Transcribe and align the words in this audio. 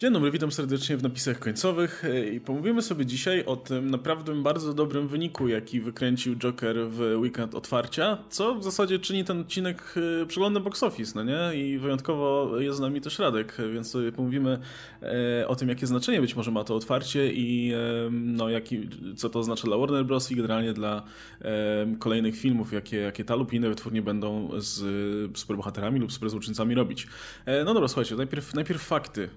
Dzień 0.00 0.12
dobry, 0.12 0.30
witam 0.30 0.52
serdecznie 0.52 0.96
w 0.96 1.02
napisach 1.02 1.38
końcowych 1.38 2.04
e, 2.04 2.28
i 2.28 2.40
pomówimy 2.40 2.82
sobie 2.82 3.06
dzisiaj 3.06 3.44
o 3.44 3.56
tym 3.56 3.90
naprawdę 3.90 4.42
bardzo 4.42 4.74
dobrym 4.74 5.08
wyniku, 5.08 5.48
jaki 5.48 5.80
wykręcił 5.80 6.36
Joker 6.36 6.76
w 6.88 7.00
weekend 7.00 7.54
otwarcia, 7.54 8.18
co 8.30 8.54
w 8.54 8.64
zasadzie 8.64 8.98
czyni 8.98 9.24
ten 9.24 9.40
odcinek 9.40 9.94
e, 10.22 10.26
przeglądem 10.26 10.62
box 10.62 10.82
office, 10.82 11.12
no 11.14 11.24
nie? 11.24 11.64
I 11.64 11.78
wyjątkowo 11.78 12.58
jest 12.58 12.78
z 12.78 12.80
nami 12.80 13.00
też 13.00 13.18
Radek, 13.18 13.56
więc 13.72 13.90
sobie 13.90 14.12
pomówimy 14.12 14.58
e, 15.02 15.48
o 15.48 15.56
tym, 15.56 15.68
jakie 15.68 15.86
znaczenie 15.86 16.20
być 16.20 16.36
może 16.36 16.50
ma 16.50 16.64
to 16.64 16.74
otwarcie 16.74 17.32
i 17.32 17.72
no, 18.10 18.48
jaki, 18.48 18.88
co 19.16 19.28
to 19.30 19.38
oznacza 19.38 19.66
dla 19.66 19.76
Warner 19.76 20.04
Bros. 20.04 20.30
i 20.30 20.36
generalnie 20.36 20.72
dla 20.72 21.02
kolejnych 21.98 22.36
filmów, 22.36 22.72
jakie, 22.72 22.96
jakie 22.96 23.24
ta 23.24 23.34
lub 23.34 23.52
inne 23.52 23.68
wytwórnie 23.68 24.02
będą 24.02 24.50
z 24.56 25.38
superbohaterami 25.38 26.00
lub 26.00 26.12
superzłoczyńcami 26.12 26.74
robić. 26.74 27.06
No 27.64 27.74
dobra, 27.74 27.88
słuchajcie, 27.88 28.16
najpierw, 28.16 28.54
najpierw 28.54 28.82
fakty 28.82 29.28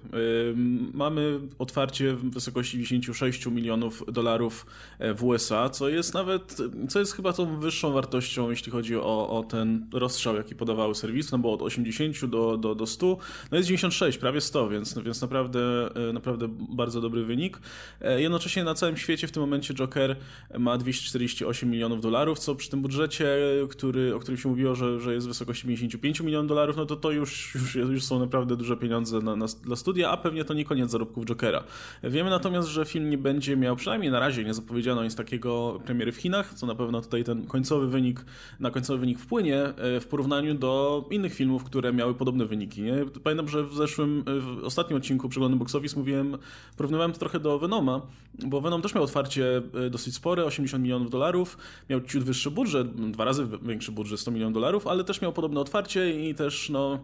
mamy 0.94 1.40
otwarcie 1.60 2.14
w 2.14 2.32
wysokości 2.32 2.78
96 2.78 3.46
milionów 3.46 4.04
dolarów 4.08 4.66
e, 5.00 5.14
w 5.14 5.24
USA, 5.24 5.70
co 5.70 5.90
jest 5.90 6.14
nawet, 6.14 6.58
co 6.90 7.00
jest 7.00 7.14
chyba 7.14 7.34
tą 7.34 7.60
wyższą 7.60 7.92
wartością, 7.92 8.50
jeśli 8.50 8.72
chodzi 8.72 8.96
o, 8.96 9.30
o 9.30 9.44
ten 9.44 9.88
rozstrzał, 9.94 10.36
jaki 10.36 10.56
podawały 10.56 10.96
serwisy, 10.96 11.30
no 11.32 11.38
bo 11.38 11.54
od 11.54 11.62
80 11.62 12.26
do, 12.26 12.58
do, 12.58 12.76
do 12.76 12.86
100, 12.86 13.18
no 13.52 13.58
jest 13.58 13.68
96, 13.68 14.18
prawie 14.18 14.42
100, 14.42 14.70
więc, 14.70 15.00
więc 15.00 15.22
naprawdę, 15.22 15.90
e, 16.10 16.14
naprawdę 16.14 16.48
bardzo 16.70 17.02
dobry 17.02 17.26
wynik. 17.26 17.60
E, 18.02 18.22
jednocześnie 18.22 18.64
na 18.64 18.74
całym 18.74 18.98
świecie 18.98 19.28
w 19.28 19.32
tym 19.32 19.42
momencie 19.42 19.74
Joker 19.74 20.16
ma 20.60 20.78
248 20.78 21.70
milionów 21.70 22.02
dolarów, 22.02 22.40
co 22.40 22.56
przy 22.56 22.70
tym 22.70 22.82
budżecie, 22.82 23.28
który, 23.70 24.16
o 24.16 24.20
którym 24.20 24.38
się 24.38 24.50
mówiło, 24.50 24.76
że, 24.76 25.00
że 25.00 25.14
jest 25.14 25.26
w 25.28 25.30
wysokości 25.30 25.68
55 25.68 26.22
milionów 26.22 26.50
dolarów, 26.50 26.78
no 26.78 26.86
to 26.86 26.96
to 26.96 27.12
już, 27.12 27.56
już, 27.56 27.76
już 27.76 28.04
są 28.04 28.20
naprawdę 28.20 28.56
duże 28.56 28.78
pieniądze 28.78 29.20
na, 29.20 29.36
na, 29.36 29.46
dla 29.64 29.76
studia, 29.76 30.10
a 30.10 30.18
pewnie 30.18 30.41
to 30.46 30.54
nie 30.54 30.66
koniec 30.66 30.92
zarobków 30.92 31.26
Jokera. 31.26 31.64
Wiemy 32.04 32.30
natomiast, 32.30 32.68
że 32.68 32.86
film 32.86 33.10
nie 33.10 33.18
będzie 33.18 33.58
miał, 33.58 33.76
przynajmniej 33.76 34.12
na 34.12 34.20
razie 34.20 34.44
nie 34.44 34.54
zapowiedziano 34.54 35.04
nic 35.04 35.16
takiego 35.16 35.80
premiery 35.86 36.12
w 36.12 36.16
Chinach, 36.16 36.54
co 36.54 36.66
na 36.66 36.76
pewno 36.76 37.02
tutaj 37.02 37.24
ten 37.24 37.48
końcowy 37.48 37.88
wynik, 37.88 38.26
na 38.60 38.72
końcowy 38.72 39.00
wynik 39.00 39.20
wpłynie 39.20 39.64
e, 39.64 40.00
w 40.00 40.08
porównaniu 40.08 40.54
do 40.54 41.06
innych 41.12 41.34
filmów, 41.34 41.64
które 41.64 41.94
miały 41.94 42.14
podobne 42.14 42.46
wyniki. 42.46 42.82
Nie? 42.82 42.94
Pamiętam, 43.24 43.48
że 43.48 43.64
w 43.64 43.74
zeszłym, 43.74 44.24
w 44.40 44.64
ostatnim 44.64 44.98
odcinku 44.98 45.30
przeglądu 45.30 45.58
box 45.58 45.76
office 45.76 46.00
mówiłem, 46.00 46.38
porównywałem 46.78 47.12
to 47.12 47.20
trochę 47.20 47.40
do 47.40 47.60
Venoma, 47.60 48.02
bo 48.40 48.62
Venom 48.62 48.82
też 48.82 48.96
miał 48.96 49.04
otwarcie 49.04 49.62
e, 49.86 49.90
dosyć 49.90 50.16
spore, 50.16 50.46
80 50.46 50.84
milionów 50.84 51.10
dolarów, 51.10 51.58
miał 51.90 52.02
ciut 52.02 52.24
wyższy 52.24 52.52
budżet, 52.52 53.12
dwa 53.12 53.26
razy 53.26 53.48
większy 53.62 53.92
budżet, 53.92 54.20
100 54.20 54.32
milionów 54.32 54.54
dolarów, 54.54 54.88
ale 54.88 55.04
też 55.04 55.22
miał 55.22 55.34
podobne 55.34 55.60
otwarcie 55.60 56.30
i 56.30 56.36
też 56.36 56.70
no, 56.70 57.00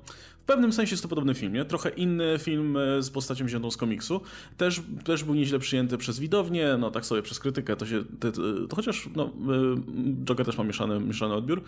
pewnym 0.47 0.73
sensie 0.73 0.93
jest 0.93 1.03
to 1.03 1.09
podobny 1.09 1.33
film, 1.33 1.53
nie? 1.53 1.65
Trochę 1.65 1.89
inny 1.89 2.39
film 2.39 2.77
e, 2.77 3.01
z 3.03 3.09
postacią 3.09 3.45
wziętą 3.45 3.71
z 3.71 3.77
komiksu. 3.77 4.21
Też, 4.57 4.81
też 5.03 5.23
był 5.23 5.35
nieźle 5.35 5.59
przyjęty 5.59 5.97
przez 5.97 6.19
widownię, 6.19 6.77
no 6.79 6.91
tak 6.91 7.05
sobie 7.05 7.21
przez 7.21 7.39
krytykę, 7.39 7.75
to 7.75 7.85
się, 7.85 8.03
to, 8.19 8.31
to 8.69 8.75
chociaż 8.75 9.09
no, 9.15 9.25
e, 9.25 9.29
Joker 10.25 10.45
też 10.45 10.57
ma 10.57 10.63
mieszany, 10.63 10.99
mieszany 10.99 11.33
odbiór, 11.33 11.63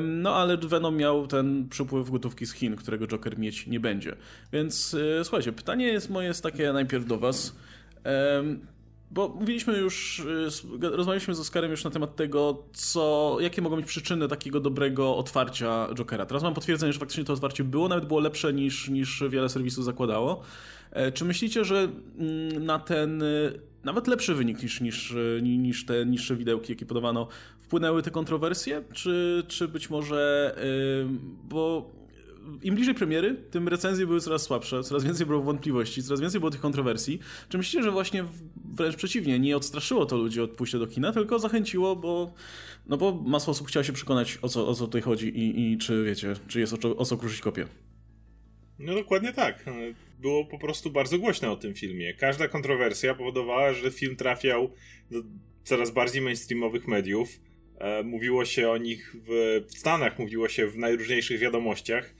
no 0.00 0.36
ale 0.36 0.56
Venom 0.56 0.96
miał 0.96 1.26
ten 1.26 1.68
przypływ 1.68 2.10
gotówki 2.10 2.46
z 2.46 2.52
Chin, 2.52 2.76
którego 2.76 3.06
Joker 3.06 3.38
mieć 3.38 3.66
nie 3.66 3.80
będzie. 3.80 4.16
Więc 4.52 4.96
e, 5.20 5.24
słuchajcie, 5.24 5.52
pytanie 5.52 5.86
jest 5.86 6.10
moje 6.10 6.28
jest 6.28 6.42
takie 6.42 6.72
najpierw 6.72 7.06
do 7.06 7.18
was. 7.18 7.56
Bo 9.10 9.28
mówiliśmy 9.28 9.78
już, 9.78 10.18
y, 10.18 10.90
rozmawialiśmy 10.96 11.34
z 11.34 11.40
Oskarem 11.40 11.70
już 11.70 11.84
na 11.84 11.90
temat 11.90 12.16
tego, 12.16 12.62
co, 12.72 13.36
jakie 13.40 13.62
mogą 13.62 13.76
być 13.76 13.86
przyczyny 13.86 14.28
takiego 14.28 14.60
dobrego 14.60 15.16
otwarcia 15.16 15.88
Jokera. 15.94 16.26
Teraz 16.26 16.42
mam 16.42 16.54
potwierdzenie, 16.54 16.92
że 16.92 16.98
faktycznie 16.98 17.24
to 17.24 17.32
otwarcie 17.32 17.64
było, 17.64 17.88
nawet 17.88 18.06
było 18.06 18.20
lepsze 18.20 18.52
niż, 18.52 18.88
niż 18.88 19.22
wiele 19.28 19.48
serwisów 19.48 19.84
zakładało. 19.84 20.42
E, 20.90 21.12
czy 21.12 21.24
myślicie, 21.24 21.64
że 21.64 21.88
mm, 22.18 22.64
na 22.64 22.78
ten 22.78 23.22
y, 23.22 23.60
nawet 23.84 24.06
lepszy 24.06 24.34
wynik 24.34 24.62
niż, 24.62 24.80
niż, 24.80 25.10
y, 25.10 25.40
niż 25.42 25.86
te 25.86 26.06
niższe 26.06 26.36
widełki, 26.36 26.72
jakie 26.72 26.86
podawano, 26.86 27.28
wpłynęły 27.60 28.02
te 28.02 28.10
kontrowersje? 28.10 28.84
Czy, 28.92 29.44
czy 29.48 29.68
być 29.68 29.90
może, 29.90 30.54
bo 31.48 31.90
im 32.62 32.74
bliżej 32.74 32.94
premiery, 32.94 33.34
tym 33.50 33.68
recenzje 33.68 34.06
były 34.06 34.20
coraz 34.20 34.42
słabsze, 34.42 34.82
coraz 34.82 35.04
więcej 35.04 35.26
było 35.26 35.42
wątpliwości, 35.42 36.02
coraz 36.02 36.20
więcej 36.20 36.40
było 36.40 36.50
tych 36.50 36.60
kontrowersji. 36.60 37.18
Czy 37.48 37.58
myślicie, 37.58 37.82
że 37.82 37.90
właśnie 37.90 38.24
wręcz 38.74 38.96
przeciwnie, 38.96 39.38
nie 39.38 39.56
odstraszyło 39.56 40.06
to 40.06 40.16
ludzi 40.16 40.40
od 40.40 40.50
pójścia 40.50 40.78
do 40.78 40.86
kina, 40.86 41.12
tylko 41.12 41.38
zachęciło, 41.38 41.96
bo, 41.96 42.34
no 42.86 42.96
bo 42.96 43.22
masa 43.26 43.50
osób 43.50 43.68
chciała 43.68 43.84
się 43.84 43.92
przekonać, 43.92 44.38
o 44.42 44.48
co, 44.48 44.68
o 44.68 44.74
co 44.74 44.84
tutaj 44.84 45.00
chodzi 45.00 45.28
i, 45.28 45.72
i 45.72 45.78
czy 45.78 46.04
wiecie, 46.04 46.34
czy 46.48 46.60
jest 46.60 46.72
o, 46.72 46.76
co, 46.76 46.96
o 46.96 47.04
co 47.04 47.16
kruszyć 47.16 47.40
kopię. 47.40 47.66
No 48.78 48.94
dokładnie 48.94 49.32
tak. 49.32 49.64
Było 50.20 50.44
po 50.44 50.58
prostu 50.58 50.90
bardzo 50.90 51.18
głośno 51.18 51.52
o 51.52 51.56
tym 51.56 51.74
filmie. 51.74 52.14
Każda 52.14 52.48
kontrowersja 52.48 53.14
powodowała, 53.14 53.72
że 53.72 53.90
film 53.90 54.16
trafiał 54.16 54.70
do 55.10 55.22
coraz 55.64 55.90
bardziej 55.90 56.22
mainstreamowych 56.22 56.88
mediów. 56.88 57.40
E, 57.78 58.02
mówiło 58.02 58.44
się 58.44 58.70
o 58.70 58.76
nich 58.76 59.16
w, 59.28 59.60
w 59.68 59.78
Stanach, 59.78 60.18
mówiło 60.18 60.48
się 60.48 60.66
w 60.66 60.78
najróżniejszych 60.78 61.40
wiadomościach 61.40 62.14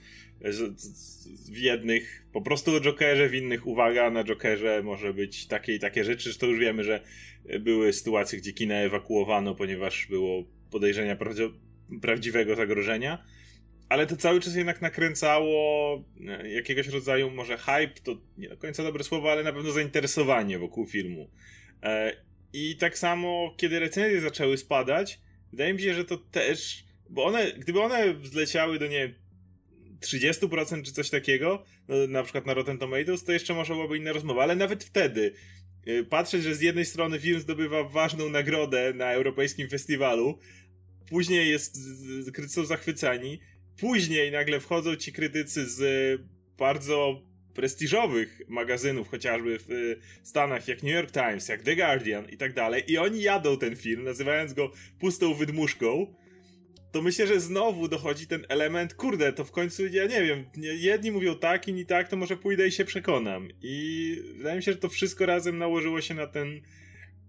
w 1.51 1.57
jednych 1.57 2.25
po 2.33 2.41
prostu 2.41 2.75
o 2.75 2.81
Jokerze, 2.81 3.29
w 3.29 3.35
innych 3.35 3.67
uwaga, 3.67 4.09
na 4.09 4.23
Jokerze 4.23 4.83
może 4.83 5.13
być 5.13 5.47
takie 5.47 5.75
i 5.75 5.79
takie 5.79 6.03
rzeczy, 6.03 6.39
to 6.39 6.45
już 6.45 6.59
wiemy, 6.59 6.83
że 6.83 7.01
były 7.59 7.93
sytuacje, 7.93 8.39
gdzie 8.39 8.53
kina 8.53 8.75
ewakuowano, 8.75 9.55
ponieważ 9.55 10.07
było 10.07 10.43
podejrzenia 10.71 11.17
prawdziwego 12.01 12.55
zagrożenia, 12.55 13.23
ale 13.89 14.07
to 14.07 14.17
cały 14.17 14.39
czas 14.39 14.55
jednak 14.55 14.81
nakręcało 14.81 15.95
e, 16.27 16.49
jakiegoś 16.49 16.87
rodzaju 16.87 17.31
może 17.31 17.57
hype, 17.57 18.01
to 18.03 18.17
nie 18.37 18.49
do 18.49 18.57
końca 18.57 18.83
dobre 18.83 19.03
słowo, 19.03 19.31
ale 19.31 19.43
na 19.43 19.53
pewno 19.53 19.71
zainteresowanie 19.71 20.59
wokół 20.59 20.85
filmu. 20.85 21.29
E, 21.83 22.13
I 22.53 22.75
tak 22.75 22.97
samo, 22.97 23.55
kiedy 23.57 23.79
recenzje 23.79 24.21
zaczęły 24.21 24.57
spadać, 24.57 25.19
wydaje 25.51 25.73
mi 25.73 25.81
się, 25.81 25.93
że 25.93 26.05
to 26.05 26.17
też, 26.17 26.83
bo 27.09 27.25
one, 27.25 27.51
gdyby 27.51 27.81
one 27.81 28.15
zleciały 28.23 28.79
do 28.79 28.87
nie 28.87 29.13
30% 30.01 30.83
czy 30.83 30.91
coś 30.91 31.09
takiego, 31.09 31.63
no, 31.87 31.95
na 32.07 32.23
przykład 32.23 32.45
na 32.45 32.53
Rotten 32.53 32.77
Tomatoes, 32.77 33.23
to 33.23 33.31
jeszcze 33.31 33.53
może 33.53 33.73
byłaby 33.73 33.97
inna 33.97 34.11
rozmowa, 34.11 34.43
ale 34.43 34.55
nawet 34.55 34.83
wtedy 34.83 35.33
y, 35.87 36.03
patrzeć, 36.03 36.43
że 36.43 36.55
z 36.55 36.61
jednej 36.61 36.85
strony 36.85 37.19
film 37.19 37.39
zdobywa 37.39 37.83
ważną 37.83 38.29
nagrodę 38.29 38.93
na 38.93 39.11
europejskim 39.11 39.69
festiwalu, 39.69 40.39
później 41.09 41.49
jest, 41.49 41.77
krytycy 42.33 42.65
zachwycani, 42.65 43.39
później 43.77 44.31
nagle 44.31 44.59
wchodzą 44.59 44.95
ci 44.95 45.13
krytycy 45.13 45.69
z 45.69 45.81
bardzo 46.57 47.21
prestiżowych 47.53 48.41
magazynów, 48.47 49.09
chociażby 49.09 49.59
w 49.59 49.71
y, 49.71 49.99
Stanach, 50.23 50.67
jak 50.67 50.83
New 50.83 50.93
York 50.93 51.11
Times, 51.11 51.47
jak 51.47 51.63
The 51.63 51.75
Guardian 51.75 52.29
i 52.29 52.37
tak 52.37 52.53
dalej, 52.53 52.83
i 52.87 52.97
oni 52.97 53.21
jadą 53.21 53.57
ten 53.57 53.75
film, 53.75 54.03
nazywając 54.03 54.53
go 54.53 54.71
pustą 54.99 55.33
wydmuszką, 55.33 56.13
to 56.91 57.01
myślę, 57.01 57.27
że 57.27 57.39
znowu 57.39 57.87
dochodzi 57.87 58.27
ten 58.27 58.45
element, 58.49 58.93
kurde, 58.93 59.33
to 59.33 59.43
w 59.43 59.51
końcu, 59.51 59.87
ja 59.87 60.05
nie 60.05 60.23
wiem, 60.23 60.45
jedni 60.57 61.11
mówią 61.11 61.35
tak, 61.35 61.67
inni 61.67 61.85
tak, 61.85 62.07
to 62.07 62.17
może 62.17 62.37
pójdę 62.37 62.67
i 62.67 62.71
się 62.71 62.85
przekonam. 62.85 63.47
I 63.61 64.15
wydaje 64.37 64.55
mi 64.55 64.63
się, 64.63 64.71
że 64.71 64.77
to 64.77 64.89
wszystko 64.89 65.25
razem 65.25 65.57
nałożyło 65.57 66.01
się 66.01 66.13
na 66.13 66.27
ten 66.27 66.61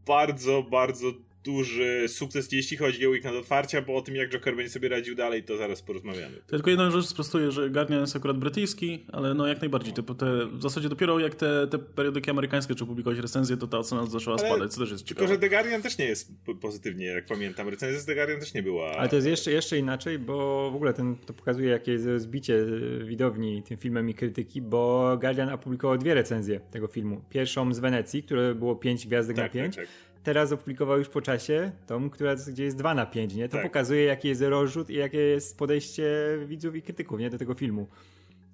bardzo, 0.07 0.63
bardzo 0.63 1.13
duży 1.45 2.09
sukces, 2.09 2.53
jeśli 2.53 2.77
chodzi 2.77 3.07
o 3.07 3.11
weekend 3.11 3.37
otwarcia, 3.37 3.83
bo 3.83 3.97
o 3.97 4.03
tym, 4.03 4.17
jak 4.17 4.31
Joker 4.31 4.57
będzie 4.57 4.71
sobie 4.71 4.89
radził 4.89 5.15
dalej, 5.15 5.43
to 5.43 5.57
zaraz 5.57 5.83
porozmawiamy. 5.83 6.37
To 6.37 6.51
tylko 6.51 6.71
jedną 6.71 6.91
rzecz 6.91 7.07
sprostuję, 7.07 7.53
że 7.53 7.71
Guardian 7.71 8.01
jest 8.01 8.17
akurat 8.17 8.39
brytyjski, 8.39 9.07
ale 9.13 9.35
no 9.35 9.47
jak 9.47 9.61
najbardziej. 9.61 9.95
Te, 9.95 10.03
te, 10.03 10.47
w 10.47 10.63
zasadzie 10.63 10.89
dopiero 10.89 11.19
jak 11.19 11.35
te, 11.35 11.67
te 11.67 11.79
periodyki 11.79 12.31
amerykańskie 12.31 12.75
czy 12.75 12.87
publikować 12.87 13.19
recenzje, 13.19 13.57
to 13.57 13.67
ta 13.67 13.79
ocena 13.79 14.07
zaczęła 14.07 14.37
ale 14.37 14.49
spadać, 14.49 14.73
co 14.73 14.81
też 14.81 14.91
jest 14.91 15.05
ciekawe. 15.05 15.27
Tylko, 15.27 15.35
że 15.35 15.49
The 15.49 15.57
Guardian 15.57 15.83
też 15.83 15.99
nie 15.99 16.05
jest 16.05 16.33
pozytywnie, 16.61 17.07
jak 17.07 17.27
pamiętam. 17.27 17.69
Recenzja 17.69 18.01
z 18.01 18.05
The 18.05 18.15
Guardian 18.15 18.41
też 18.41 18.55
nie 18.55 18.63
była. 18.63 18.91
Ale 18.97 19.09
to 19.09 19.17
jest 19.17 19.29
jeszcze, 19.29 19.53
jeszcze 19.53 19.79
inaczej, 19.79 20.19
bo 20.19 20.71
w 20.71 20.75
ogóle 20.75 20.95
ten, 20.95 21.17
to 21.17 21.33
pokazuje, 21.33 21.71
jakie 21.71 21.93
jest 21.93 22.07
zbicie 22.17 22.65
widowni 23.05 23.63
tym 23.63 23.77
filmem 23.77 24.09
i 24.09 24.15
krytyki, 24.15 24.63
bo 24.63 25.17
Guardian 25.21 25.49
opublikował 25.49 25.99
dwie 25.99 26.15
recenzje 26.15 26.61
tego 26.61 26.87
filmu. 26.87 27.25
Pierwszą 27.31 27.75
z 27.75 27.79
Wenecji, 27.79 28.23
które 28.23 28.55
było 28.55 28.77
5 28.77 29.07
gwiazdek 29.07 29.37
tak, 29.37 29.55
na 29.55 29.61
5. 29.61 29.77
Tak, 29.77 29.85
tak 29.85 30.10
teraz 30.23 30.53
opublikował 30.53 30.99
już 30.99 31.09
po 31.09 31.21
czasie 31.21 31.73
tą, 31.87 32.11
która 32.11 32.35
gdzie 32.37 32.65
jest 32.65 32.77
2 32.77 32.95
na 32.95 33.07
5, 33.07 33.35
nie? 33.35 33.49
To 33.49 33.57
tak. 33.57 33.63
pokazuje, 33.63 34.05
jaki 34.05 34.29
jest 34.29 34.43
rozrzut 34.43 34.91
i 34.91 34.95
jakie 34.95 35.19
jest 35.19 35.59
podejście 35.59 36.05
widzów 36.47 36.77
i 36.77 36.83
krytyków, 36.83 37.21
nie? 37.21 37.31
Do 37.31 37.39
tego 37.39 37.55
filmu. 37.55 37.87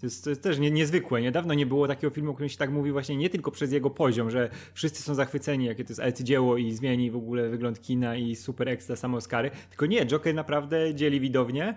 To 0.01 0.07
jest, 0.07 0.25
to 0.25 0.31
jest 0.31 0.43
też 0.43 0.59
nie, 0.59 0.71
niezwykłe. 0.71 1.23
Niedawno 1.23 1.55
nie 1.55 1.67
było 1.67 1.89
takiego 1.89 2.11
filmu, 2.11 2.31
o 2.31 2.35
którym 2.35 2.49
się 2.49 2.57
tak 2.57 2.71
mówi 2.71 2.93
właśnie 2.93 3.17
nie 3.17 3.31
tylko 3.31 3.51
przez 3.51 3.73
jego 3.73 3.91
poziom, 3.91 4.31
że 4.31 4.51
wszyscy 4.75 5.03
są 5.03 5.15
zachwyceni, 5.15 5.65
jakie 5.65 5.85
to 5.85 5.91
jest 5.91 6.01
arcydzieło 6.01 6.57
i 6.57 6.73
zmieni 6.73 7.11
w 7.11 7.17
ogóle 7.17 7.49
wygląd 7.49 7.81
kina 7.81 8.17
i 8.17 8.37
super 8.37 8.69
ekstra 8.69 8.97
same 8.97 9.17
Oscary. 9.17 9.51
Tylko 9.69 9.87
nie, 9.87 10.07
Joker 10.07 10.35
naprawdę 10.35 10.95
dzieli 10.95 11.21
widownię 11.21 11.75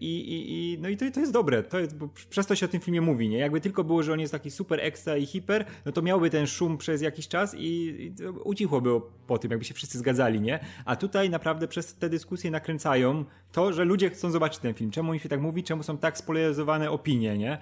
i, 0.00 0.06
i, 0.06 0.72
i 0.72 0.78
no 0.78 0.88
i 0.88 0.96
to, 0.96 1.10
to 1.10 1.20
jest 1.20 1.32
dobre. 1.32 1.62
To 1.62 1.78
jest, 1.78 1.96
przez 2.30 2.46
to 2.46 2.54
się 2.54 2.66
o 2.66 2.68
tym 2.68 2.80
filmie 2.80 3.00
mówi, 3.00 3.28
nie? 3.28 3.38
Jakby 3.38 3.60
tylko 3.60 3.84
było, 3.84 4.02
że 4.02 4.12
on 4.12 4.20
jest 4.20 4.32
taki 4.32 4.50
super 4.50 4.80
ekstra 4.80 5.16
i 5.16 5.26
hiper, 5.26 5.64
no 5.84 5.92
to 5.92 6.02
miałby 6.02 6.30
ten 6.30 6.46
szum 6.46 6.78
przez 6.78 7.02
jakiś 7.02 7.28
czas 7.28 7.54
i, 7.54 7.58
i 7.60 8.14
ucichło 8.44 8.80
było 8.80 9.00
po 9.26 9.38
tym, 9.38 9.50
jakby 9.50 9.64
się 9.64 9.74
wszyscy 9.74 9.98
zgadzali, 9.98 10.40
nie? 10.40 10.60
A 10.84 10.96
tutaj 10.96 11.30
naprawdę 11.30 11.68
przez 11.68 11.94
te 11.94 12.08
dyskusje 12.08 12.50
nakręcają 12.50 13.24
to, 13.52 13.72
że 13.72 13.84
ludzie 13.84 14.10
chcą 14.10 14.30
zobaczyć 14.30 14.58
ten 14.58 14.74
film. 14.74 14.90
Czemu 14.90 15.14
im 15.14 15.20
się 15.20 15.28
tak 15.28 15.40
mówi? 15.40 15.62
Czemu 15.62 15.82
są 15.82 15.98
tak 15.98 16.18
spolaryzowane 16.18 16.90
opinie? 16.90 17.26
nie? 17.38 17.58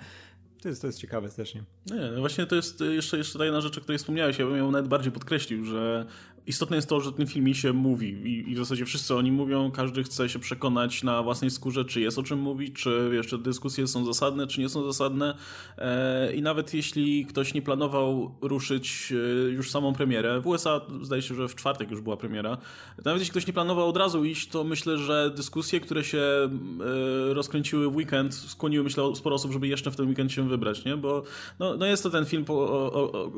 To 0.63 0.69
jest, 0.69 0.81
to 0.81 0.87
jest 0.87 0.99
ciekawe 0.99 1.29
też, 1.29 1.55
nie? 1.55 1.65
Nie, 1.87 2.21
właśnie 2.21 2.47
to 2.47 2.57
jest 2.57 2.81
jeszcze, 2.81 3.17
jeszcze 3.17 3.45
jedna 3.45 3.61
rzecz, 3.61 3.79
o 3.79 3.81
której 3.81 3.99
wspomniałeś, 3.99 4.39
ja 4.39 4.47
bym 4.47 4.57
ją 4.57 4.71
nawet 4.71 4.89
bardziej 4.89 5.13
podkreślił, 5.13 5.65
że 5.65 6.07
istotne 6.47 6.77
jest 6.77 6.89
to, 6.89 7.01
że 7.01 7.13
ten 7.13 7.27
film 7.27 7.55
się 7.55 7.73
mówi 7.73 8.09
i, 8.09 8.51
i 8.51 8.55
w 8.55 8.59
zasadzie 8.59 8.85
wszyscy 8.85 9.15
o 9.15 9.23
nim 9.23 9.35
mówią, 9.35 9.71
każdy 9.71 10.05
chce 10.05 10.29
się 10.29 10.39
przekonać 10.39 11.03
na 11.03 11.23
własnej 11.23 11.51
skórze, 11.51 11.85
czy 11.85 12.01
jest 12.01 12.19
o 12.19 12.23
czym 12.23 12.39
mówić, 12.39 12.75
czy 12.75 13.11
jeszcze 13.13 13.39
dyskusje 13.39 13.87
są 13.87 14.05
zasadne, 14.05 14.47
czy 14.47 14.61
nie 14.61 14.69
są 14.69 14.85
zasadne 14.85 15.35
e, 15.79 16.35
i 16.35 16.43
nawet 16.43 16.75
jeśli 16.75 17.27
ktoś 17.27 17.55
nie 17.55 17.63
planował 17.63 18.35
ruszyć 18.41 19.13
e, 19.13 19.51
już 19.51 19.71
samą 19.71 19.93
premierę, 19.93 20.41
w 20.41 20.47
USA 20.47 20.81
zdaje 21.03 21.23
się, 21.23 21.35
że 21.35 21.49
w 21.49 21.55
czwartek 21.55 21.91
już 21.91 22.01
była 22.01 22.17
premiera, 22.17 22.59
nawet 23.05 23.21
jeśli 23.21 23.31
ktoś 23.31 23.47
nie 23.47 23.53
planował 23.53 23.89
od 23.89 23.97
razu 23.97 24.25
iść, 24.25 24.49
to 24.49 24.65
myślę, 24.65 24.99
że 24.99 25.31
dyskusje, 25.37 25.81
które 25.81 26.05
się 26.05 26.19
e, 26.19 27.35
rozkręciły 27.35 27.91
w 27.91 27.97
weekend, 27.97 28.35
skłoniły 28.35 28.85
myślę 28.85 29.17
sporo 29.17 29.37
osób, 29.37 29.53
żeby 29.53 29.69
jeszcze 29.69 29.91
w 29.91 29.97
ten 29.97 30.09
weekend 30.09 30.33
się 30.33 30.49
wybrać, 30.49 30.85
nie? 30.85 30.97
Bo 30.97 31.23
no, 31.59 31.77
no 31.77 31.87
jest 31.87 32.03
to 32.03 32.11
ten 32.11 32.25
film, 32.25 32.45
po, 32.45 32.55
o, 32.55 32.93
o, 32.93 33.31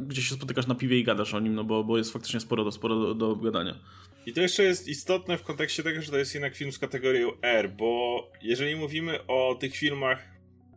gdzie 0.00 0.22
się 0.22 0.34
spotykasz 0.34 0.66
na 0.66 0.74
piwie 0.74 0.98
i 0.98 1.04
gadasz 1.04 1.34
o 1.34 1.40
nim, 1.40 1.54
no 1.54 1.64
bo, 1.64 1.84
bo 1.84 1.98
jest 1.98 2.12
faktycznie 2.12 2.37
faktycznie 2.40 2.72
sporo, 2.72 2.72
sporo 2.72 3.14
do, 3.14 3.34
do. 3.34 3.52
I 4.26 4.32
to 4.32 4.40
jeszcze 4.40 4.64
jest 4.64 4.88
istotne 4.88 5.38
w 5.38 5.42
kontekście 5.42 5.82
tego, 5.82 6.02
że 6.02 6.10
to 6.10 6.18
jest 6.18 6.34
jednak 6.34 6.54
film 6.54 6.72
z 6.72 6.78
kategorią 6.78 7.32
R, 7.42 7.70
bo 7.70 8.22
jeżeli 8.42 8.76
mówimy 8.76 9.26
o 9.26 9.56
tych 9.60 9.76
filmach 9.76 10.22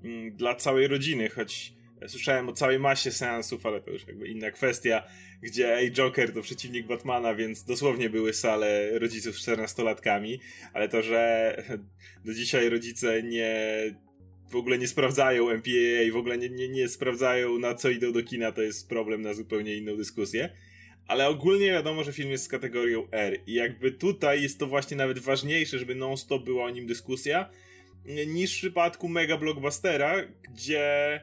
mm, 0.03 0.35
dla 0.35 0.55
całej 0.55 0.87
rodziny, 0.87 1.29
choć 1.29 1.73
słyszałem 2.07 2.49
o 2.49 2.53
całej 2.53 2.79
masie 2.79 3.11
seansów, 3.11 3.65
ale 3.65 3.81
to 3.81 3.91
już 3.91 4.07
jakby 4.07 4.27
inna 4.27 4.51
kwestia, 4.51 5.03
gdzie 5.41 5.75
ej, 5.75 5.91
Joker 5.91 6.33
to 6.33 6.41
przeciwnik 6.41 6.87
Batmana, 6.87 7.35
więc 7.35 7.63
dosłownie 7.63 8.09
były 8.09 8.33
sale 8.33 8.99
rodziców 8.99 9.39
z 9.39 9.47
14-latkami, 9.47 10.39
ale 10.73 10.89
to, 10.89 11.01
że 11.01 11.55
do 12.25 12.33
dzisiaj 12.33 12.69
rodzice 12.69 13.23
nie 13.23 13.55
w 14.51 14.55
ogóle 14.55 14.77
nie 14.77 14.87
sprawdzają 14.87 15.49
MPAA 15.49 16.13
w 16.13 16.17
ogóle 16.17 16.37
nie, 16.37 16.49
nie, 16.49 16.69
nie 16.69 16.89
sprawdzają 16.89 17.59
na 17.59 17.75
co 17.75 17.89
idą 17.89 18.11
do 18.11 18.23
kina, 18.23 18.51
to 18.51 18.61
jest 18.61 18.89
problem 18.89 19.21
na 19.21 19.33
zupełnie 19.33 19.75
inną 19.75 19.97
dyskusję 19.97 20.49
ale 21.07 21.27
ogólnie 21.27 21.71
wiadomo, 21.71 22.03
że 22.03 22.13
film 22.13 22.31
jest 22.31 22.43
z 22.43 22.47
kategorią 22.47 23.07
R 23.11 23.37
i 23.47 23.53
jakby 23.53 23.91
tutaj 23.91 24.41
jest 24.43 24.59
to 24.59 24.67
właśnie 24.67 24.97
nawet 24.97 25.19
ważniejsze, 25.19 25.79
żeby 25.79 25.95
non-stop 25.95 26.43
była 26.43 26.65
o 26.65 26.69
nim 26.69 26.87
dyskusja, 26.87 27.49
niż 28.27 28.53
w 28.53 28.57
przypadku 28.57 29.09
mega 29.09 29.37
blockbustera, 29.37 30.15
gdzie 30.53 31.21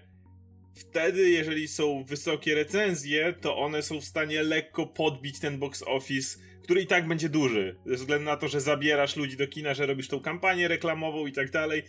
wtedy, 0.75 1.31
jeżeli 1.31 1.69
są 1.69 2.05
wysokie 2.05 2.55
recenzje, 2.55 3.35
to 3.41 3.57
one 3.57 3.83
są 3.83 4.01
w 4.01 4.05
stanie 4.05 4.43
lekko 4.43 4.87
podbić 4.87 5.41
ten 5.41 5.59
box 5.59 5.83
office 5.87 6.39
który 6.69 6.83
i 6.83 6.87
tak 6.87 7.09
będzie 7.09 7.29
duży, 7.29 7.77
ze 7.87 7.95
względu 7.95 8.25
na 8.25 8.37
to, 8.37 8.49
że 8.49 8.61
zabierasz 8.61 9.17
ludzi 9.17 9.37
do 9.37 9.47
kina, 9.47 9.75
że 9.75 9.87
robisz 9.87 10.09
tą 10.09 10.21
kampanię 10.21 10.69
reklamową 10.69 11.27
i 11.27 11.33
tak 11.33 11.51
dalej. 11.51 11.83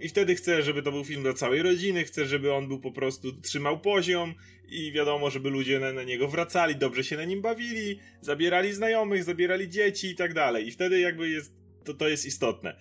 I 0.00 0.08
wtedy 0.08 0.34
chcę, 0.34 0.62
żeby 0.62 0.82
to 0.82 0.92
był 0.92 1.04
film 1.04 1.22
dla 1.22 1.32
całej 1.32 1.62
rodziny, 1.62 2.04
chcę, 2.04 2.26
żeby 2.26 2.52
on 2.52 2.68
był 2.68 2.80
po 2.80 2.92
prostu 2.92 3.40
trzymał 3.40 3.80
poziom 3.80 4.34
i 4.68 4.92
wiadomo, 4.92 5.30
żeby 5.30 5.50
ludzie 5.50 5.80
na, 5.80 5.92
na 5.92 6.02
niego 6.02 6.28
wracali, 6.28 6.76
dobrze 6.76 7.04
się 7.04 7.16
na 7.16 7.24
nim 7.24 7.42
bawili, 7.42 7.98
zabierali 8.20 8.72
znajomych, 8.72 9.24
zabierali 9.24 9.68
dzieci 9.68 10.10
i 10.10 10.14
tak 10.14 10.34
dalej. 10.34 10.68
I 10.68 10.70
wtedy 10.70 11.00
jakby 11.00 11.28
jest, 11.28 11.54
to, 11.84 11.94
to 11.94 12.08
jest 12.08 12.26
istotne. 12.26 12.76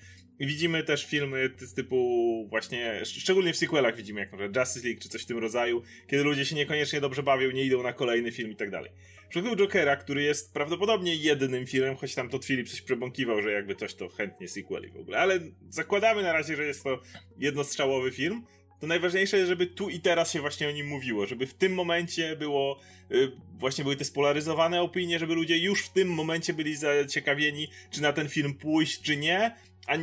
Widzimy 0.45 0.83
też 0.83 1.05
filmy 1.05 1.49
z 1.57 1.73
typu 1.73 2.47
właśnie, 2.49 3.05
szczególnie 3.05 3.53
w 3.53 3.57
sequelach 3.57 3.95
widzimy 3.95 4.19
jak 4.19 4.31
na 4.31 4.37
przykład 4.37 4.57
Justice 4.57 4.87
League 4.87 5.01
czy 5.01 5.09
coś 5.09 5.21
w 5.21 5.25
tym 5.25 5.37
rodzaju, 5.37 5.81
kiedy 6.07 6.23
ludzie 6.23 6.45
się 6.45 6.55
niekoniecznie 6.55 7.01
dobrze 7.01 7.23
bawią, 7.23 7.51
nie 7.51 7.63
idą 7.63 7.83
na 7.83 7.93
kolejny 7.93 8.31
film 8.31 8.51
i 8.51 8.55
tak 8.55 8.69
dalej. 8.69 8.91
Przypadku 9.29 9.55
Jokera, 9.55 9.95
który 9.95 10.23
jest 10.23 10.53
prawdopodobnie 10.53 11.15
jedynym 11.15 11.67
filmem, 11.67 11.95
choć 11.95 12.15
tam 12.15 12.29
Todd 12.29 12.45
Phillips 12.45 12.71
coś 12.71 12.81
przebąkiwał, 12.81 13.41
że 13.41 13.51
jakby 13.51 13.75
coś 13.75 13.95
to 13.95 14.09
chętnie 14.09 14.47
sequeli 14.47 14.89
w 14.89 14.97
ogóle, 14.97 15.19
ale 15.19 15.39
zakładamy 15.69 16.23
na 16.23 16.33
razie, 16.33 16.55
że 16.55 16.65
jest 16.65 16.83
to 16.83 17.01
jednostrzałowy 17.37 18.11
film, 18.11 18.43
to 18.79 18.87
najważniejsze 18.87 19.37
jest, 19.37 19.49
żeby 19.49 19.67
tu 19.67 19.89
i 19.89 19.99
teraz 19.99 20.31
się 20.31 20.41
właśnie 20.41 20.67
o 20.67 20.71
nim 20.71 20.87
mówiło, 20.87 21.25
żeby 21.25 21.47
w 21.47 21.53
tym 21.53 21.73
momencie 21.73 22.35
było, 22.35 22.79
y, 23.11 23.31
właśnie 23.53 23.83
były 23.83 23.95
te 23.95 24.05
spolaryzowane 24.05 24.81
opinie, 24.81 25.19
żeby 25.19 25.35
ludzie 25.35 25.57
już 25.57 25.81
w 25.81 25.89
tym 25.89 26.07
momencie 26.07 26.53
byli 26.53 26.75
zaciekawieni, 26.75 27.67
czy 27.91 28.01
na 28.01 28.13
ten 28.13 28.29
film 28.29 28.53
pójść, 28.53 29.01
czy 29.01 29.17
nie, 29.17 29.55
a 29.87 29.93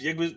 jakby 0.00 0.34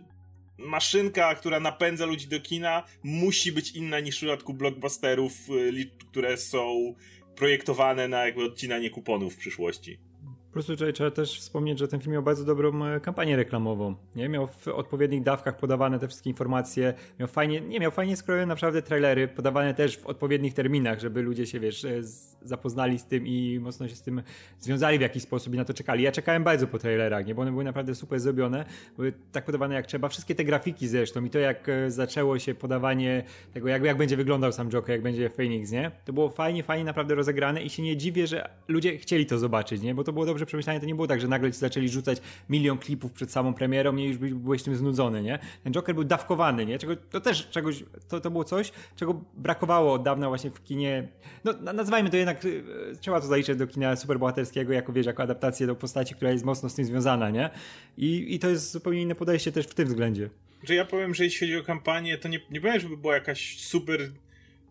maszynka, 0.57 1.35
która 1.35 1.59
napędza 1.59 2.05
ludzi 2.05 2.27
do 2.27 2.39
kina, 2.39 2.83
musi 3.03 3.51
być 3.51 3.71
inna 3.71 3.99
niż 3.99 4.15
w 4.15 4.17
przypadku 4.17 4.53
blockbusterów, 4.53 5.33
y, 5.49 5.91
które 6.09 6.37
są 6.37 6.95
projektowane 7.35 8.07
na 8.07 8.25
jakby 8.25 8.43
odcinanie 8.43 8.89
kuponów 8.89 9.33
w 9.35 9.37
przyszłości. 9.37 10.08
Po 10.49 10.53
prostu 10.53 10.71
tutaj 10.71 10.93
trzeba 10.93 11.11
też 11.11 11.39
wspomnieć, 11.39 11.79
że 11.79 11.87
ten 11.87 11.99
film 11.99 12.13
miał 12.13 12.23
bardzo 12.23 12.45
dobrą 12.45 12.85
e, 12.85 12.99
kampanię 12.99 13.35
reklamową. 13.35 13.95
Nie? 14.15 14.29
Miał 14.29 14.47
w 14.47 14.67
odpowiednich 14.67 15.23
dawkach 15.23 15.57
podawane 15.57 15.99
te 15.99 16.07
wszystkie 16.07 16.29
informacje, 16.29 16.93
miał 17.19 17.27
fajnie, 17.27 17.61
nie, 17.61 17.79
miał 17.79 17.91
fajnie 17.91 18.15
skrojone 18.15 18.45
naprawdę 18.45 18.81
trailery, 18.81 19.27
podawane 19.27 19.73
też 19.73 19.97
w 19.97 20.07
odpowiednich 20.07 20.53
terminach, 20.53 20.99
żeby 20.99 21.21
ludzie 21.21 21.45
się, 21.45 21.59
wiesz, 21.59 21.85
e, 21.85 22.01
zapoznali 22.41 22.99
z 22.99 23.05
tym 23.05 23.27
i 23.27 23.59
mocno 23.61 23.87
się 23.87 23.95
z 23.95 24.01
tym 24.01 24.21
związali 24.59 24.97
w 24.97 25.01
jakiś 25.01 25.23
sposób 25.23 25.53
i 25.53 25.57
na 25.57 25.65
to 25.65 25.73
czekali. 25.73 26.03
Ja 26.03 26.11
czekałem 26.11 26.43
bardzo 26.43 26.67
po 26.67 26.79
trailerach, 26.79 27.25
nie? 27.25 27.35
bo 27.35 27.41
one 27.41 27.51
były 27.51 27.63
naprawdę 27.63 27.95
super 27.95 28.19
zrobione, 28.19 28.65
były 28.95 29.13
tak 29.31 29.45
podawane 29.45 29.75
jak 29.75 29.87
trzeba. 29.87 30.09
Wszystkie 30.09 30.35
te 30.35 30.43
grafiki 30.43 30.87
zresztą 30.87 31.25
i 31.25 31.29
to 31.29 31.39
jak 31.39 31.69
e, 31.69 31.91
zaczęło 31.91 32.39
się 32.39 32.55
podawanie 32.55 33.23
tego, 33.53 33.67
jak, 33.67 33.83
jak 33.83 33.97
będzie 33.97 34.17
wyglądał 34.17 34.51
sam 34.51 34.69
Joker, 34.69 34.91
jak 34.91 35.01
będzie 35.01 35.29
Phoenix, 35.29 35.71
nie? 35.71 35.91
To 36.05 36.13
było 36.13 36.29
fajnie, 36.29 36.63
fajnie 36.63 36.85
naprawdę 36.85 37.15
rozegrane 37.15 37.63
i 37.63 37.69
się 37.69 37.83
nie 37.83 37.97
dziwię, 37.97 38.27
że 38.27 38.49
ludzie 38.67 38.97
chcieli 38.97 39.25
to 39.25 39.37
zobaczyć, 39.37 39.81
nie? 39.81 39.95
Bo 39.95 40.03
to 40.03 40.13
było 40.13 40.25
dobrze 40.25 40.38
przemyślane, 40.45 40.79
to 40.79 40.85
nie 40.85 40.95
było 40.95 41.07
tak, 41.07 41.21
że 41.21 41.27
nagle 41.27 41.51
ci 41.51 41.57
zaczęli 41.57 41.89
rzucać 41.89 42.21
milion 42.49 42.77
klipów 42.77 43.11
przed 43.11 43.31
samą 43.31 43.53
premierą 43.53 43.95
i 43.95 44.03
już 44.03 44.17
byłeś 44.17 44.63
tym 44.63 44.75
znudzony, 44.75 45.23
nie? 45.23 45.39
Ten 45.63 45.73
Joker 45.73 45.95
był 45.95 46.03
dawkowany, 46.03 46.65
nie? 46.65 46.79
Czego, 46.79 46.95
to 46.95 47.21
też 47.21 47.49
czegoś, 47.49 47.83
to, 48.07 48.19
to 48.21 48.31
było 48.31 48.43
coś, 48.43 48.71
czego 48.95 49.21
brakowało 49.33 49.93
od 49.93 50.03
dawna 50.03 50.27
właśnie 50.27 50.51
w 50.51 50.63
kinie, 50.63 51.07
no 51.43 51.53
nazwijmy 51.73 52.09
to 52.09 52.17
jednak, 52.17 52.45
y, 52.45 52.63
trzeba 52.99 53.21
to 53.21 53.27
zaliczyć 53.27 53.57
do 53.57 53.67
kina 53.67 53.95
superbohaterskiego, 53.95 54.73
jako 54.73 54.93
wiesz, 54.93 55.05
jako 55.05 55.23
adaptację 55.23 55.67
do 55.67 55.75
postaci, 55.75 56.15
która 56.15 56.31
jest 56.31 56.45
mocno 56.45 56.69
z 56.69 56.75
tym 56.75 56.85
związana, 56.85 57.29
nie? 57.29 57.49
I, 57.97 58.35
i 58.35 58.39
to 58.39 58.49
jest 58.49 58.71
zupełnie 58.71 59.01
inne 59.01 59.15
podejście 59.15 59.51
też 59.51 59.65
w 59.67 59.73
tym 59.73 59.87
względzie. 59.87 60.29
Że 60.63 60.75
ja 60.75 60.85
powiem, 60.85 61.15
że 61.15 61.23
jeśli 61.23 61.47
chodzi 61.47 61.59
o 61.59 61.63
kampanię, 61.63 62.17
to 62.17 62.27
nie, 62.27 62.39
nie 62.51 62.61
powiem, 62.61 62.79
żeby 62.79 62.97
była 62.97 63.13
jakaś 63.13 63.59
super 63.59 64.11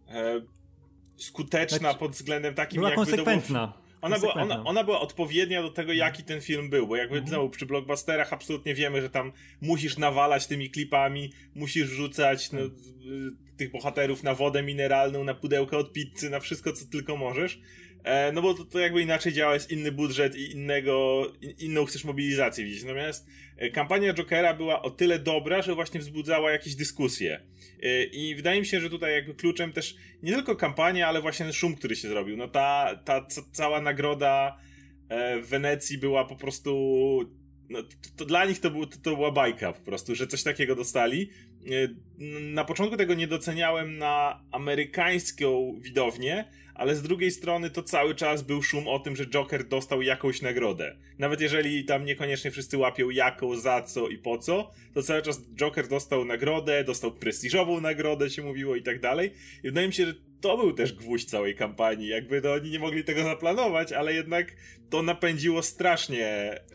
e, 0.08 0.40
skuteczna 1.16 1.78
znaczy, 1.78 1.98
pod 1.98 2.12
względem 2.12 2.54
takim, 2.54 2.80
była 2.80 2.94
konsekwentna. 2.94 3.66
Było 3.66 3.87
ona 4.00 4.18
była, 4.18 4.34
ona, 4.34 4.64
ona 4.64 4.84
była 4.84 5.00
odpowiednia 5.00 5.62
do 5.62 5.70
tego, 5.70 5.92
jaki 5.92 6.24
ten 6.24 6.40
film 6.40 6.70
był, 6.70 6.86
bo 6.86 6.96
jakby 6.96 7.16
mhm. 7.16 7.28
znowu 7.28 7.50
przy 7.50 7.66
blockbusterach 7.66 8.32
absolutnie 8.32 8.74
wiemy, 8.74 9.00
że 9.00 9.10
tam 9.10 9.32
musisz 9.60 9.98
nawalać 9.98 10.46
tymi 10.46 10.70
klipami, 10.70 11.32
musisz 11.54 11.88
rzucać 11.88 12.52
no, 12.52 12.60
tych 13.56 13.70
bohaterów 13.70 14.22
na 14.22 14.34
wodę 14.34 14.62
mineralną, 14.62 15.24
na 15.24 15.34
pudełkę 15.34 15.76
od 15.76 15.92
pizzy, 15.92 16.30
na 16.30 16.40
wszystko, 16.40 16.72
co 16.72 16.84
tylko 16.86 17.16
możesz. 17.16 17.60
E, 18.04 18.32
no 18.32 18.42
bo 18.42 18.54
to, 18.54 18.64
to 18.64 18.78
jakby 18.78 19.02
inaczej 19.02 19.32
działa, 19.32 19.54
jest 19.54 19.70
inny 19.70 19.92
budżet 19.92 20.36
i 20.36 20.52
innego, 20.52 21.26
inną 21.58 21.84
chcesz 21.84 22.04
mobilizację 22.04 22.64
widzieć. 22.64 22.82
Natomiast 22.82 23.26
e, 23.56 23.70
kampania 23.70 24.14
Jokera 24.14 24.54
była 24.54 24.82
o 24.82 24.90
tyle 24.90 25.18
dobra, 25.18 25.62
że 25.62 25.74
właśnie 25.74 26.00
wzbudzała 26.00 26.50
jakieś 26.50 26.74
dyskusje. 26.74 27.40
E, 27.82 28.04
I 28.04 28.34
wydaje 28.34 28.60
mi 28.60 28.66
się, 28.66 28.80
że 28.80 28.90
tutaj 28.90 29.12
jakby 29.12 29.34
kluczem 29.34 29.72
też 29.72 29.96
nie 30.22 30.32
tylko 30.32 30.56
kampania, 30.56 31.08
ale 31.08 31.20
właśnie 31.20 31.46
ten 31.46 31.52
szum, 31.52 31.76
który 31.76 31.96
się 31.96 32.08
zrobił. 32.08 32.36
No 32.36 32.48
ta, 32.48 33.00
ta 33.04 33.26
cała 33.52 33.80
nagroda 33.80 34.58
w 35.42 35.46
Wenecji 35.48 35.98
była 35.98 36.24
po 36.24 36.36
prostu 36.36 36.70
no, 37.68 37.82
to, 37.82 37.88
to, 38.16 38.24
dla 38.24 38.44
nich 38.44 38.60
to, 38.60 38.70
był, 38.70 38.86
to, 38.86 38.98
to, 39.02 39.16
była 39.16 39.32
bajka 39.32 39.72
po 39.72 39.80
prostu, 39.80 40.14
że 40.14 40.26
coś 40.26 40.42
takiego 40.42 40.74
dostali. 40.74 41.30
Na 42.40 42.64
początku 42.64 42.96
tego 42.96 43.14
nie 43.14 43.26
doceniałem 43.26 43.98
na 43.98 44.42
amerykańską 44.52 45.78
widownię, 45.80 46.44
ale 46.74 46.96
z 46.96 47.02
drugiej 47.02 47.30
strony 47.30 47.70
to 47.70 47.82
cały 47.82 48.14
czas 48.14 48.42
był 48.42 48.62
szum 48.62 48.88
o 48.88 48.98
tym, 48.98 49.16
że 49.16 49.26
Joker 49.26 49.68
dostał 49.68 50.02
jakąś 50.02 50.42
nagrodę. 50.42 50.96
Nawet 51.18 51.40
jeżeli 51.40 51.84
tam 51.84 52.04
niekoniecznie 52.04 52.50
wszyscy 52.50 52.78
łapią 52.78 53.10
jaką, 53.10 53.56
za 53.56 53.82
co 53.82 54.08
i 54.08 54.18
po 54.18 54.38
co, 54.38 54.70
to 54.94 55.02
cały 55.02 55.22
czas 55.22 55.40
Joker 55.54 55.88
dostał 55.88 56.24
nagrodę, 56.24 56.84
dostał 56.84 57.12
prestiżową 57.12 57.80
nagrodę, 57.80 58.30
się 58.30 58.42
mówiło 58.42 58.76
i 58.76 58.82
tak 58.82 59.00
dalej. 59.00 59.32
I 59.64 59.68
wydaje 59.68 59.86
mi 59.86 59.94
się, 59.94 60.06
że 60.06 60.14
to 60.40 60.56
był 60.56 60.72
też 60.72 60.92
gwóźdź 60.92 61.28
całej 61.30 61.54
kampanii. 61.54 62.08
Jakby 62.08 62.42
to 62.42 62.52
oni 62.52 62.70
nie 62.70 62.78
mogli 62.78 63.04
tego 63.04 63.22
zaplanować, 63.22 63.92
ale 63.92 64.14
jednak 64.14 64.52
to 64.90 65.02
napędziło 65.02 65.62
strasznie 65.62 66.26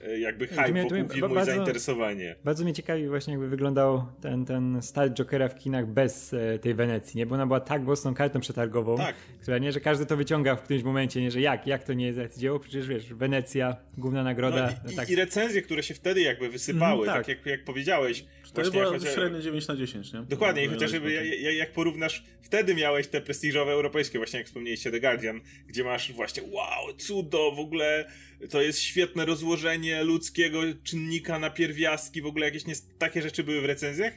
e, 0.04 0.20
jakby 0.20 0.48
hype 0.48 0.84
wokół 0.84 1.10
filmu 1.10 1.36
bardzo, 1.36 1.52
i 1.52 1.56
zainteresowanie. 1.56 2.36
Bardzo 2.44 2.64
mnie 2.64 2.74
ciekawi 2.74 3.08
właśnie 3.08 3.34
jakby 3.34 3.48
wyglądał 3.48 4.06
ten, 4.22 4.46
ten 4.46 4.82
start 4.82 5.14
Jokera 5.14 5.50
w 5.50 5.56
kinach 5.56 5.88
bez 5.88 6.34
e, 6.34 6.60
tej 6.60 6.74
Wenecji, 6.74 7.18
nie? 7.18 7.26
Bo 7.26 7.36
ona 7.36 7.46
była 7.46 7.60
tak 7.60 7.82
mocną 7.82 8.14
kartą 8.14 8.40
przetargową, 8.40 8.98
tak. 8.98 9.16
która 9.42 9.58
nie, 9.58 9.72
że 9.72 9.80
każdy 9.80 10.06
to 10.06 10.18
wyciąga 10.18 10.56
w 10.56 10.62
którymś 10.62 10.84
momencie, 10.84 11.22
nie, 11.22 11.32
że 11.32 11.42
jak, 11.42 11.68
jak 11.68 11.84
to 11.84 11.94
nie 11.94 12.06
jest 12.06 12.40
dzieło, 12.40 12.60
przecież 12.60 12.88
wiesz, 12.88 13.14
Wenecja, 13.14 13.76
główna 13.98 14.24
nagroda. 14.24 14.66
No 14.66 14.72
i, 14.72 14.96
no 14.96 15.02
tak. 15.02 15.10
i, 15.10 15.16
recenzje, 15.16 15.62
które 15.62 15.84
się 15.84 15.94
wtedy 15.94 16.22
jakby 16.22 16.50
wysypały, 16.50 17.04
mm, 17.04 17.16
tak. 17.16 17.26
tak, 17.26 17.38
jak, 17.38 17.46
jak 17.46 17.64
powiedziałeś. 17.64 18.26
To 18.54 18.62
właśnie, 18.62 18.80
była 18.80 18.94
chociaż... 18.94 19.14
średnio 19.14 19.42
9 19.42 19.68
na 19.68 19.76
10, 19.76 20.14
nie? 20.14 20.22
Dokładnie, 20.22 20.66
no, 20.66 20.74
chociażby 20.74 21.12
jak, 21.12 21.56
jak 21.56 21.72
porównasz, 21.72 22.24
wtedy 22.42 22.76
miałeś 22.76 23.08
te 23.08 23.22
prestiżowe 23.22 23.72
europejskie, 23.72 24.18
właśnie 24.20 24.40
jak 24.40 24.48
wspomnieliście 24.48 24.92
The 24.92 25.00
Guardian, 25.00 25.42
gdzie 25.68 25.84
masz 25.84 26.12
właśnie 26.12 26.44
wow, 26.44 26.94
cudo, 26.98 27.52
w 27.52 27.60
ogóle 27.60 28.12
to 28.50 28.62
jest 28.62 28.80
świetne 28.80 29.26
rozłożenie 29.26 30.04
ludzkiego 30.04 30.62
czynnika 30.84 31.40
na 31.40 31.50
pierwiastki, 31.50 32.22
w 32.22 32.26
ogóle 32.26 32.46
jakieś 32.46 32.66
nie, 32.66 32.74
takie 32.98 33.22
rzeczy 33.22 33.44
były 33.44 33.62
w 33.62 33.66
recenzjach. 33.66 34.14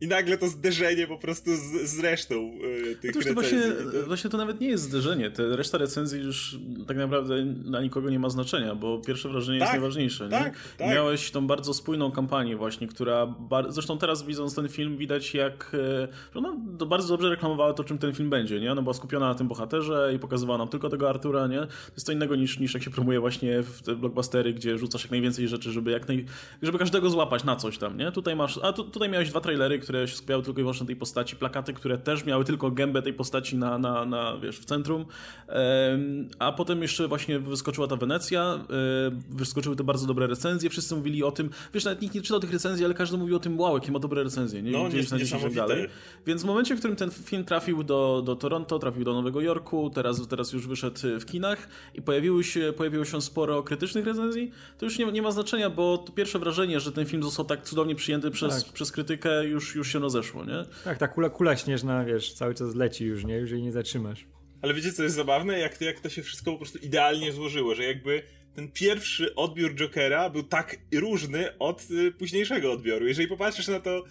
I 0.00 0.06
nagle 0.06 0.38
to 0.38 0.48
zderzenie 0.48 1.06
po 1.06 1.18
prostu 1.18 1.50
z, 1.56 1.90
z 1.90 2.00
resztą 2.00 2.34
yy, 2.34 2.96
tych 2.96 3.10
Otóż 3.10 3.26
to 3.26 3.34
właśnie, 3.34 3.60
właśnie 4.06 4.30
to 4.30 4.36
nawet 4.36 4.60
nie 4.60 4.68
jest 4.68 4.84
zderzenie. 4.84 5.30
Te 5.30 5.56
reszta 5.56 5.78
recenzji 5.78 6.20
już 6.20 6.58
tak 6.86 6.96
naprawdę 6.96 7.44
dla 7.44 7.82
nikogo 7.82 8.10
nie 8.10 8.18
ma 8.18 8.28
znaczenia, 8.28 8.74
bo 8.74 8.98
pierwsze 8.98 9.28
wrażenie 9.28 9.58
tak, 9.58 9.66
jest 9.66 9.72
najważniejsze. 9.72 10.28
Tak, 10.28 10.54
tak. 10.78 10.88
Miałeś 10.88 11.30
tą 11.30 11.46
bardzo 11.46 11.74
spójną 11.74 12.12
kampanię 12.12 12.56
właśnie, 12.56 12.86
która... 12.86 13.26
Bar... 13.26 13.72
Zresztą 13.72 13.98
teraz 13.98 14.26
widząc 14.26 14.54
ten 14.54 14.68
film 14.68 14.96
widać 14.96 15.34
jak... 15.34 15.72
E, 15.74 16.08
że 16.32 16.38
ona 16.38 16.56
bardzo 16.86 17.08
dobrze 17.08 17.30
reklamowała 17.30 17.72
to, 17.72 17.84
czym 17.84 17.98
ten 17.98 18.12
film 18.12 18.30
będzie, 18.30 18.60
nie? 18.60 18.72
Ona 18.72 18.82
była 18.82 18.94
skupiona 18.94 19.28
na 19.28 19.34
tym 19.34 19.48
bohaterze 19.48 20.12
i 20.16 20.18
pokazywała 20.18 20.58
nam 20.58 20.68
tylko 20.68 20.88
tego 20.88 21.10
Artura, 21.10 21.46
nie? 21.46 21.60
To 21.60 21.92
jest 21.96 22.06
to 22.06 22.12
innego 22.12 22.36
niż, 22.36 22.58
niż 22.58 22.74
jak 22.74 22.82
się 22.82 22.90
promuje 22.90 23.20
właśnie 23.20 23.62
w 23.62 23.82
te 23.82 23.96
blockbustery, 23.96 24.54
gdzie 24.54 24.78
rzucasz 24.78 25.02
jak 25.02 25.10
najwięcej 25.10 25.48
rzeczy, 25.48 25.72
żeby 25.72 25.90
jak 25.90 26.08
naj... 26.08 26.24
żeby 26.62 26.78
każdego 26.78 27.10
złapać 27.10 27.44
na 27.44 27.56
coś 27.56 27.78
tam, 27.78 27.96
nie? 27.96 28.12
Tutaj 28.12 28.36
masz... 28.36 28.58
A 28.62 28.72
tu, 28.72 28.84
tutaj 28.84 29.08
miałeś 29.08 29.30
dwa 29.30 29.40
trailery, 29.40 29.78
które 29.86 30.08
się 30.08 30.16
skupiały 30.16 30.42
tylko 30.42 30.60
i 30.60 30.62
wyłącznie 30.62 30.84
na 30.84 30.86
tej 30.86 30.96
postaci, 30.96 31.36
plakaty, 31.36 31.72
które 31.72 31.98
też 31.98 32.24
miały 32.24 32.44
tylko 32.44 32.70
gębę 32.70 33.02
tej 33.02 33.12
postaci 33.12 33.56
na, 33.56 33.78
na, 33.78 34.04
na 34.04 34.38
wiesz, 34.38 34.58
w 34.58 34.64
centrum. 34.64 35.04
A 36.38 36.52
potem 36.52 36.82
jeszcze 36.82 37.08
właśnie 37.08 37.38
wyskoczyła 37.38 37.86
ta 37.86 37.96
Wenecja, 37.96 38.64
wyskoczyły 39.30 39.76
te 39.76 39.84
bardzo 39.84 40.06
dobre 40.06 40.26
recenzje, 40.26 40.70
wszyscy 40.70 40.96
mówili 40.96 41.22
o 41.22 41.32
tym, 41.32 41.50
wiesz, 41.74 41.84
nawet 41.84 42.02
nikt 42.02 42.14
nie 42.14 42.22
czytał 42.22 42.40
tych 42.40 42.52
recenzji, 42.52 42.84
ale 42.84 42.94
każdy 42.94 43.18
mówił 43.18 43.36
o 43.36 43.38
tym, 43.38 43.60
wow, 43.60 43.74
jakie 43.74 43.92
ma 43.92 43.98
dobre 43.98 44.24
recenzje, 44.24 44.62
nie? 44.62 44.70
No, 44.70 44.88
nie, 44.88 44.94
nie 44.94 45.40
tak 45.40 45.54
dalej. 45.54 45.88
Więc 46.26 46.42
w 46.42 46.44
momencie, 46.44 46.76
w 46.76 46.78
którym 46.78 46.96
ten 46.96 47.10
film 47.10 47.44
trafił 47.44 47.82
do, 47.82 48.22
do 48.24 48.36
Toronto, 48.36 48.78
trafił 48.78 49.04
do 49.04 49.14
Nowego 49.14 49.40
Jorku, 49.40 49.90
teraz, 49.90 50.28
teraz 50.28 50.52
już 50.52 50.66
wyszedł 50.66 51.00
w 51.20 51.24
kinach 51.24 51.68
i 51.94 52.02
pojawiły 52.02 52.44
się, 52.44 52.72
pojawiło 52.76 53.04
się 53.04 53.22
sporo 53.22 53.62
krytycznych 53.62 54.06
recenzji, 54.06 54.50
to 54.78 54.86
już 54.86 54.98
nie, 54.98 55.12
nie 55.12 55.22
ma 55.22 55.30
znaczenia, 55.30 55.70
bo 55.70 55.98
to 55.98 56.12
pierwsze 56.12 56.38
wrażenie, 56.38 56.80
że 56.80 56.92
ten 56.92 57.06
film 57.06 57.22
został 57.22 57.44
tak 57.44 57.62
cudownie 57.62 57.94
przyjęty 57.94 58.30
przez, 58.30 58.64
tak. 58.64 58.72
przez 58.72 58.92
krytykę, 58.92 59.44
już, 59.44 59.75
już 59.76 59.92
się 59.92 59.98
rozeszło, 59.98 60.44
nie? 60.44 60.64
Tak, 60.84 60.98
ta 60.98 61.08
kula, 61.08 61.30
kula 61.30 61.56
śnieżna, 61.56 62.04
wiesz, 62.04 62.34
cały 62.34 62.54
czas 62.54 62.74
leci 62.74 63.04
już, 63.04 63.24
nie? 63.24 63.36
Już 63.36 63.50
jej 63.50 63.62
nie 63.62 63.72
zatrzymasz. 63.72 64.26
Ale 64.62 64.74
wiecie, 64.74 64.92
co 64.92 65.02
jest 65.02 65.16
zabawne? 65.16 65.58
Jak, 65.58 65.80
jak 65.80 66.00
to 66.00 66.08
się 66.08 66.22
wszystko 66.22 66.52
po 66.52 66.58
prostu 66.58 66.78
idealnie 66.78 67.32
złożyło, 67.32 67.74
że 67.74 67.84
jakby 67.84 68.22
ten 68.54 68.72
pierwszy 68.72 69.34
odbiór 69.34 69.74
Jokera 69.74 70.30
był 70.30 70.42
tak 70.42 70.76
różny 70.94 71.58
od 71.58 71.90
y, 71.90 72.12
późniejszego 72.12 72.72
odbioru. 72.72 73.06
Jeżeli 73.06 73.28
popatrzysz 73.28 73.68
na 73.68 73.80
to, 73.80 74.04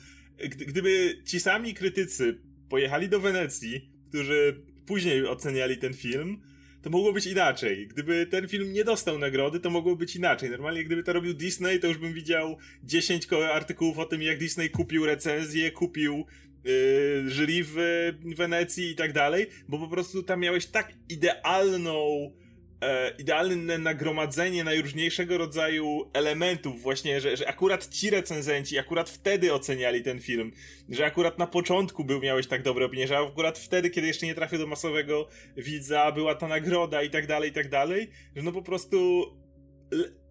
gdy, 0.50 0.66
gdyby 0.66 1.22
ci 1.26 1.40
sami 1.40 1.74
krytycy 1.74 2.42
pojechali 2.70 3.10
do 3.10 3.20
Wenecji, 3.20 3.90
którzy 4.10 4.62
później 4.86 5.28
oceniali 5.28 5.78
ten 5.78 5.94
film, 5.94 6.42
to 6.86 6.90
mogło 6.90 7.14
być 7.14 7.26
inaczej. 7.26 7.88
Gdyby 7.88 8.26
ten 8.26 8.48
film 8.48 8.74
nie 8.74 8.84
dostał 8.84 9.20
nagrody, 9.20 9.60
to 9.60 9.70
mogło 9.70 9.96
być 9.96 10.16
inaczej. 10.16 10.50
Normalnie 10.50 10.84
gdyby 10.84 11.04
to 11.04 11.14
robił 11.14 11.34
Disney, 11.34 11.80
to 11.80 11.88
już 11.88 11.98
bym 11.98 12.14
widział 12.14 12.58
10 12.84 13.28
artykułów 13.34 14.00
o 14.00 14.06
tym, 14.06 14.22
jak 14.22 14.38
Disney 14.38 14.70
kupił 14.70 15.06
recenzję, 15.06 15.72
kupił 15.72 16.26
yy, 16.64 17.24
jury 17.28 17.64
w 17.64 17.76
Wenecji 18.36 18.90
i 18.90 18.96
tak 18.96 19.14
dalej, 19.14 19.48
bo 19.68 19.80
po 19.80 19.88
prostu 19.88 20.24
tam 20.24 20.40
miałeś 20.40 20.66
tak 20.66 20.94
idealną 21.10 22.32
e, 22.82 23.10
idealne 23.18 23.78
nagromadzenie 23.78 24.64
najróżniejszego 24.64 25.38
rodzaju 25.38 26.10
elementów 26.14 26.82
właśnie, 26.82 27.22
że, 27.22 27.38
że 27.38 27.48
akurat 27.48 27.90
ci 27.90 28.10
recenzenci 28.10 28.80
akurat 28.80 29.10
wtedy 29.10 29.54
oceniali 29.54 30.04
ten 30.04 30.20
film, 30.20 30.52
że 30.90 31.06
akurat 31.06 31.40
na 31.40 31.48
początku 31.48 32.06
był, 32.06 32.22
miałeś 32.22 32.48
tak 32.48 32.64
dobre 32.64 32.86
opinie, 32.86 33.08
że 33.08 33.18
akurat 33.18 33.60
wtedy, 33.60 33.90
kiedy 33.90 34.08
jeszcze 34.08 34.26
nie 34.26 34.36
trafił 34.36 34.60
do 34.60 34.68
masowego 34.68 35.28
widza, 35.58 36.12
była 36.12 36.36
ta 36.36 36.48
nagroda 36.48 37.04
i 37.04 37.10
tak 37.10 37.28
dalej, 37.28 37.50
i 37.50 37.54
tak 37.54 37.70
dalej, 37.70 38.10
że 38.36 38.44
no 38.44 38.52
po 38.52 38.62
prostu 38.62 39.26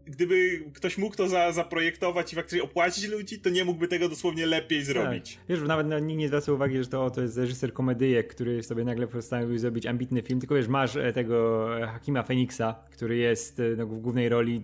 gdyby 0.06 0.64
ktoś 0.74 0.98
mógł 0.98 1.16
to 1.16 1.28
za, 1.28 1.52
zaprojektować 1.52 2.32
i 2.32 2.36
faktycznie 2.36 2.62
opłacić 2.62 3.08
ludzi, 3.08 3.38
to 3.38 3.50
nie 3.50 3.64
mógłby 3.64 3.88
tego 3.88 4.08
dosłownie 4.08 4.46
lepiej 4.46 4.78
tak. 4.78 4.86
zrobić. 4.86 5.36
Tak. 5.36 5.44
Wiesz, 5.48 5.68
nawet 5.68 6.02
nikt 6.02 6.18
nie 6.18 6.28
zwraca 6.28 6.52
uwagi, 6.52 6.78
że 6.78 6.86
to, 6.86 7.10
to 7.10 7.22
jest 7.22 7.36
reżyser 7.36 7.72
komedyjek, 7.72 8.34
który 8.34 8.62
sobie 8.62 8.84
nagle 8.84 9.06
postanowił 9.06 9.58
zrobić 9.58 9.86
ambitny 9.86 10.22
film, 10.22 10.40
tylko 10.40 10.54
wiesz, 10.54 10.68
masz 10.68 10.96
e, 10.96 11.12
tego 11.12 11.68
e, 11.80 11.86
Hakima 11.86 12.22
Phoenixa, 12.22 12.74
który 12.90 13.16
jest 13.16 13.60
e, 13.60 13.62
no, 13.76 13.86
w 13.86 13.98
głównej 13.98 14.28
roli 14.28 14.62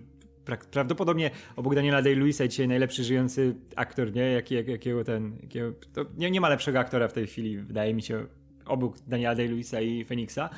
prawdopodobnie 0.71 1.31
obok 1.55 1.75
Daniela 1.75 2.01
Day-Lewisa 2.01 2.47
dzisiaj 2.47 2.67
najlepszy 2.67 3.03
żyjący 3.03 3.55
aktor, 3.75 4.13
nie? 4.13 4.31
Jak, 4.31 4.51
jak, 4.51 4.67
jakiego 4.67 5.03
ten... 5.03 5.37
Jakiego, 5.41 5.73
nie, 6.17 6.31
nie 6.31 6.41
ma 6.41 6.49
lepszego 6.49 6.79
aktora 6.79 7.07
w 7.07 7.13
tej 7.13 7.27
chwili, 7.27 7.57
wydaje 7.57 7.93
mi 7.93 8.01
się, 8.01 8.25
obok 8.65 8.99
Daniela 9.07 9.35
Day-Lewisa 9.35 9.83
i 9.83 10.05
Phoenixa. 10.05 10.49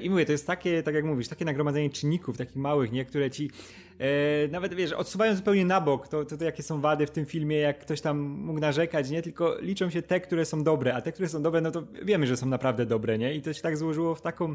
I 0.00 0.10
mówię, 0.10 0.26
to 0.26 0.32
jest 0.32 0.46
takie, 0.46 0.82
tak 0.82 0.94
jak 0.94 1.04
mówisz, 1.04 1.28
takie 1.28 1.44
nagromadzenie 1.44 1.90
czynników, 1.90 2.38
takich 2.38 2.56
małych, 2.56 2.92
nie? 2.92 3.04
Które 3.04 3.30
ci 3.30 3.50
E, 3.98 4.48
nawet 4.48 4.74
wiesz, 4.74 4.92
odsuwają 4.92 5.36
zupełnie 5.36 5.64
na 5.64 5.80
bok 5.80 6.08
to, 6.08 6.24
to, 6.24 6.36
to, 6.36 6.44
jakie 6.44 6.62
są 6.62 6.80
wady 6.80 7.06
w 7.06 7.10
tym 7.10 7.26
filmie, 7.26 7.56
jak 7.56 7.78
ktoś 7.78 8.00
tam 8.00 8.18
mógł 8.18 8.60
narzekać, 8.60 9.10
nie? 9.10 9.22
Tylko 9.22 9.58
liczą 9.60 9.90
się 9.90 10.02
te, 10.02 10.20
które 10.20 10.44
są 10.44 10.62
dobre, 10.62 10.94
a 10.94 11.00
te, 11.00 11.12
które 11.12 11.28
są 11.28 11.42
dobre, 11.42 11.60
no 11.60 11.70
to 11.70 11.82
wiemy, 12.02 12.26
że 12.26 12.36
są 12.36 12.46
naprawdę 12.46 12.86
dobre, 12.86 13.18
nie? 13.18 13.34
I 13.34 13.42
to 13.42 13.52
się 13.52 13.62
tak 13.62 13.76
złożyło 13.76 14.14
w 14.14 14.22
taką, 14.22 14.54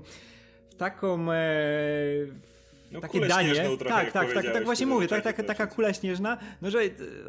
w 0.69 0.75
taką, 0.75 1.31
e, 1.31 1.35
no, 2.93 3.01
takie 3.01 3.19
danie. 3.19 3.53
Tak, 3.87 4.11
tak, 4.11 4.33
tak, 4.33 4.53
tak 4.53 4.65
właśnie 4.65 4.87
mówię, 4.87 5.07
tak, 5.07 5.23
tak, 5.23 5.45
taka 5.45 5.67
kula 5.67 5.93
śnieżna, 5.93 6.37
no 6.61 6.71
że 6.71 6.79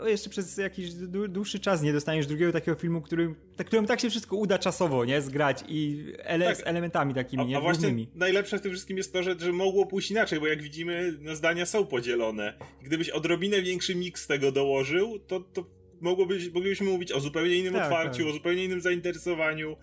o, 0.01 0.09
jeszcze 0.09 0.31
przez 0.31 0.57
jakiś 0.57 0.93
dłuższy 1.29 1.61
czas 1.61 1.83
nie 1.83 1.93
dostaniesz 1.93 2.27
drugiego 2.27 2.53
takiego 2.53 2.77
filmu, 2.77 3.01
który, 3.01 3.35
tak, 3.57 3.67
którym 3.67 3.87
tak 3.87 4.01
się 4.01 4.11
wszystko 4.11 4.37
uda 4.37 4.59
czasowo, 4.59 5.05
nie, 5.05 5.21
zgrać 5.21 5.65
i 5.69 6.13
ele 6.19 6.47
tak. 6.47 6.57
z 6.57 6.67
elementami 6.67 7.15
takimi, 7.15 7.43
a, 7.43 7.47
nie, 7.47 7.57
a 7.57 7.61
właśnie 7.61 7.95
najlepsze 8.15 8.59
w 8.59 8.61
tym 8.61 8.73
wszystkim 8.73 8.97
jest 8.97 9.13
to, 9.13 9.23
że, 9.23 9.37
że 9.39 9.53
mogło 9.53 9.87
pójść 9.87 10.11
inaczej, 10.11 10.41
bo 10.41 10.47
jak 10.47 10.63
widzimy, 10.63 11.15
no, 11.21 11.37
zdania 11.37 11.67
są 11.67 11.87
podzielone. 11.87 12.55
Gdybyś 12.83 13.11
odrobinę 13.11 13.63
większy 13.63 13.95
miks 13.95 14.27
tego 14.27 14.53
dołożył, 14.53 15.19
to, 15.19 15.41
to 15.41 15.67
mogłoby, 16.01 16.39
moglibyśmy 16.55 16.87
mówić 16.87 17.13
o 17.13 17.21
zupełnie 17.21 17.57
innym 17.57 17.75
tak, 17.75 17.83
otwarciu, 17.83 18.19
tak. 18.19 18.27
o 18.27 18.33
zupełnie 18.33 18.65
innym 18.65 18.81
zainteresowaniu. 18.81 19.77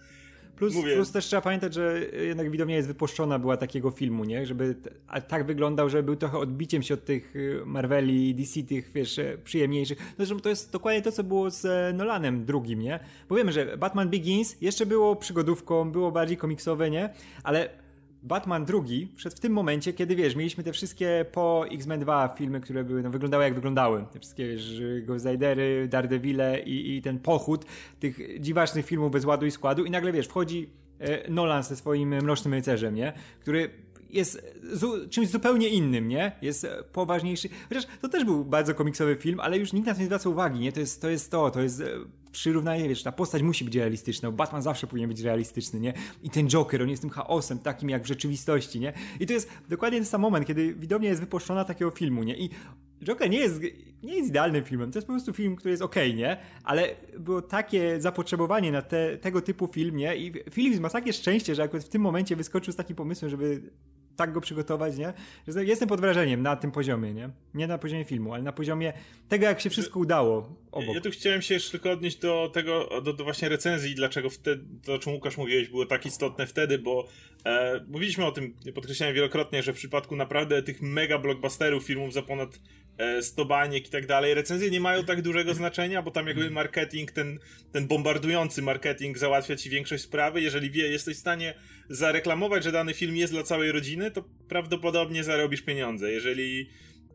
Plus, 0.62 0.76
plus 0.96 1.12
też 1.12 1.26
trzeba 1.26 1.42
pamiętać, 1.42 1.74
że 1.74 2.00
jednak 2.26 2.52
widownia 2.52 2.76
jest 2.76 2.88
wypuszczona 2.88 3.40
była 3.40 3.58
takiego 3.58 3.92
filmu, 3.92 4.24
nie? 4.24 4.46
Żeby 4.46 4.76
tak 5.28 5.46
wyglądał, 5.46 5.90
że 5.90 6.04
był 6.04 6.16
trochę 6.16 6.38
odbiciem 6.38 6.84
się 6.84 6.94
od 6.94 7.06
tych 7.06 7.36
y, 7.36 7.62
Marveli, 7.66 8.36
DC, 8.36 8.64
tych, 8.64 8.92
wiesz, 8.92 9.20
e, 9.20 9.38
przyjemniejszych. 9.44 10.14
Zresztą 10.18 10.40
to 10.40 10.50
jest 10.50 10.72
dokładnie 10.72 11.02
to, 11.02 11.12
co 11.12 11.24
było 11.24 11.52
z 11.52 11.66
e, 11.66 11.94
Nolanem 11.94 12.46
drugim, 12.46 12.80
nie? 12.80 13.00
Bo 13.30 13.36
wiemy, 13.36 13.52
że 13.52 13.78
Batman 13.78 14.10
Begins 14.10 14.62
jeszcze 14.62 14.86
było 14.86 15.16
przygodówką, 15.16 15.92
było 15.92 16.12
bardziej 16.12 16.38
komiksowe, 16.38 16.90
nie? 16.90 17.10
Ale 17.44 17.70
Batman 18.24 18.66
drugi 18.66 19.08
wszedł 19.16 19.36
w 19.36 19.40
tym 19.40 19.54
momencie, 19.54 19.94
kiedy 19.94 20.16
wiesz, 20.16 20.36
mieliśmy 20.36 20.64
te 20.64 20.72
wszystkie 20.72 21.26
po 21.32 21.66
X-Men 21.72 22.00
2 22.00 22.28
filmy, 22.38 22.62
które 22.62 22.84
były, 22.84 23.04
no, 23.04 23.10
wyglądały 23.10 23.44
jak 23.44 23.54
wyglądały. 23.54 24.06
Te 24.14 24.20
wszystkie, 24.20 24.48
wiesz, 24.48 24.82
Ghost 25.04 25.26
Ridery, 25.26 25.90
i, 26.66 26.98
i 26.98 27.02
ten 27.02 27.20
pochód 27.20 27.66
tych 28.00 28.42
dziwacznych 28.42 28.86
filmów 28.86 29.12
bez 29.12 29.26
ładu 29.26 29.46
i 29.46 29.52
składu 29.52 29.86
i 29.86 29.92
nagle, 29.92 30.12
wiesz, 30.12 30.28
wchodzi 30.28 30.70
e, 31.00 31.32
Nolan 31.32 31.64
ze 31.64 31.76
swoim 31.76 32.10
Mrocznym 32.10 32.54
Rycerzem, 32.54 32.96
nie? 32.96 33.14
Który 33.40 33.70
jest 34.10 34.60
zu, 34.74 35.10
czymś 35.10 35.30
zupełnie 35.30 35.70
innym, 35.70 36.08
nie? 36.08 36.32
Jest 36.42 36.68
poważniejszy. 36.94 37.50
Chociaż 37.70 37.84
to 38.02 38.10
też 38.10 38.26
był 38.26 38.46
bardzo 38.46 38.76
komiksowy 38.76 39.16
film, 39.16 39.40
ale 39.40 39.58
już 39.58 39.74
nikt 39.74 39.88
na 39.88 39.94
to 39.94 40.00
nie 40.00 40.06
zwraca 40.06 40.30
uwagi, 40.30 40.60
nie? 40.60 40.72
To 40.72 40.80
jest 40.80 41.02
to, 41.02 41.10
jest 41.10 41.32
to, 41.32 41.52
to 41.52 41.62
jest 41.62 41.82
e, 41.82 41.86
przyrównanie, 42.32 42.90
wiesz, 42.90 43.04
ta 43.04 43.12
postać 43.12 43.42
musi 43.42 43.66
być 43.66 43.76
realistyczna, 43.76 44.32
Batman 44.32 44.62
zawsze 44.62 44.88
powinien 44.88 45.10
być 45.10 45.22
realistyczny, 45.22 45.80
nie? 45.80 45.94
I 46.24 46.30
ten 46.30 46.48
Joker, 46.48 46.82
on 46.82 46.90
jest 46.90 47.02
tym 47.02 47.10
chaosem, 47.10 47.60
takim 47.60 47.90
jak 47.90 48.04
w 48.04 48.08
rzeczywistości, 48.08 48.80
nie? 48.80 48.94
I 49.20 49.26
to 49.26 49.34
jest 49.34 49.50
dokładnie 49.70 50.00
ten 50.00 50.06
sam 50.06 50.22
moment, 50.22 50.48
kiedy 50.48 50.74
widownia 50.74 51.10
jest 51.10 51.22
wypuszczona 51.22 51.66
takiego 51.66 51.92
filmu, 51.92 52.24
nie? 52.24 52.38
I 52.38 52.50
Joker 53.04 53.30
nie 53.30 53.40
jest, 53.40 53.62
nie 54.04 54.16
jest 54.16 54.30
idealnym 54.30 54.64
filmem, 54.64 54.92
to 54.92 54.98
jest 54.98 55.08
po 55.08 55.14
prostu 55.14 55.34
film, 55.34 55.56
który 55.56 55.72
jest 55.72 55.84
okej, 55.84 56.10
okay, 56.10 56.20
nie? 56.20 56.38
Ale 56.64 56.96
było 57.20 57.42
takie 57.42 58.02
zapotrzebowanie 58.02 58.72
na 58.72 58.82
te, 58.82 59.18
tego 59.18 59.42
typu 59.42 59.68
film, 59.68 59.98
nie? 59.98 60.16
I 60.16 60.34
Philips 60.52 60.80
ma 60.80 60.90
takie 60.90 61.14
szczęście, 61.14 61.56
że 61.56 61.64
akurat 61.64 61.86
w 61.86 61.90
tym 61.90 62.02
momencie 62.02 62.36
wyskoczył 62.36 62.74
z 62.74 62.76
takim 62.76 62.96
pomysłem, 62.96 63.32
żeby 63.32 63.62
tak 64.16 64.34
go 64.34 64.42
przygotować, 64.42 64.98
nie? 64.98 65.14
Że 65.48 65.66
jestem 65.66 65.90
pod 65.90 66.02
wrażeniem 66.02 66.42
na 66.42 66.56
tym 66.56 66.72
poziomie, 66.72 67.14
nie? 67.14 67.30
Nie 67.54 67.68
na 67.68 67.78
poziomie 67.78 68.06
filmu, 68.06 68.34
ale 68.34 68.44
na 68.44 68.52
poziomie 68.52 68.94
tego, 69.30 69.46
jak 69.46 69.62
się 69.62 69.70
wszystko 69.70 70.00
udało 70.00 70.56
obok. 70.72 70.96
Ja 70.96 71.02
tu 71.02 71.12
chciałem 71.12 71.42
się 71.42 71.54
jeszcze 71.54 71.72
tylko 71.72 71.92
odnieść 71.92 72.18
do 72.18 72.52
tego, 72.54 73.02
do, 73.02 73.14
do 73.14 73.24
właśnie 73.24 73.50
recenzji, 73.50 73.96
dlaczego 73.96 74.30
wtedy, 74.30 74.64
to 74.86 74.94
o 74.94 75.00
czym 75.00 75.14
Łukasz 75.14 75.38
mówiłeś, 75.38 75.70
było 75.70 75.86
tak 75.86 76.06
istotne 76.06 76.48
wtedy, 76.48 76.80
bo 76.80 77.08
e, 77.46 77.86
mówiliśmy 77.88 78.26
o 78.26 78.32
tym, 78.32 78.56
podkreślałem 78.76 79.16
wielokrotnie, 79.16 79.64
że 79.64 79.74
w 79.74 79.76
przypadku 79.76 80.16
naprawdę 80.16 80.64
tych 80.64 80.82
mega 80.82 81.18
blockbusterów, 81.18 81.84
filmów 81.84 82.14
za 82.14 82.22
ponad 82.22 82.60
100 83.22 83.42
e, 83.42 83.46
baniek 83.46 83.88
i 83.88 83.90
tak 83.90 84.08
dalej, 84.08 84.34
recenzje 84.34 84.70
nie 84.70 84.80
mają 84.80 85.04
tak 85.04 85.22
dużego 85.22 85.54
znaczenia, 85.54 86.02
bo 86.02 86.12
tam 86.12 86.28
jakby 86.28 86.52
marketing, 86.52 87.12
ten, 87.12 87.40
ten 87.72 87.88
bombardujący 87.88 88.62
marketing 88.62 89.18
załatwia 89.18 89.56
ci 89.56 89.70
większość 89.70 90.04
sprawy. 90.04 90.42
Jeżeli 90.42 90.72
wie, 90.72 90.88
jesteś 90.88 91.18
w 91.18 91.20
stanie 91.20 91.54
zareklamować, 91.90 92.64
że 92.64 92.72
dany 92.72 92.94
film 92.94 93.16
jest 93.16 93.34
dla 93.34 93.44
całej 93.44 93.72
rodziny, 93.72 94.12
to 94.12 94.24
prawdopodobnie 94.48 95.24
zarobisz 95.24 95.62
pieniądze. 95.62 96.12
Jeżeli 96.12 96.70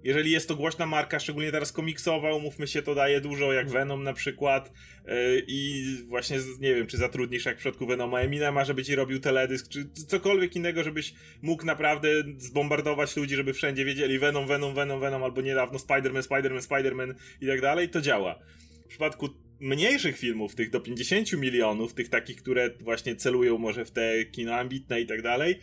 jeżeli 0.07 0.31
jest 0.31 0.49
to 0.49 0.57
głośna 0.57 0.87
marka, 0.87 1.21
szczególnie 1.21 1.53
teraz 1.53 1.73
komiksowa, 1.73 2.35
umówmy 2.35 2.67
się, 2.67 2.83
to 2.83 2.95
daje 2.95 3.21
dużo, 3.21 3.53
jak 3.53 3.71
Venom 3.71 4.05
na 4.05 4.13
przykład 4.13 4.73
yy, 5.07 5.13
i 5.47 5.85
właśnie, 6.09 6.39
nie 6.61 6.75
wiem, 6.75 6.87
czy 6.87 6.97
zatrudnisz 6.97 7.45
jak 7.45 7.57
w 7.57 7.59
przypadku 7.59 7.87
Venoma 7.87 8.21
Eminema, 8.21 8.65
żeby 8.65 8.85
ci 8.85 8.95
robił 8.95 9.21
teledysk, 9.21 9.69
czy 9.69 9.89
cokolwiek 10.09 10.57
innego, 10.57 10.85
żebyś 10.85 11.15
mógł 11.43 11.65
naprawdę 11.65 12.09
zbombardować 12.39 13.17
ludzi, 13.17 13.37
żeby 13.37 13.53
wszędzie 13.53 13.85
wiedzieli 13.85 14.19
Venom, 14.19 14.47
Venom, 14.47 14.75
Venom, 14.75 15.01
Venom, 15.01 15.25
albo 15.25 15.41
niedawno 15.41 15.79
Spider-Man, 15.79 16.23
Spider-Man, 16.23 16.61
Spider-Man 16.61 17.15
i 17.41 17.47
tak 17.47 17.61
dalej, 17.61 17.89
to 17.89 18.01
działa. 18.01 18.39
W 18.85 18.89
przypadku 18.89 19.29
mniejszych 19.61 20.19
filmów, 20.19 20.55
tych 20.55 20.71
do 20.71 20.81
50 20.81 21.33
milionów, 21.33 21.95
tych 21.95 22.09
takich, 22.09 22.37
które 22.37 22.71
właśnie 22.81 23.17
celują 23.17 23.59
może 23.59 23.85
w 23.85 23.91
te 23.91 24.25
kino 24.25 24.55
ambitne 24.55 25.01
i 25.01 25.07
tak 25.07 25.23
dalej, 25.23 25.61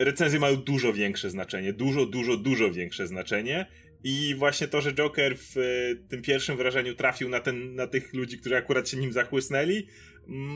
recenzje 0.00 0.40
mają 0.40 0.56
dużo 0.56 0.92
większe 0.92 1.30
znaczenie. 1.30 1.72
Dużo, 1.72 2.06
dużo, 2.06 2.36
dużo 2.36 2.72
większe 2.72 3.06
znaczenie. 3.06 3.66
I 4.04 4.34
właśnie 4.38 4.68
to, 4.68 4.80
że 4.80 4.92
Joker 4.92 5.36
w 5.38 5.56
e, 5.56 5.60
tym 6.08 6.22
pierwszym 6.22 6.56
wrażeniu 6.56 6.94
trafił 6.94 7.28
na, 7.28 7.40
ten, 7.40 7.74
na 7.74 7.86
tych 7.86 8.14
ludzi, 8.14 8.38
którzy 8.38 8.56
akurat 8.56 8.88
się 8.88 8.96
nim 8.96 9.12
zachłysnęli, 9.12 9.86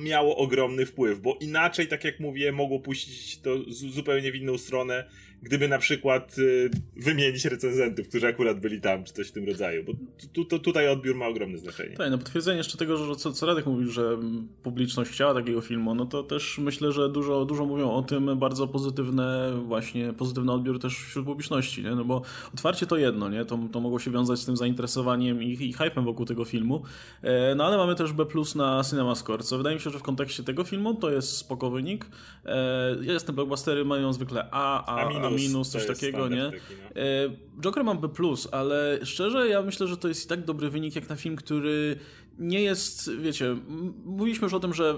miało 0.02 0.36
ogromny 0.36 0.86
wpływ, 0.86 1.20
bo 1.20 1.38
inaczej, 1.40 1.86
tak 1.86 2.04
jak 2.04 2.20
mówię, 2.20 2.52
mogło 2.52 2.80
puścić 2.80 3.40
to 3.40 3.58
zupełnie 3.68 4.32
w 4.32 4.36
inną 4.36 4.58
stronę 4.58 5.10
gdyby 5.44 5.68
na 5.68 5.78
przykład 5.78 6.38
y, 6.38 6.70
wymienić 6.96 7.44
recenzentów, 7.44 8.08
którzy 8.08 8.26
akurat 8.26 8.60
byli 8.60 8.80
tam, 8.80 9.04
czy 9.04 9.12
coś 9.12 9.28
w 9.28 9.32
tym 9.32 9.46
rodzaju, 9.46 9.84
bo 9.84 9.92
tu, 10.32 10.44
tu, 10.44 10.58
tutaj 10.58 10.88
odbiór 10.88 11.16
ma 11.16 11.26
ogromne 11.26 11.58
znaczenie. 11.58 11.96
Tak, 11.96 12.10
no 12.10 12.18
potwierdzenie 12.18 12.58
jeszcze 12.58 12.78
tego, 12.78 12.96
że 12.96 13.16
co, 13.16 13.32
co 13.32 13.46
Radek 13.46 13.66
mówił, 13.66 13.90
że 13.90 14.18
publiczność 14.62 15.10
chciała 15.10 15.34
takiego 15.34 15.60
filmu, 15.60 15.94
no 15.94 16.06
to 16.06 16.22
też 16.22 16.58
myślę, 16.58 16.92
że 16.92 17.08
dużo, 17.08 17.44
dużo 17.44 17.66
mówią 17.66 17.90
o 17.90 18.02
tym 18.02 18.38
bardzo 18.38 18.68
pozytywne, 18.68 19.52
właśnie 19.66 20.12
pozytywny 20.12 20.52
odbiór 20.52 20.78
też 20.78 20.96
wśród 20.96 21.26
publiczności, 21.26 21.82
nie? 21.82 21.90
no 21.90 22.04
bo 22.04 22.22
otwarcie 22.54 22.86
to 22.86 22.96
jedno, 22.96 23.28
nie? 23.28 23.44
To, 23.44 23.58
to 23.72 23.80
mogło 23.80 23.98
się 23.98 24.10
wiązać 24.10 24.38
z 24.38 24.46
tym 24.46 24.56
zainteresowaniem 24.56 25.42
i, 25.42 25.52
i 25.68 25.72
hypem 25.72 26.04
wokół 26.04 26.26
tego 26.26 26.44
filmu, 26.44 26.82
e, 27.22 27.54
no 27.54 27.64
ale 27.64 27.76
mamy 27.76 27.94
też 27.94 28.12
B+, 28.12 28.26
na 28.54 28.82
CinemaScore, 28.90 29.42
co 29.42 29.56
wydaje 29.56 29.76
mi 29.76 29.82
się, 29.82 29.90
że 29.90 29.98
w 29.98 30.02
kontekście 30.02 30.42
tego 30.42 30.64
filmu 30.64 30.94
to 30.94 31.10
jest 31.10 31.36
spoko 31.36 31.70
wynik. 31.70 32.06
E, 32.44 32.96
jestem 33.00 33.34
blockbustery 33.34 33.84
mają 33.84 34.12
zwykle 34.12 34.48
A, 34.50 34.84
A, 34.86 35.08
a 35.08 35.33
minus, 35.34 35.70
coś 35.70 35.86
takiego, 35.86 36.28
nie? 36.28 36.44
Taki, 36.44 36.58
no. 36.94 37.00
E, 37.00 37.04
Joker 37.60 37.84
mam 37.84 38.00
B+, 38.00 38.08
ale 38.52 38.98
szczerze 39.02 39.48
ja 39.48 39.62
myślę, 39.62 39.86
że 39.86 39.96
to 39.96 40.08
jest 40.08 40.24
i 40.24 40.28
tak 40.28 40.44
dobry 40.44 40.70
wynik 40.70 40.96
jak 40.96 41.08
na 41.08 41.16
film, 41.16 41.36
który 41.36 41.96
nie 42.38 42.62
jest, 42.62 43.10
wiecie, 43.16 43.56
mówiliśmy 44.04 44.44
już 44.44 44.54
o 44.54 44.60
tym, 44.60 44.74
że 44.74 44.94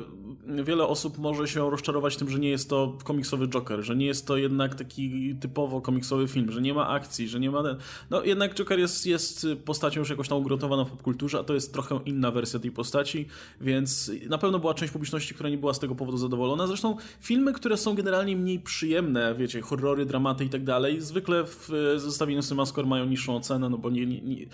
wiele 0.64 0.86
osób 0.86 1.18
może 1.18 1.48
się 1.48 1.70
rozczarować 1.70 2.16
tym, 2.16 2.30
że 2.30 2.38
nie 2.38 2.50
jest 2.50 2.70
to 2.70 2.98
komiksowy 3.04 3.48
Joker, 3.48 3.82
że 3.82 3.96
nie 3.96 4.06
jest 4.06 4.26
to 4.26 4.36
jednak 4.36 4.74
taki 4.74 5.34
typowo 5.40 5.80
komiksowy 5.80 6.28
film, 6.28 6.52
że 6.52 6.60
nie 6.60 6.74
ma 6.74 6.88
akcji, 6.88 7.28
że 7.28 7.40
nie 7.40 7.50
ma... 7.50 7.62
No 8.10 8.22
jednak 8.22 8.54
Joker 8.54 8.78
jest, 8.78 9.06
jest 9.06 9.46
postacią 9.64 10.00
już 10.00 10.10
jakoś 10.10 10.28
tam 10.28 10.38
ugruntowaną 10.38 10.84
w 10.84 10.90
popkulturze, 10.90 11.38
a 11.38 11.44
to 11.44 11.54
jest 11.54 11.72
trochę 11.72 12.00
inna 12.04 12.30
wersja 12.30 12.60
tej 12.60 12.70
postaci, 12.70 13.26
więc 13.60 14.12
na 14.28 14.38
pewno 14.38 14.58
była 14.58 14.74
część 14.74 14.92
publiczności, 14.92 15.34
która 15.34 15.50
nie 15.50 15.58
była 15.58 15.74
z 15.74 15.78
tego 15.78 15.94
powodu 15.94 16.18
zadowolona. 16.18 16.66
Zresztą 16.66 16.96
filmy, 17.20 17.52
które 17.52 17.76
są 17.76 17.94
generalnie 17.94 18.36
mniej 18.36 18.60
przyjemne, 18.60 19.34
wiecie, 19.34 19.60
horrory, 19.60 20.06
dramaty 20.06 20.44
i 20.44 20.48
tak 20.48 20.64
dalej, 20.64 21.00
zwykle 21.00 21.44
w 21.44 21.70
zestawieniu 21.96 22.42
Symascore 22.42 22.88
mają 22.88 23.06
niższą 23.06 23.36
ocenę, 23.36 23.68
no 23.68 23.78
bo 23.78 23.90
nie, 23.90 24.06
nie, 24.06 24.46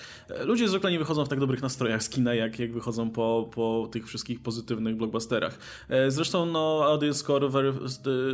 ludzie 0.45 0.69
zwykle 0.69 0.91
nie 0.91 0.99
wychodzą 0.99 1.25
w 1.25 1.29
tak 1.29 1.41
dobrych 1.41 1.63
nastrojach 1.63 2.03
z 2.03 2.09
kina, 2.09 2.35
jak, 2.35 2.59
jak 2.59 2.72
wychodzą 2.73 3.11
po, 3.11 3.51
po 3.55 3.89
tych 3.93 4.07
wszystkich 4.07 4.41
pozytywnych 4.41 4.97
blockbusterach. 4.97 5.59
E, 5.89 6.11
zresztą 6.11 6.47
no, 6.47 6.85
audience 6.85 7.19
score 7.19 7.51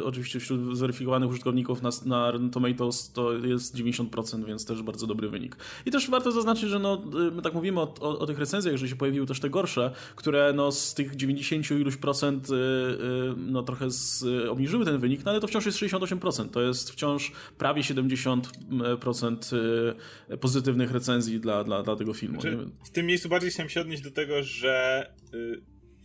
oczywiście 0.04 0.40
wśród 0.40 0.76
zweryfikowanych 0.76 1.28
użytkowników 1.28 1.82
na, 1.82 1.90
na 2.06 2.32
Tomatoes 2.52 3.12
to 3.12 3.32
jest 3.32 3.76
90%, 3.76 4.44
więc 4.44 4.66
też 4.66 4.82
bardzo 4.82 5.06
dobry 5.06 5.28
wynik. 5.28 5.56
I 5.86 5.90
też 5.90 6.10
warto 6.10 6.32
zaznaczyć, 6.32 6.70
że 6.70 6.78
no, 6.78 7.02
my 7.32 7.42
tak 7.42 7.54
mówimy 7.54 7.80
o, 7.80 7.94
o, 8.00 8.18
o 8.18 8.26
tych 8.26 8.38
recenzjach, 8.38 8.76
że 8.76 8.88
się 8.88 8.96
pojawiły 8.96 9.26
też 9.26 9.40
te 9.40 9.50
gorsze, 9.50 9.92
które 10.16 10.52
no, 10.52 10.72
z 10.72 10.94
tych 10.94 11.16
90 11.16 11.70
iluś 11.70 11.96
procent 11.96 12.48
no, 13.36 13.62
trochę 13.62 13.90
z, 13.90 14.24
obniżyły 14.48 14.84
ten 14.84 14.98
wynik, 14.98 15.24
no 15.24 15.30
ale 15.30 15.40
to 15.40 15.46
wciąż 15.46 15.66
jest 15.66 15.78
68%. 15.78 16.48
To 16.48 16.60
jest 16.60 16.90
wciąż 16.90 17.32
prawie 17.58 17.82
70% 17.82 19.56
y, 20.30 20.36
pozytywnych 20.36 20.90
recenzji 20.90 21.40
dla, 21.40 21.64
dla, 21.64 21.82
dla 21.82 21.96
tego 21.96 22.14
filmu. 22.14 22.40
Znaczy, 22.40 22.58
w 22.84 22.90
tym 22.90 23.06
miejscu 23.06 23.28
bardziej 23.28 23.50
chciałem 23.50 23.70
się 23.70 23.80
odnieść 23.80 24.02
do 24.02 24.10
tego, 24.10 24.27
że 24.42 25.06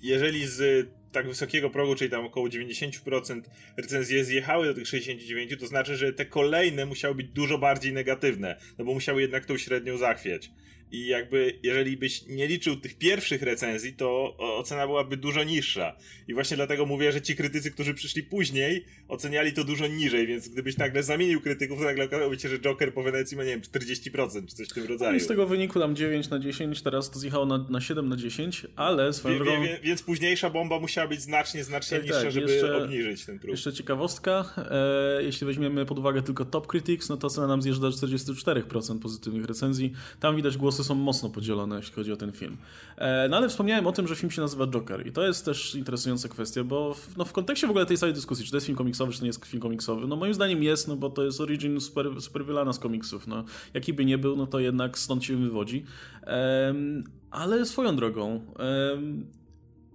jeżeli 0.02 0.48
z 0.48 0.90
tak 1.12 1.28
wysokiego 1.28 1.70
progu, 1.70 1.96
czyli 1.96 2.10
tam 2.10 2.26
około 2.26 2.48
90% 2.48 3.42
recenzje 3.78 4.24
zjechały 4.26 4.66
do 4.66 4.74
tych 4.74 4.88
69, 4.88 5.60
to 5.60 5.68
znaczy, 5.68 5.96
że 5.96 6.14
te 6.14 6.26
kolejne 6.26 6.86
musiały 6.86 7.16
być 7.16 7.28
dużo 7.28 7.58
bardziej 7.58 7.94
negatywne, 7.94 8.60
no 8.78 8.86
bo 8.86 8.94
musiały 8.94 9.22
jednak 9.22 9.46
tą 9.46 9.58
średnią 9.58 9.98
zachwiać. 9.98 10.52
I 10.94 11.08
jakby, 11.08 11.60
jeżeli 11.64 11.98
byś 11.98 12.28
nie 12.28 12.48
liczył 12.48 12.76
tych 12.76 12.98
pierwszych 12.98 13.42
recenzji, 13.42 13.94
to 13.94 14.38
ocena 14.38 14.88
byłaby 14.88 15.18
dużo 15.18 15.44
niższa. 15.44 15.96
I 16.28 16.34
właśnie 16.34 16.58
dlatego 16.58 16.86
mówię, 16.86 17.12
że 17.12 17.22
ci 17.22 17.36
krytycy, 17.36 17.72
którzy 17.72 17.94
przyszli 17.94 18.24
później, 18.24 18.86
oceniali 19.08 19.54
to 19.54 19.64
dużo 19.64 19.88
niżej, 19.88 20.28
więc 20.28 20.50
gdybyś 20.50 20.78
nagle 20.78 21.04
zamienił 21.04 21.42
krytyków, 21.42 21.80
to 21.80 21.84
nagle 21.84 22.06
okazałoby 22.06 22.40
się, 22.40 22.50
że 22.50 22.60
Joker 22.60 22.94
po 22.94 23.04
Wenecji 23.04 23.38
ma, 23.38 23.44
nie 23.44 23.50
wiem, 23.50 23.62
40% 23.62 24.48
czy 24.48 24.56
coś 24.56 24.68
w 24.70 24.74
tym 24.74 24.86
rodzaju. 24.88 25.12
No 25.12 25.18
I 25.18 25.20
z 25.20 25.28
tego 25.28 25.48
wyniku 25.48 25.80
tam 25.80 25.96
9 25.96 26.30
na 26.30 26.40
10, 26.40 26.82
teraz 26.82 27.12
to 27.12 27.20
zjechało 27.20 27.46
na, 27.46 27.58
na 27.70 27.82
7 27.82 28.10
na 28.10 28.16
10, 28.16 28.68
ale 28.76 29.14
swoją 29.14 29.40
wie, 29.40 29.44
drogą... 29.44 29.64
Wie, 29.64 29.80
więc 29.84 30.04
późniejsza 30.04 30.50
bomba 30.50 30.80
musiała 30.80 31.08
być 31.08 31.22
znacznie, 31.22 31.64
znacznie 31.64 31.98
tak, 31.98 32.06
niższa, 32.06 32.22
tak, 32.22 32.32
żeby 32.32 32.52
jeszcze, 32.52 32.78
obniżyć 32.78 33.26
ten 33.26 33.40
próg. 33.40 33.52
Jeszcze 33.52 33.74
ciekawostka, 33.74 34.54
e, 34.58 35.24
jeśli 35.24 35.48
weźmiemy 35.48 35.86
pod 35.86 36.00
uwagę 36.00 36.22
tylko 36.22 36.46
Top 36.46 36.68
Critics, 36.68 37.10
no 37.10 37.18
to 37.18 37.30
cena 37.30 37.48
nam 37.48 37.62
zjeżdża 37.62 37.82
do 37.82 37.90
44% 37.90 39.00
pozytywnych 39.00 39.46
recenzji. 39.46 39.94
Tam 40.20 40.36
widać 40.36 40.58
głosy 40.58 40.83
są 40.84 40.96
mocno 40.96 41.30
podzielone, 41.30 41.76
jeśli 41.76 41.94
chodzi 41.94 42.12
o 42.12 42.18
ten 42.18 42.32
film. 42.32 42.58
E, 42.98 43.28
no 43.30 43.38
ale 43.38 43.50
wspomniałem 43.50 43.88
o 43.88 43.92
tym, 43.92 44.08
że 44.08 44.16
film 44.16 44.32
się 44.32 44.42
nazywa 44.42 44.68
Joker 44.68 45.08
i 45.08 45.12
to 45.12 45.24
jest 45.24 45.46
też 45.46 45.76
interesująca 45.76 46.30
kwestia, 46.30 46.64
bo 46.64 46.94
w, 46.94 47.18
no, 47.18 47.26
w 47.26 47.34
kontekście 47.34 47.68
w 47.68 47.70
ogóle 47.70 47.86
tej 47.86 47.98
całej 47.98 48.16
dyskusji, 48.16 48.46
czy 48.46 48.52
to 48.52 48.58
jest 48.58 48.66
film 48.66 48.78
komiksowy, 48.78 49.12
czy 49.12 49.20
to 49.20 49.24
nie 49.24 49.30
jest 49.30 49.46
film 49.46 49.62
komiksowy, 49.62 50.08
no 50.08 50.16
moim 50.16 50.34
zdaniem 50.34 50.64
jest, 50.64 50.88
no 50.88 50.96
bo 50.96 51.10
to 51.10 51.24
jest 51.24 51.42
origin 51.42 51.82
super, 51.82 52.22
super 52.22 52.44
z 52.72 52.80
komiksów, 52.80 53.28
no. 53.28 53.44
Jaki 53.74 53.94
by 53.94 54.06
nie 54.06 54.18
był, 54.18 54.36
no 54.36 54.48
to 54.48 54.60
jednak 54.60 54.98
stąd 54.98 55.24
się 55.24 55.38
wywodzi. 55.38 55.86
ale 57.32 57.66
swoją 57.66 57.96
drogą 57.96 58.42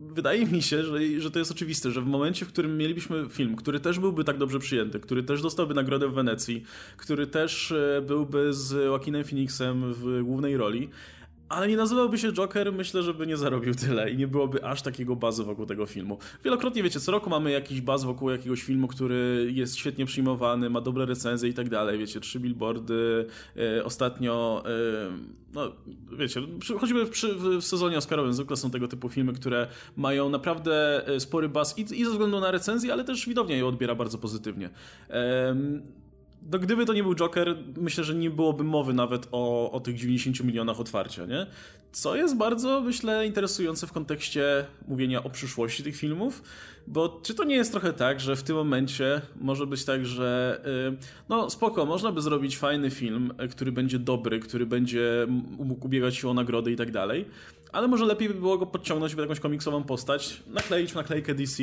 wydaje 0.01 0.47
mi 0.47 0.63
się, 0.63 0.85
że, 0.85 1.21
że 1.21 1.31
to 1.31 1.39
jest 1.39 1.51
oczywiste, 1.51 1.91
że 1.91 2.01
w 2.01 2.07
momencie, 2.07 2.47
w 2.47 2.49
którym 2.49 2.77
mielibyśmy 2.77 3.29
film, 3.29 3.57
który 3.57 3.81
też 3.81 3.99
byłby 3.99 4.25
tak 4.25 4.39
dobrze 4.39 4.59
przyjęty, 4.59 5.01
który 5.01 5.23
też 5.23 5.43
dostałby 5.43 5.75
nagrodę 5.75 6.09
w 6.09 6.15
Wenecji, 6.15 6.65
który 6.97 7.27
też 7.27 7.73
e, 7.73 8.03
byłby 8.07 8.55
z 8.55 8.73
Joaquinem 8.73 9.25
Phoenixem 9.25 9.95
w 9.95 10.23
głównej 10.23 10.57
roli, 10.57 10.89
ale 11.49 11.69
nie 11.69 11.77
nazywałby 11.77 12.19
się 12.19 12.33
Joker, 12.33 12.73
myślę, 12.73 13.03
że 13.03 13.15
by 13.15 13.27
nie 13.27 13.37
zarobił 13.37 13.75
tyle 13.75 14.11
i 14.11 14.17
nie 14.17 14.29
byłoby 14.29 14.65
aż 14.65 14.83
takiego 14.83 15.17
bazy 15.17 15.45
wokół 15.45 15.67
tego 15.67 15.87
filmu. 15.87 16.19
Wielokrotnie, 16.45 16.83
wiecie, 16.83 17.01
co 17.01 17.13
roku 17.13 17.31
mamy 17.31 17.51
jakiś 17.51 17.81
baz 17.81 18.05
wokół 18.05 18.31
jakiegoś 18.31 18.63
filmu, 18.63 18.89
który 18.89 19.51
jest 19.55 19.77
świetnie 19.77 20.07
przyjmowany, 20.07 20.71
ma 20.71 20.81
dobre 20.81 21.07
recenzje 21.07 21.49
i 21.49 21.55
tak 21.55 21.69
dalej, 21.69 21.99
wiecie, 21.99 22.21
trzy 22.21 22.41
billboardy, 22.41 23.27
yy, 23.57 23.85
ostatnio, 23.85 24.63
yy, 24.67 25.39
no 25.55 25.73
wiecie, 26.19 26.41
przy, 26.61 26.79
choćby 26.79 27.07
przy, 27.07 27.35
w 27.35 27.65
sezonie 27.65 27.99
Oscarowym 27.99 28.33
zwykle 28.33 28.57
są 28.57 28.71
tego 28.71 28.89
typu 28.89 29.09
filmy, 29.09 29.33
które 29.33 29.67
mają 29.97 30.29
naprawdę 30.29 31.07
e, 31.07 31.21
spory 31.21 31.49
baz 31.49 31.79
i, 31.79 32.01
i 32.01 32.05
ze 32.05 32.11
względu 32.11 32.41
na 32.41 32.51
recenzję, 32.51 32.93
ale 32.93 33.05
też 33.05 33.29
widownia 33.29 33.57
je 33.57 33.67
odbiera 33.67 33.95
bardzo 33.95 34.19
pozytywnie. 34.19 34.71
Yy, 35.09 35.15
no 36.53 36.59
gdyby 36.59 36.87
to 36.87 36.93
nie 36.93 37.03
był 37.03 37.15
Joker, 37.15 37.57
myślę, 37.77 38.05
że 38.05 38.15
nie 38.15 38.31
byłoby 38.31 38.65
mowy 38.65 38.93
nawet 38.93 39.29
o, 39.33 39.71
o 39.71 39.81
tych 39.81 39.97
90 39.97 40.45
milionach 40.45 40.81
otwarcia, 40.81 41.27
nie? 41.27 41.47
Co 41.93 42.17
jest 42.17 42.37
bardzo, 42.37 42.81
myślę, 42.81 43.27
interesujące 43.27 43.87
w 43.87 43.93
kontekście 43.93 44.67
mówienia 44.89 45.25
o 45.25 45.31
przyszłości 45.31 45.83
tych 45.83 45.97
filmów, 45.97 46.43
bo 46.87 47.21
czy 47.23 47.35
to 47.35 47.45
nie 47.45 47.55
jest 47.55 47.71
trochę 47.73 47.93
tak, 47.93 48.21
że 48.21 48.37
w 48.37 48.43
tym 48.43 48.57
momencie 48.57 49.21
może 49.41 49.67
być 49.67 49.85
tak, 49.85 50.07
że 50.07 50.61
yy, 50.91 50.97
no 51.29 51.51
spoko, 51.51 51.87
można 51.87 52.13
by 52.13 52.23
zrobić 52.23 52.59
fajny 52.59 52.91
film, 52.91 53.33
który 53.51 53.73
będzie 53.73 53.99
dobry, 53.99 54.41
który 54.41 54.67
będzie 54.67 55.27
mógł 55.59 55.87
ubiegać 55.87 56.17
się 56.17 56.29
o 56.29 56.35
nagrody 56.35 56.73
i 56.73 56.77
tak 56.77 56.91
dalej, 56.91 57.25
ale 57.73 57.89
może 57.89 58.05
lepiej 58.05 58.29
by 58.29 58.35
było 58.35 58.59
go 58.59 58.67
podciągnąć 58.67 59.15
w 59.15 59.19
jakąś 59.19 59.41
komiksową 59.41 59.85
postać, 59.85 60.43
nakleić 60.47 60.93
w 60.93 60.95
naklejkę 60.95 61.35
DC 61.35 61.63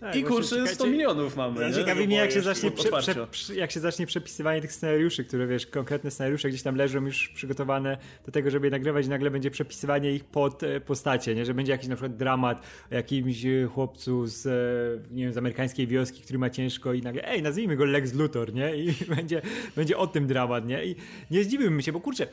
tak, 0.00 0.16
i 0.16 0.24
kurczę 0.24 0.66
100 0.66 0.86
milionów 0.86 1.36
mamy. 1.36 1.60
Ja 1.60 1.72
ciekawi 1.72 2.06
mnie 2.06 2.16
jak 2.16 2.32
się, 2.32 2.42
zacznie 2.42 2.70
prze, 2.70 2.90
prze, 3.30 3.54
jak 3.54 3.70
się 3.70 3.80
zacznie 3.80 4.06
przepisywanie 4.06 4.60
tych 4.60 4.72
scenariuszy, 4.72 5.24
które 5.24 5.46
wiesz, 5.46 5.66
konkretne 5.66 6.10
scenariusze 6.10 6.48
gdzieś 6.48 6.62
tam 6.62 6.76
leżą 6.76 7.04
już 7.04 7.28
przygotowane 7.28 7.98
do 8.26 8.32
tego, 8.32 8.50
żeby 8.50 8.66
je 8.66 8.70
nagrywać 8.70 9.06
i 9.06 9.08
nagle 9.08 9.30
będzie 9.30 9.50
przepisywanie 9.50 10.12
ich 10.12 10.24
pod 10.24 10.62
e, 10.62 10.80
postacie, 10.80 11.34
nie? 11.34 11.46
że 11.46 11.54
będzie 11.54 11.72
jakiś 11.72 11.88
na 11.88 11.96
przykład 11.96 12.16
dramat 12.16 12.62
o 12.92 12.94
jakimś 12.94 13.44
e, 13.44 13.66
chłopcu 13.66 14.26
z, 14.26 14.46
e, 14.46 15.14
nie 15.14 15.24
wiem, 15.24 15.32
z 15.32 15.36
amerykańskiej 15.36 15.86
wioski, 15.86 16.22
który 16.22 16.38
ma 16.38 16.50
ciężko 16.50 16.92
i 16.92 17.02
nagle, 17.02 17.28
ej, 17.28 17.42
nazwijmy 17.42 17.76
go 17.76 17.84
Lex 17.84 18.14
Luthor, 18.14 18.54
nie? 18.54 18.76
I 18.76 18.94
będzie, 19.16 19.42
będzie 19.76 19.98
o 19.98 20.06
tym 20.06 20.26
dramat, 20.26 20.66
nie? 20.66 20.86
I 20.86 20.96
nie 21.30 21.44
zdziwiłbym 21.44 21.82
się, 21.82 21.92
bo 21.92 22.00
kurczę, 22.00 22.26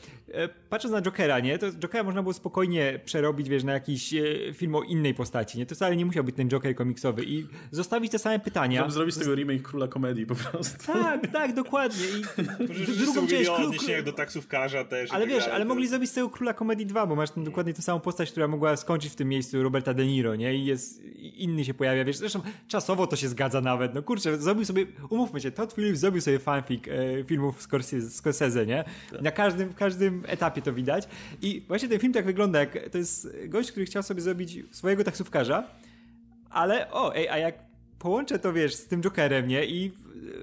patrząc 0.69 0.93
na 0.93 1.01
Jokera, 1.01 1.39
nie? 1.39 1.57
To 1.57 1.71
Jokera 1.71 2.03
można 2.03 2.21
było 2.21 2.33
spokojnie 2.33 2.99
przerobić, 3.23 3.49
wiesz, 3.49 3.63
na 3.63 3.73
jakiś 3.73 4.13
film 4.53 4.75
o 4.75 4.83
innej 4.83 5.13
postaci, 5.13 5.57
nie? 5.57 5.65
To 5.65 5.75
wcale 5.75 5.95
nie 5.95 6.05
musiał 6.05 6.23
być 6.23 6.35
ten 6.35 6.49
Joker 6.49 6.75
komiksowy 6.75 7.23
i 7.25 7.47
zostawić 7.71 8.11
te 8.11 8.19
same 8.19 8.39
pytania. 8.39 8.81
Żeby 8.81 8.91
zrobić 8.91 9.15
z 9.15 9.19
tego 9.19 9.35
remake 9.35 9.61
Króla 9.61 9.87
Komedii 9.87 10.25
po 10.25 10.35
prostu. 10.35 10.93
Tak, 10.93 11.27
tak, 11.27 11.53
dokładnie. 11.53 12.05
I 12.05 12.97
drugą 13.05 13.27
część... 13.27 13.49
Król... 13.49 14.03
do 14.03 14.13
taksówkarza 14.13 14.85
też. 14.85 15.11
Ale 15.11 15.27
wiesz, 15.27 15.47
ale 15.47 15.65
mogli 15.65 15.87
zrobić 15.87 16.09
z 16.09 16.13
tego 16.13 16.29
Króla 16.29 16.53
Komedii 16.53 16.85
2, 16.85 17.07
bo 17.07 17.15
masz 17.15 17.31
ten, 17.31 17.43
dokładnie 17.43 17.73
tę 17.73 17.81
samą 17.81 17.99
postać, 17.99 18.31
która 18.31 18.47
mogła 18.47 18.77
skończyć 18.77 19.11
w 19.11 19.15
tym 19.15 19.29
miejscu 19.29 19.63
Roberta 19.63 19.93
De 19.93 20.05
Niro, 20.05 20.35
nie? 20.35 20.55
I 20.55 20.65
jest, 20.65 21.03
inny 21.17 21.65
się 21.65 21.73
pojawia, 21.73 22.05
wiesz, 22.05 22.17
zresztą 22.17 22.41
czasowo 22.67 23.07
to 23.07 23.15
się 23.15 23.29
zgadza 23.29 23.61
nawet, 23.61 23.93
no 23.93 24.03
kurczę, 24.03 24.37
zrobił 24.37 24.65
sobie, 24.65 24.85
umówmy 25.09 25.41
się, 25.41 25.51
Todd 25.51 25.73
Phillips 25.73 25.99
zrobił 25.99 26.21
sobie 26.21 26.39
fanfic 26.39 26.83
e, 26.87 27.23
filmów 27.23 27.61
Scorsese, 27.61 28.09
Scorsese, 28.09 28.65
nie? 28.65 28.83
Na 29.21 29.31
każdym, 29.31 29.73
każdym 29.73 30.23
etapie 30.27 30.61
to 30.61 30.73
widać 30.73 31.07
i 31.41 31.63
właśnie 31.67 31.89
ten 31.89 31.99
film 31.99 32.13
tak 32.13 32.25
wygląda, 32.25 32.59
jak 32.59 32.89
to 32.89 32.97
jest 32.97 33.02
gość, 33.47 33.71
który 33.71 33.85
chciał 33.85 34.03
sobie 34.03 34.21
zrobić 34.21 34.59
swojego 34.71 35.03
taksówkarza, 35.03 35.67
ale 36.49 36.91
o, 36.91 37.15
ej, 37.15 37.29
a 37.29 37.37
jak 37.37 37.55
połączę 37.99 38.39
to, 38.39 38.53
wiesz, 38.53 38.75
z 38.75 38.87
tym 38.87 39.01
Jokerem, 39.01 39.47
nie? 39.47 39.65
I 39.65 39.91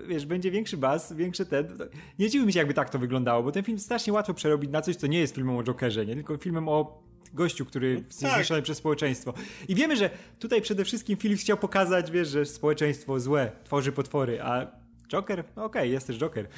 wiesz, 0.09 0.27
będzie 0.27 0.51
większy 0.51 0.77
bas, 0.77 1.13
większy 1.13 1.47
ten. 1.47 1.79
Nie 2.19 2.31
dziwi 2.31 2.47
mi 2.47 2.53
się, 2.53 2.59
jakby 2.59 2.75
tak 2.75 2.91
to 2.91 2.99
wyglądało, 2.99 3.43
bo 3.43 3.53
ten 3.53 3.65
film 3.65 3.79
strasznie 3.79 4.13
łatwo 4.13 4.35
przerobić 4.35 4.71
na 4.71 4.83
coś, 4.83 4.97
co 4.97 5.07
nie 5.07 5.19
jest 5.19 5.35
filmem 5.35 5.57
o 5.57 5.63
Jokerze, 5.63 6.07
nie? 6.07 6.15
Tylko 6.15 6.37
filmem 6.37 6.69
o 6.69 7.03
gościu, 7.35 7.67
który 7.67 7.95
no, 8.23 8.37
jest 8.39 8.49
tak. 8.49 8.63
przez 8.63 8.79
społeczeństwo. 8.79 9.35
I 9.69 9.75
wiemy, 9.75 9.97
że 9.97 10.11
tutaj 10.39 10.63
przede 10.63 10.85
wszystkim 10.85 11.17
film 11.17 11.37
chciał 11.37 11.57
pokazać, 11.57 12.11
wiesz, 12.11 12.29
że 12.29 12.47
społeczeństwo 12.47 13.21
złe 13.21 13.53
tworzy 13.65 13.93
potwory, 13.93 14.43
a 14.43 14.67
Joker? 15.09 15.41
Okej, 15.41 15.65
okay, 15.65 15.89
jest 15.89 16.07
też 16.07 16.19
Joker. 16.19 16.49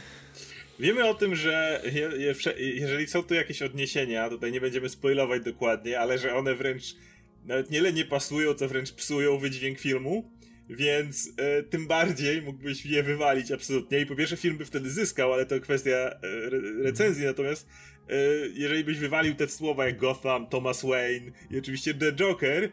Wiemy 0.83 1.09
o 1.09 1.15
tym, 1.15 1.37
że 1.37 1.83
je, 1.85 2.11
je, 2.19 2.35
jeżeli 2.59 3.07
są 3.07 3.23
tu 3.23 3.35
jakieś 3.35 3.63
odniesienia, 3.63 4.29
tutaj 4.29 4.53
nie 4.53 4.61
będziemy 4.61 4.89
spoilować 4.89 5.45
dokładnie, 5.45 6.01
ale 6.01 6.19
że 6.19 6.35
one 6.35 6.55
wręcz 6.55 6.97
nawet 7.45 7.71
nie 7.71 7.93
nie 7.93 8.05
pasują, 8.05 8.55
co 8.55 8.69
wręcz 8.69 8.93
psują 8.93 9.39
wydźwięk 9.39 9.79
filmu. 9.79 10.33
Więc 10.69 11.33
e, 11.37 11.63
tym 11.63 11.87
bardziej 11.87 12.43
mógłbyś 12.43 12.87
je 12.87 13.03
wywalić 13.03 13.53
absolutnie. 13.53 14.01
I 14.01 14.07
po 14.07 14.17
pierwsze, 14.17 14.37
film 14.37 14.59
by 14.59 14.65
wtedy 14.65 14.91
zyskał, 14.91 15.33
ale 15.33 15.47
to 15.47 15.61
kwestia 15.61 15.91
e, 15.91 16.19
re 16.23 16.61
recenzji. 16.83 17.25
Natomiast 17.25 17.69
e, 18.09 18.15
jeżeli 18.55 18.85
byś 18.85 18.99
wywalił 18.99 19.35
te 19.35 19.49
słowa 19.49 19.87
jak 19.87 19.99
Gotham, 19.99 20.47
Thomas 20.47 20.83
Wayne 20.85 21.33
i 21.51 21.59
oczywiście 21.59 21.95
The 21.95 22.13
Joker, 22.13 22.71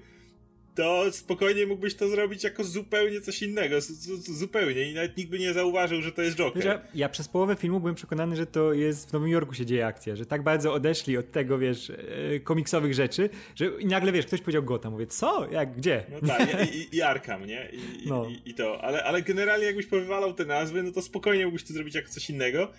to 0.80 1.12
spokojnie 1.12 1.66
mógłbyś 1.66 1.96
to 1.96 2.10
zrobić 2.10 2.44
jako 2.44 2.64
zupełnie 2.64 3.22
coś 3.22 3.42
innego, 3.42 3.76
zupełnie 4.20 4.92
i 4.92 4.94
nawet 4.94 5.18
nikt 5.18 5.30
by 5.30 5.40
nie 5.40 5.54
zauważył, 5.54 6.02
że 6.02 6.12
to 6.12 6.22
jest 6.22 6.38
Joker. 6.38 6.64
Wiesz, 6.64 6.78
ja 6.96 7.10
przez 7.10 7.28
połowę 7.28 7.56
filmu 7.56 7.80
byłem 7.80 7.96
przekonany, 7.96 8.36
że 8.36 8.46
to 8.46 8.74
jest 8.74 9.10
w 9.10 9.14
Nowym 9.14 9.30
Jorku 9.30 9.54
się 9.54 9.66
dzieje 9.66 9.86
akcja, 9.86 10.16
że 10.16 10.26
tak 10.26 10.44
bardzo 10.44 10.74
odeszli 10.74 11.18
od 11.18 11.32
tego, 11.32 11.58
wiesz, 11.58 11.90
e, 11.90 12.40
komiksowych 12.40 12.94
rzeczy, 12.94 13.30
że 13.56 13.72
nagle, 13.86 14.12
wiesz, 14.12 14.26
ktoś 14.26 14.42
powiedział 14.42 14.64
Gotham, 14.64 14.92
mówię, 14.92 15.08
co? 15.08 15.52
Jak, 15.52 15.76
gdzie? 15.76 16.04
No 16.22 16.28
tak, 16.28 16.76
i, 16.76 16.96
i 16.96 17.02
Arkham, 17.02 17.46
nie? 17.46 17.70
I, 17.74 18.08
no. 18.08 18.26
i, 18.30 18.50
i 18.50 18.54
to, 18.54 18.82
ale, 18.82 19.04
ale 19.04 19.22
generalnie 19.22 19.66
jakbyś 19.66 19.86
powywalał 19.86 20.34
te 20.34 20.46
nazwy, 20.46 20.84
no 20.84 20.92
to 20.92 21.02
spokojnie 21.02 21.46
mógłbyś 21.46 21.64
to 21.64 21.74
zrobić 21.74 21.96
jako 21.96 22.10
coś 22.10 22.30
innego 22.30 22.72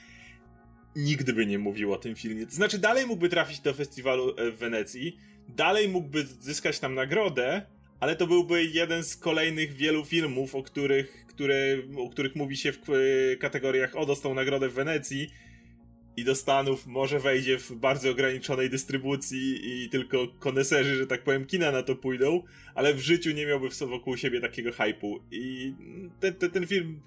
nigdy 0.96 1.32
by 1.32 1.46
nie 1.46 1.58
mówił 1.58 1.92
o 1.92 1.96
tym 1.96 2.14
filmie. 2.14 2.46
To 2.46 2.52
znaczy, 2.52 2.78
dalej 2.78 3.06
mógłby 3.06 3.28
trafić 3.28 3.60
do 3.60 3.74
festiwalu 3.74 4.34
e, 4.36 4.50
w 4.50 4.58
Wenecji, 4.58 5.16
dalej 5.48 5.88
mógłby 5.88 6.26
zyskać 6.26 6.78
tam 6.78 6.94
nagrodę, 6.94 7.66
ale 8.00 8.16
to 8.16 8.26
byłby 8.26 8.64
jeden 8.64 9.04
z 9.04 9.16
kolejnych 9.16 9.72
wielu 9.72 10.04
filmów, 10.04 10.54
o 10.54 10.62
których, 10.62 11.26
które, 11.28 11.76
o 11.96 12.08
których 12.08 12.36
mówi 12.36 12.56
się 12.56 12.72
w 12.72 12.78
kategoriach 13.40 13.96
o 13.96 14.06
dostał 14.06 14.34
nagrodę 14.34 14.68
w 14.68 14.74
Wenecji 14.74 15.30
i 16.16 16.24
do 16.24 16.34
Stanów 16.34 16.86
może 16.86 17.18
wejdzie 17.18 17.58
w 17.58 17.72
bardzo 17.72 18.10
ograniczonej 18.10 18.70
dystrybucji 18.70 19.60
i 19.84 19.88
tylko 19.88 20.28
koneserzy, 20.28 20.96
że 20.96 21.06
tak 21.06 21.22
powiem, 21.22 21.46
kina 21.46 21.72
na 21.72 21.82
to 21.82 21.96
pójdą, 21.96 22.42
ale 22.74 22.94
w 22.94 23.00
życiu 23.00 23.30
nie 23.30 23.46
miałby 23.46 23.68
wokół 23.68 24.16
siebie 24.16 24.40
takiego 24.40 24.72
hypu. 24.72 25.20
I 25.30 25.74
ten, 26.20 26.34
ten, 26.34 26.50
ten 26.50 26.66
film, 26.66 27.00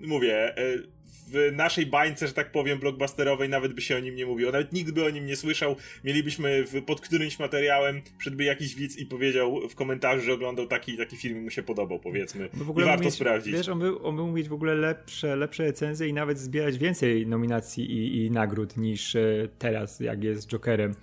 mówię, 0.00 0.56
e, 0.58 1.00
w 1.32 1.52
naszej 1.52 1.86
bańce, 1.86 2.26
że 2.26 2.32
tak 2.32 2.52
powiem, 2.52 2.78
blockbusterowej 2.78 3.48
nawet 3.48 3.72
by 3.72 3.80
się 3.80 3.96
o 3.96 4.00
nim 4.00 4.14
nie 4.14 4.26
mówiło. 4.26 4.52
Nawet 4.52 4.72
nikt 4.72 4.90
by 4.90 5.04
o 5.04 5.10
nim 5.10 5.26
nie 5.26 5.36
słyszał. 5.36 5.76
Mielibyśmy 6.04 6.64
w, 6.64 6.82
pod 6.82 7.00
którymś 7.00 7.38
materiałem, 7.38 8.02
przyszedłby 8.18 8.44
jakiś 8.44 8.74
widz 8.74 8.96
i 8.98 9.06
powiedział 9.06 9.68
w 9.68 9.74
komentarzu, 9.74 10.24
że 10.24 10.32
oglądał 10.32 10.66
taki 10.66 10.96
taki 10.96 11.16
film 11.16 11.38
i 11.38 11.40
mu 11.40 11.50
się 11.50 11.62
podobał, 11.62 11.98
powiedzmy. 11.98 12.48
W 12.52 12.70
ogóle 12.70 12.86
I 12.86 12.88
warto 12.88 13.04
mieć, 13.04 13.14
sprawdzić. 13.14 13.52
Wiesz, 13.52 13.68
on 13.68 13.78
by, 13.78 14.00
on 14.00 14.34
mieć 14.34 14.48
w 14.48 14.52
ogóle 14.52 14.74
lepsze, 14.74 15.36
lepsze 15.36 15.64
recenzje 15.64 16.08
i 16.08 16.12
nawet 16.12 16.38
zbierać 16.38 16.78
więcej 16.78 17.26
nominacji 17.26 17.92
i, 17.92 18.24
i 18.24 18.30
nagród 18.30 18.76
niż 18.76 19.16
e, 19.16 19.48
teraz, 19.58 20.00
jak 20.00 20.24
jest 20.24 20.48
Jokerem. 20.48 20.94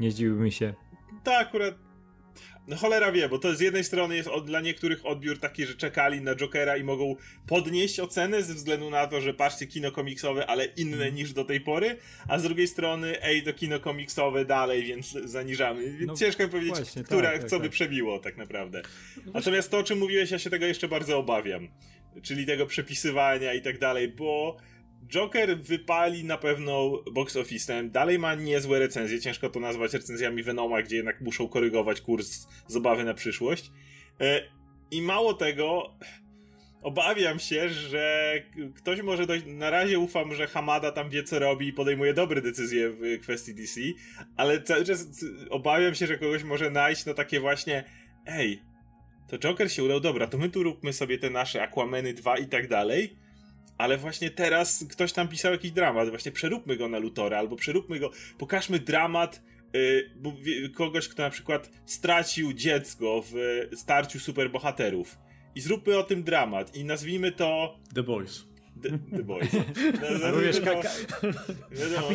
Nie 0.00 0.10
zdziwiłbym 0.10 0.50
się. 0.50 0.74
Tak, 1.24 1.46
akurat 1.46 1.83
no 2.68 2.76
cholera 2.76 3.12
wie, 3.12 3.28
bo 3.28 3.38
to 3.38 3.54
z 3.54 3.60
jednej 3.60 3.84
strony 3.84 4.16
jest 4.16 4.28
od, 4.28 4.46
dla 4.46 4.60
niektórych 4.60 5.06
odbiór 5.06 5.38
taki, 5.38 5.66
że 5.66 5.74
czekali 5.74 6.20
na 6.20 6.34
Jokera 6.34 6.76
i 6.76 6.84
mogą 6.84 7.16
podnieść 7.46 8.00
ocenę 8.00 8.42
ze 8.42 8.54
względu 8.54 8.90
na 8.90 9.06
to, 9.06 9.20
że 9.20 9.34
patrzcie 9.34 9.66
kino 9.66 9.92
komiksowe, 9.92 10.46
ale 10.46 10.64
inne 10.64 10.96
mhm. 10.96 11.14
niż 11.14 11.32
do 11.32 11.44
tej 11.44 11.60
pory, 11.60 11.96
a 12.28 12.38
z 12.38 12.42
drugiej 12.42 12.68
strony 12.68 13.22
ej, 13.22 13.42
to 13.42 13.52
kino 13.52 13.80
komiksowe 13.80 14.44
dalej, 14.44 14.84
więc 14.84 15.12
zaniżamy. 15.24 15.92
Więc 15.92 16.06
no, 16.06 16.16
ciężko 16.16 16.48
powiedzieć, 16.48 16.74
właśnie, 16.74 17.04
która, 17.04 17.30
tak, 17.30 17.40
tak, 17.40 17.50
co 17.50 17.56
tak. 17.56 17.62
by 17.62 17.70
przebiło 17.70 18.18
tak 18.18 18.36
naprawdę. 18.36 18.82
No 19.26 19.32
Natomiast 19.34 19.70
to, 19.70 19.78
o 19.78 19.82
czym 19.82 19.98
mówiłeś, 19.98 20.30
ja 20.30 20.38
się 20.38 20.50
tego 20.50 20.66
jeszcze 20.66 20.88
bardzo 20.88 21.18
obawiam. 21.18 21.68
Czyli 22.22 22.46
tego 22.46 22.66
przepisywania 22.66 23.54
i 23.54 23.62
tak 23.62 23.78
dalej, 23.78 24.08
bo 24.08 24.56
Joker 25.08 25.58
wypali 25.58 26.24
na 26.24 26.38
pewno 26.38 27.02
box 27.12 27.36
office'em, 27.36 27.90
dalej 27.90 28.18
ma 28.18 28.34
niezłe 28.34 28.78
recenzje, 28.78 29.20
ciężko 29.20 29.48
to 29.48 29.60
nazwać 29.60 29.92
recenzjami 29.92 30.42
Venoma, 30.42 30.82
gdzie 30.82 30.96
jednak 30.96 31.20
muszą 31.20 31.48
korygować 31.48 32.00
kurs 32.00 32.46
z 32.66 32.76
obawy 32.76 33.04
na 33.04 33.14
przyszłość. 33.14 33.70
E, 34.20 34.42
I 34.90 35.02
mało 35.02 35.34
tego, 35.34 35.94
obawiam 36.82 37.38
się, 37.38 37.68
że 37.68 38.34
ktoś 38.76 39.02
może 39.02 39.26
dojść. 39.26 39.44
Na 39.46 39.70
razie 39.70 39.98
ufam, 39.98 40.34
że 40.34 40.46
Hamada 40.46 40.92
tam 40.92 41.10
wie, 41.10 41.22
co 41.22 41.38
robi 41.38 41.68
i 41.68 41.72
podejmuje 41.72 42.14
dobre 42.14 42.42
decyzje 42.42 42.90
w 42.90 43.20
kwestii 43.22 43.54
DC, 43.54 43.80
ale 44.36 44.62
cały 44.62 44.84
czas 44.84 45.24
obawiam 45.50 45.94
się, 45.94 46.06
że 46.06 46.18
kogoś 46.18 46.42
może 46.42 46.70
najść 46.70 47.06
na 47.06 47.14
takie 47.14 47.40
właśnie. 47.40 47.84
Ej, 48.26 48.62
to 49.28 49.38
Joker 49.38 49.72
się 49.72 49.84
udał, 49.84 50.00
dobra, 50.00 50.26
to 50.26 50.38
my 50.38 50.48
tu 50.48 50.62
róbmy 50.62 50.92
sobie 50.92 51.18
te 51.18 51.30
nasze 51.30 51.62
Aquameny 51.62 52.14
2 52.14 52.38
i 52.38 52.46
tak 52.46 52.68
dalej 52.68 53.23
ale 53.78 53.98
właśnie 53.98 54.30
teraz 54.30 54.84
ktoś 54.90 55.12
tam 55.12 55.28
pisał 55.28 55.52
jakiś 55.52 55.70
dramat, 55.70 56.08
właśnie 56.08 56.32
przeróbmy 56.32 56.76
go 56.76 56.88
na 56.88 56.98
Lutora, 56.98 57.38
albo 57.38 57.56
przeróbmy 57.56 57.98
go, 57.98 58.10
pokażmy 58.38 58.78
dramat 58.78 59.42
yy, 59.72 60.70
kogoś, 60.70 61.08
kto 61.08 61.22
na 61.22 61.30
przykład 61.30 61.70
stracił 61.86 62.52
dziecko 62.52 63.22
w 63.32 63.34
starciu 63.76 64.20
superbohaterów. 64.20 65.18
I 65.54 65.60
zróbmy 65.60 65.98
o 65.98 66.02
tym 66.02 66.22
dramat 66.22 66.76
i 66.76 66.84
nazwijmy 66.84 67.32
to... 67.32 67.78
The 67.94 68.02
Boys. 68.02 68.53
The, 68.82 69.16
the 69.16 69.22
Boys. 69.22 69.50
No, 70.32 70.40
wiesz, 70.40 70.60
ka 70.60 70.74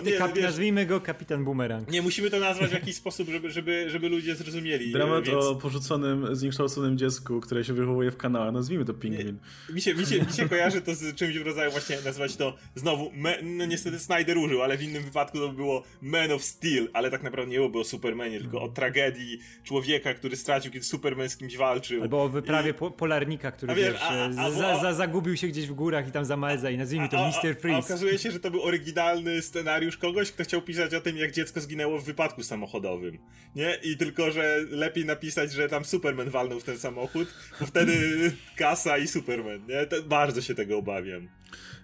nie, 0.05 0.11
kap 0.11 0.35
wiesz, 0.35 0.43
nazwijmy 0.43 0.85
go 0.85 1.01
Kapitan 1.01 1.45
Boomerang. 1.45 1.91
Nie, 1.91 2.01
musimy 2.01 2.29
to 2.29 2.39
nazwać 2.39 2.69
w 2.69 2.73
jakiś 2.73 2.95
sposób, 2.95 3.29
żeby, 3.29 3.51
żeby, 3.51 3.89
żeby 3.89 4.09
ludzie 4.09 4.35
zrozumieli. 4.35 4.91
Dramat 4.91 5.25
więc... 5.25 5.45
o 5.45 5.55
porzuconym, 5.55 6.35
zniekształconym 6.35 6.97
dziecku, 6.97 7.39
które 7.39 7.63
się 7.63 7.73
wychowuje 7.73 8.11
w 8.11 8.17
kanale. 8.17 8.51
Nazwijmy 8.51 8.85
to 8.85 8.93
Pingwin. 8.93 9.37
Mi 9.73 9.81
się, 9.81 9.93
mi, 9.93 10.05
się, 10.05 10.21
mi 10.21 10.33
się 10.33 10.49
kojarzy 10.49 10.81
to 10.81 10.95
z 10.95 11.15
czymś 11.15 11.37
w 11.37 11.45
rodzaju 11.45 11.71
właśnie 11.71 11.97
nazwać 12.05 12.35
to 12.35 12.57
znowu, 12.75 13.11
me, 13.13 13.37
no 13.43 13.65
niestety 13.65 13.99
Snyder 13.99 14.37
użył, 14.37 14.61
ale 14.63 14.77
w 14.77 14.83
innym 14.83 15.03
wypadku 15.03 15.37
to 15.37 15.49
by 15.49 15.55
było 15.55 15.83
Man 16.01 16.31
of 16.31 16.43
Steel, 16.43 16.89
ale 16.93 17.11
tak 17.11 17.23
naprawdę 17.23 17.51
nie 17.51 17.57
byłoby 17.57 17.79
o 17.79 17.83
Supermanie, 17.83 18.39
tylko 18.39 18.61
o 18.61 18.69
tragedii 18.69 19.39
człowieka, 19.63 20.13
który 20.13 20.35
stracił, 20.35 20.71
kiedy 20.71 20.85
Superman 20.85 21.29
z 21.29 21.37
kimś 21.37 21.57
walczył. 21.57 22.01
Albo 22.01 22.23
o 22.23 22.29
wyprawie 22.29 22.69
I... 22.71 22.91
polarnika, 22.97 23.51
który 23.51 23.71
a, 23.71 23.75
wiesz, 23.75 23.95
a, 24.01 24.25
a, 24.25 24.51
za, 24.51 24.79
za, 24.79 24.93
zagubił 24.93 25.37
się 25.37 25.47
gdzieś 25.47 25.67
w 25.67 25.73
górach 25.73 26.07
i 26.07 26.11
tam 26.11 26.25
zamalał 26.57 26.73
i 26.73 26.77
nazwijmy 26.77 27.09
to 27.09 27.27
Mr. 27.27 27.55
Freeze. 27.55 27.75
A 27.75 27.79
okazuje 27.79 28.17
się, 28.17 28.31
że 28.31 28.39
to 28.39 28.51
był 28.51 28.63
oryginalny 28.63 29.41
scenariusz 29.41 29.97
kogoś, 29.97 30.31
kto 30.31 30.43
chciał 30.43 30.61
pisać 30.61 30.93
o 30.93 31.01
tym, 31.01 31.17
jak 31.17 31.31
dziecko 31.31 31.61
zginęło 31.61 31.99
w 31.99 32.05
wypadku 32.05 32.43
samochodowym. 32.43 33.17
Nie? 33.55 33.77
I 33.83 33.97
tylko, 33.97 34.31
że 34.31 34.59
lepiej 34.69 35.05
napisać, 35.05 35.51
że 35.51 35.69
tam 35.69 35.85
Superman 35.85 36.29
walnął 36.29 36.59
w 36.59 36.63
ten 36.63 36.77
samochód, 36.77 37.33
bo 37.59 37.65
wtedy 37.65 37.93
kasa 38.55 38.97
i 38.97 39.07
Superman, 39.07 39.65
nie? 39.67 39.85
To 39.85 40.03
bardzo 40.03 40.41
się 40.41 40.55
tego 40.55 40.77
obawiam. 40.77 41.29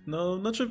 No, 0.08 0.40
znaczy, 0.40 0.70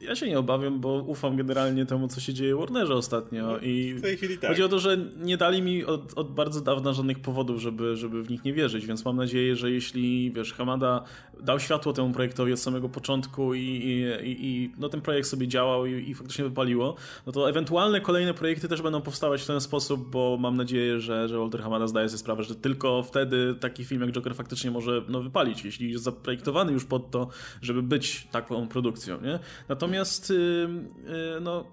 ja 0.00 0.16
się 0.16 0.28
nie 0.28 0.38
obawiam, 0.38 0.80
bo 0.80 0.92
ufam 0.92 1.36
generalnie 1.36 1.86
temu, 1.86 2.08
co 2.08 2.20
się 2.20 2.34
dzieje 2.34 2.56
w 2.56 2.58
Warnerze 2.58 2.94
ostatnio. 2.94 3.46
No, 3.46 3.58
I 3.58 3.94
w 3.94 4.02
tej 4.02 4.16
chwili 4.16 4.38
tak. 4.38 4.50
Chodzi 4.50 4.62
o 4.62 4.68
to, 4.68 4.78
że 4.78 4.98
nie 5.16 5.36
dali 5.36 5.62
mi 5.62 5.84
od, 5.84 6.18
od, 6.18 6.34
bardzo 6.34 6.60
dawna 6.60 6.92
żadnych 6.92 7.18
powodów, 7.18 7.60
żeby, 7.60 7.96
żeby 7.96 8.22
w 8.22 8.30
nich 8.30 8.44
nie 8.44 8.52
wierzyć, 8.52 8.86
więc 8.86 9.04
mam 9.04 9.16
nadzieję, 9.16 9.56
że 9.56 9.70
jeśli, 9.70 10.32
wiesz, 10.32 10.52
Hamada 10.52 11.04
dał 11.42 11.60
światło 11.60 11.92
temu 11.92 12.12
projektowi 12.12 12.52
od 12.52 12.60
samego 12.60 12.88
początku 12.88 13.54
i, 13.54 13.60
i, 13.60 14.46
i 14.46 14.72
no, 14.78 14.88
ten 14.88 15.00
projekt 15.00 15.28
sobie 15.28 15.48
działał 15.48 15.86
i, 15.86 16.10
i 16.10 16.14
faktycznie 16.14 16.44
wypaliło, 16.44 16.96
no 17.26 17.32
to 17.32 17.48
ewentualne 17.48 18.00
kolejne 18.00 18.34
projekty 18.34 18.68
też 18.68 18.82
będą 18.82 19.00
powstawać 19.00 19.42
w 19.42 19.46
ten 19.46 19.60
sposób, 19.60 20.10
bo 20.10 20.36
mam 20.40 20.56
nadzieję, 20.56 21.00
że, 21.00 21.28
że 21.28 21.38
Walter 21.38 21.62
Hamada 21.62 21.86
zdaje 21.86 22.08
sobie 22.08 22.18
sprawę, 22.18 22.42
że 22.42 22.54
tylko 22.54 23.02
wtedy 23.02 23.54
taki 23.60 23.84
film 23.84 24.00
jak 24.00 24.12
Joker 24.12 24.34
faktycznie 24.34 24.70
może 24.70 25.02
no, 25.08 25.22
wypalić, 25.22 25.64
jeśli 25.64 25.92
jest 25.92 26.04
zaprojektowany 26.04 26.72
już 26.72 26.84
pod 26.84 27.10
to, 27.10 27.28
żeby 27.62 27.82
być 27.82 28.28
taką 28.30 28.68
produkcją, 28.68 29.20
nie? 29.20 29.38
Natomiast 29.68 29.89
Natomiast 29.90 30.30
y, 30.30 31.40
no 31.40 31.66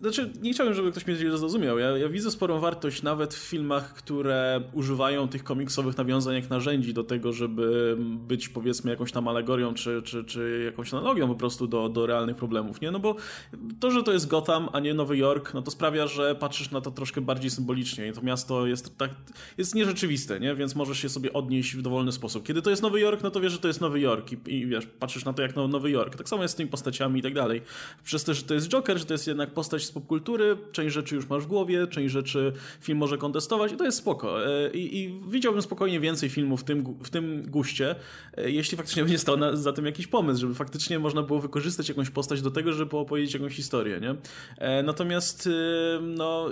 znaczy, 0.00 0.32
nie 0.42 0.52
chciałbym, 0.52 0.74
żeby 0.74 0.90
ktoś 0.90 1.06
mnie 1.06 1.16
źle 1.16 1.38
zrozumiał. 1.38 1.78
Ja, 1.78 1.98
ja, 1.98 2.08
widzę 2.08 2.30
sporą 2.30 2.60
wartość 2.60 3.02
nawet 3.02 3.34
w 3.34 3.38
filmach, 3.38 3.94
które 3.94 4.62
używają 4.72 5.28
tych 5.28 5.44
komiksowych 5.44 5.96
nawiązań 5.96 6.34
jak 6.34 6.50
narzędzi 6.50 6.94
do 6.94 7.04
tego, 7.04 7.32
żeby 7.32 7.96
być 8.00 8.48
powiedzmy 8.48 8.90
jakąś 8.90 9.12
tam 9.12 9.28
alegorią 9.28 9.74
czy, 9.74 10.02
czy, 10.02 10.24
czy 10.24 10.62
jakąś 10.64 10.94
analogią 10.94 11.28
po 11.28 11.34
prostu 11.34 11.66
do, 11.66 11.88
do 11.88 12.06
realnych 12.06 12.36
problemów, 12.36 12.80
nie? 12.80 12.90
No 12.90 12.98
bo 12.98 13.16
to, 13.80 13.90
że 13.90 14.02
to 14.02 14.12
jest 14.12 14.26
Gotham, 14.26 14.68
a 14.72 14.80
nie 14.80 14.94
Nowy 14.94 15.16
Jork, 15.16 15.54
no 15.54 15.62
to 15.62 15.70
sprawia, 15.70 16.06
że 16.06 16.34
patrzysz 16.34 16.70
na 16.70 16.80
to 16.80 16.90
troszkę 16.90 17.20
bardziej 17.20 17.50
symbolicznie 17.50 18.08
i 18.08 18.12
to 18.12 18.22
miasto 18.22 18.66
jest 18.66 18.98
tak, 18.98 19.10
jest 19.58 19.74
nierzeczywiste, 19.74 20.40
nie? 20.40 20.54
Więc 20.54 20.74
możesz 20.74 20.98
się 20.98 21.08
sobie 21.08 21.32
odnieść 21.32 21.76
w 21.76 21.82
dowolny 21.82 22.12
sposób. 22.12 22.46
Kiedy 22.46 22.62
to 22.62 22.70
jest 22.70 22.82
Nowy 22.82 23.00
Jork, 23.00 23.22
no 23.22 23.30
to 23.30 23.40
wiesz, 23.40 23.52
że 23.52 23.58
to 23.58 23.68
jest 23.68 23.80
Nowy 23.80 24.00
Jork 24.00 24.32
i, 24.32 24.54
i 24.54 24.66
wiesz, 24.66 24.86
patrzysz 24.86 25.24
na 25.24 25.32
to 25.32 25.42
jak 25.42 25.56
Nowy 25.56 25.90
Jork. 25.90 26.16
Tak 26.16 26.28
samo 26.28 26.42
jest 26.42 26.54
z 26.54 26.56
tymi 26.56 26.70
postaciami 26.70 27.20
i 27.20 27.22
tak 27.22 27.34
dalej. 27.34 27.62
Przez 28.04 28.24
to, 28.24 28.34
że 28.34 28.42
to 28.42 28.54
jest 28.54 28.68
Joker, 28.68 28.98
że 28.98 29.04
to 29.04 29.14
jest 29.14 29.26
jednak 29.26 29.54
postać 29.54 29.89
z 29.90 29.92
popkultury, 29.92 30.56
część 30.72 30.94
rzeczy 30.94 31.14
już 31.14 31.28
masz 31.28 31.42
w 31.42 31.46
głowie, 31.46 31.86
część 31.86 32.12
rzeczy 32.12 32.52
film 32.80 32.98
może 32.98 33.18
kontestować 33.18 33.72
i 33.72 33.76
to 33.76 33.84
jest 33.84 33.98
spoko. 33.98 34.46
E, 34.46 34.70
I, 34.70 34.98
i 34.98 35.20
widziałbym 35.28 35.62
spokojnie 35.62 36.00
więcej 36.00 36.28
filmów 36.28 36.60
w 36.60 36.64
tym, 36.64 36.84
w 37.04 37.10
tym 37.10 37.42
guście, 37.42 37.94
e, 38.36 38.50
jeśli 38.50 38.76
faktycznie 38.76 39.02
będzie 39.02 39.18
stał 39.18 39.36
na, 39.36 39.56
za 39.56 39.72
tym 39.72 39.86
jakiś 39.86 40.06
pomysł, 40.06 40.40
żeby 40.40 40.54
faktycznie 40.54 40.98
można 40.98 41.22
było 41.22 41.40
wykorzystać 41.40 41.88
jakąś 41.88 42.10
postać 42.10 42.42
do 42.42 42.50
tego, 42.50 42.72
żeby 42.72 42.96
opowiedzieć 42.96 43.34
jakąś 43.34 43.56
historię, 43.56 44.00
nie? 44.00 44.14
E, 44.58 44.82
natomiast 44.82 45.48
no 46.00 46.50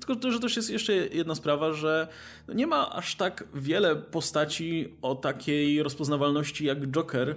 tylko, 0.00 0.30
że 0.30 0.40
też 0.40 0.56
jest 0.56 0.70
jeszcze 0.70 0.92
jedna 0.94 1.34
sprawa, 1.34 1.72
że 1.72 2.08
nie 2.54 2.66
ma 2.66 2.92
aż 2.92 3.16
tak 3.16 3.44
wiele 3.54 3.96
postaci 3.96 4.88
o 5.02 5.14
takiej 5.14 5.82
rozpoznawalności 5.82 6.64
jak 6.64 6.86
Joker, 6.86 7.36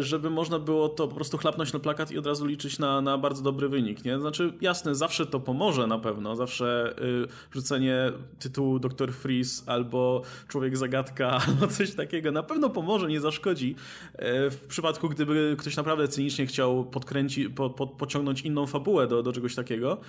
żeby 0.00 0.30
można 0.30 0.58
było 0.58 0.88
to 0.88 1.08
po 1.08 1.14
prostu 1.14 1.38
chlapnąć 1.38 1.72
na 1.72 1.78
plakat 1.78 2.10
i 2.10 2.18
od 2.18 2.26
razu 2.26 2.46
liczyć 2.46 2.78
na, 2.78 3.00
na 3.00 3.18
bardzo 3.18 3.42
dobry 3.42 3.68
wynik, 3.68 4.04
nie? 4.04 4.18
Znaczy, 4.18 4.52
jasne, 4.60 4.94
zawsze 4.94 5.26
to 5.26 5.40
pomoże 5.40 5.86
na 5.86 5.98
pewno, 5.98 6.36
zawsze 6.36 6.94
y, 6.98 7.28
rzucenie 7.52 8.12
tytułu 8.38 8.78
Dr. 8.78 9.12
Freeze 9.12 9.62
albo 9.66 10.22
Człowiek 10.48 10.76
Zagadka 10.76 11.30
albo 11.46 11.68
coś 11.68 11.94
takiego 11.94 12.32
na 12.32 12.42
pewno 12.42 12.70
pomoże, 12.70 13.08
nie 13.08 13.20
zaszkodzi 13.20 13.74
e, 14.14 14.50
w 14.50 14.66
przypadku, 14.68 15.08
gdyby 15.08 15.56
ktoś 15.58 15.76
naprawdę 15.76 16.08
cynicznie 16.08 16.46
chciał 16.46 16.84
podkręcić, 16.84 17.48
po, 17.48 17.70
po, 17.70 17.86
pociągnąć 17.86 18.42
inną 18.42 18.66
fabułę 18.66 19.06
do, 19.06 19.22
do 19.22 19.32
czegoś 19.32 19.54
takiego, 19.54 20.00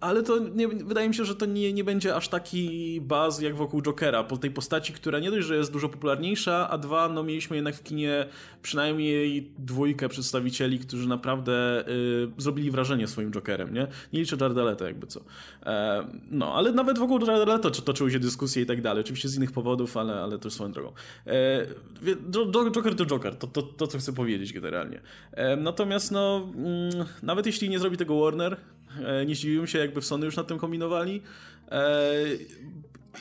ale 0.00 0.22
to 0.22 0.38
nie, 0.38 0.68
wydaje 0.68 1.08
mi 1.08 1.14
się, 1.14 1.24
że 1.24 1.34
to 1.34 1.46
nie, 1.46 1.72
nie 1.72 1.84
będzie 1.84 2.16
aż 2.16 2.28
taki 2.28 3.00
baz 3.00 3.40
jak 3.40 3.56
wokół 3.56 3.82
Jokera, 3.82 4.24
po 4.24 4.36
tej 4.36 4.50
postaci, 4.50 4.92
która 4.92 5.18
nie 5.18 5.30
dość, 5.30 5.46
że 5.46 5.56
jest 5.56 5.72
dużo 5.72 5.88
popularniejsza, 5.88 6.70
a 6.70 6.78
dwa, 6.78 7.08
no 7.08 7.22
mieliśmy 7.22 7.56
jednak 7.56 7.74
w 7.74 7.82
kinie 7.82 8.26
przynajmniej 8.62 9.50
dwójkę 9.58 10.08
przedstawicieli, 10.08 10.78
którzy 10.78 11.08
naprawdę 11.08 11.84
y, 11.88 12.28
zrobili 12.38 12.70
wrażenie 12.70 13.06
swoim 13.06 13.30
Jokerem, 13.30 13.74
nie? 13.74 13.86
Nie 14.12 14.20
liczę 14.20 14.36
Jardaleta 14.40 14.84
jakby 14.84 15.06
co. 15.06 15.20
E, 15.66 16.06
no, 16.30 16.54
ale 16.54 16.72
nawet 16.72 16.98
wokół 16.98 17.18
Jardaleta 17.26 17.70
toczyły 17.70 18.10
się 18.10 18.18
dyskusje 18.18 18.62
i 18.62 18.66
tak 18.66 18.82
dalej, 18.82 19.00
oczywiście 19.04 19.28
z 19.28 19.36
innych 19.36 19.52
powodów, 19.52 19.96
ale, 19.96 20.22
ale 20.22 20.38
to 20.38 20.50
swoją 20.50 20.72
drogą. 20.72 20.92
E, 21.26 21.66
Joker 22.72 22.94
to 22.94 23.06
Joker, 23.06 23.36
to, 23.36 23.46
to, 23.46 23.62
to 23.62 23.86
co 23.86 23.98
chcę 23.98 24.12
powiedzieć 24.12 24.52
generalnie. 24.52 25.00
E, 25.32 25.56
natomiast 25.56 26.12
no, 26.12 26.48
mm, 26.54 27.06
nawet 27.22 27.46
jeśli 27.46 27.68
nie 27.68 27.78
zrobi 27.78 27.96
tego 27.96 28.20
Warner, 28.20 28.56
nie 29.26 29.34
zdziwiłem 29.34 29.66
się, 29.66 29.78
jakby 29.78 30.00
w 30.00 30.06
Sony 30.06 30.26
już 30.26 30.36
nad 30.36 30.46
tym 30.46 30.58
kombinowali. 30.58 31.22
E, 31.70 32.12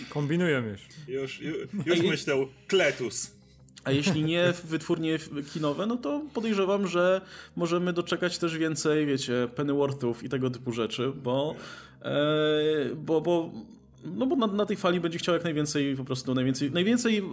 Kombinują 0.10 0.64
już. 0.68 0.82
Już, 1.08 1.42
już, 1.42 1.56
już 1.86 2.00
myślał 2.00 2.48
Kletus. 2.68 3.32
A 3.84 3.92
jeśli 3.92 4.24
nie 4.24 4.54
wytwórnie 4.64 5.20
kinowe, 5.54 5.86
no 5.86 5.98
to 5.98 6.22
podejrzewam, 6.34 6.88
że 6.88 7.22
możemy 7.56 7.94
doczekać 7.94 8.38
też 8.38 8.58
więcej, 8.58 9.06
wiecie, 9.06 9.48
Pennyworthów 9.56 10.24
i 10.24 10.30
tego 10.30 10.50
typu 10.50 10.72
rzeczy, 10.72 11.12
bo, 11.24 11.56
e, 12.02 12.16
bo, 12.96 13.22
bo 13.22 13.52
no 14.06 14.26
bo 14.28 14.36
na, 14.36 14.48
na, 14.48 14.66
tej 14.66 14.78
fali 14.78 15.00
będzie 15.00 15.20
chciał 15.20 15.36
jak 15.36 15.44
najwięcej, 15.44 15.96
po 15.96 16.06
prostu 16.06 16.34
najwięcej, 16.36 16.72
najwięcej, 16.72 17.24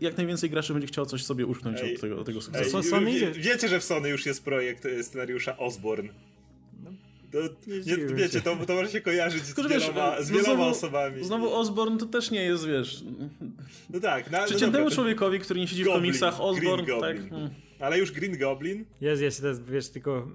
jak 0.00 0.16
najwięcej 0.16 0.50
graczy 0.50 0.72
będzie 0.72 0.88
chciał 0.88 1.06
coś 1.06 1.24
sobie 1.24 1.46
uszknąć 1.46 1.80
ej, 1.82 1.94
od 1.94 2.00
tego, 2.00 2.24
tego 2.24 2.40
sukcesu. 2.40 2.96
Ej, 2.96 3.20
wie, 3.20 3.30
wiecie, 3.32 3.68
że 3.68 3.80
w 3.80 3.84
Sony 3.84 4.08
już 4.08 4.26
jest 4.26 4.44
projekt 4.44 4.86
scenariusza 5.02 5.56
Osborne. 5.56 6.08
To, 7.32 7.38
nie, 7.86 7.96
wiecie, 8.14 8.40
to, 8.40 8.56
to 8.66 8.74
może 8.74 8.90
się 8.90 9.00
kojarzyć 9.00 9.44
z 9.44 9.54
wieloma, 9.68 10.16
wiesz, 10.16 10.26
z 10.26 10.30
wieloma 10.30 10.54
znowu, 10.54 10.70
osobami. 10.70 11.24
Znowu 11.24 11.54
Osborne 11.54 11.98
to 11.98 12.06
też 12.06 12.30
nie 12.30 12.42
jest, 12.42 12.66
wiesz... 12.66 13.04
No 13.90 14.00
tak. 14.00 14.30
No, 14.30 14.38
Przeciętnemu 14.44 14.84
no 14.84 14.90
człowiekowi, 14.90 15.38
który 15.38 15.60
nie 15.60 15.68
siedzi 15.68 15.84
Goblin, 15.84 16.00
w 16.00 16.02
komiksach, 16.02 16.40
Osborne, 16.40 17.00
tak... 17.00 17.30
Hmm. 17.30 17.50
Ale 17.80 17.98
już 17.98 18.12
Green 18.12 18.38
Goblin. 18.38 18.84
Jest, 19.00 19.22
jest, 19.22 19.40
teraz 19.40 19.60
wiesz, 19.60 19.88
tylko. 19.88 20.28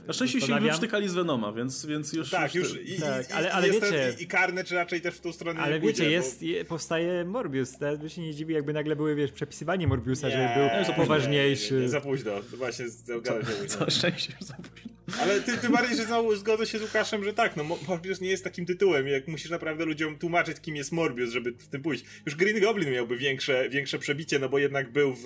Yy, 0.00 0.06
Na 0.06 0.12
szczęście 0.12 0.40
się 0.40 0.60
wyprztykali 0.60 1.08
z 1.08 1.14
Venoma, 1.14 1.52
więc, 1.52 1.86
więc 1.86 2.12
już. 2.12 2.30
Tak, 2.30 2.54
już. 2.54 2.74
już 2.74 2.88
i, 2.88 3.00
tak, 3.00 3.30
i, 3.30 3.32
ale, 3.32 3.52
ale 3.52 3.70
wiecie. 3.70 4.14
I, 4.18 4.22
I 4.22 4.28
Carnage 4.28 4.74
raczej 4.74 5.00
też 5.00 5.14
w 5.14 5.20
tą 5.20 5.32
stronę. 5.32 5.60
Ale 5.60 5.80
wiecie, 5.80 6.02
pójdzie, 6.02 6.10
jest, 6.10 6.40
bo... 6.40 6.64
powstaje 6.64 7.24
Morbius. 7.24 7.78
Teraz 7.78 7.98
by 7.98 8.10
się 8.10 8.22
nie 8.22 8.34
dziwi, 8.34 8.54
jakby 8.54 8.72
nagle 8.72 8.96
były, 8.96 9.14
wiesz, 9.14 9.32
przepisywanie 9.32 9.86
Morbiusa, 9.86 10.28
nie, 10.28 10.32
żeby 10.32 10.54
był 10.54 10.88
nie, 10.88 10.94
poważniejszy. 10.94 11.74
Nie, 11.74 11.80
nie, 11.80 11.88
za 11.88 12.00
późno. 12.00 12.32
Właśnie 12.56 12.88
zgadzam 12.88 13.42
się. 13.42 13.66
Całe 13.66 13.90
szczęście 13.90 14.32
już 14.40 14.48
za 14.48 14.54
późno. 14.54 14.90
Ale 15.20 15.40
ty, 15.40 15.58
tym 15.58 15.72
bardziej, 15.72 15.96
że 15.96 16.04
znowu 16.04 16.36
zgodzę 16.36 16.66
się 16.66 16.78
z 16.78 16.82
Łukaszem, 16.82 17.24
że 17.24 17.32
tak, 17.32 17.56
no 17.56 17.64
Morbius 17.88 18.20
nie 18.20 18.28
jest 18.28 18.44
takim 18.44 18.66
tytułem. 18.66 19.08
Jak 19.08 19.28
musisz 19.28 19.50
naprawdę 19.50 19.84
ludziom 19.84 20.18
tłumaczyć, 20.18 20.60
kim 20.60 20.76
jest 20.76 20.92
Morbius, 20.92 21.30
żeby 21.30 21.52
w 21.52 21.68
tym 21.68 21.82
pójść. 21.82 22.04
Już 22.26 22.36
Green 22.36 22.60
Goblin 22.60 22.90
miałby 22.90 23.16
większe, 23.16 23.68
większe 23.68 23.98
przebicie, 23.98 24.38
no 24.38 24.48
bo 24.48 24.58
jednak 24.58 24.92
był 24.92 25.14
w 25.14 25.24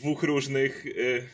dwóch 0.00 0.22
różnych, 0.22 0.86
y, 0.86 1.28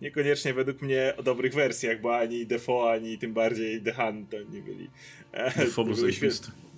niekoniecznie 0.00 0.54
według 0.54 0.82
mnie 0.82 1.14
o 1.16 1.22
dobrych 1.22 1.54
wersjach, 1.54 2.00
bo 2.00 2.18
ani 2.18 2.46
Defoe, 2.46 2.92
ani 2.92 3.18
tym 3.18 3.32
bardziej 3.32 3.82
The 3.82 3.92
Hunt 3.92 4.30
to 4.30 4.36
nie 4.52 4.62
byli. 4.62 4.90
Defoe 5.56 5.84
był. 5.84 6.69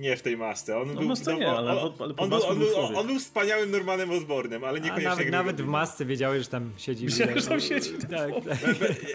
Nie 0.00 0.16
w 0.16 0.22
tej 0.22 0.36
masce. 0.36 0.78
On 0.78 0.88
no, 0.88 0.94
był, 0.94 1.08
masce 1.08 1.34
nie, 1.34 1.48
ale, 1.48 1.70
ale 1.70 1.80
on, 1.80 1.92
on, 2.16 2.28
był, 2.28 2.42
on, 2.46 2.58
był, 2.58 2.76
on, 2.96 3.06
był 3.06 3.18
wspaniałym 3.18 3.70
Normanem 3.70 4.10
Osbornem, 4.10 4.64
ale 4.64 4.80
niekoniecznie... 4.80 5.10
A 5.10 5.14
nawet, 5.14 5.30
nawet 5.30 5.62
w 5.62 5.66
masce 5.66 6.04
wiedziałeś, 6.04 6.42
że 6.42 6.48
tam 6.48 6.72
siedzi. 6.76 7.04
Myślałem, 7.04 7.40
że 7.40 7.46
tam 7.46 7.60
siedzi. 7.60 7.90
Tak, 8.10 8.30
tak. 8.44 8.58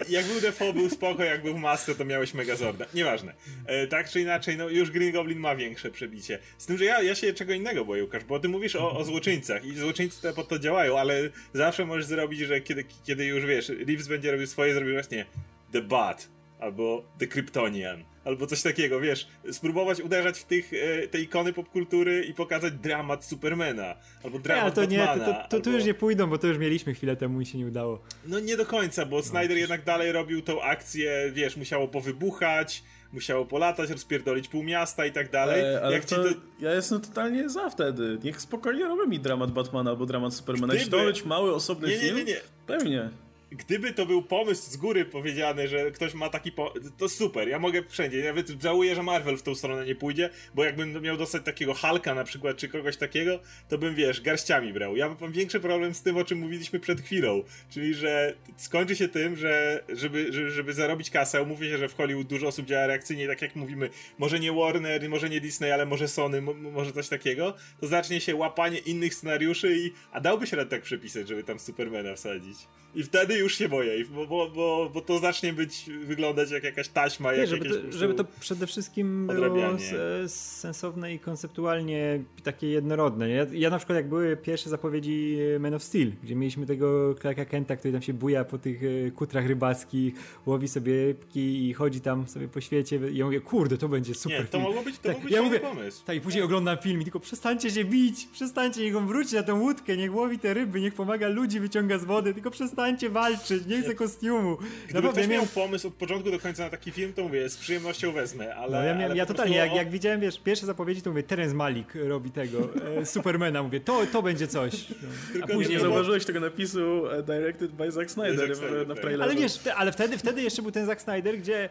Jak 0.08 0.26
był 0.26 0.40
Defoe, 0.40 0.72
był 0.72 0.90
spoko, 0.90 1.24
jak 1.24 1.42
był 1.42 1.54
w 1.54 1.60
masce, 1.60 1.94
to 1.94 2.04
miałeś 2.04 2.34
Megazorda. 2.34 2.86
Nieważne. 2.94 3.34
E, 3.66 3.86
tak 3.86 4.10
czy 4.10 4.20
inaczej, 4.20 4.56
no 4.56 4.68
już 4.68 4.90
Green 4.90 5.12
Goblin 5.12 5.38
ma 5.38 5.56
większe 5.56 5.90
przebicie. 5.90 6.38
Z 6.58 6.66
tym, 6.66 6.78
że 6.78 6.84
ja, 6.84 7.02
ja 7.02 7.14
się 7.14 7.32
czego 7.32 7.52
innego 7.52 7.84
boję, 7.84 8.02
Łukasz, 8.04 8.24
bo 8.24 8.40
ty 8.40 8.48
mówisz 8.48 8.76
o, 8.76 8.98
o 8.98 9.04
złoczyńcach 9.04 9.64
i 9.64 9.74
złoczyńcy 9.74 10.22
te 10.22 10.32
pod 10.32 10.48
to 10.48 10.58
działają, 10.58 10.98
ale 10.98 11.30
zawsze 11.52 11.86
możesz 11.86 12.04
zrobić, 12.04 12.40
że 12.40 12.60
kiedy, 12.60 12.84
kiedy 13.04 13.24
już, 13.24 13.46
wiesz, 13.46 13.68
Reeves 13.68 14.08
będzie 14.08 14.30
robił 14.30 14.46
swoje, 14.46 14.74
zrobił 14.74 14.92
właśnie 14.92 15.26
The 15.72 15.82
Bat 15.82 16.28
albo 16.60 17.04
The 17.18 17.26
Kryptonian 17.26 18.04
albo 18.26 18.46
coś 18.46 18.62
takiego, 18.62 19.00
wiesz, 19.00 19.28
spróbować 19.52 20.00
uderzać 20.00 20.38
w 20.38 20.44
tych, 20.44 20.72
e, 20.72 21.08
te 21.08 21.20
ikony 21.20 21.52
popkultury 21.52 22.24
i 22.24 22.34
pokazać 22.34 22.72
dramat 22.72 23.24
Supermana, 23.24 23.94
albo 24.24 24.38
dramat 24.38 24.64
nie, 24.64 24.72
to 24.72 24.80
Batmana. 24.80 25.14
Nie, 25.14 25.20
to, 25.20 25.26
to, 25.26 25.32
to, 25.32 25.56
albo... 25.56 25.64
tu 25.64 25.72
już 25.72 25.84
nie 25.84 25.94
pójdą, 25.94 26.26
bo 26.26 26.38
to 26.38 26.46
już 26.46 26.58
mieliśmy 26.58 26.94
chwilę 26.94 27.16
temu 27.16 27.40
i 27.40 27.46
się 27.46 27.58
nie 27.58 27.66
udało. 27.66 28.02
No 28.26 28.40
nie 28.40 28.56
do 28.56 28.66
końca, 28.66 29.06
bo 29.06 29.16
no, 29.16 29.22
Snyder 29.22 29.44
przecież... 29.44 29.60
jednak 29.60 29.84
dalej 29.84 30.12
robił 30.12 30.42
tą 30.42 30.62
akcję, 30.62 31.30
wiesz, 31.32 31.56
musiało 31.56 31.88
powybuchać, 31.88 32.82
musiało 33.12 33.44
polatać, 33.44 33.90
rozpierdolić 33.90 34.48
pół 34.48 34.62
miasta 34.62 35.06
i 35.06 35.12
tak 35.12 35.30
dalej. 35.30 35.60
E, 35.60 35.82
ale 35.82 36.00
to, 36.00 36.16
to, 36.16 36.28
Ja 36.60 36.74
jestem 36.74 37.00
totalnie 37.00 37.48
za 37.48 37.70
wtedy. 37.70 38.18
Niech 38.24 38.40
spokojnie 38.40 38.84
robią 38.84 39.06
mi 39.06 39.20
dramat 39.20 39.50
Batmana 39.50 39.90
albo 39.90 40.06
dramat 40.06 40.34
Supermana. 40.34 40.66
Gdyby... 40.66 40.78
Jeśli 40.78 40.92
to 40.92 41.04
być 41.04 41.24
mały, 41.24 41.54
osobny 41.54 41.88
nie, 41.88 41.98
film, 41.98 42.16
nie, 42.16 42.24
nie, 42.24 42.32
nie. 42.32 42.40
pewnie 42.66 43.10
gdyby 43.50 43.92
to 43.92 44.06
był 44.06 44.22
pomysł 44.22 44.70
z 44.70 44.76
góry 44.76 45.04
powiedziany, 45.04 45.68
że 45.68 45.90
ktoś 45.90 46.14
ma 46.14 46.28
taki 46.28 46.52
to 46.98 47.08
super, 47.08 47.48
ja 47.48 47.58
mogę 47.58 47.82
wszędzie. 47.88 48.24
Nawet 48.24 48.62
żałuję, 48.62 48.94
że 48.94 49.02
Marvel 49.02 49.36
w 49.36 49.42
tą 49.42 49.54
stronę 49.54 49.86
nie 49.86 49.94
pójdzie, 49.94 50.30
bo 50.54 50.64
jakbym 50.64 51.02
miał 51.02 51.16
dostać 51.16 51.44
takiego 51.44 51.74
Hulka 51.74 52.14
na 52.14 52.24
przykład, 52.24 52.56
czy 52.56 52.68
kogoś 52.68 52.96
takiego, 52.96 53.40
to 53.68 53.78
bym, 53.78 53.94
wiesz, 53.94 54.20
garściami 54.20 54.72
brał. 54.72 54.96
Ja 54.96 55.16
mam 55.20 55.32
większy 55.32 55.60
problem 55.60 55.94
z 55.94 56.02
tym, 56.02 56.16
o 56.16 56.24
czym 56.24 56.38
mówiliśmy 56.38 56.80
przed 56.80 57.00
chwilą, 57.00 57.42
czyli, 57.70 57.94
że 57.94 58.34
skończy 58.56 58.96
się 58.96 59.08
tym, 59.08 59.36
że 59.36 59.84
żeby, 59.88 60.32
żeby, 60.32 60.50
żeby 60.50 60.72
zarobić 60.72 61.10
kasę, 61.10 61.42
umówię 61.42 61.68
się, 61.68 61.78
że 61.78 61.88
w 61.88 61.94
Hollywood 61.94 62.26
dużo 62.26 62.46
osób 62.46 62.66
działa 62.66 62.86
reakcyjnie, 62.86 63.26
tak 63.26 63.42
jak 63.42 63.56
mówimy, 63.56 63.90
może 64.18 64.40
nie 64.40 64.52
Warner, 64.52 65.08
może 65.08 65.30
nie 65.30 65.40
Disney, 65.40 65.72
ale 65.72 65.86
może 65.86 66.08
Sony, 66.08 66.42
może 66.42 66.92
coś 66.92 67.08
takiego, 67.08 67.54
to 67.80 67.86
zacznie 67.86 68.20
się 68.20 68.34
łapanie 68.34 68.78
innych 68.78 69.14
scenariuszy 69.14 69.76
i, 69.76 69.92
a 70.12 70.20
dałby 70.20 70.46
się 70.46 70.66
tak 70.66 70.82
przepisać, 70.82 71.28
żeby 71.28 71.44
tam 71.44 71.58
Supermana 71.58 72.14
wsadzić. 72.14 72.56
I 72.96 73.02
wtedy 73.02 73.38
już 73.38 73.58
się 73.58 73.68
boję, 73.68 74.04
bo, 74.04 74.26
bo, 74.26 74.50
bo, 74.50 74.90
bo 74.94 75.00
to 75.00 75.18
zacznie 75.18 75.52
być, 75.52 75.90
wyglądać 76.04 76.50
jak 76.50 76.64
jakaś 76.64 76.88
taśma. 76.88 77.32
Nie, 77.32 77.38
jak 77.38 77.48
żeby, 77.48 77.68
to, 77.68 77.98
żeby 77.98 78.14
to 78.14 78.24
przede 78.40 78.66
wszystkim 78.66 79.26
było 79.26 79.78
sensowne 80.26 81.14
i 81.14 81.18
konceptualnie 81.18 82.24
takie 82.42 82.68
jednorodne. 82.68 83.28
Ja, 83.28 83.46
ja 83.52 83.70
na 83.70 83.78
przykład 83.78 83.96
jak 83.96 84.08
były 84.08 84.36
pierwsze 84.36 84.70
zapowiedzi 84.70 85.38
Man 85.60 85.74
of 85.74 85.82
Steel, 85.82 86.12
gdzie 86.22 86.34
mieliśmy 86.34 86.66
tego 86.66 87.14
Clarka 87.14 87.44
Kenta, 87.44 87.76
który 87.76 87.92
tam 87.92 88.02
się 88.02 88.12
buja 88.12 88.44
po 88.44 88.58
tych 88.58 88.80
e, 88.84 89.10
kutrach 89.10 89.46
rybackich, 89.46 90.14
łowi 90.46 90.68
sobie 90.68 91.06
rybki 91.06 91.68
i 91.68 91.74
chodzi 91.74 92.00
tam 92.00 92.28
sobie 92.28 92.48
po 92.48 92.60
świecie 92.60 93.00
i 93.12 93.16
ja 93.16 93.24
mówię, 93.24 93.40
kurde, 93.40 93.78
to 93.78 93.88
będzie 93.88 94.14
super 94.14 94.40
Nie, 94.40 94.46
to 94.46 94.58
mogło 94.58 94.82
być, 94.82 94.98
to 94.98 95.08
tak, 95.08 95.22
być 95.22 95.32
ja 95.32 95.42
mówię, 95.42 95.60
pomysł. 95.60 96.04
Tak, 96.04 96.16
i 96.16 96.20
później 96.20 96.44
oglądam 96.44 96.78
film 96.78 97.00
i 97.00 97.04
tylko 97.04 97.20
przestańcie 97.20 97.70
się 97.70 97.84
bić, 97.84 98.26
przestańcie, 98.32 98.82
niech 98.82 98.96
on 98.96 99.06
wróci 99.06 99.34
na 99.34 99.42
tę 99.42 99.54
łódkę, 99.54 99.96
niech 99.96 100.14
łowi 100.14 100.38
te 100.38 100.54
ryby, 100.54 100.80
niech 100.80 100.94
pomaga 100.94 101.28
ludzi, 101.28 101.60
wyciąga 101.60 101.98
z 101.98 102.04
wody, 102.04 102.34
tylko 102.34 102.50
przestańcie 102.50 102.85
przestańcie 102.86 103.10
walczyć, 103.10 103.66
nie 103.66 103.82
chcę 103.82 103.94
kostiumu. 103.94 104.56
Gdyby 104.56 104.94
Naprawdę, 104.94 105.20
ktoś 105.20 105.28
miał 105.32 105.46
pomysł 105.46 105.88
od 105.88 105.94
początku 105.94 106.30
do 106.30 106.38
końca 106.38 106.64
na 106.64 106.70
taki 106.70 106.92
film, 106.92 107.12
to 107.12 107.22
mówię, 107.22 107.48
z 107.48 107.56
przyjemnością 107.56 108.12
wezmę, 108.12 108.56
ale... 108.56 108.70
No, 108.70 108.84
ja, 108.84 108.94
miałem, 108.94 109.10
ale 109.10 109.16
ja 109.16 109.26
totalnie, 109.26 109.56
jak, 109.56 109.74
jak, 109.74 109.90
widziałem, 109.90 110.20
wiesz, 110.20 110.40
pierwsze 110.40 110.66
zapowiedzi, 110.66 111.02
to 111.02 111.10
mówię, 111.10 111.22
Terence 111.22 111.54
Malik 111.54 111.88
robi 111.94 112.30
tego, 112.30 112.68
e, 112.98 113.06
Supermana, 113.16 113.62
mówię, 113.62 113.80
to, 113.80 114.06
to 114.12 114.22
będzie 114.22 114.46
coś. 114.46 114.88
No. 115.34 115.44
A 115.44 115.46
później 115.46 115.76
nie 115.76 115.80
zauważyłeś 115.80 116.24
tego 116.24 116.40
napisu 116.40 117.10
e, 117.10 117.22
Directed 117.22 117.72
by 117.72 117.92
Zack 117.92 118.10
Snyder, 118.10 118.48
Zack 118.48 118.56
Snyder 118.56 118.84
w, 118.84 118.88
na 118.88 118.94
tak. 118.94 119.02
trailerze. 119.02 119.30
Ale 119.30 119.40
wiesz, 119.40 119.56
te, 119.58 119.74
ale 119.74 119.92
wtedy, 119.92 120.18
wtedy 120.18 120.42
jeszcze 120.42 120.62
był 120.62 120.70
ten 120.70 120.86
Zack 120.86 121.02
Snyder, 121.02 121.38
gdzie 121.38 121.68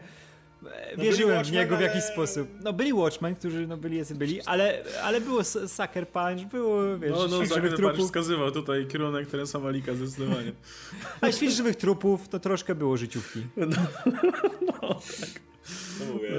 no 0.98 1.04
wierzyłem 1.04 1.44
w 1.44 1.52
niego 1.52 1.78
w 1.78 1.82
jakiś 1.82 2.04
ale... 2.04 2.14
sposób. 2.14 2.50
No 2.64 2.74
byli 2.74 2.94
Watchmen, 2.94 3.36
którzy 3.36 3.68
no 3.68 3.78
byli 3.78 4.02
byli, 4.16 4.42
ale, 4.42 4.84
ale 5.04 5.22
było 5.22 5.44
Sucker 5.44 6.08
Punch, 6.08 6.46
było 6.52 6.98
wiesz, 7.00 7.12
No, 7.12 7.28
no 7.28 7.46
Sucker 7.46 7.76
Punch 7.76 8.00
wskazywał 8.00 8.52
tutaj 8.52 8.88
kierunek 8.88 9.28
Terensa 9.28 9.60
Malika 9.60 9.94
zdecydowanie. 9.94 10.52
A 11.22 11.32
śwież 11.32 11.54
żywych 11.54 11.76
trupów 11.76 12.30
to 12.30 12.40
troszkę 12.40 12.76
było 12.76 12.98
życiówki. 12.98 13.44
No, 13.58 13.66
no 14.82 14.90
tak. 15.20 15.42
No 16.00 16.14
mówię. 16.14 16.30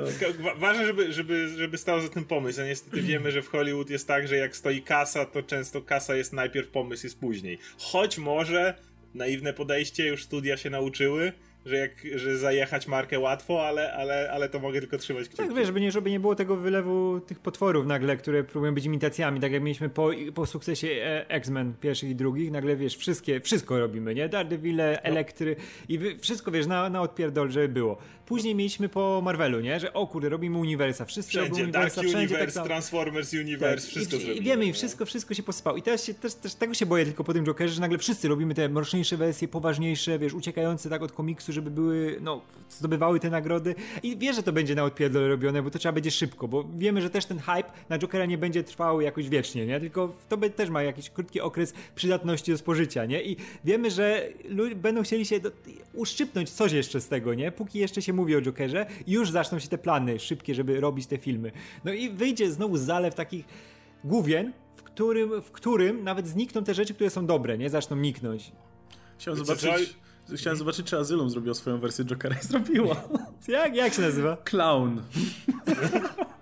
No. 0.45 0.55
Ważne, 0.57 0.87
żeby, 0.87 1.13
żeby, 1.13 1.49
żeby 1.49 1.79
stał 1.79 2.01
za 2.01 2.09
tym 2.09 2.25
pomysł, 2.25 2.61
a 2.61 2.65
niestety 2.65 3.03
wiemy, 3.03 3.31
że 3.31 3.43
w 3.43 3.49
Hollywood 3.49 3.91
jest 3.91 4.09
tak, 4.09 4.29
że 4.29 4.37
jak 4.37 4.57
stoi 4.57 4.83
kasa, 4.83 5.25
to 5.25 5.43
często 5.43 5.83
kasa 5.83 6.15
jest 6.17 6.33
najpierw, 6.33 6.69
pomysł 6.69 7.07
jest 7.07 7.21
później. 7.21 7.59
Choć 7.79 8.19
może 8.19 8.75
naiwne 9.15 9.53
podejście, 9.53 10.07
już 10.07 10.25
studia 10.25 10.57
się 10.57 10.71
nauczyły, 10.71 11.33
że, 11.67 11.77
jak, 11.77 11.91
że 12.15 12.39
zajechać 12.39 12.87
markę 12.89 13.19
łatwo, 13.19 13.67
ale, 13.67 13.93
ale, 13.93 14.31
ale 14.33 14.49
to 14.49 14.59
mogę 14.59 14.81
tylko 14.81 14.99
trzymać 14.99 15.29
kciuki. 15.29 15.43
Tak, 15.43 15.57
wiesz, 15.57 15.67
żeby 15.67 15.81
nie, 15.81 15.93
żeby 15.93 16.11
nie 16.11 16.21
było 16.21 16.35
tego 16.35 16.57
wylewu 16.57 17.21
tych 17.21 17.39
potworów 17.41 17.87
nagle, 17.87 18.17
które 18.17 18.45
próbują 18.45 18.75
być 18.75 18.85
imitacjami, 18.85 19.41
tak 19.41 19.53
jak 19.53 19.63
mieliśmy 19.63 19.89
po, 19.89 20.11
po 20.35 20.47
sukcesie 20.47 20.89
e, 20.89 21.29
X-Men 21.29 21.75
pierwszych 21.81 22.11
i 22.11 22.15
drugich, 22.15 22.51
nagle 22.51 22.77
wiesz, 22.77 22.97
wszystkie, 22.97 23.41
wszystko 23.41 23.79
robimy, 23.79 24.15
nie? 24.15 24.29
Daredevile, 24.29 25.01
no. 25.05 25.11
Elektry 25.11 25.57
i 25.89 25.99
wszystko, 26.21 26.51
wiesz, 26.51 26.67
na, 26.67 26.91
na 26.91 27.01
odpierdol, 27.01 27.51
żeby 27.51 27.69
było. 27.69 27.99
Później 28.27 28.55
mieliśmy 28.55 28.89
po 28.89 29.21
Marvelu, 29.25 29.61
nie? 29.61 29.81
Że 29.81 29.93
o 29.93 30.07
kurde, 30.07 30.29
robimy 30.29 30.59
uniwersa, 30.59 31.05
wszyscy 31.05 31.31
wszędzie, 31.31 31.63
uniwersa, 31.63 31.81
Dark 31.81 32.09
wszędzie 32.09 32.35
Universe, 32.35 32.61
tak 32.61 32.67
Transformers 32.67 33.33
Universe, 33.33 33.87
tak. 33.87 33.91
wszystko 33.91 34.17
I, 34.17 34.39
I 34.39 34.43
wiemy, 34.43 34.67
i 34.67 34.73
wszystko, 34.73 35.07
wszystko 35.07 35.35
się 35.35 35.43
posypało. 35.43 35.77
I 35.77 35.83
teraz 35.83 36.05
się, 36.05 36.15
też, 36.15 36.35
też 36.35 36.55
tego 36.55 36.75
się 36.75 36.87
boję 36.87 37.05
tylko 37.05 37.25
po 37.25 37.33
tym 37.33 37.45
Jokerze, 37.45 37.75
że 37.75 37.81
nagle 37.81 37.99
wszyscy 37.99 38.29
robimy 38.29 38.55
te 38.55 38.69
mroczniejsze 38.69 39.17
wersje, 39.17 39.49
poważniejsze, 39.49 40.19
wiesz, 40.19 40.35
uciekające 40.35 40.91
tak 40.91 41.03
od 41.03 41.13
komiksu, 41.13 41.53
żeby 41.53 41.71
były, 41.71 42.19
no, 42.21 42.43
zdobywały 42.71 43.21
te 43.21 43.31
nagrody 43.31 43.75
i 44.03 44.17
wie, 44.17 44.33
że 44.33 44.43
to 44.43 44.53
będzie 44.53 44.75
na 44.75 44.85
odpierdol 44.85 45.29
robione, 45.29 45.63
bo 45.63 45.71
to 45.71 45.79
trzeba 45.79 45.93
będzie 45.93 46.11
szybko, 46.11 46.49
bo 46.49 46.65
wiemy, 46.79 47.03
że 47.03 47.11
też 47.11 47.27
ten 47.27 47.39
hype 47.39 47.71
na 47.89 47.99
Jokera 47.99 48.27
nie 48.27 48.39
będzie 48.39 48.65
trwał 48.65 49.01
jakoś 49.01 49.29
wiecznie, 49.29 49.67
nie? 49.67 49.81
Tylko 49.81 50.13
to 50.29 50.37
też 50.37 50.71
ma 50.71 50.83
jakiś 50.83 51.11
krótki 51.11 51.41
okres 51.41 51.75
przydatności 51.95 52.53
do 52.53 52.59
spożycia, 52.59 53.05
nie? 53.05 53.23
I 53.23 53.37
wiemy, 53.65 53.91
że 53.91 54.29
będą 54.77 55.03
chcieli 55.03 55.27
się 55.27 55.41
do, 55.41 55.51
uszczypnąć 55.95 56.51
coś 56.51 56.73
jeszcze 56.73 57.01
z 57.01 57.09
tego, 57.09 57.35
nie? 57.35 57.53
Póki 57.53 57.79
jeszcze 57.79 58.03
się 58.03 58.13
mówi 58.17 58.37
o 58.37 58.43
Jokerze, 58.43 58.87
już 59.07 59.31
zaczną 59.31 59.59
się 59.59 59.69
te 59.69 59.79
plany 59.79 60.19
szybkie, 60.19 60.55
żeby 60.55 60.81
robić 60.81 61.07
te 61.07 61.19
filmy. 61.19 61.53
No 61.85 61.93
i 61.93 62.11
wyjdzie 62.11 62.53
znowu 62.53 62.77
zalew 62.77 63.15
takich 63.15 63.45
główien, 64.05 64.53
w 64.77 64.83
którym, 64.83 65.43
w 65.43 65.51
którym 65.51 66.05
nawet 66.05 66.29
znikną 66.29 66.65
te 66.65 66.75
rzeczy, 66.75 66.95
które 66.95 67.11
są 67.11 67.27
dobre, 67.27 67.59
nie? 67.59 67.71
Zaczną 67.71 67.97
niknąć. 67.97 68.53
Chciałem 69.19 69.45
zobaczyć... 69.45 69.97
Chciałem 70.37 70.59
zobaczyć, 70.59 70.87
czy 70.87 70.99
Azylum 70.99 71.31
zrobiła 71.31 71.55
swoją 71.55 71.79
wersję 71.79 72.05
Jokera 72.05 72.37
i 72.43 72.47
zrobiła. 72.47 72.97
Jak, 73.49 73.77
jak 73.77 73.95
się 73.95 74.03
nazywa? 74.03 74.37
Clown. 74.37 75.03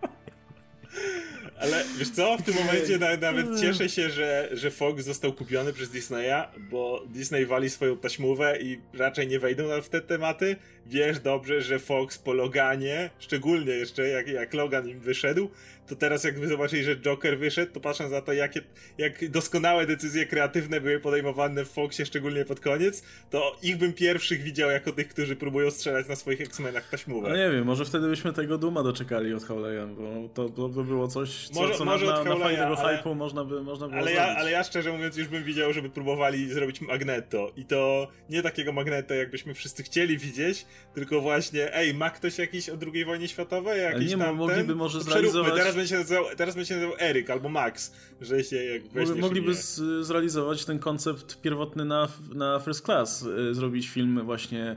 Ale 1.60 1.84
wiesz 1.98 2.10
co, 2.10 2.36
w 2.38 2.42
tym 2.42 2.54
momencie 2.54 2.98
nawet 3.20 3.60
cieszę 3.60 3.88
się, 3.88 4.10
że, 4.10 4.48
że 4.52 4.70
Fox 4.70 5.04
został 5.04 5.32
kupiony 5.32 5.72
przez 5.72 5.90
Disneya, 5.90 6.48
bo 6.70 7.04
Disney 7.06 7.46
wali 7.46 7.70
swoją 7.70 7.96
taśmówę 7.96 8.58
i 8.60 8.80
raczej 8.94 9.28
nie 9.28 9.38
wejdą 9.38 9.82
w 9.82 9.88
te 9.88 10.00
tematy. 10.00 10.56
Wiesz 10.86 11.20
dobrze, 11.20 11.62
że 11.62 11.78
Fox 11.78 12.18
po 12.18 12.32
Loganie, 12.32 13.10
szczególnie 13.18 13.72
jeszcze 13.72 14.08
jak, 14.08 14.28
jak 14.28 14.54
Logan 14.54 14.88
im 14.88 15.00
wyszedł, 15.00 15.50
to 15.86 15.96
teraz 15.96 16.24
jak 16.24 16.38
wy 16.38 16.48
zobaczyli, 16.48 16.84
że 16.84 16.96
Joker 16.96 17.38
wyszedł, 17.38 17.72
to 17.72 17.80
patrząc 17.80 18.12
na 18.12 18.20
to, 18.20 18.32
jakie, 18.32 18.60
jak 18.98 19.28
doskonałe 19.28 19.86
decyzje 19.86 20.26
kreatywne 20.26 20.80
były 20.80 21.00
podejmowane 21.00 21.64
w 21.64 21.68
Foxie, 21.68 22.06
szczególnie 22.06 22.44
pod 22.44 22.60
koniec, 22.60 23.02
to 23.30 23.56
ich 23.62 23.76
bym 23.76 23.92
pierwszych 23.92 24.42
widział 24.42 24.70
jako 24.70 24.92
tych, 24.92 25.08
którzy 25.08 25.36
próbują 25.36 25.70
strzelać 25.70 26.08
na 26.08 26.16
swoich 26.16 26.40
X-Menach 26.40 26.88
taśmówę. 26.90 27.28
No 27.28 27.36
nie 27.36 27.50
wiem, 27.50 27.64
może 27.64 27.84
wtedy 27.84 28.08
byśmy 28.08 28.32
tego 28.32 28.58
Duma 28.58 28.82
doczekali 28.82 29.34
od 29.34 29.44
Howleya, 29.44 29.86
bo 29.86 30.28
to, 30.34 30.48
to 30.48 30.68
by 30.68 30.84
było 30.84 31.08
coś, 31.08 31.43
co, 31.48 31.61
może, 31.61 31.74
co 31.74 31.85
może 31.85 32.07
na, 32.07 32.24
na, 32.24 32.37
fajnego 32.37 32.78
ale, 32.78 33.02
hype'u 33.02 33.16
można 33.16 33.44
by, 33.44 33.62
można 33.62 33.88
było 33.88 34.00
ale 34.00 34.12
ja, 34.12 34.37
ale 34.37 34.50
ja 34.50 34.64
szczerze 34.64 34.92
mówiąc 34.92 35.16
już 35.16 35.28
bym 35.28 35.44
widział, 35.44 35.72
żeby 35.72 35.90
próbowali 35.90 36.52
zrobić 36.52 36.80
Magneto. 36.80 37.52
I 37.57 37.64
to 37.64 38.09
nie 38.30 38.42
takiego 38.42 38.72
Magneto, 38.72 39.14
jakbyśmy 39.14 39.54
wszyscy 39.54 39.83
chcieli 39.83 40.18
widzieć, 40.18 40.66
tylko 40.94 41.20
właśnie, 41.20 41.74
ej, 41.74 41.94
ma 41.94 42.11
ktoś 42.11 42.38
jakiś 42.38 42.68
o 42.68 42.76
II 42.92 43.04
wojnie 43.04 43.28
światowej? 43.28 43.83
Jakiś 43.83 44.11
nie, 44.11 44.18
tam, 44.18 44.37
mogliby 44.37 44.74
może 44.74 45.00
zrealizować... 45.00 45.54
Teraz 45.54 45.74
będzie 45.76 45.98
nazywał, 45.98 46.24
teraz 46.37 46.54
będzie 46.54 46.68
się 46.68 46.74
nazywał 46.74 46.96
Eryk 46.98 47.30
albo 47.30 47.48
Max, 47.48 47.92
że 48.20 48.44
się 48.44 48.64
jak 48.64 48.83
Mogliby 49.16 49.54
zrealizować 50.00 50.64
ten 50.64 50.78
koncept 50.78 51.40
pierwotny 51.40 51.85
na, 51.85 52.09
na 52.35 52.61
First 52.61 52.85
Class, 52.85 53.22
y, 53.22 53.54
zrobić 53.54 53.88
film 53.88 54.20
właśnie 54.24 54.76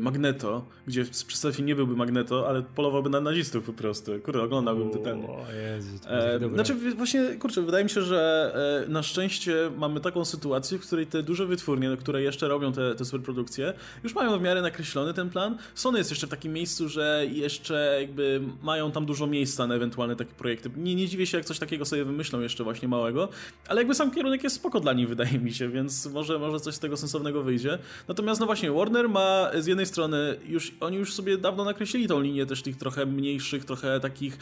Magneto, 0.00 0.64
gdzie 0.86 1.04
w 1.04 1.10
przedstawieniu 1.10 1.64
nie 1.64 1.76
byłby 1.76 1.96
Magneto, 1.96 2.48
ale 2.48 2.62
polowałby 2.62 3.10
na 3.10 3.20
nazistów 3.20 3.64
po 3.64 3.72
prostu. 3.72 4.12
Kurde, 4.24 4.42
oglądałbym 4.42 4.90
totalnie. 4.90 5.28
O 5.28 5.46
Jezu, 5.52 5.98
to 6.02 6.10
e, 6.10 6.50
Znaczy 6.54 6.74
właśnie, 6.74 7.36
kurczę, 7.38 7.62
wydaje 7.62 7.84
mi 7.84 7.90
się, 7.90 8.02
że 8.02 8.52
e, 8.86 8.88
na 8.88 9.02
szczęście 9.02 9.70
mamy 9.76 10.00
taką 10.00 10.24
sytuację, 10.24 10.78
w 10.78 10.86
której 10.86 11.06
te 11.06 11.22
duże 11.22 11.46
wytwórnie, 11.46 11.96
które 11.96 12.22
jeszcze 12.22 12.48
robią 12.48 12.72
te, 12.72 12.94
te 12.94 13.04
superprodukcje, 13.04 13.72
już 14.04 14.14
mają 14.14 14.38
w 14.38 14.42
miarę 14.42 14.62
nakreślony 14.62 15.14
ten 15.14 15.30
plan. 15.30 15.58
Sony 15.74 15.98
jest 15.98 16.10
jeszcze 16.10 16.26
w 16.26 16.30
takim 16.30 16.52
miejscu, 16.52 16.88
że 16.88 17.24
jeszcze 17.32 17.98
jakby 18.00 18.40
mają 18.62 18.92
tam 18.92 19.06
dużo 19.06 19.26
miejsca 19.26 19.66
na 19.66 19.74
ewentualne 19.74 20.16
takie 20.16 20.34
projekty. 20.34 20.70
Nie, 20.76 20.94
nie 20.94 21.08
dziwię 21.08 21.26
się, 21.26 21.36
jak 21.36 21.46
coś 21.46 21.58
takiego 21.58 21.84
sobie 21.84 22.04
wymyślą 22.04 22.40
jeszcze 22.40 22.64
właśnie 22.64 22.88
małego, 22.88 23.28
ale 23.68 23.80
jakby 23.80 23.94
sam 23.94 24.10
kierunek 24.10 24.44
jest 24.44 24.56
spoko 24.56 24.80
dla 24.80 24.92
nich, 24.92 25.08
wydaje 25.08 25.38
mi 25.38 25.52
się, 25.52 25.68
więc 25.68 26.06
może, 26.06 26.38
może 26.38 26.60
coś 26.60 26.74
z 26.74 26.78
tego 26.78 26.96
sensownego 26.96 27.42
wyjdzie. 27.42 27.78
Natomiast 28.08 28.40
no 28.40 28.46
właśnie, 28.46 28.72
Warner 28.72 29.08
ma 29.08 29.50
z 29.58 29.66
jednej 29.66 29.86
strony 29.86 30.36
już, 30.48 30.72
oni 30.80 30.96
już 30.96 31.14
sobie 31.14 31.38
dawno 31.38 31.64
nakreślili 31.64 32.08
tą 32.08 32.20
linię 32.20 32.46
też 32.46 32.62
tych 32.62 32.76
trochę 32.76 33.06
mniejszych, 33.06 33.64
trochę 33.64 34.00
takich 34.00 34.38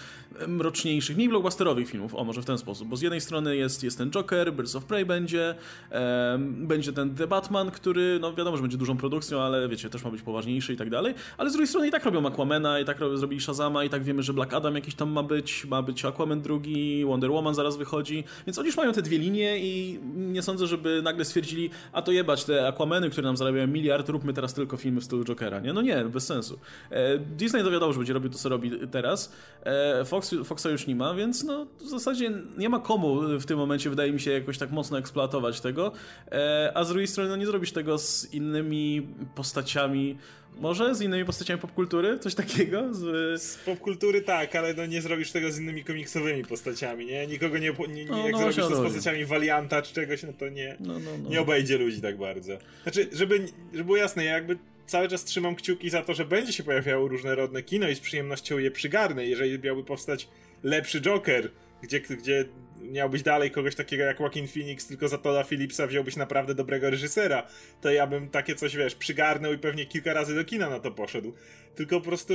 mroczniejszych, 0.49 1.17
mniej 1.17 1.29
blockbusterowych 1.29 1.89
filmów, 1.89 2.15
o 2.15 2.25
może 2.25 2.43
w 2.43 2.45
ten 2.45 2.59
sposób, 2.59 2.89
bo 2.89 2.97
z 2.97 3.03
jednej 3.03 3.21
strony 3.21 3.57
jest, 3.57 3.83
jest 3.83 3.99
ten 3.99 4.11
Joker, 4.11 4.55
Birds 4.55 4.77
of 4.77 4.85
Prey 4.85 5.07
będzie, 5.07 5.55
um, 5.91 6.67
będzie 6.67 6.93
ten 6.93 7.15
The 7.15 7.27
Batman, 7.27 7.71
który, 7.71 8.19
no 8.21 8.35
wiadomo, 8.35 8.57
że 8.57 8.63
będzie 8.63 8.77
dużą 8.77 8.97
produkcją, 8.97 9.41
ale 9.41 9.69
wiecie, 9.69 9.91
też 9.91 10.05
ma 10.05 10.11
być 10.11 10.23
poważniejszy 10.23 10.73
i 10.73 10.77
tak 10.77 10.91
dalej, 10.91 11.15
ale 11.39 11.51
z 11.51 11.53
drugiej 11.53 11.69
strony 11.69 11.89
i 11.89 11.91
tak 11.91 12.05
robią 12.05 12.27
Aquamena, 12.27 12.81
i 12.81 12.85
tak 12.85 13.01
robią, 13.01 13.17
zrobili 13.17 13.41
Shazama, 13.41 13.85
i 13.85 13.91
tak 13.91 14.05
wiemy, 14.05 14.23
że 14.23 14.33
Black 14.33 14.55
Adam 14.55 14.75
jakiś 14.75 14.95
tam 14.95 15.11
ma 15.11 15.23
być, 15.23 15.65
ma 15.65 15.83
być 15.83 16.05
Aquaman 16.05 16.43
drugi, 16.43 17.05
Wonder 17.05 17.31
Woman 17.31 17.55
zaraz 17.55 17.77
wychodzi, 17.77 18.25
więc 18.47 18.59
oni 18.59 18.67
już 18.67 18.77
mają 18.77 18.93
te 18.93 19.03
dwie 19.03 19.19
linie 19.19 19.59
i 19.59 19.99
nie 20.15 20.43
sądzę, 20.43 20.67
żeby 20.67 21.03
nagle 21.03 21.25
stwierdzili, 21.25 21.71
a 21.93 22.03
to 22.03 22.13
jebać 22.13 22.45
te 22.45 22.69
Aquameny, 22.69 23.11
które 23.11 23.27
nam 23.27 23.37
zarabiają 23.37 23.67
miliard, 23.67 24.09
róbmy 24.09 24.33
teraz 24.33 24.55
tylko 24.55 24.77
filmy 24.77 25.02
w 25.03 25.05
stylu 25.05 25.25
Jokera, 25.25 25.61
nie? 25.61 25.73
No 25.73 25.83
nie, 25.83 26.05
bez 26.05 26.27
sensu. 26.27 26.59
E, 26.91 27.19
Disney 27.19 27.63
dowiadomo, 27.63 27.93
że 27.93 27.99
będzie 27.99 28.13
robił 28.13 28.31
to, 28.31 28.39
co 28.39 28.49
robi 28.49 28.71
teraz. 28.91 29.33
E, 29.65 30.05
Fox, 30.05 30.35
Foxa 30.45 30.67
już 30.71 30.87
nie 30.87 30.97
ma, 30.97 31.15
więc 31.15 31.45
no 31.45 31.67
w 31.81 31.89
zasadzie 31.89 32.31
nie 32.59 32.69
ma 32.69 32.81
komu 32.81 33.21
w 33.39 33.47
tym 33.47 33.59
momencie, 33.59 33.91
wydaje 33.91 34.13
mi 34.13 34.21
się, 34.21 34.31
jakoś 34.31 34.59
tak 34.59 34.71
mocno 34.71 34.99
eksploatować 34.99 35.61
tego. 35.61 35.93
E, 36.33 36.73
a 36.75 36.85
z 36.85 36.89
drugiej 36.89 37.07
strony 37.07 37.31
no 37.31 37.37
nie 37.37 37.47
zrobisz 37.47 37.73
tego 37.73 37.99
z 37.99 38.35
innymi 38.35 39.09
postaciami, 39.35 40.17
może 40.61 40.95
z 40.95 41.01
innymi 41.01 41.25
postaciami 41.25 41.61
popkultury? 41.61 42.19
Coś 42.19 42.35
takiego? 42.35 42.95
Z, 42.95 43.43
z 43.43 43.57
popkultury 43.57 44.23
tak, 44.23 44.57
ale 44.57 44.75
no 44.75 44.87
nie 44.87 45.03
zrobisz 45.03 45.33
tego 45.33 45.53
z 45.53 45.59
innymi 45.59 45.85
komiksowymi 45.85 46.45
postaciami, 46.45 47.07
nie? 47.07 47.27
Nikogo 47.27 47.59
nie, 47.59 47.73
nie, 47.89 47.95
nie 47.95 48.05
no, 48.05 48.25
jak 48.25 48.33
no, 48.33 48.39
zrobisz 48.39 48.57
to 48.57 48.77
z 48.77 48.81
postaciami 48.81 49.25
Valianta 49.25 49.83
czy 49.83 49.95
czegoś, 49.95 50.23
no 50.23 50.33
to 50.33 50.49
nie, 50.49 50.77
no, 50.81 50.93
no, 50.99 51.11
no. 51.23 51.31
nie 51.31 51.41
obejdzie 51.41 51.79
ludzi 51.79 52.01
tak 52.01 52.19
bardzo. 52.19 52.59
Znaczy, 52.83 53.09
żeby, 53.13 53.47
żeby 53.73 53.85
było 53.85 53.97
jasne, 53.97 54.25
ja 54.25 54.33
jakby 54.33 54.59
cały 54.87 55.09
czas 55.09 55.25
trzymam 55.25 55.55
kciuki 55.55 55.91
za 55.91 56.03
to, 56.03 56.15
że 56.15 56.25
będzie 56.25 56.53
się 56.53 56.63
pojawiało 56.63 57.09
różnorodne 57.09 57.63
kino 57.63 57.89
i 57.89 57.95
z 57.95 58.01
przyjemnością 58.01 58.59
je 58.59 58.71
przygarnę, 58.71 59.27
jeżeli 59.27 59.59
miałby 59.59 59.85
powstać 59.85 60.29
lepszy 60.63 61.01
Joker, 61.01 61.51
gdzie, 61.83 62.01
gdzie 62.01 62.45
miałbyś 62.81 63.23
dalej 63.23 63.51
kogoś 63.51 63.75
takiego 63.75 64.05
jak 64.05 64.21
Joaquin 64.21 64.49
Phoenix, 64.49 64.87
tylko 64.87 65.09
za 65.09 65.19
Toda 65.19 65.45
Phillipsa 65.45 65.87
wziąłbyś 65.87 66.17
naprawdę 66.17 66.55
dobrego 66.55 66.91
reżysera, 66.91 67.47
to 67.81 67.91
ja 67.91 68.07
bym 68.07 68.29
takie 68.29 68.55
coś, 68.55 68.77
wiesz, 68.77 68.95
przygarnął 68.95 69.53
i 69.53 69.59
pewnie 69.59 69.87
kilka 69.87 70.13
razy 70.13 70.35
do 70.35 70.45
kina 70.45 70.71
na 70.71 70.81
to 70.81 70.91
poszedł. 70.91 71.33
Tylko 71.75 72.01
po 72.01 72.07
prostu 72.07 72.35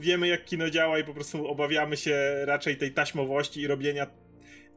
wiemy 0.00 0.28
jak 0.28 0.44
kino 0.44 0.70
działa 0.70 0.98
i 0.98 1.04
po 1.04 1.14
prostu 1.14 1.46
obawiamy 1.48 1.96
się 1.96 2.44
raczej 2.44 2.76
tej 2.76 2.92
taśmowości 2.92 3.60
i 3.60 3.66
robienia 3.66 4.06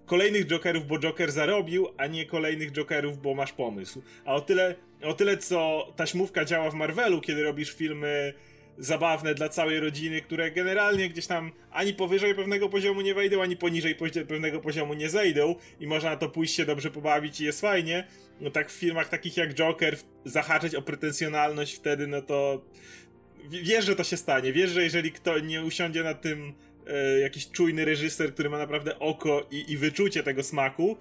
kolejnych 0.05 0.45
Jokerów, 0.45 0.87
bo 0.87 0.99
Joker 0.99 1.31
zarobił, 1.31 1.87
a 1.97 2.07
nie 2.07 2.25
kolejnych 2.25 2.71
Jokerów, 2.71 3.21
bo 3.21 3.33
masz 3.33 3.53
pomysł. 3.53 4.01
A 4.25 4.35
o 4.35 4.41
tyle, 4.41 4.75
o 5.05 5.13
tyle 5.13 5.37
co 5.37 5.87
taśmówka 5.95 6.45
działa 6.45 6.71
w 6.71 6.73
Marvelu, 6.73 7.21
kiedy 7.21 7.43
robisz 7.43 7.71
filmy 7.71 8.33
zabawne 8.77 9.35
dla 9.35 9.49
całej 9.49 9.79
rodziny, 9.79 10.21
które 10.21 10.51
generalnie 10.51 11.09
gdzieś 11.09 11.27
tam 11.27 11.51
ani 11.71 11.93
powyżej 11.93 12.35
pewnego 12.35 12.69
poziomu 12.69 13.01
nie 13.01 13.13
wejdą, 13.13 13.41
ani 13.41 13.57
poniżej 13.57 13.95
pewnego 14.27 14.59
poziomu 14.59 14.93
nie 14.93 15.09
zejdą 15.09 15.55
i 15.79 15.87
można 15.87 16.09
na 16.09 16.17
to 16.17 16.29
pójść 16.29 16.55
się 16.55 16.65
dobrze 16.65 16.91
pobawić 16.91 17.41
i 17.41 17.45
jest 17.45 17.61
fajnie. 17.61 18.07
No 18.41 18.51
tak 18.51 18.71
w 18.71 18.73
filmach 18.73 19.09
takich 19.09 19.37
jak 19.37 19.53
Joker 19.53 19.97
zahaczyć 20.25 20.75
o 20.75 20.81
pretensjonalność 20.81 21.75
wtedy, 21.75 22.07
no 22.07 22.21
to 22.21 22.61
wiesz, 23.49 23.85
że 23.85 23.95
to 23.95 24.03
się 24.03 24.17
stanie. 24.17 24.53
Wiesz, 24.53 24.69
że 24.69 24.83
jeżeli 24.83 25.11
kto 25.11 25.39
nie 25.39 25.63
usiądzie 25.63 26.03
na 26.03 26.13
tym 26.13 26.53
e, 26.87 27.19
jakiś 27.19 27.51
czujny 27.51 27.85
reżyser, 27.85 28.33
który 28.33 28.49
ma 28.49 28.57
naprawdę 28.57 28.99
oko 28.99 29.47
i, 29.51 29.71
i 29.71 29.77
wyczucie 29.77 30.23
tego 30.23 30.43
smaku, 30.43 30.97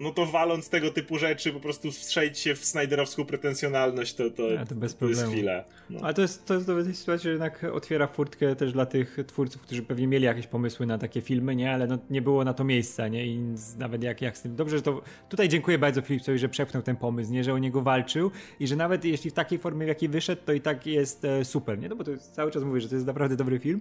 no 0.00 0.10
to 0.10 0.26
waląc 0.26 0.68
tego 0.68 0.90
typu 0.90 1.18
rzeczy, 1.18 1.52
po 1.52 1.60
prostu 1.60 1.92
strzelić 1.92 2.38
się 2.38 2.54
w 2.54 2.64
snajderowską 2.64 3.24
pretensjonalność, 3.24 4.14
to, 4.14 4.30
to, 4.30 4.42
to, 4.68 4.74
bez 4.74 4.96
to 4.96 5.08
jest 5.08 5.26
chwilę. 5.26 5.64
No. 5.90 6.00
Ale 6.02 6.14
to 6.14 6.22
jest, 6.22 6.46
to 6.46 6.54
jest 6.54 6.66
do 6.66 6.84
tej 6.84 6.94
sytuacji, 6.94 7.24
że 7.24 7.30
jednak 7.30 7.64
otwiera 7.64 8.06
furtkę 8.06 8.56
też 8.56 8.72
dla 8.72 8.86
tych 8.86 9.18
twórców, 9.26 9.62
którzy 9.62 9.82
pewnie 9.82 10.06
mieli 10.06 10.24
jakieś 10.24 10.46
pomysły 10.46 10.86
na 10.86 10.98
takie 10.98 11.20
filmy, 11.20 11.56
nie? 11.56 11.72
Ale 11.74 11.86
no, 11.86 11.98
nie 12.10 12.22
było 12.22 12.44
na 12.44 12.54
to 12.54 12.64
miejsca, 12.64 13.08
nie? 13.08 13.26
I 13.26 13.40
nawet 13.78 14.02
jak, 14.02 14.22
jak 14.22 14.38
z 14.38 14.42
tym... 14.42 14.56
Dobrze, 14.56 14.76
że 14.76 14.82
to... 14.82 15.02
Tutaj 15.28 15.48
dziękuję 15.48 15.78
bardzo 15.78 16.02
Philipsowi, 16.02 16.38
że 16.38 16.48
przepchnął 16.48 16.82
ten 16.82 16.96
pomysł, 16.96 17.32
nie? 17.32 17.44
Że 17.44 17.52
o 17.52 17.58
niego 17.58 17.82
walczył 17.82 18.30
i 18.60 18.66
że 18.66 18.76
nawet 18.76 19.04
jeśli 19.04 19.30
w 19.30 19.34
takiej 19.34 19.58
formie, 19.58 19.84
w 19.84 19.88
jakiej 19.88 20.08
wyszedł, 20.08 20.42
to 20.44 20.52
i 20.52 20.60
tak 20.60 20.86
jest 20.86 21.24
e, 21.24 21.44
super, 21.44 21.78
nie? 21.78 21.88
No 21.88 21.96
bo 21.96 22.04
to 22.04 22.10
jest, 22.10 22.34
cały 22.34 22.50
czas 22.50 22.62
mówię, 22.62 22.80
że 22.80 22.88
to 22.88 22.94
jest 22.94 23.06
naprawdę 23.06 23.36
dobry 23.36 23.58
film. 23.58 23.80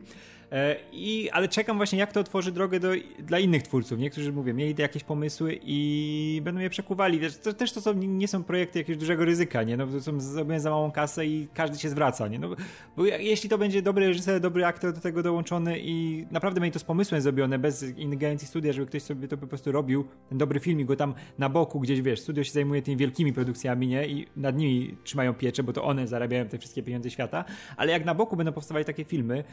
E, 0.51 0.75
I, 0.91 1.29
ale 1.29 1.47
czekam 1.47 1.77
właśnie, 1.77 1.99
jak 1.99 2.13
to 2.13 2.19
otworzy 2.19 2.51
drogę 2.51 2.79
do, 2.79 2.91
dla 3.19 3.39
innych 3.39 3.63
twórców. 3.63 3.99
Niektórzy, 3.99 4.31
mówię, 4.31 4.53
mieli 4.53 4.75
jakieś 4.77 5.03
pomysły 5.03 5.59
i 5.63 6.00
będą 6.43 6.61
je 6.61 6.69
przekuwali. 6.69 7.19
Też 7.19 7.37
to, 7.37 7.53
też 7.53 7.71
to 7.71 7.81
są, 7.81 7.93
nie 7.93 8.27
są 8.27 8.43
projekty 8.43 8.79
jakiegoś 8.79 8.99
dużego 8.99 9.25
ryzyka, 9.25 9.63
nie? 9.63 9.77
No, 9.77 9.87
to 9.87 10.01
są 10.01 10.19
zrobione 10.19 10.59
za 10.59 10.69
małą 10.69 10.91
kasę 10.91 11.25
i 11.25 11.47
każdy 11.53 11.77
się 11.77 11.89
zwraca, 11.89 12.27
nie? 12.27 12.39
No, 12.39 12.55
bo 12.97 13.05
jeśli 13.05 13.49
to 13.49 13.57
będzie 13.57 13.81
dobry 13.81 14.07
reżyser, 14.07 14.41
dobry 14.41 14.65
aktor 14.65 14.93
do 14.93 15.01
tego 15.01 15.23
dołączony 15.23 15.79
i 15.79 16.25
naprawdę 16.31 16.61
będzie 16.61 16.73
to 16.73 16.79
z 16.79 16.83
pomysłem 16.83 17.21
zrobione, 17.21 17.59
bez 17.59 17.83
ingerencji 17.83 18.47
studia, 18.47 18.73
żeby 18.73 18.87
ktoś 18.87 19.03
sobie 19.03 19.27
to 19.27 19.37
po 19.37 19.47
prostu 19.47 19.71
robił, 19.71 20.05
ten 20.29 20.37
dobry 20.37 20.59
film 20.59 20.79
i 20.79 20.85
go 20.85 20.95
tam 20.95 21.13
na 21.37 21.49
boku 21.49 21.79
gdzieś, 21.79 22.01
wiesz, 22.01 22.19
studio 22.19 22.43
się 22.43 22.51
zajmuje 22.51 22.81
tymi 22.81 22.97
wielkimi 22.97 23.33
produkcjami, 23.33 23.87
nie? 23.87 24.07
I 24.07 24.27
nad 24.35 24.57
nimi 24.57 24.97
trzymają 25.03 25.33
pieczę, 25.33 25.63
bo 25.63 25.73
to 25.73 25.83
one 25.83 26.07
zarabiają 26.07 26.45
te 26.45 26.57
wszystkie 26.57 26.83
pieniądze 26.83 27.09
świata, 27.09 27.45
ale 27.77 27.91
jak 27.91 28.05
na 28.05 28.15
boku 28.15 28.35
będą 28.35 28.53
powstawać 28.53 28.87
takie 28.87 29.05
filmy, 29.05 29.43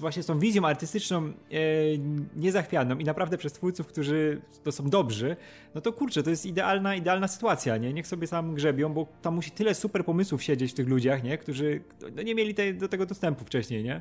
właśnie 0.00 0.22
z 0.22 0.26
tą 0.26 0.38
wizją 0.38 0.66
artystyczną 0.66 1.26
e, 1.26 1.32
niezachwianą 2.36 2.98
i 2.98 3.04
naprawdę 3.04 3.38
przez 3.38 3.52
twórców, 3.52 3.86
którzy 3.86 4.40
to 4.62 4.72
są 4.72 4.90
dobrzy, 4.90 5.36
no 5.74 5.80
to 5.80 5.92
kurczę, 5.94 6.22
to 6.22 6.30
jest 6.30 6.46
idealna, 6.46 6.94
idealna 6.94 7.28
sytuacja, 7.28 7.76
nie? 7.76 7.92
Niech 7.92 8.06
sobie 8.06 8.26
sam 8.26 8.54
grzebią, 8.54 8.92
bo 8.94 9.06
tam 9.22 9.34
musi 9.34 9.50
tyle 9.50 9.74
super 9.74 10.04
pomysłów 10.04 10.42
siedzieć 10.42 10.70
w 10.72 10.74
tych 10.74 10.88
ludziach, 10.88 11.22
nie? 11.22 11.38
Którzy 11.38 11.80
no, 12.16 12.22
nie 12.22 12.34
mieli 12.34 12.54
te, 12.54 12.72
do 12.72 12.88
tego 12.88 13.06
dostępu 13.06 13.44
wcześniej, 13.44 13.84
nie? 13.84 14.00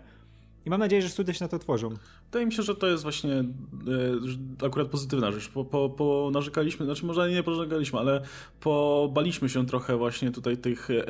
I 0.65 0.69
mam 0.69 0.79
nadzieję, 0.79 1.01
że 1.01 1.09
studia 1.09 1.33
się 1.33 1.45
na 1.45 1.49
to 1.49 1.59
tworzą. 1.59 1.89
Wydaje 2.25 2.45
mi 2.45 2.53
się, 2.53 2.63
że 2.63 2.75
to 2.75 2.87
jest 2.87 3.03
właśnie 3.03 3.33
e, 3.33 4.65
akurat 4.65 4.87
pozytywna 4.87 5.31
rzecz. 5.31 5.49
Po, 5.49 5.65
po, 5.65 5.89
po 5.89 6.29
narzekaliśmy, 6.33 6.85
znaczy 6.85 7.05
może 7.05 7.31
nie 7.31 7.43
ponarzekaliśmy, 7.43 7.99
ale 7.99 8.21
pobaliśmy 8.59 9.49
się 9.49 9.65
trochę 9.65 9.97
właśnie 9.97 10.31
tutaj 10.31 10.57
tych, 10.57 10.89
e, 10.89 11.05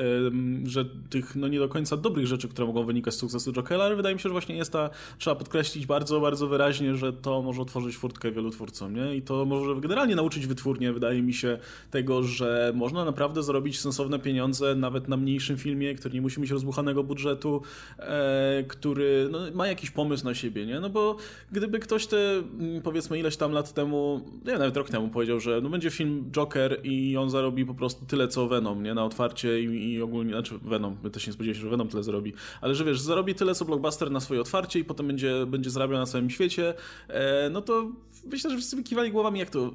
że 0.64 0.86
tych 1.10 1.36
no 1.36 1.47
nie 1.47 1.60
do 1.60 1.70
końca 1.70 1.97
dobrych 1.97 2.28
rzeczy, 2.28 2.47
które 2.47 2.68
mogą 2.68 2.86
wynikać 2.86 3.14
z 3.14 3.18
sukcesu 3.18 3.54
Jokera, 3.54 3.84
ale 3.84 3.95
wydaje 3.95 4.16
mi 4.16 4.22
się, 4.22 4.30
że 4.30 4.34
właśnie 4.34 4.56
jest 4.56 4.72
ta, 4.72 4.89
trzeba 5.18 5.36
podkreślić 5.36 5.86
bardzo, 5.86 6.20
bardzo 6.20 6.47
wyraźnie, 6.47 6.95
że 6.95 7.14
to 7.14 7.41
może 7.41 7.62
otworzyć 7.62 7.97
furtkę 7.97 8.32
wielu 8.32 8.49
twórcom, 8.49 8.95
nie? 8.95 9.16
I 9.16 9.22
to 9.22 9.45
może 9.45 9.82
generalnie 9.82 10.16
nauczyć 10.16 10.47
wytwórnie, 10.47 10.93
wydaje 10.93 11.22
mi 11.22 11.34
się, 11.34 11.58
tego, 11.91 12.24
że 12.24 12.72
można 12.76 13.06
naprawdę 13.06 13.43
zarobić 13.43 13.80
sensowne 13.80 14.20
pieniądze 14.20 14.76
nawet 14.76 15.08
na 15.08 15.18
mniejszym 15.18 15.58
filmie, 15.58 15.95
który 15.95 16.14
nie 16.14 16.22
musi 16.22 16.41
mieć 16.41 16.51
rozbuchanego 16.51 17.04
budżetu, 17.04 17.62
e, 17.99 18.64
który 18.68 19.28
no, 19.32 19.43
ma 19.54 19.68
jakiś 19.68 19.91
pomysł 19.91 20.26
na 20.26 20.34
siebie, 20.34 20.66
nie? 20.66 20.80
No 20.80 20.89
bo 20.89 21.18
gdyby 21.52 21.80
ktoś 21.80 22.08
te, 22.08 22.18
mm, 22.18 22.82
powiedzmy 22.82 23.20
ileś 23.20 23.38
tam 23.38 23.52
lat 23.52 23.74
temu, 23.74 24.22
nie 24.46 24.54
nawet 24.54 24.78
rok 24.78 24.89
temu 24.89 25.10
powiedział, 25.10 25.39
że 25.39 25.62
no 25.62 25.70
będzie 25.70 25.89
film 25.89 26.32
Joker 26.32 26.80
i 26.84 27.18
on 27.18 27.30
zarobi 27.30 27.66
po 27.66 27.74
prostu 27.74 28.06
tyle 28.06 28.28
co 28.28 28.48
Venom, 28.48 28.84
nie? 28.84 28.94
Na 28.94 29.06
otwarcie 29.06 29.62
i, 29.62 29.94
i 29.94 30.02
ogólnie, 30.02 30.34
znaczy 30.34 30.60
Venom, 30.62 30.98
my 31.04 31.10
też 31.10 31.28
nie 31.28 31.34
spodziewaliśmy 31.34 31.62
się, 31.62 31.66
że 31.66 31.70
Venom 31.70 31.88
tyle 31.88 32.04
zarobi, 32.04 32.34
ale 32.62 32.76
że 32.76 32.86
wiesz, 32.86 33.02
zarobi 33.02 33.36
tyle 33.36 33.56
co 33.56 33.66
Blockbuster 33.66 34.12
na 34.12 34.20
swoje 34.20 34.41
otwarcie 34.41 34.80
i 34.80 34.84
potem 34.86 35.08
będzie, 35.08 35.46
będzie 35.48 35.70
zarabiał 35.70 36.00
na 36.00 36.06
całym 36.06 36.30
świecie, 36.30 36.74
e, 37.08 37.50
no 37.50 37.62
to 37.62 37.91
myślę, 38.24 38.50
że 38.50 38.58
wszyscy 38.58 38.84
kiwali 38.84 39.12
głowami, 39.12 39.40
jak 39.40 39.50
to 39.50 39.74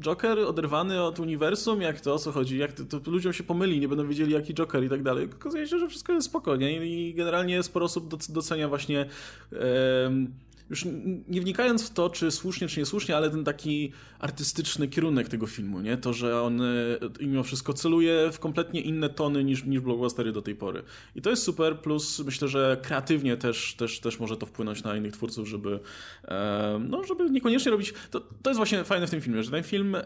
Joker 0.00 0.38
oderwany 0.38 1.02
od 1.02 1.20
uniwersum, 1.20 1.80
jak 1.80 2.00
to, 2.00 2.14
o 2.14 2.18
co 2.18 2.32
chodzi, 2.32 2.58
jak 2.58 2.72
to, 2.72 3.00
to 3.00 3.10
ludziom 3.10 3.32
się 3.32 3.44
pomyli, 3.44 3.80
nie 3.80 3.88
będą 3.88 4.08
wiedzieli 4.08 4.32
jaki 4.32 4.54
Joker 4.54 4.84
i 4.84 4.88
tak 4.88 5.02
dalej. 5.02 5.28
Okazuje 5.40 5.66
się, 5.66 5.78
że 5.78 5.88
wszystko 5.88 6.12
jest 6.12 6.26
spokojnie 6.26 6.86
i 6.86 7.14
generalnie 7.14 7.62
sporo 7.62 7.86
osób 7.86 8.14
docenia 8.28 8.68
właśnie 8.68 9.06
już 10.70 10.84
nie 11.28 11.40
wnikając 11.40 11.90
w 11.90 11.94
to, 11.94 12.10
czy 12.10 12.30
słusznie, 12.30 12.68
czy 12.68 12.80
niesłusznie, 12.80 13.16
ale 13.16 13.30
ten 13.30 13.44
taki 13.44 13.92
artystyczny 14.18 14.88
kierunek 14.88 15.28
tego 15.28 15.46
filmu, 15.46 15.80
nie? 15.80 15.96
To, 15.96 16.12
że 16.12 16.42
on 16.42 16.60
e, 16.60 16.64
mimo 17.20 17.42
wszystko 17.42 17.72
celuje 17.72 18.30
w 18.32 18.38
kompletnie 18.38 18.80
inne 18.80 19.08
tony 19.08 19.44
niż, 19.44 19.64
niż 19.64 19.80
blockbustery 19.80 20.32
do 20.32 20.42
tej 20.42 20.54
pory. 20.54 20.82
I 21.14 21.22
to 21.22 21.30
jest 21.30 21.42
super, 21.42 21.78
plus 21.78 22.18
myślę, 22.18 22.48
że 22.48 22.76
kreatywnie 22.82 23.36
też, 23.36 23.74
też, 23.74 24.00
też 24.00 24.20
może 24.20 24.36
to 24.36 24.46
wpłynąć 24.46 24.82
na 24.82 24.96
innych 24.96 25.12
twórców, 25.12 25.48
żeby, 25.48 25.80
no, 26.80 27.04
żeby 27.04 27.30
niekoniecznie 27.30 27.70
robić... 27.70 27.94
To, 28.10 28.20
to 28.20 28.50
jest 28.50 28.56
właśnie 28.56 28.84
fajne 28.84 29.06
w 29.06 29.10
tym 29.10 29.20
filmie, 29.20 29.42
że 29.42 29.50
ten 29.50 29.62
film... 29.62 29.94
E, 29.94 30.02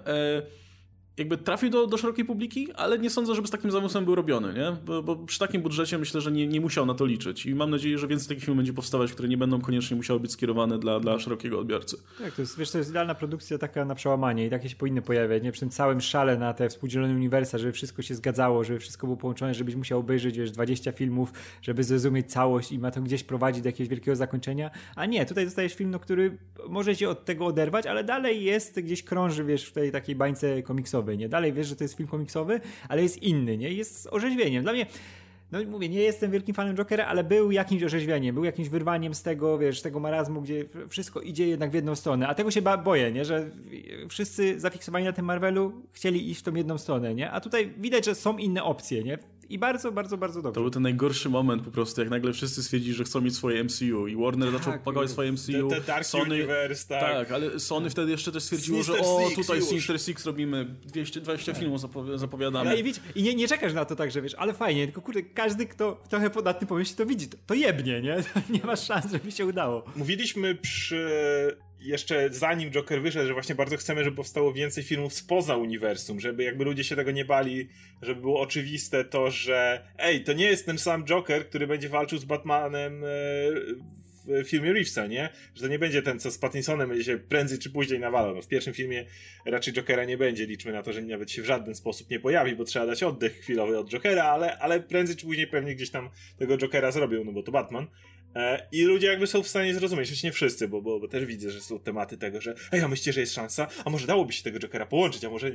jakby 1.17 1.37
trafił 1.37 1.71
do, 1.71 1.87
do 1.87 1.97
szerokiej 1.97 2.25
publiki, 2.25 2.73
ale 2.73 2.99
nie 2.99 3.11
sądzę, 3.11 3.35
żeby 3.35 3.49
z 3.49 3.51
takim 3.51 3.71
zamysłem 3.71 4.05
był 4.05 4.15
robiony, 4.15 4.55
nie? 4.55 4.77
Bo, 4.85 5.03
bo, 5.03 5.17
przy 5.17 5.39
takim 5.39 5.63
budżecie 5.63 5.99
myślę, 5.99 6.21
że 6.21 6.33
nie, 6.33 6.47
nie 6.47 6.61
musiał 6.61 6.87
na 6.87 6.95
to 6.95 7.07
liczyć 7.07 7.47
i 7.47 7.55
mam 7.55 7.71
nadzieję, 7.71 7.99
że 7.99 8.07
więcej 8.07 8.29
takich 8.29 8.45
filmów 8.45 8.57
będzie 8.57 8.73
powstawać, 8.73 9.13
które 9.13 9.29
nie 9.29 9.37
będą 9.37 9.61
koniecznie 9.61 9.97
musiały 9.97 10.21
być 10.21 10.33
skierowane 10.33 10.79
dla, 10.79 11.01
dla 11.01 11.19
szerokiego 11.19 11.59
odbiorcy. 11.59 11.97
Tak, 12.19 12.35
to 12.35 12.43
jest, 12.43 12.59
wiesz, 12.59 12.71
to 12.71 12.79
jest 12.79 12.91
idealna 12.91 13.15
produkcja 13.15 13.59
taka 13.59 13.85
na 13.85 13.95
przełamanie 13.95 14.47
i 14.47 14.51
takie 14.51 14.69
się 14.69 14.77
powinny 14.77 15.03
pojawiać, 15.03 15.43
nie? 15.43 15.53
Przy 15.53 15.61
tym 15.61 15.71
całym 15.71 16.01
szale 16.01 16.39
na 16.39 16.55
te 16.55 16.69
współdzielone 16.69 17.15
uniwersa, 17.15 17.59
żeby 17.59 17.73
wszystko 17.73 18.03
się 18.03 18.15
zgadzało, 18.15 18.65
żeby 18.65 18.79
wszystko 18.79 19.07
było 19.07 19.17
połączone, 19.17 19.55
żebyś 19.55 19.75
musiał 19.75 19.99
obejrzeć, 19.99 20.39
wiesz, 20.39 20.51
20 20.51 20.93
filmów, 20.93 21.33
żeby 21.63 21.85
zrozumieć 21.85 22.33
całość 22.33 22.73
i 22.73 22.79
ma 22.79 22.91
to 22.91 23.03
gdzieś 23.03 23.25
prowadzić 23.25 23.63
do 23.63 23.69
jakiegoś 23.69 23.89
wielkiego 23.89 24.17
zakończenia, 24.17 24.71
a 24.97 25.07
nie, 25.07 25.27
tutaj 25.27 25.45
dostajesz 25.45 25.75
film, 25.75 25.91
no, 25.91 25.99
który 25.99 26.39
może 26.69 26.97
się 26.97 27.09
od 27.09 27.25
tego 27.25 27.47
oderwać, 27.47 27.87
ale 27.87 28.05
dalej 28.05 28.45
jest, 28.45 28.81
gdzieś 28.81 29.03
krąży, 29.03 29.45
wiesz, 29.45 29.65
w 29.65 29.73
tej 29.73 29.93
takiej 29.93 30.17
bańce 30.17 30.63
komiksowej, 30.63 31.00
nie? 31.03 31.29
Dalej 31.29 31.53
wiesz, 31.53 31.67
że 31.67 31.77
to 31.77 31.85
jest 31.85 31.95
film 31.95 32.09
komiksowy, 32.09 32.61
ale 32.89 33.03
jest 33.03 33.23
inny, 33.23 33.59
nie? 33.59 33.73
Jest 33.73 34.09
orzeźwieniem. 34.11 34.63
Dla 34.63 34.73
mnie 34.73 34.87
no 35.53 35.59
mówię, 35.69 35.89
nie 35.89 36.01
jestem 36.01 36.31
wielkim 36.31 36.55
fanem 36.55 36.77
Jokera, 36.77 37.07
ale 37.07 37.25
był 37.25 37.51
jakimś 37.51 37.83
orzeźwieniem, 37.83 38.35
był 38.35 38.45
jakimś 38.45 38.69
wyrwaniem 38.69 39.15
z 39.15 39.23
tego, 39.23 39.59
wiesz, 39.59 39.83
tego 39.83 40.01
marazmu, 40.01 40.43
gdzie 40.43 40.65
wszystko 40.89 41.21
idzie 41.21 41.49
jednak 41.49 41.71
w 41.71 41.75
jedną 41.75 41.97
stronę. 41.97 42.29
A 42.29 42.35
tego 42.35 42.51
się 42.51 42.63
boję, 42.63 43.13
nie? 43.13 43.25
Że 43.25 43.51
wszyscy 44.09 44.61
zafiksowani 44.61 45.05
na 45.05 45.13
tym 45.13 45.25
Marvelu 45.25 45.73
chcieli 45.93 46.31
iść 46.31 46.41
w 46.41 46.43
tą 46.43 46.55
jedną 46.55 46.79
stronę, 46.79 47.15
nie? 47.15 47.31
A 47.31 47.41
tutaj 47.41 47.75
widać, 47.79 48.05
że 48.05 48.15
są 48.15 48.39
inne 48.39 48.65
opcje, 48.65 49.05
nie? 49.05 49.19
I 49.51 49.59
bardzo, 49.59 49.93
bardzo, 49.93 50.19
bardzo 50.19 50.43
dobrze. 50.43 50.55
To 50.55 50.61
był 50.61 50.71
ten 50.71 50.83
najgorszy 50.83 51.29
moment 51.29 51.63
po 51.63 51.71
prostu, 51.71 52.01
jak 52.01 52.11
nagle 52.11 52.33
wszyscy 52.33 52.63
stwierdzili, 52.63 52.95
że 52.95 53.05
chcą 53.05 53.21
mieć 53.21 53.37
swoje 53.37 53.65
MCU 53.65 54.07
i 54.07 54.17
Warner 54.17 54.53
tak, 54.53 54.59
zaczął 54.59 54.73
propagować 54.73 55.11
swoje 55.11 55.33
MCU. 55.33 55.69
Te, 55.69 55.77
te 55.77 55.81
Dark 55.81 56.07
Sony, 56.07 56.35
Universe, 56.35 56.89
tak. 56.89 57.01
Tak, 57.01 57.33
ale 57.33 57.61
Sony 57.61 57.91
wtedy 57.91 58.11
jeszcze 58.11 58.33
też 58.33 58.43
stwierdziło, 58.43 58.83
Sinister 58.83 59.05
że 59.05 59.11
o, 59.11 59.29
Six 59.29 59.37
tutaj 59.37 59.59
już. 59.59 59.69
Sinister 59.69 60.01
Six 60.01 60.27
robimy 60.27 60.65
220 60.65 61.53
tak. 61.53 61.61
filmów 61.61 61.81
zapowiadamy. 62.15 62.71
Ja, 62.71 62.77
i, 62.77 62.83
widzisz, 62.83 63.03
I 63.15 63.23
nie, 63.23 63.35
nie 63.35 63.49
czekasz 63.49 63.75
na 63.75 63.85
to 63.85 63.97
tak, 63.97 64.11
że 64.11 64.23
wiesz, 64.23 64.35
ale 64.35 64.55
fajnie, 64.55 64.87
tylko 64.87 65.03
kurde, 65.03 65.23
każdy, 65.23 65.67
kto 65.67 66.03
trochę 66.09 66.31
podatny 66.31 66.67
pomyśli, 66.67 66.97
to 66.97 67.07
widzi, 67.07 67.29
to, 67.29 67.37
to 67.47 67.55
jebnie, 67.55 68.01
nie? 68.01 68.17
nie 68.59 68.61
masz 68.65 68.87
szans, 68.87 69.13
żeby 69.13 69.33
się 69.33 69.47
udało. 69.47 69.85
Mówiliśmy 69.97 70.55
przy 70.55 71.11
jeszcze 71.81 72.29
zanim 72.33 72.71
Joker 72.71 73.03
wyszedł, 73.03 73.27
że 73.27 73.33
właśnie 73.33 73.55
bardzo 73.55 73.77
chcemy, 73.77 74.05
żeby 74.05 74.17
powstało 74.17 74.53
więcej 74.53 74.85
filmów 74.85 75.15
spoza 75.15 75.57
uniwersum, 75.57 76.21
żeby 76.21 76.43
jakby 76.43 76.65
ludzie 76.65 76.85
się 76.85 76.97
tego 76.97 77.11
nie 77.11 77.25
bali, 77.25 77.69
żeby 78.03 78.21
było 78.21 78.41
oczywiste 78.41 79.05
to, 79.05 79.31
że 79.31 79.85
ej, 79.99 80.25
to 80.25 80.33
nie 80.33 80.47
jest 80.47 80.67
ten 80.67 80.79
sam 80.79 81.05
Joker, 81.05 81.47
który 81.47 81.67
będzie 81.67 81.89
walczył 81.89 82.19
z 82.19 82.25
Batmanem 82.25 83.05
e, 83.05 83.09
w 84.27 84.49
filmie 84.49 84.73
Reevesa, 84.73 85.07
nie? 85.07 85.29
Że 85.55 85.63
to 85.63 85.69
nie 85.69 85.79
będzie 85.79 86.03
ten, 86.03 86.21
co 86.21 86.31
z 86.31 86.39
Pattinsonem 86.39 86.89
będzie 86.89 87.05
się 87.05 87.19
prędzej 87.19 87.59
czy 87.59 87.71
później 87.71 88.01
nawalał. 88.01 88.35
No, 88.35 88.43
w 88.43 88.49
pierwszym 88.49 88.75
filmie 88.75 89.05
raczej 89.47 89.75
Jokera 89.75 90.05
nie 90.05 90.19
będzie, 90.19 90.47
liczmy 90.47 90.73
na 90.73 90.83
to, 90.83 90.93
że 90.93 91.03
nawet 91.03 91.31
się 91.31 91.43
w 91.43 91.45
żaden 91.45 91.75
sposób 91.75 92.11
nie 92.11 92.21
pojawi, 92.21 92.57
bo 92.57 92.65
trzeba 92.65 92.87
dać 92.87 93.03
oddech 93.03 93.33
chwilowy 93.33 93.79
od 93.79 93.91
Jokera, 93.91 94.25
ale, 94.25 94.59
ale 94.59 94.81
prędzej 94.81 95.17
czy 95.17 95.27
później 95.27 95.47
pewnie 95.47 95.75
gdzieś 95.75 95.91
tam 95.91 96.11
tego 96.39 96.59
Jokera 96.59 96.91
zrobią, 96.93 97.25
no 97.25 97.33
bo 97.33 97.43
to 97.43 97.53
Batman. 97.53 97.87
E, 98.37 98.69
I 98.73 98.83
ludzie 98.83 99.07
jakby 99.07 99.27
są 99.27 99.43
w 99.43 99.49
stanie 99.49 99.75
zrozumieć, 99.75 100.11
choć 100.11 100.23
nie 100.23 100.33
wszyscy, 100.33 100.69
bo, 100.69 100.83
bo, 100.83 101.01
bo 101.01 101.09
też 101.09 101.25
widzę, 101.25 101.51
że 101.51 101.61
są 101.61 101.79
tematy 101.79 102.17
tego, 102.17 102.41
że 102.41 102.55
ej, 102.73 102.81
a 102.81 102.89
myślicie, 102.89 103.13
że 103.13 103.21
jest 103.21 103.35
szansa? 103.35 103.69
A 103.85 103.91
może 103.91 104.07
dałoby 104.07 104.33
się 104.33 104.43
tego 104.43 104.59
Jokera 104.59 104.87
połączyć, 104.87 105.25
a 105.25 105.31
może... 105.31 105.51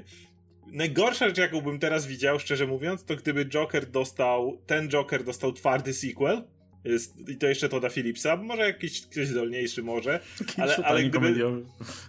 Najgorsza 0.68 1.28
rzecz, 1.28 1.38
jaką 1.38 1.62
bym 1.62 1.80
teraz 1.80 2.08
widział, 2.08 2.40
szczerze 2.40 2.68
mówiąc, 2.68 3.04
to 3.04 3.16
gdyby 3.16 3.46
Joker 3.46 3.86
dostał, 3.86 4.62
ten 4.66 4.90
Joker 4.90 5.24
dostał 5.24 5.54
twardy 5.54 5.94
sequel, 5.94 6.44
I 7.28 7.38
to 7.38 7.48
jeszcze 7.48 7.70
to 7.70 7.80
da 7.80 7.90
Philipsa, 7.90 8.36
może 8.36 8.62
jakiś 8.62 9.02
ktoś 9.02 9.28
zdolniejszy 9.28 9.84
może, 9.84 10.20
ale, 10.58 10.76
ale, 10.76 11.04
gdyby, 11.04 11.36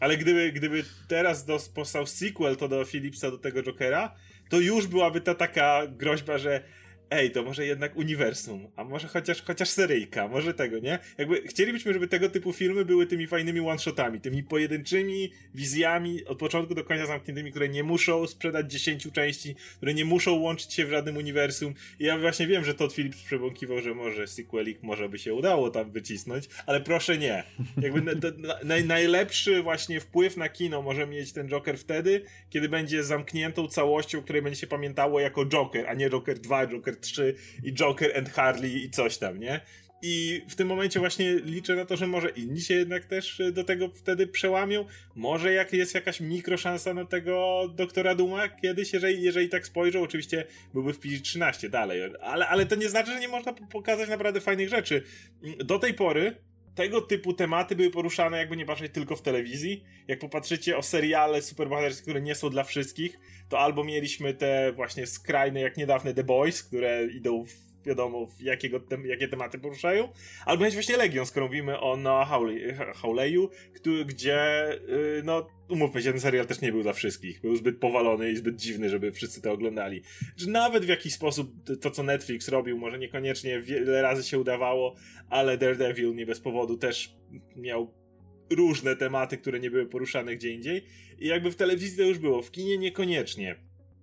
ale 0.00 0.16
gdyby, 0.16 0.52
gdyby 0.52 0.84
teraz 1.08 1.44
dos, 1.44 1.68
powstał 1.68 2.06
sequel 2.06 2.56
to 2.56 2.68
do 2.68 2.84
Philipsa, 2.84 3.30
do 3.30 3.38
tego 3.38 3.62
Jokera, 3.62 4.14
to 4.48 4.60
już 4.60 4.86
byłaby 4.86 5.20
ta 5.20 5.34
taka 5.34 5.86
groźba, 5.86 6.38
że 6.38 6.62
ej, 7.10 7.30
to 7.30 7.42
może 7.42 7.66
jednak 7.66 7.96
uniwersum, 7.96 8.68
a 8.76 8.84
może 8.84 9.08
chociaż, 9.08 9.42
chociaż 9.42 9.68
seryjka, 9.68 10.28
może 10.28 10.54
tego, 10.54 10.78
nie? 10.78 10.98
Jakby 11.18 11.42
chcielibyśmy, 11.42 11.92
żeby 11.92 12.08
tego 12.08 12.28
typu 12.28 12.52
filmy 12.52 12.84
były 12.84 13.06
tymi 13.06 13.26
fajnymi 13.26 13.60
one-shotami, 13.60 14.20
tymi 14.20 14.42
pojedynczymi 14.42 15.32
wizjami 15.54 16.24
od 16.24 16.38
początku 16.38 16.74
do 16.74 16.84
końca 16.84 17.06
zamkniętymi, 17.06 17.50
które 17.50 17.68
nie 17.68 17.82
muszą 17.82 18.26
sprzedać 18.26 18.72
10 18.72 19.08
części, 19.12 19.54
które 19.76 19.94
nie 19.94 20.04
muszą 20.04 20.32
łączyć 20.32 20.72
się 20.72 20.86
w 20.86 20.90
żadnym 20.90 21.16
uniwersum. 21.16 21.74
I 22.00 22.04
ja 22.04 22.18
właśnie 22.18 22.46
wiem, 22.46 22.64
że 22.64 22.74
Todd 22.74 22.92
Phillips 22.92 23.22
przebąkiwał, 23.22 23.80
że 23.80 23.94
może 23.94 24.26
sequelik 24.26 24.82
może 24.82 25.08
by 25.08 25.18
się 25.18 25.34
udało 25.34 25.70
tam 25.70 25.90
wycisnąć, 25.90 26.48
ale 26.66 26.80
proszę 26.80 27.18
nie. 27.18 27.44
Jakby 27.82 28.02
na, 28.02 28.12
na, 28.64 28.84
najlepszy 28.84 29.62
właśnie 29.62 30.00
wpływ 30.00 30.36
na 30.36 30.48
kino 30.48 30.82
może 30.82 31.06
mieć 31.06 31.32
ten 31.32 31.48
Joker 31.48 31.78
wtedy, 31.78 32.22
kiedy 32.50 32.68
będzie 32.68 33.04
zamkniętą 33.04 33.68
całością, 33.68 34.22
której 34.22 34.42
będzie 34.42 34.60
się 34.60 34.66
pamiętało 34.66 35.20
jako 35.20 35.46
Joker, 35.46 35.86
a 35.88 35.94
nie 35.94 36.10
Joker 36.10 36.38
2, 36.38 36.66
Joker 36.66 36.95
3 37.00 37.34
i 37.62 37.72
Joker 37.72 38.18
and 38.18 38.28
Harley 38.28 38.84
i 38.84 38.90
coś 38.90 39.18
tam, 39.18 39.38
nie? 39.38 39.60
I 40.02 40.42
w 40.48 40.54
tym 40.54 40.68
momencie 40.68 41.00
właśnie 41.00 41.34
liczę 41.34 41.76
na 41.76 41.84
to, 41.84 41.96
że 41.96 42.06
może 42.06 42.28
inni 42.28 42.60
się 42.60 42.74
jednak 42.74 43.04
też 43.04 43.42
do 43.52 43.64
tego 43.64 43.88
wtedy 43.88 44.26
przełamią. 44.26 44.84
Może 45.14 45.52
jak 45.52 45.72
jest 45.72 45.94
jakaś 45.94 46.20
mikroszansa 46.20 46.94
na 46.94 47.04
tego 47.04 47.62
doktora 47.74 48.14
Duma 48.14 48.48
kiedyś, 48.48 48.92
jeżeli, 48.92 49.22
jeżeli 49.22 49.48
tak 49.48 49.66
spojrzą, 49.66 50.02
oczywiście 50.02 50.44
byłby 50.74 50.92
w 50.92 51.00
PG-13 51.00 51.68
dalej, 51.68 52.02
ale, 52.20 52.48
ale 52.48 52.66
to 52.66 52.74
nie 52.74 52.88
znaczy, 52.88 53.12
że 53.12 53.20
nie 53.20 53.28
można 53.28 53.52
pokazać 53.52 54.08
naprawdę 54.08 54.40
fajnych 54.40 54.68
rzeczy. 54.68 55.02
Do 55.58 55.78
tej 55.78 55.94
pory 55.94 56.36
tego 56.76 57.00
typu 57.00 57.32
tematy 57.32 57.76
były 57.76 57.90
poruszane, 57.90 58.38
jakby 58.38 58.56
nie 58.56 58.66
patrzeć 58.66 58.92
tylko 58.92 59.16
w 59.16 59.22
telewizji. 59.22 59.84
Jak 60.08 60.18
popatrzycie 60.18 60.76
o 60.76 60.82
seriale 60.82 61.42
superbohaterskie, 61.42 62.02
które 62.02 62.20
nie 62.20 62.34
są 62.34 62.50
dla 62.50 62.64
wszystkich, 62.64 63.18
to 63.48 63.58
albo 63.58 63.84
mieliśmy 63.84 64.34
te 64.34 64.72
właśnie 64.72 65.06
skrajne, 65.06 65.60
jak 65.60 65.76
niedawne 65.76 66.14
The 66.14 66.24
Boys, 66.24 66.62
które 66.62 67.06
idą 67.06 67.44
w 67.44 67.65
wiadomo, 67.86 68.28
jakiego 68.40 68.80
tem 68.80 69.06
jakie 69.06 69.28
tematy 69.28 69.58
poruszają, 69.58 70.08
albo 70.46 70.64
mieć 70.64 70.74
właśnie 70.74 70.96
Legion, 70.96 71.26
skoro 71.26 71.46
mówimy 71.46 71.80
o 71.80 71.96
Noah 71.96 72.28
Hawleyu, 72.94 73.50
gdzie, 74.06 74.68
yy, 74.88 75.22
no, 75.24 75.46
umówmy 75.68 76.02
się, 76.02 76.10
ten 76.10 76.20
serial 76.20 76.46
też 76.46 76.60
nie 76.60 76.72
był 76.72 76.82
dla 76.82 76.92
wszystkich. 76.92 77.40
Był 77.40 77.56
zbyt 77.56 77.78
powalony 77.78 78.30
i 78.30 78.36
zbyt 78.36 78.56
dziwny, 78.56 78.88
żeby 78.88 79.12
wszyscy 79.12 79.42
to 79.42 79.52
oglądali. 79.52 80.02
Że 80.36 80.50
nawet 80.50 80.84
w 80.84 80.88
jakiś 80.88 81.14
sposób 81.14 81.52
to, 81.80 81.90
co 81.90 82.02
Netflix 82.02 82.48
robił, 82.48 82.78
może 82.78 82.98
niekoniecznie 82.98 83.60
wiele 83.60 84.02
razy 84.02 84.28
się 84.28 84.38
udawało, 84.38 84.94
ale 85.30 85.58
Daredevil 85.58 86.14
nie 86.14 86.26
bez 86.26 86.40
powodu 86.40 86.76
też 86.76 87.16
miał 87.56 87.94
różne 88.50 88.96
tematy, 88.96 89.38
które 89.38 89.60
nie 89.60 89.70
były 89.70 89.86
poruszane 89.86 90.36
gdzie 90.36 90.50
indziej. 90.50 90.84
I 91.18 91.26
jakby 91.26 91.50
w 91.50 91.56
telewizji 91.56 91.98
to 91.98 92.02
już 92.02 92.18
było, 92.18 92.42
w 92.42 92.50
kinie 92.50 92.78
niekoniecznie. 92.78 93.56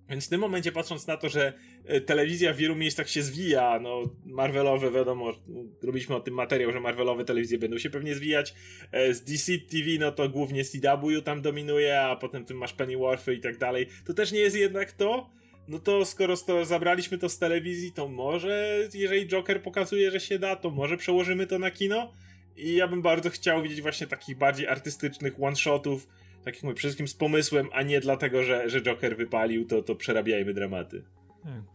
Więc 0.08 0.26
w 0.26 0.28
tym 0.28 0.40
momencie, 0.40 0.72
patrząc 0.72 1.06
na 1.06 1.16
to, 1.16 1.28
że 1.28 1.52
e, 1.84 2.00
telewizja 2.00 2.52
w 2.52 2.56
wielu 2.56 2.76
miejscach 2.76 3.08
się 3.08 3.22
zwija, 3.22 3.78
no 3.82 4.02
Marvelowe, 4.26 4.90
wiadomo, 4.90 5.32
robiliśmy 5.82 6.14
o 6.14 6.20
tym 6.20 6.34
materiał, 6.34 6.72
że 6.72 6.80
Marvelowe 6.80 7.24
telewizje 7.24 7.58
będą 7.58 7.78
się 7.78 7.90
pewnie 7.90 8.14
zwijać. 8.14 8.54
E, 8.92 9.14
z 9.14 9.24
DC 9.24 9.52
TV, 9.58 9.90
no 10.00 10.12
to 10.12 10.28
głównie 10.28 10.64
CW 10.64 11.22
tam 11.24 11.42
dominuje, 11.42 12.00
a 12.00 12.16
potem 12.16 12.44
tym 12.44 12.56
masz 12.56 12.72
Pennyworthy 12.72 13.34
i 13.34 13.40
tak 13.40 13.58
dalej. 13.58 13.86
To 14.04 14.14
też 14.14 14.32
nie 14.32 14.40
jest 14.40 14.56
jednak 14.56 14.92
to. 14.92 15.30
No 15.68 15.78
to 15.78 16.04
skoro 16.04 16.36
to 16.36 16.64
zabraliśmy 16.64 17.18
to 17.18 17.28
z 17.28 17.38
telewizji, 17.38 17.92
to 17.92 18.08
może, 18.08 18.88
jeżeli 18.94 19.26
Joker 19.26 19.62
pokazuje, 19.62 20.10
że 20.10 20.20
się 20.20 20.38
da, 20.38 20.56
to 20.56 20.70
może 20.70 20.96
przełożymy 20.96 21.46
to 21.46 21.58
na 21.58 21.70
kino. 21.70 22.12
I 22.56 22.74
ja 22.74 22.88
bym 22.88 23.02
bardzo 23.02 23.30
chciał 23.30 23.62
widzieć 23.62 23.82
właśnie 23.82 24.06
takich 24.06 24.38
bardziej 24.38 24.68
artystycznych 24.68 25.34
one-shotów, 25.42 26.08
tak 26.44 26.54
jak 26.54 26.62
mówię, 26.62 26.74
przede 26.74 26.90
wszystkim 26.90 27.08
z 27.08 27.14
pomysłem, 27.14 27.68
a 27.72 27.82
nie 27.82 28.00
dlatego, 28.00 28.42
że, 28.42 28.70
że 28.70 28.82
Joker 28.82 29.16
wypalił, 29.16 29.66
to, 29.66 29.82
to 29.82 29.94
przerabiajmy 29.94 30.54
dramaty. 30.54 31.04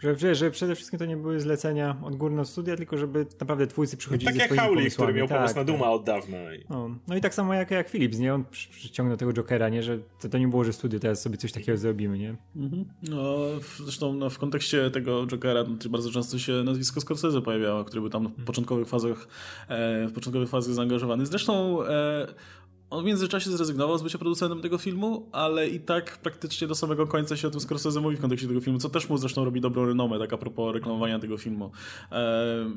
Tak, 0.01 0.19
że, 0.19 0.35
że 0.35 0.51
przede 0.51 0.75
wszystkim 0.75 0.99
to 0.99 1.05
nie 1.05 1.17
były 1.17 1.39
zlecenia 1.39 1.97
od 2.03 2.15
górnego 2.15 2.45
studia, 2.45 2.75
tylko 2.75 2.97
żeby 2.97 3.25
naprawdę 3.39 3.67
twórcy 3.67 3.97
przychodzili 3.97 4.33
no, 4.33 4.39
tak 4.39 4.51
jak 4.51 4.59
Howley, 4.59 4.91
który 4.91 5.13
miał 5.13 5.27
tak, 5.27 5.37
pomysł 5.37 5.55
na 5.55 5.63
Duma 5.63 5.79
tak. 5.79 5.89
od 5.89 6.03
dawna. 6.03 6.37
No. 6.69 6.95
no. 7.07 7.15
i 7.15 7.21
tak 7.21 7.33
samo 7.33 7.53
jak, 7.53 7.71
jak 7.71 7.89
Philips, 7.89 8.19
nie? 8.19 8.33
On 8.33 8.45
przyciągnął 8.51 9.17
tego 9.17 9.33
Jokera, 9.33 9.69
nie? 9.69 9.83
Że 9.83 9.99
to, 10.21 10.29
to 10.29 10.37
nie 10.37 10.47
było, 10.47 10.63
że 10.63 10.73
studio 10.73 10.99
teraz 10.99 11.21
sobie 11.21 11.37
coś 11.37 11.51
takiego 11.51 11.77
zrobimy, 11.77 12.17
nie? 12.17 12.35
Mhm. 12.55 12.85
No, 13.09 13.37
zresztą 13.83 14.13
no, 14.13 14.29
w 14.29 14.39
kontekście 14.39 14.91
tego 14.91 15.27
Jokera 15.27 15.63
no, 15.63 15.89
bardzo 15.89 16.11
często 16.11 16.39
się 16.39 16.53
nazwisko 16.53 17.01
Scorsese 17.01 17.41
pojawiało, 17.41 17.83
który 17.83 18.01
był 18.01 18.09
tam 18.09 18.27
w 18.27 18.43
początkowych 18.43 18.87
fazach, 18.87 19.27
e, 19.67 20.07
w 20.07 20.13
początkowych 20.13 20.49
fazach 20.49 20.73
zaangażowany. 20.73 21.25
Zresztą 21.25 21.83
e, 21.85 22.27
on 22.89 23.03
w 23.03 23.05
międzyczasie 23.05 23.49
zrezygnował 23.49 23.97
z 23.97 24.03
bycia 24.03 24.17
producentem 24.17 24.61
tego 24.61 24.77
filmu, 24.77 25.29
ale 25.31 25.67
i 25.67 25.79
tak 25.79 26.17
praktycznie 26.17 26.67
do 26.67 26.75
samego 26.75 27.07
końca 27.07 27.37
się 27.37 27.47
o 27.47 27.51
tym 27.51 27.59
Scorsese 27.59 28.01
mówi 28.01 28.15
w 28.15 28.21
kontekście 28.21 28.47
tego 28.47 28.61
filmu, 28.61 28.79
co 28.79 28.89
też 28.89 29.09
mu 29.09 29.17
zresztą 29.17 29.45
robi 29.45 29.61
dobrą 29.61 29.85
renomę, 29.85 30.19
tak 30.19 30.33
a 30.33 30.37
propos 30.37 30.73
reklamowania 30.73 31.19
tego 31.19 31.37
filmu. 31.37 31.71
Eee, 32.11 32.67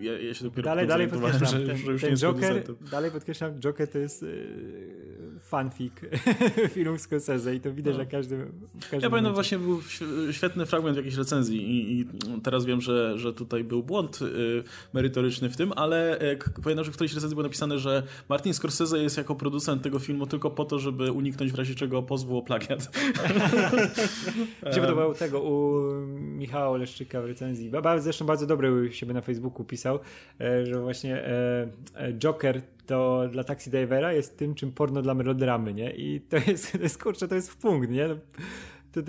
ja, 0.00 0.18
ja, 0.18 0.34
się 0.34 0.44
dopiero 0.44 0.64
dalej, 0.64 0.86
dalej 0.86 1.08
podkreślam, 1.08 1.50
że, 1.50 1.66
ten, 1.66 1.76
że 1.76 1.92
już 1.92 2.00
ten 2.00 2.10
nie 2.10 2.16
Joker, 2.16 2.64
Dalej 2.90 3.10
podkreślam, 3.10 3.60
Joker 3.60 3.88
to 3.88 3.98
jest 3.98 4.22
yy, 4.22 5.21
fanfic 5.42 5.92
filmu 6.74 6.98
Scorsese 6.98 7.54
i 7.54 7.60
to 7.60 7.72
widać, 7.72 7.96
że 7.96 8.06
każdy, 8.06 8.46
każdy 8.90 9.06
Ja 9.06 9.10
pamiętam 9.10 9.34
właśnie 9.34 9.58
był 9.58 9.82
świetny 10.30 10.66
fragment 10.66 10.96
jakiejś 10.96 11.14
recenzji 11.14 11.70
i, 11.70 12.00
i 12.00 12.06
teraz 12.42 12.64
wiem, 12.64 12.80
że, 12.80 13.18
że 13.18 13.32
tutaj 13.32 13.64
był 13.64 13.82
błąd 13.82 14.20
yy, 14.20 14.64
merytoryczny 14.92 15.50
w 15.50 15.56
tym, 15.56 15.72
ale 15.76 16.18
yy, 16.56 16.62
pamiętam, 16.62 16.84
że 16.84 16.90
w 16.90 16.94
którejś 16.94 17.14
recenzji 17.14 17.34
było 17.34 17.42
napisane, 17.42 17.78
że 17.78 18.02
Martin 18.28 18.54
Scorsese 18.54 18.98
jest 18.98 19.16
jako 19.16 19.34
producent 19.34 19.82
tego 19.82 19.98
filmu 19.98 20.26
tylko 20.26 20.50
po 20.50 20.64
to, 20.64 20.78
żeby 20.78 21.12
uniknąć 21.12 21.52
w 21.52 21.54
razie 21.54 21.74
czego 21.74 22.02
pozwu 22.02 22.38
o 22.38 22.42
plagiat. 22.42 22.90
Mi 24.66 24.74
się 24.74 24.80
podobało 24.80 25.14
tego 25.14 25.40
u 25.40 25.82
Michała 26.20 26.76
Leszczyka 26.76 27.22
w 27.22 27.24
recenzji. 27.24 27.70
Zresztą 27.98 28.26
bardzo 28.26 28.46
dobry 28.46 28.92
siebie 28.92 29.14
na 29.14 29.20
Facebooku 29.20 29.64
pisał, 29.64 29.98
e, 30.40 30.66
że 30.66 30.80
właśnie 30.80 31.16
e, 31.16 31.68
e, 31.94 32.12
Joker 32.12 32.62
to 32.86 33.28
dla 33.28 33.44
Taxi 33.44 33.70
Drivera 33.70 34.12
jest 34.12 34.38
tym, 34.38 34.54
czym 34.54 34.72
porno 34.72 35.02
dla 35.02 35.14
melodramy, 35.14 35.74
nie? 35.74 35.90
I 35.90 36.20
to 36.20 36.36
jest, 36.36 36.72
to 36.72 36.78
jest 36.78 37.02
kurczę, 37.02 37.28
to 37.28 37.34
jest 37.34 37.50
w 37.50 37.56
punkt, 37.56 37.90
nie? 37.90 38.08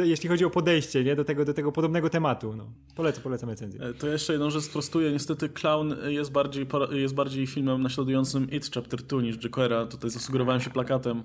Jeśli 0.03 0.29
chodzi 0.29 0.45
o 0.45 0.49
podejście 0.49 1.03
nie, 1.03 1.15
do, 1.15 1.25
tego, 1.25 1.45
do 1.45 1.53
tego 1.53 1.71
podobnego 1.71 2.09
tematu. 2.09 2.55
No. 2.55 2.65
Polecam, 2.95 3.23
polecam 3.23 3.49
recenzję. 3.49 3.81
E, 3.81 3.93
to 3.93 4.07
jeszcze 4.07 4.33
jedną 4.33 4.49
rzecz 4.49 4.63
sprostuję. 4.63 5.11
Niestety 5.11 5.49
Clown 5.49 5.95
jest 6.07 6.31
bardziej, 6.31 6.67
jest 6.91 7.13
bardziej 7.13 7.47
filmem 7.47 7.81
naśladującym 7.81 8.51
It 8.51 8.69
Chapter 8.73 9.01
2 9.01 9.21
niż 9.21 9.37
Jokera. 9.37 9.85
Tutaj 9.85 10.09
zasugerowałem 10.09 10.61
się 10.61 10.69
plakatem. 10.69 11.23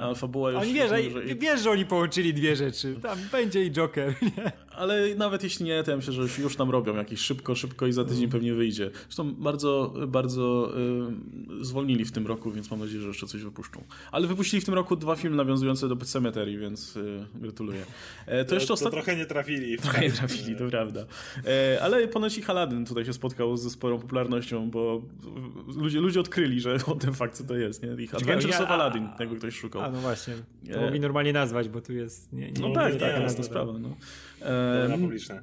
A 0.00 0.14
fabuła 0.14 0.52
już... 0.52 0.62
Oni 0.62 0.72
wiesz, 0.72 0.90
że, 0.90 1.02
wiesz, 1.34 1.60
że 1.60 1.70
oni 1.70 1.86
połączyli 1.86 2.34
dwie 2.34 2.56
rzeczy. 2.56 2.96
Tam 3.02 3.18
będzie 3.32 3.64
i 3.64 3.70
Joker. 3.70 4.14
Nie? 4.36 4.52
Ale 4.78 5.14
nawet 5.14 5.42
jeśli 5.42 5.66
nie, 5.66 5.82
to 5.82 5.90
ja 5.90 5.96
myślę, 5.96 6.12
że 6.12 6.42
już 6.42 6.56
tam 6.56 6.70
robią 6.70 6.96
jakieś 6.96 7.20
szybko, 7.20 7.54
szybko 7.54 7.86
i 7.86 7.92
za 7.92 8.04
tydzień 8.04 8.24
mm. 8.24 8.30
pewnie 8.30 8.54
wyjdzie. 8.54 8.90
Zresztą 9.02 9.34
bardzo, 9.34 9.94
bardzo 10.08 10.72
y, 11.60 11.64
zwolnili 11.64 12.04
w 12.04 12.12
tym 12.12 12.26
roku, 12.26 12.50
więc 12.50 12.70
mam 12.70 12.80
nadzieję, 12.80 13.00
że 13.00 13.08
jeszcze 13.08 13.26
coś 13.26 13.42
wypuszczą. 13.42 13.84
Ale 14.12 14.26
wypuścili 14.26 14.60
w 14.60 14.64
tym 14.64 14.74
roku 14.74 14.96
dwa 14.96 15.16
filmy 15.16 15.36
nawiązujące 15.36 15.88
do 15.88 15.96
Cemetery, 15.96 16.58
więc 16.58 16.96
y, 16.96 17.26
gratuluję. 17.34 17.84
E, 18.26 18.44
to, 18.44 18.48
to 18.48 18.54
jeszcze 18.54 18.72
ostatnio... 18.72 18.90
trochę 18.90 19.16
nie 19.16 19.26
trafili. 19.26 19.78
Trochę 19.78 20.00
nie 20.00 20.10
trafili, 20.10 20.56
to 20.56 20.68
prawda. 20.68 21.04
E, 21.46 21.82
ale 21.82 22.08
ponoć 22.08 22.38
i 22.38 22.42
Haladyn 22.42 22.84
tutaj 22.84 23.04
się 23.04 23.12
spotkał 23.12 23.56
ze 23.56 23.70
sporą 23.70 23.98
popularnością, 23.98 24.70
bo 24.70 25.02
ludzie, 25.76 26.00
ludzie 26.00 26.20
odkryli, 26.20 26.60
że 26.60 26.78
o 26.86 26.94
tym 26.94 27.14
fakt 27.14 27.34
co 27.34 27.44
to 27.44 27.56
jest. 27.56 27.82
Nie? 27.82 28.04
Ich 28.04 28.14
Adventures 28.14 28.60
of 28.60 28.70
Aladdin, 28.70 29.08
jakby 29.20 29.36
ktoś 29.36 29.56
szukał. 29.56 29.82
A 29.82 29.90
no 29.90 30.00
właśnie, 30.00 30.34
to 30.72 30.88
e... 30.88 30.90
mi 30.90 31.00
normalnie 31.00 31.32
nazwać, 31.32 31.68
bo 31.68 31.80
tu 31.80 31.92
jest... 31.92 32.32
Nie, 32.32 32.52
nie, 32.52 32.60
no 32.60 32.72
tak, 32.72 32.92
nie, 32.92 33.00
tak, 33.00 33.16
nie, 33.16 33.22
jasna 33.22 33.44
sprawa. 33.44 33.72
No. 33.78 33.96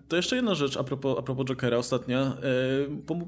To 0.08 0.16
jeszcze 0.16 0.36
jedna 0.36 0.56
rzecz 0.56 0.78
a 0.78 0.84
propos, 0.84 1.20
a 1.20 1.22
propos 1.22 1.46
Jokera 1.46 1.78
ostatnia. 1.78 2.38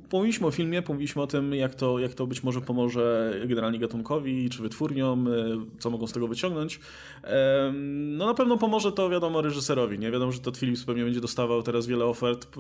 Pomówiliśmy 0.10 0.48
o 0.48 0.52
filmie, 0.52 0.82
pomówiliśmy 0.82 1.22
o 1.22 1.28
tym, 1.28 1.54
jak 1.54 1.76
to, 1.76 2.00
jak 2.00 2.14
to 2.14 2.28
być 2.28 2.44
może 2.44 2.62
pomoże 2.62 3.34
generalnie 3.46 3.80
gatunkowi, 3.80 4.50
czy 4.50 4.62
wytwórniom, 4.62 5.30
co 5.80 5.90
mogą 5.90 6.08
z 6.08 6.12
tego 6.14 6.28
wyciągnąć. 6.28 6.80
No 7.84 8.26
na 8.26 8.34
pewno 8.34 8.58
pomoże 8.58 8.92
to, 8.92 9.10
wiadomo, 9.10 9.42
reżyserowi. 9.42 10.00
Nie 10.00 10.12
wiadomo, 10.12 10.32
że 10.32 10.40
Todd 10.40 10.58
Phillips 10.58 10.84
pewnie 10.84 11.04
będzie 11.04 11.22
dostawał 11.22 11.64
teraz 11.64 11.88
wiele 11.88 12.06
ofert 12.06 12.58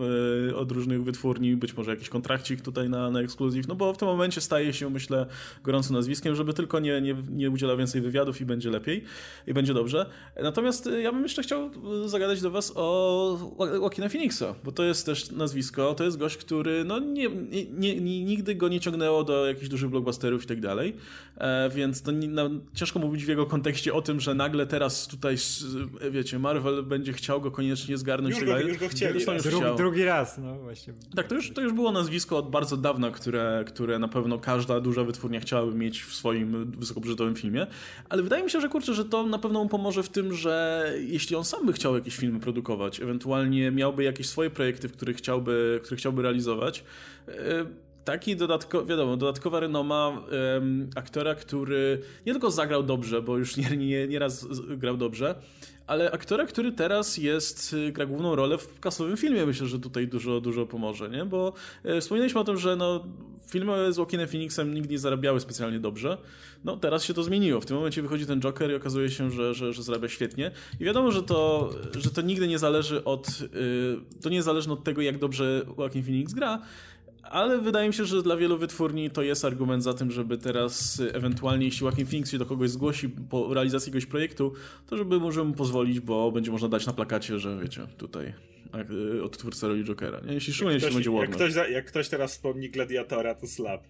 od 0.55 0.71
różnych 0.71 1.03
wytwórni, 1.03 1.55
być 1.55 1.77
może 1.77 1.91
jakiś 1.91 2.09
kontrakcik 2.09 2.61
tutaj 2.61 2.89
na, 2.89 3.11
na 3.11 3.21
ekskluzyw, 3.21 3.67
no 3.67 3.75
bo 3.75 3.93
w 3.93 3.97
tym 3.97 4.07
momencie 4.07 4.41
staje 4.41 4.73
się, 4.73 4.89
myślę, 4.89 5.25
gorącym 5.63 5.95
nazwiskiem, 5.95 6.35
żeby 6.35 6.53
tylko 6.53 6.79
nie, 6.79 7.01
nie, 7.01 7.15
nie 7.29 7.49
udzielał 7.49 7.77
więcej 7.77 8.01
wywiadów 8.01 8.41
i 8.41 8.45
będzie 8.45 8.69
lepiej 8.69 9.03
i 9.47 9.53
będzie 9.53 9.73
dobrze. 9.73 10.05
Natomiast 10.43 10.89
ja 11.03 11.11
bym 11.11 11.23
jeszcze 11.23 11.43
chciał 11.43 11.69
zagadać 12.05 12.41
do 12.41 12.51
was 12.51 12.73
o 12.75 12.96
Joaquina 13.59 14.09
Phoenixa, 14.09 14.55
bo 14.63 14.71
to 14.71 14.83
jest 14.83 15.05
też 15.05 15.31
nazwisko, 15.31 15.93
to 15.93 16.03
jest 16.03 16.17
gość, 16.17 16.37
który 16.37 16.83
no 16.83 16.99
nie, 16.99 17.29
nie, 17.71 18.01
nie, 18.01 18.23
nigdy 18.23 18.55
go 18.55 18.67
nie 18.67 18.79
ciągnęło 18.79 19.23
do 19.23 19.47
jakichś 19.47 19.67
dużych 19.69 19.89
blockbusterów 19.89 20.43
i 20.43 20.47
tak 20.47 20.59
dalej, 20.59 20.95
e, 21.37 21.69
więc 21.69 22.01
to 22.01 22.11
nie, 22.11 22.27
no, 22.27 22.49
ciężko 22.73 22.99
mówić 22.99 23.25
w 23.25 23.27
jego 23.27 23.45
kontekście 23.45 23.93
o 23.93 24.01
tym, 24.01 24.19
że 24.19 24.35
nagle 24.35 24.67
teraz 24.67 25.07
tutaj, 25.07 25.35
wiecie, 26.11 26.39
Marvel 26.39 26.83
będzie 26.83 27.13
chciał 27.13 27.41
go 27.41 27.51
koniecznie 27.51 27.97
zgarnąć. 27.97 28.35
Już, 28.35 28.45
go, 28.45 28.59
już 28.59 28.77
go 28.77 28.89
chcieli. 28.89 29.13
Już 29.13 29.43
drugi, 29.43 29.77
drugi 29.77 30.03
raz, 30.03 30.37
no 30.37 30.55
właśnie. 30.55 30.93
Tak, 31.15 31.27
to 31.27 31.35
już, 31.35 31.51
to 31.51 31.61
już 31.61 31.73
było 31.73 31.91
nazwisko 31.91 32.37
od 32.37 32.49
bardzo 32.49 32.77
dawna, 32.77 33.11
które, 33.11 33.63
które 33.67 33.99
na 33.99 34.07
pewno 34.07 34.39
każda 34.39 34.79
duża 34.79 35.03
wytwórnia 35.03 35.39
chciałaby 35.39 35.75
mieć 35.75 36.03
w 36.03 36.15
swoim 36.15 36.71
wysokobudżetowym 36.71 37.35
filmie, 37.35 37.67
ale 38.09 38.23
wydaje 38.23 38.43
mi 38.43 38.51
się, 38.51 38.61
że 38.61 38.69
kurczę, 38.69 38.93
że 38.93 39.05
to 39.05 39.23
na 39.25 39.39
pewno 39.39 39.63
mu 39.63 39.69
pomoże 39.69 40.03
w 40.03 40.09
tym, 40.09 40.33
że 40.33 40.93
jeśli 40.99 41.35
on 41.35 41.45
sam 41.45 41.65
by 41.65 41.73
chciał 41.73 41.95
jakieś 41.95 42.15
filmy 42.15 42.39
produkować, 42.39 42.86
pracować, 42.87 43.01
ewentualnie 43.01 43.71
miałby 43.71 44.03
jakieś 44.03 44.29
swoje 44.29 44.49
projekty, 44.49 44.89
w 44.89 44.91
których 44.91 45.17
chciałby, 45.17 45.79
które 45.83 45.97
chciałby 45.97 46.21
realizować. 46.21 46.83
E, 47.27 47.65
taki 48.03 48.35
dodatkowy, 48.35 48.85
wiadomo, 48.85 49.17
dodatkowa 49.17 49.59
renoma 49.59 50.21
aktora, 50.95 51.35
który 51.35 52.01
nie 52.25 52.33
tylko 52.33 52.51
zagrał 52.51 52.83
dobrze, 52.83 53.21
bo 53.21 53.37
już 53.37 53.57
nie, 53.57 53.77
nie, 53.77 54.07
nie 54.07 54.19
grał 54.77 54.97
dobrze, 54.97 55.35
ale 55.87 56.11
aktora, 56.11 56.45
który 56.45 56.71
teraz 56.71 57.17
jest, 57.17 57.73
y, 57.73 57.91
gra 57.91 58.05
główną 58.05 58.35
rolę 58.35 58.57
w 58.57 58.79
kasowym 58.79 59.17
filmie, 59.17 59.45
myślę, 59.45 59.67
że 59.67 59.79
tutaj 59.79 60.07
dużo, 60.07 60.41
dużo 60.41 60.65
pomoże, 60.65 61.09
nie? 61.09 61.25
Bo 61.25 61.53
e, 61.83 62.01
wspominaliśmy 62.01 62.41
o 62.41 62.43
tym, 62.43 62.57
że 62.57 62.75
no, 62.75 63.05
filmy 63.49 63.93
z 63.93 63.97
Joaquinem 63.97 64.27
Phoenixem 64.27 64.73
nigdy 64.73 64.89
nie 64.89 64.99
zarabiały 64.99 65.39
specjalnie 65.39 65.79
dobrze. 65.79 66.17
No 66.63 66.77
teraz 66.77 67.03
się 67.03 67.13
to 67.13 67.23
zmieniło. 67.23 67.61
W 67.61 67.65
tym 67.65 67.77
momencie 67.77 68.01
wychodzi 68.01 68.25
ten 68.25 68.41
Joker 68.41 68.71
i 68.71 68.75
okazuje 68.75 69.09
się, 69.09 69.31
że, 69.31 69.53
że, 69.53 69.73
że 69.73 69.83
zarabia 69.83 70.07
świetnie. 70.07 70.51
I 70.79 70.83
wiadomo, 70.83 71.11
że 71.11 71.23
to, 71.23 71.69
że 71.97 72.09
to 72.09 72.21
nigdy 72.21 72.47
nie 72.47 72.59
zależy 72.59 73.03
od, 73.03 73.27
y, 73.27 74.21
to 74.21 74.29
nie 74.29 74.43
zależy 74.43 74.71
od 74.71 74.83
tego, 74.83 75.01
jak 75.01 75.17
dobrze 75.17 75.65
Joaquin 75.77 76.03
Phoenix 76.03 76.33
gra, 76.33 76.61
ale 77.31 77.57
wydaje 77.57 77.87
mi 77.87 77.93
się, 77.93 78.05
że 78.05 78.23
dla 78.23 78.37
wielu 78.37 78.57
wytwórni 78.57 79.09
to 79.09 79.21
jest 79.21 79.45
argument 79.45 79.83
za 79.83 79.93
tym, 79.93 80.11
żeby 80.11 80.37
teraz 80.37 81.01
ewentualnie, 81.13 81.65
jeśli 81.65 81.85
Joaquin 81.85 82.05
Phoenix 82.05 82.31
się 82.31 82.37
do 82.37 82.45
kogoś 82.45 82.69
zgłosi 82.69 83.09
po 83.09 83.53
realizacji 83.53 83.89
jakiegoś 83.89 84.05
projektu, 84.05 84.53
to 84.87 84.97
żeby 84.97 85.19
możemy 85.19 85.53
pozwolić, 85.53 85.99
bo 85.99 86.31
będzie 86.31 86.51
można 86.51 86.69
dać 86.69 86.85
na 86.85 86.93
plakacie, 86.93 87.39
że 87.39 87.57
wiecie, 87.57 87.87
tutaj 87.97 88.25
y, 88.25 88.56
od 89.23 89.37
twórcy 89.37 89.67
roli 89.67 89.83
Jokera. 89.83 90.19
Nie? 90.19 90.33
Jeśli 90.33 90.53
szczególnie 90.53 90.75
jeśli 90.75 90.93
będzie 90.93 91.11
jak 91.11 91.29
ktoś, 91.29 91.53
jak 91.71 91.85
ktoś 91.85 92.09
teraz 92.09 92.31
wspomni 92.31 92.69
Gladiatora, 92.69 93.35
to 93.35 93.47
slap. 93.47 93.83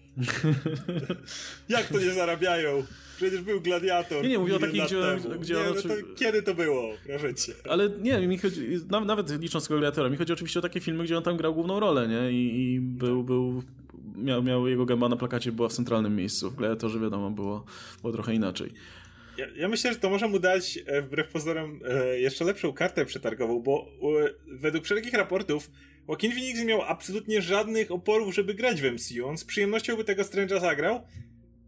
jak 1.68 1.86
to 1.86 2.00
nie 2.00 2.10
zarabiają? 2.10 2.84
Przecież 3.16 3.40
był 3.40 3.60
gladiator. 3.60 4.22
Nie, 4.22 4.28
nie, 4.28 4.38
mówię 4.38 4.56
o 4.56 4.58
takiej, 4.58 4.82
gdzie, 4.82 4.96
gdzie 5.40 5.54
nie, 5.54 5.60
no 5.60 5.82
to 5.82 5.88
Kiedy 6.16 6.42
to 6.42 6.54
było? 6.54 6.88
Proszę 7.06 7.34
cię. 7.34 7.52
Ale 7.68 7.88
nie, 8.00 8.26
mi 8.26 8.38
chodzi, 8.38 8.80
nawet 8.90 9.40
licząc 9.40 9.68
gladiatora, 9.68 10.10
mi 10.10 10.16
chodzi 10.16 10.32
oczywiście 10.32 10.58
o 10.58 10.62
takie 10.62 10.80
filmy, 10.80 11.04
gdzie 11.04 11.16
on 11.16 11.22
tam 11.22 11.36
grał 11.36 11.54
główną 11.54 11.80
rolę, 11.80 12.08
nie? 12.08 12.32
I, 12.32 12.74
i 12.74 12.80
był, 12.80 13.24
był 13.24 13.62
miał, 14.16 14.42
miał 14.42 14.68
jego 14.68 14.86
gęba 14.86 15.08
na 15.08 15.16
plakacie, 15.16 15.52
była 15.52 15.68
w 15.68 15.72
centralnym 15.72 16.16
miejscu. 16.16 16.50
W 16.50 16.56
gladiatorze, 16.56 17.00
wiadomo, 17.00 17.30
było, 17.30 17.64
było 18.02 18.12
trochę 18.12 18.34
inaczej. 18.34 18.72
Ja, 19.38 19.46
ja, 19.56 19.68
myślę, 19.68 19.92
że 19.92 19.98
to 19.98 20.10
może 20.10 20.28
mu 20.28 20.38
dać 20.38 20.78
e, 20.86 21.02
wbrew 21.02 21.28
pozorom 21.28 21.80
e, 21.88 22.20
jeszcze 22.20 22.44
lepszą 22.44 22.72
kartę 22.72 23.04
przetargową, 23.04 23.62
bo 23.62 23.88
e, 24.24 24.30
według 24.46 24.84
wszelkich 24.84 25.12
raportów 25.12 25.70
Joaquin 26.08 26.32
Phoenix 26.32 26.58
nie 26.58 26.64
miał 26.64 26.82
absolutnie 26.82 27.42
żadnych 27.42 27.90
oporów, 27.90 28.34
żeby 28.34 28.54
grać 28.54 28.82
w 28.82 28.92
MCU. 28.92 29.28
On 29.28 29.38
z 29.38 29.44
przyjemnością 29.44 29.96
by 29.96 30.04
tego 30.04 30.22
Strange'a 30.22 30.60
zagrał, 30.60 31.00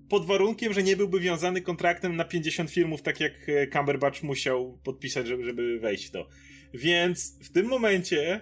pod 0.09 0.27
warunkiem, 0.27 0.73
że 0.73 0.83
nie 0.83 0.97
byłby 0.97 1.21
wiązany 1.21 1.63
kontraktem 1.63 2.17
na 2.17 2.25
50 2.25 2.71
filmów, 2.71 3.03
tak 3.03 3.21
jak 3.21 3.33
Cumberbatch 3.73 4.23
musiał 4.23 4.79
podpisać, 4.85 5.27
żeby, 5.27 5.45
żeby 5.45 5.79
wejść 5.79 6.07
w 6.07 6.11
to. 6.11 6.29
Więc 6.75 7.39
w 7.43 7.53
tym 7.53 7.67
momencie, 7.67 8.41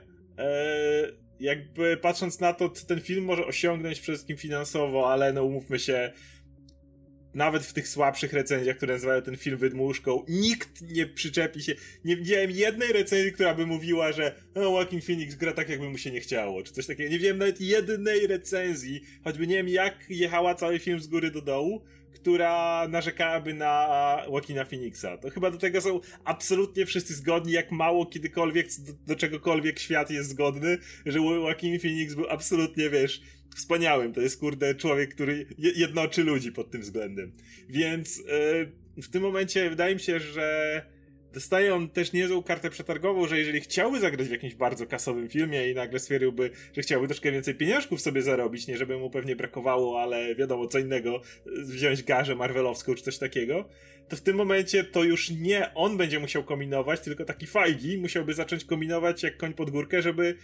jakby 1.40 1.96
patrząc 1.96 2.40
na 2.40 2.52
to, 2.52 2.68
ten 2.68 3.00
film 3.00 3.24
może 3.24 3.46
osiągnąć 3.46 4.00
przede 4.00 4.16
wszystkim 4.16 4.36
finansowo, 4.36 5.12
ale 5.12 5.32
no 5.32 5.44
umówmy 5.44 5.78
się, 5.78 6.12
nawet 7.38 7.66
w 7.66 7.72
tych 7.72 7.88
słabszych 7.88 8.32
recenzjach, 8.32 8.76
które 8.76 8.94
nazywają 8.94 9.22
ten 9.22 9.36
film 9.36 9.56
wydmuszką, 9.56 10.24
nikt 10.28 10.82
nie 10.82 11.06
przyczepi 11.06 11.62
się. 11.62 11.74
Nie 12.04 12.16
widziałem 12.16 12.50
jednej 12.50 12.92
recenzji, 12.92 13.32
która 13.32 13.54
by 13.54 13.66
mówiła, 13.66 14.12
że 14.12 14.34
no, 14.54 14.62
Joaquin 14.62 15.00
Phoenix 15.00 15.34
gra 15.34 15.52
tak, 15.52 15.68
jakby 15.68 15.90
mu 15.90 15.98
się 15.98 16.10
nie 16.10 16.20
chciało, 16.20 16.62
czy 16.62 16.72
coś 16.72 16.86
takiego. 16.86 17.10
Nie 17.10 17.18
widziałem 17.18 17.38
nawet 17.38 17.60
jednej 17.60 18.26
recenzji, 18.26 19.00
choćby 19.24 19.46
nie 19.46 19.56
wiem, 19.56 19.68
jak 19.68 20.04
jechała 20.08 20.54
cały 20.54 20.78
film 20.78 21.00
z 21.00 21.06
góry 21.06 21.30
do 21.30 21.42
dołu, 21.42 21.82
która 22.14 22.86
narzekałaby 22.88 23.54
na 23.54 23.88
Joaquina 24.28 24.64
Phoenixa. 24.64 25.16
To 25.20 25.30
chyba 25.30 25.50
do 25.50 25.58
tego 25.58 25.80
są 25.80 26.00
absolutnie 26.24 26.86
wszyscy 26.86 27.14
zgodni, 27.14 27.52
jak 27.52 27.72
mało 27.72 28.06
kiedykolwiek 28.06 28.66
do, 28.78 28.92
do 29.06 29.16
czegokolwiek 29.16 29.78
świat 29.78 30.10
jest 30.10 30.30
zgodny, 30.30 30.78
że 31.06 31.18
Joaquin 31.18 31.80
Phoenix 31.80 32.14
był 32.14 32.26
absolutnie, 32.30 32.90
wiesz, 32.90 33.20
wspaniałym. 33.56 34.12
To 34.12 34.20
jest, 34.20 34.40
kurde, 34.40 34.74
człowiek, 34.74 35.14
który 35.14 35.46
jednoczy 35.58 36.24
ludzi 36.24 36.52
pod 36.52 36.70
tym 36.70 36.80
względem. 36.80 37.32
Więc 37.68 38.18
yy, 38.96 39.02
w 39.02 39.10
tym 39.10 39.22
momencie 39.22 39.70
wydaje 39.70 39.94
mi 39.94 40.00
się, 40.00 40.20
że 40.20 40.82
dostaje 41.32 41.74
on 41.74 41.88
też 41.88 42.12
niezłą 42.12 42.42
kartę 42.42 42.70
przetargową, 42.70 43.28
że 43.28 43.38
jeżeli 43.38 43.60
chciałby 43.60 44.00
zagrać 44.00 44.28
w 44.28 44.30
jakimś 44.30 44.54
bardzo 44.54 44.86
kasowym 44.86 45.28
filmie 45.28 45.70
i 45.70 45.74
nagle 45.74 45.98
stwierdziłby, 45.98 46.50
że 46.76 46.82
chciałby 46.82 47.08
troszkę 47.08 47.32
więcej 47.32 47.54
pieniążków 47.54 48.00
sobie 48.00 48.22
zarobić, 48.22 48.66
nie 48.66 48.76
żeby 48.76 48.98
mu 48.98 49.10
pewnie 49.10 49.36
brakowało, 49.36 50.02
ale 50.02 50.34
wiadomo 50.34 50.66
co 50.66 50.78
innego, 50.78 51.20
wziąć 51.46 52.02
garzę 52.02 52.34
marvelowską 52.34 52.94
czy 52.94 53.02
coś 53.02 53.18
takiego, 53.18 53.68
to 54.08 54.16
w 54.16 54.20
tym 54.20 54.36
momencie 54.36 54.84
to 54.84 55.04
już 55.04 55.30
nie 55.30 55.74
on 55.74 55.96
będzie 55.96 56.18
musiał 56.18 56.44
kombinować, 56.44 57.00
tylko 57.00 57.24
taki 57.24 57.46
Fajgi 57.46 57.98
musiałby 57.98 58.34
zacząć 58.34 58.64
kombinować 58.64 59.22
jak 59.22 59.36
koń 59.36 59.54
pod 59.54 59.70
górkę, 59.70 60.02
żeby 60.02 60.36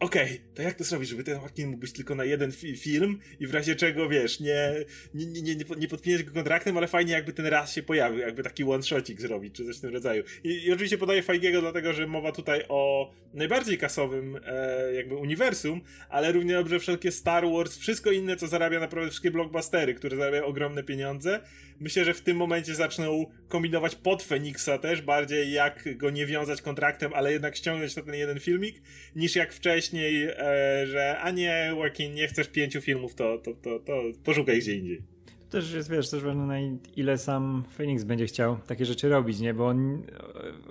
okej, 0.00 0.24
okay, 0.24 0.38
to 0.54 0.62
jak 0.62 0.74
to 0.74 0.84
zrobić, 0.84 1.08
żeby 1.08 1.24
ten 1.24 1.34
Joaquin 1.34 1.68
mógł 1.68 1.80
być 1.80 1.92
tylko 1.92 2.14
na 2.14 2.24
jeden 2.24 2.52
fi 2.52 2.76
film 2.76 3.18
i 3.40 3.46
w 3.46 3.54
razie 3.54 3.76
czego, 3.76 4.08
wiesz, 4.08 4.40
nie, 4.40 4.74
nie, 5.14 5.26
nie, 5.26 5.42
nie, 5.42 5.64
nie 5.78 5.88
podpinać 5.88 6.22
go 6.22 6.32
kontraktem, 6.32 6.76
ale 6.76 6.88
fajnie 6.88 7.12
jakby 7.12 7.32
ten 7.32 7.46
raz 7.46 7.72
się 7.72 7.82
pojawił, 7.82 8.18
jakby 8.18 8.42
taki 8.42 8.64
one-shotik 8.64 9.20
zrobić, 9.20 9.54
czy 9.54 9.64
coś 9.64 9.78
w 9.78 9.80
tym 9.80 9.92
rodzaju. 9.92 10.24
I, 10.44 10.64
i 10.64 10.72
oczywiście 10.72 10.98
podaję 10.98 11.22
Fajgiego 11.22 11.60
dlatego, 11.60 11.92
że 11.92 12.06
mowa 12.06 12.32
tutaj 12.32 12.64
o 12.68 13.12
najbardziej 13.34 13.78
kasowym 13.78 14.40
e, 14.46 14.94
jakby 14.94 15.16
uniwersum, 15.16 15.80
ale 16.08 16.32
równie 16.32 16.54
dobrze 16.54 16.78
wszelkie 16.78 17.12
Star 17.12 17.44
Wars, 17.50 17.78
wszystko 17.78 18.10
inne, 18.10 18.36
co 18.36 18.46
zarabia 18.46 18.80
naprawdę 18.80 19.10
wszystkie 19.10 19.30
blockbustery, 19.30 19.94
które 19.94 20.16
zarabiają 20.16 20.44
ogromne 20.44 20.82
pieniądze, 20.82 21.40
myślę, 21.80 22.04
że 22.04 22.14
w 22.14 22.20
tym 22.20 22.36
momencie 22.36 22.74
zaczną 22.74 23.26
kombinować 23.48 23.94
pod 23.94 24.22
Feniksa 24.22 24.78
też, 24.78 25.02
bardziej 25.02 25.52
jak 25.52 25.96
go 25.96 26.10
nie 26.10 26.26
wiązać 26.26 26.62
kontraktem, 26.62 27.12
ale 27.14 27.32
jednak 27.32 27.56
ściągnąć 27.56 27.96
na 27.96 28.02
ten 28.02 28.14
jeden 28.14 28.40
filmik, 28.40 28.82
niż 29.16 29.36
jak 29.36 29.52
wcześniej, 29.52 29.85
e, 29.94 30.86
że 30.86 31.18
a 31.18 31.30
nie, 31.30 31.72
Joaquin, 31.76 32.14
nie 32.14 32.28
chcesz 32.28 32.48
pięciu 32.48 32.80
filmów, 32.80 33.14
to, 33.14 33.38
to, 33.38 33.54
to, 33.54 33.78
to 33.78 34.02
poszukaj 34.24 34.58
gdzie 34.58 34.74
indziej. 34.74 35.02
To 35.50 35.50
też 35.50 35.72
jest, 35.72 35.90
wiesz, 35.90 36.10
też 36.10 36.22
ważne 36.22 36.46
na 36.46 36.54
ile 36.96 37.18
sam 37.18 37.64
Phoenix 37.76 38.04
będzie 38.04 38.26
chciał 38.26 38.58
takie 38.66 38.84
rzeczy 38.84 39.08
robić, 39.08 39.40
nie? 39.40 39.54
Bo 39.54 39.66
on, 39.66 40.02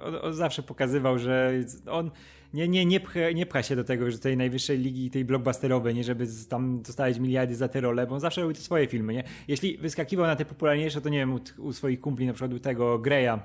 on, 0.03 0.16
on 0.22 0.34
zawsze 0.34 0.63
pokazywał, 0.63 1.20
że 1.20 1.53
on 1.88 2.11
nie, 2.55 2.67
nie, 2.67 2.85
nie, 2.85 2.99
pcha, 2.99 3.31
nie 3.35 3.45
pcha 3.45 3.63
się 3.63 3.75
do 3.75 3.83
tego, 3.83 4.11
że 4.11 4.19
tej 4.19 4.37
najwyższej 4.37 4.77
ligi, 4.77 5.09
tej 5.09 5.25
blockbusterowej, 5.25 5.95
nie 5.95 6.03
żeby 6.03 6.27
tam 6.49 6.81
dostać 6.81 7.19
miliardy 7.19 7.55
za 7.55 7.67
te 7.67 7.81
role, 7.81 8.07
bo 8.07 8.15
on 8.15 8.21
zawsze 8.21 8.41
robił 8.41 8.55
te 8.55 8.61
swoje 8.61 8.87
filmy, 8.87 9.13
nie? 9.13 9.23
Jeśli 9.47 9.77
wyskakiwał 9.77 10.25
na 10.25 10.35
te 10.35 10.45
popularniejsze, 10.45 11.01
to 11.01 11.09
nie 11.09 11.17
wiem, 11.17 11.33
u, 11.33 11.39
u 11.57 11.73
swoich 11.73 12.01
kumpli, 12.01 12.27
na 12.27 12.33
przykład 12.33 12.53
u 12.53 12.59
tego 12.59 12.99
Greya 12.99 13.39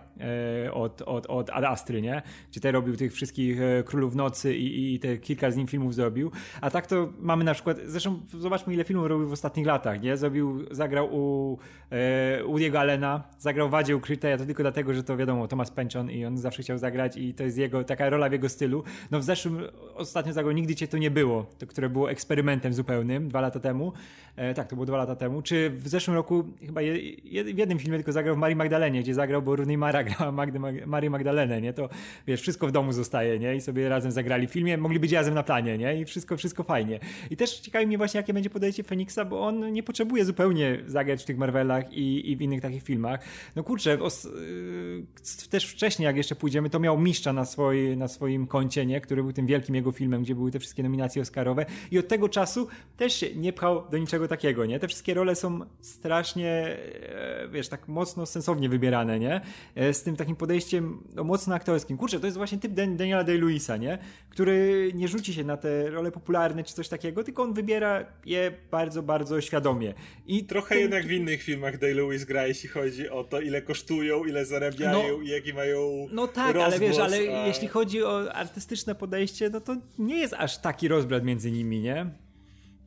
e, 0.64 0.72
od, 0.72 1.02
od, 1.02 1.26
od 1.26 1.50
Ad 1.50 1.64
Astry, 1.64 2.02
nie? 2.02 2.22
Czy 2.50 2.60
te 2.60 2.72
robił 2.72 2.96
tych 2.96 3.12
wszystkich 3.12 3.60
e, 3.60 3.82
Królów 3.82 4.14
Nocy 4.14 4.56
i, 4.56 4.94
i 4.94 4.98
te 4.98 5.18
kilka 5.18 5.50
z 5.50 5.56
nim 5.56 5.66
filmów 5.66 5.94
zrobił. 5.94 6.30
A 6.60 6.70
tak 6.70 6.86
to 6.86 7.12
mamy 7.18 7.44
na 7.44 7.54
przykład, 7.54 7.76
zresztą 7.86 8.20
zobaczmy 8.28 8.74
ile 8.74 8.84
filmów 8.84 9.06
robił 9.06 9.28
w 9.28 9.32
ostatnich 9.32 9.66
latach, 9.66 10.02
nie? 10.02 10.16
Zrobił, 10.16 10.64
zagrał 10.70 11.08
u 11.14 11.58
e, 11.90 12.42
Woody'ego 12.44 12.76
Allena, 12.76 13.22
zagrał 13.38 13.70
Wadzie 13.70 13.96
Ukryte, 13.96 14.30
ja 14.30 14.38
to 14.38 14.46
tylko 14.46 14.62
dlatego, 14.62 14.94
że 14.94 15.04
to 15.04 15.16
wiadomo, 15.16 15.48
Thomas 15.48 15.70
Pynchon 15.70 16.10
i 16.10 16.24
on 16.24 16.38
zawsze 16.38 16.62
chciał 16.62 16.78
zagrać 16.78 17.16
i 17.16 17.34
to 17.34 17.44
jest 17.44 17.58
jego, 17.58 17.84
taka 17.84 18.10
rola 18.10 18.28
w 18.28 18.32
jego 18.32 18.48
stylu. 18.48 18.84
No 19.10 19.20
w 19.20 19.24
zeszłym, 19.24 19.62
ostatnio 19.94 20.32
zagrał 20.32 20.54
Nigdy 20.54 20.74
Cię 20.74 20.88
Tu 20.88 20.96
Nie 20.96 21.10
Było, 21.10 21.46
to, 21.58 21.66
które 21.66 21.88
było 21.88 22.10
eksperymentem 22.10 22.74
zupełnym 22.74 23.28
dwa 23.28 23.40
lata 23.40 23.60
temu. 23.60 23.92
E, 24.36 24.54
tak, 24.54 24.68
to 24.68 24.76
było 24.76 24.86
dwa 24.86 24.96
lata 24.96 25.16
temu. 25.16 25.42
Czy 25.42 25.70
w 25.70 25.88
zeszłym 25.88 26.16
roku 26.16 26.44
chyba 26.66 26.82
je, 26.82 26.98
je, 27.10 27.44
w 27.44 27.58
jednym 27.58 27.78
filmie 27.78 27.98
tylko 27.98 28.12
zagrał 28.12 28.36
w 28.36 28.38
Marii 28.38 28.56
Magdalenie, 28.56 29.02
gdzie 29.02 29.14
zagrał, 29.14 29.42
bo 29.42 29.56
Rooney 29.56 29.76
Mara 29.76 30.04
grała 30.04 30.32
Magdy, 30.32 30.58
Mag, 30.58 30.86
Marii 30.86 31.10
Magdalenę, 31.10 31.60
nie? 31.60 31.72
To 31.72 31.88
wiesz, 32.26 32.40
wszystko 32.40 32.66
w 32.66 32.72
domu 32.72 32.92
zostaje, 32.92 33.38
nie? 33.38 33.56
I 33.56 33.60
sobie 33.60 33.88
razem 33.88 34.12
zagrali 34.12 34.46
w 34.46 34.50
filmie, 34.50 34.78
mogli 34.78 35.00
być 35.00 35.12
razem 35.12 35.34
na 35.34 35.42
planie, 35.42 35.78
nie? 35.78 36.00
I 36.00 36.04
wszystko, 36.04 36.36
wszystko 36.36 36.62
fajnie. 36.62 37.00
I 37.30 37.36
też 37.36 37.60
ciekawi 37.60 37.86
mnie 37.86 37.98
właśnie, 37.98 38.18
jakie 38.18 38.34
będzie 38.34 38.50
podejście 38.50 38.82
Feniksa, 38.82 39.24
bo 39.24 39.40
on 39.46 39.72
nie 39.72 39.82
potrzebuje 39.82 40.24
zupełnie 40.24 40.78
zagrać 40.86 41.22
w 41.22 41.26
tych 41.26 41.38
Marvelach 41.38 41.92
i, 41.92 42.30
i 42.30 42.36
w 42.36 42.42
innych 42.42 42.60
takich 42.60 42.82
filmach. 42.82 43.20
No 43.56 43.64
kurczę, 43.64 44.02
os, 44.02 44.24
yy, 44.24 45.48
też 45.50 45.66
wcześniej, 45.66 46.04
jak 46.06 46.16
jeszcze 46.16 46.34
pójdziemy, 46.34 46.70
to 46.70 46.80
miał 46.80 46.98
Mistrza 46.98 47.32
na, 47.32 47.44
swoj, 47.44 47.96
na 47.96 48.08
swoim 48.08 48.46
koncie, 48.46 48.86
nie? 48.90 49.00
który 49.00 49.22
był 49.22 49.32
tym 49.32 49.46
wielkim 49.46 49.74
jego 49.74 49.92
filmem, 49.92 50.22
gdzie 50.22 50.34
były 50.34 50.50
te 50.50 50.58
wszystkie 50.58 50.82
nominacje 50.82 51.22
Oscarowe 51.22 51.66
i 51.90 51.98
od 51.98 52.08
tego 52.08 52.28
czasu 52.28 52.68
też 52.96 53.14
się 53.14 53.34
nie 53.34 53.52
pchał 53.52 53.90
do 53.90 53.98
niczego 53.98 54.28
takiego, 54.28 54.66
nie? 54.66 54.78
Te 54.78 54.88
wszystkie 54.88 55.14
role 55.14 55.36
są 55.36 55.60
strasznie, 55.80 56.50
e, 56.50 57.48
wiesz, 57.48 57.68
tak 57.68 57.88
mocno 57.88 58.26
sensownie 58.26 58.68
wybierane, 58.68 59.18
nie? 59.18 59.40
E, 59.74 59.94
z 59.94 60.02
tym 60.02 60.16
takim 60.16 60.36
podejściem 60.36 61.02
no, 61.14 61.24
mocno 61.24 61.54
aktorskim. 61.54 61.96
Kurczę, 61.96 62.20
to 62.20 62.26
jest 62.26 62.36
właśnie 62.36 62.58
typ 62.58 62.72
Daniela 62.72 63.24
Day-Lewisa, 63.24 63.78
nie? 63.78 63.98
Który 64.30 64.90
nie 64.94 65.08
rzuci 65.08 65.34
się 65.34 65.44
na 65.44 65.56
te 65.56 65.90
role 65.90 66.12
popularne 66.12 66.64
czy 66.64 66.74
coś 66.74 66.88
takiego, 66.88 67.24
tylko 67.24 67.42
on 67.42 67.54
wybiera 67.54 68.04
je 68.26 68.52
bardzo, 68.70 69.02
bardzo 69.02 69.40
świadomie. 69.40 69.94
I 70.26 70.44
trochę 70.44 70.68
ten... 70.68 70.82
jednak 70.82 71.06
w 71.06 71.10
innych 71.10 71.42
filmach 71.42 71.78
Day-Lewis 71.78 72.24
gra, 72.24 72.46
jeśli 72.46 72.68
chodzi 72.68 73.08
o 73.08 73.24
to, 73.24 73.40
ile 73.40 73.62
kosztują, 73.62 74.24
ile 74.24 74.44
zarabiają 74.44 75.18
no, 75.18 75.22
i 75.22 75.28
jaki 75.28 75.54
mają 75.54 76.08
No 76.12 76.28
tak, 76.28 76.54
rozgłos, 76.54 76.74
ale 76.74 76.80
wiesz, 76.80 76.98
ale 76.98 77.16
a... 77.16 77.46
jeśli 77.46 77.68
chodzi 77.68 78.02
o 78.02 78.32
artystyczne 78.32 78.79
podejście, 78.94 79.50
no 79.50 79.60
to 79.60 79.76
nie 79.98 80.18
jest 80.18 80.34
aż 80.34 80.58
taki 80.58 80.88
rozbrat 80.88 81.24
między 81.24 81.50
nimi, 81.50 81.80
nie? 81.80 82.10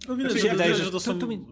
No 0.07 0.15
widać, 0.15 0.31
znaczy, 0.31 0.47
że, 0.47 0.53
wydaje, 0.53 0.75
że, 0.75 0.83
że 0.83 0.91
to 0.91 0.99
są 0.99 1.13
to, 1.13 1.19
to 1.19 1.27
mi... 1.27 1.45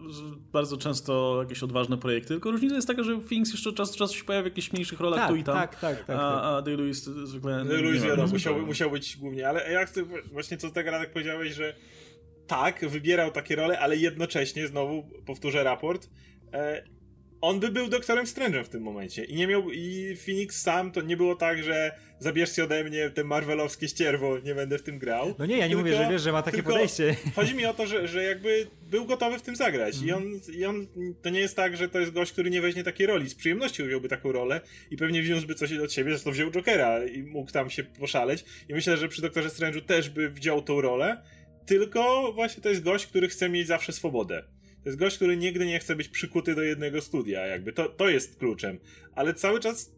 bardzo 0.52 0.76
często 0.76 1.38
jakieś 1.42 1.62
odważne 1.62 1.98
projekty, 1.98 2.28
tylko 2.28 2.50
różnica 2.50 2.74
jest 2.74 2.86
taka, 2.86 3.02
że 3.02 3.20
Phoenix 3.20 3.52
jeszcze 3.52 3.72
czas 3.72 3.90
do 3.90 3.96
czasu 3.96 4.14
się 4.14 4.24
pojawia 4.24 4.42
w 4.42 4.46
jakichś 4.46 4.72
mniejszych 4.72 5.00
rolach 5.00 5.20
tak, 5.20 5.28
tu 5.28 5.36
i 5.36 5.44
tam. 5.44 5.54
Tak, 5.54 5.80
tak, 5.80 6.04
tak. 6.04 6.16
A, 6.16 6.18
tak. 6.18 6.44
a 6.44 6.62
Day-Lewis 6.62 7.26
zwykle... 7.26 7.64
Day-Lewis 7.64 8.02
wiadomo, 8.02 8.28
musiał, 8.28 8.66
musiał 8.66 8.90
być 8.90 9.16
głównie, 9.16 9.48
ale 9.48 9.72
jak 9.72 9.90
ty 9.90 10.04
właśnie 10.32 10.56
co 10.56 10.70
tego 10.70 10.90
tak 10.90 11.12
powiedziałeś, 11.12 11.54
że 11.54 11.74
tak, 12.46 12.88
wybierał 12.88 13.30
takie 13.30 13.56
role, 13.56 13.80
ale 13.80 13.96
jednocześnie, 13.96 14.68
znowu 14.68 15.08
powtórzę 15.26 15.62
raport, 15.62 16.08
e, 16.52 16.84
on 17.42 17.60
by 17.60 17.70
był 17.70 17.88
doktorem 17.88 18.24
Strange'em 18.24 18.64
w 18.64 18.68
tym 18.68 18.82
momencie. 18.82 19.24
I 19.24 19.34
nie 19.34 19.46
miał. 19.46 19.70
I 19.70 20.16
Phoenix 20.16 20.62
sam 20.62 20.92
to 20.92 21.00
nie 21.00 21.16
było 21.16 21.36
tak, 21.36 21.62
że 21.62 21.92
zabierzcie 22.18 22.64
ode 22.64 22.84
mnie 22.84 23.10
te 23.10 23.24
marvelowskie 23.24 23.88
ścierwo, 23.88 24.38
nie 24.38 24.54
będę 24.54 24.78
w 24.78 24.82
tym 24.82 24.98
grał. 24.98 25.34
No 25.38 25.46
nie, 25.46 25.56
ja 25.56 25.66
nie 25.66 25.74
tylko, 25.74 25.82
mówię, 25.82 25.96
że 25.96 26.08
wiesz, 26.10 26.22
że 26.22 26.32
ma 26.32 26.42
takie 26.42 26.62
podejście. 26.62 27.16
Chodzi 27.36 27.54
mi 27.54 27.66
o 27.66 27.74
to, 27.74 27.86
że, 27.86 28.08
że 28.08 28.24
jakby 28.24 28.66
był 28.90 29.06
gotowy 29.06 29.38
w 29.38 29.42
tym 29.42 29.56
zagrać. 29.56 29.96
Mm. 29.96 30.08
I, 30.08 30.12
on, 30.12 30.40
I 30.54 30.64
on 30.64 30.86
to 31.22 31.30
nie 31.30 31.40
jest 31.40 31.56
tak, 31.56 31.76
że 31.76 31.88
to 31.88 32.00
jest 32.00 32.12
gość, 32.12 32.32
który 32.32 32.50
nie 32.50 32.60
weźmie 32.60 32.84
takiej 32.84 33.06
roli. 33.06 33.28
Z 33.28 33.34
przyjemnością 33.34 33.86
wziąłby 33.86 34.08
taką 34.08 34.32
rolę 34.32 34.60
i 34.90 34.96
pewnie 34.96 35.22
wziąłby 35.22 35.54
coś 35.54 35.72
od 35.72 35.92
siebie, 35.92 36.18
to 36.18 36.30
wziął 36.30 36.50
Jokera 36.50 37.04
i 37.04 37.22
mógł 37.22 37.52
tam 37.52 37.70
się 37.70 37.84
poszaleć. 37.84 38.44
I 38.68 38.74
myślę, 38.74 38.96
że 38.96 39.08
przy 39.08 39.22
doktorze 39.22 39.48
Strange'u 39.48 39.82
też 39.82 40.10
by 40.10 40.30
wziął 40.30 40.62
tą 40.62 40.80
rolę. 40.80 41.22
Tylko 41.66 42.32
właśnie 42.34 42.62
to 42.62 42.68
jest 42.68 42.82
gość, 42.82 43.06
który 43.06 43.28
chce 43.28 43.48
mieć 43.48 43.66
zawsze 43.66 43.92
swobodę. 43.92 44.42
To 44.82 44.88
jest 44.88 44.98
gość, 44.98 45.16
który 45.16 45.36
nigdy 45.36 45.66
nie 45.66 45.78
chce 45.78 45.96
być 45.96 46.08
przykuty 46.08 46.54
do 46.54 46.62
jednego 46.62 47.00
studia, 47.00 47.46
jakby. 47.46 47.72
To, 47.72 47.88
to 47.88 48.08
jest 48.08 48.36
kluczem. 48.36 48.78
Ale 49.14 49.34
cały 49.34 49.60
czas 49.60 49.94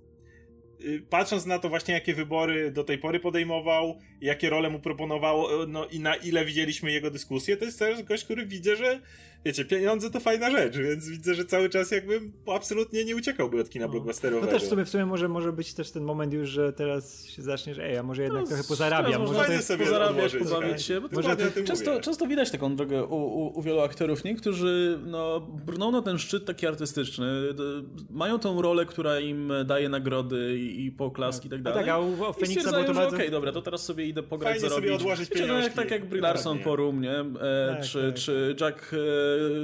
y, 0.80 1.02
patrząc 1.10 1.46
na 1.46 1.58
to 1.58 1.68
właśnie, 1.68 1.94
jakie 1.94 2.14
wybory 2.14 2.70
do 2.70 2.84
tej 2.84 2.98
pory 2.98 3.20
podejmował, 3.20 3.98
jakie 4.20 4.50
role 4.50 4.70
mu 4.70 4.80
proponowało, 4.80 5.66
no 5.66 5.86
i 5.86 6.00
na 6.00 6.14
ile 6.14 6.44
widzieliśmy 6.44 6.92
jego 6.92 7.10
dyskusje, 7.10 7.56
to 7.56 7.64
jest 7.64 7.78
też 7.78 8.02
gość, 8.02 8.24
który 8.24 8.46
widzę, 8.46 8.76
że 8.76 9.00
wiecie, 9.44 9.64
pieniądze 9.64 10.10
to 10.10 10.20
fajna 10.20 10.50
rzecz, 10.50 10.76
więc 10.76 11.08
widzę, 11.08 11.34
że 11.34 11.44
cały 11.44 11.68
czas 11.68 11.90
jakbym 11.90 12.32
absolutnie 12.54 13.04
nie 13.04 13.16
uciekałby 13.16 13.60
od 13.60 13.70
kina 13.70 13.86
no. 13.86 13.92
blockbusterowego. 13.92 14.46
No 14.46 14.52
też 14.52 14.64
w 14.64 14.68
sumie, 14.68 14.84
w 14.84 14.88
sumie 14.88 15.06
może, 15.06 15.28
może 15.28 15.52
być 15.52 15.74
też 15.74 15.90
ten 15.90 16.04
moment 16.04 16.32
już, 16.32 16.48
że 16.48 16.72
teraz 16.72 17.26
się 17.26 17.42
zaczniesz, 17.42 17.78
ej, 17.78 17.96
a 17.96 18.02
może 18.02 18.22
jednak 18.22 18.42
no, 18.42 18.48
trochę 18.48 18.64
pozarabiam. 18.64 19.22
Może 19.22 19.34
fajnie 19.34 19.62
sobie 19.62 19.84
pozarabiać, 19.84 20.36
pobawić 20.36 20.82
się. 20.82 21.00
Bo 21.00 21.08
może 21.12 21.36
to, 21.36 21.62
często, 21.64 22.00
często 22.00 22.26
widać 22.26 22.50
taką 22.50 22.76
drogę 22.76 23.04
u, 23.04 23.16
u, 23.16 23.58
u, 23.58 23.62
wielu 23.62 23.80
aktorów, 23.80 24.24
nie? 24.24 24.34
którzy 24.34 24.98
no, 25.06 25.40
brną 25.40 25.90
na 25.90 26.02
ten 26.02 26.18
szczyt 26.18 26.44
taki 26.44 26.66
artystyczny, 26.66 27.26
mają 28.10 28.38
tą 28.38 28.62
rolę, 28.62 28.86
która 28.86 29.20
im 29.20 29.52
daje 29.66 29.88
nagrody 29.88 30.58
i, 30.58 30.86
i 30.86 30.92
poklaski 30.92 31.48
tak. 31.48 31.60
i 31.60 31.62
tak 31.62 31.62
dalej. 31.62 31.78
A 31.78 31.82
tak, 31.82 31.94
a 31.94 31.98
u 32.28 32.32
Feniksa 32.32 32.70
było 32.70 32.84
to 32.84 32.94
bardzo... 32.94 33.08
okej, 33.08 33.18
okay, 33.18 33.30
dobra, 33.30 33.52
to 33.52 33.62
teraz 33.62 33.84
sobie 33.84 34.06
idę 34.06 34.22
pograć, 34.22 34.52
Fajnie 34.52 34.68
zarobić. 34.68 34.90
sobie 34.90 34.96
odłożyć 34.96 35.30
no, 35.48 35.58
jak, 35.58 35.72
tak 35.72 35.90
jak 35.90 36.04
Brie 36.04 36.22
Larson 36.22 36.58
po 36.58 36.76
Room, 36.76 37.00
nie? 37.00 37.18
E, 37.18 37.74
tak, 37.74 37.84
czy, 37.84 38.12
tak. 38.12 38.14
czy 38.14 38.56
Jack 38.60 38.94
e, 38.94 38.96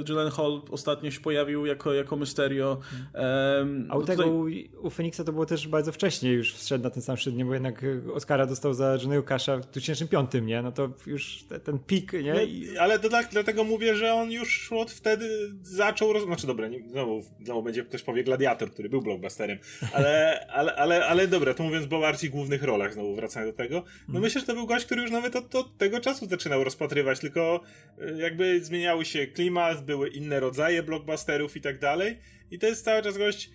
Gyllenhaal 0.05 0.61
ostatnio 0.71 1.11
się 1.11 1.19
pojawił 1.19 1.65
jako, 1.65 1.93
jako 1.93 2.15
Mysterio. 2.15 2.77
Um, 3.13 3.87
A 3.89 3.97
u 3.97 4.03
tego 4.03 4.23
tutaj... 4.23 4.69
u, 4.81 4.87
u 4.87 4.89
Feniksa 4.89 5.23
to 5.23 5.33
było 5.33 5.45
też 5.45 5.67
bardzo 5.67 5.91
wcześnie 5.91 6.33
już 6.33 6.53
wszedł 6.53 6.83
na 6.83 6.89
ten 6.89 7.03
sam 7.03 7.17
szczyt, 7.17 7.35
nie? 7.35 7.45
bo 7.45 7.53
jednak 7.53 7.85
Oscara 8.13 8.45
dostał 8.45 8.73
za 8.73 8.97
Johnny'ego 8.97 9.23
Casha 9.23 9.57
w 9.57 9.61
2005, 9.61 10.31
nie? 10.43 10.61
No 10.61 10.71
to 10.71 10.89
już 11.07 11.43
te, 11.43 11.59
ten 11.59 11.79
pik, 11.79 12.13
nie? 12.13 12.33
No, 12.33 12.39
ale 12.81 12.99
to 12.99 13.09
tak, 13.09 13.27
dlatego 13.31 13.63
mówię, 13.63 13.95
że 13.95 14.13
on 14.13 14.31
już 14.31 14.71
od 14.71 14.91
wtedy 14.91 15.29
zaczął, 15.61 16.13
roz... 16.13 16.23
znaczy 16.23 16.47
dobra, 16.47 16.67
nie, 16.67 16.89
znowu, 16.89 17.23
znowu 17.43 17.63
będzie 17.63 17.83
ktoś 17.83 18.03
powie 18.03 18.23
Gladiator, 18.23 18.71
który 18.71 18.89
był 18.89 19.01
blockbusterem, 19.01 19.57
ale, 19.93 20.39
ale, 20.57 20.75
ale, 20.75 21.05
ale 21.05 21.27
dobra, 21.27 21.53
to 21.53 21.63
mówiąc 21.63 21.85
o 21.93 21.99
bardziej 21.99 22.29
głównych 22.29 22.63
rolach, 22.63 22.93
znowu 22.93 23.15
wracając 23.15 23.51
do 23.51 23.57
tego, 23.57 23.75
no 23.75 23.83
hmm. 24.05 24.23
myślę, 24.23 24.41
że 24.41 24.47
to 24.47 24.53
był 24.53 24.65
gość, 24.65 24.85
który 24.85 25.01
już 25.01 25.11
nawet 25.11 25.35
od, 25.35 25.55
od 25.55 25.77
tego 25.77 25.99
czasu 25.99 26.25
zaczynał 26.25 26.63
rozpatrywać, 26.63 27.19
tylko 27.19 27.61
e, 28.01 28.21
jakby 28.21 28.63
zmieniały 28.63 29.05
się 29.05 29.27
były 29.81 30.09
inne 30.09 30.39
rodzaje 30.39 30.83
blockbusterów 30.83 31.57
i 31.57 31.61
tak 31.61 31.79
dalej. 31.79 32.17
I 32.51 32.59
to 32.59 32.67
jest 32.67 32.85
cały 32.85 33.01
czas 33.01 33.17
gość 33.17 33.49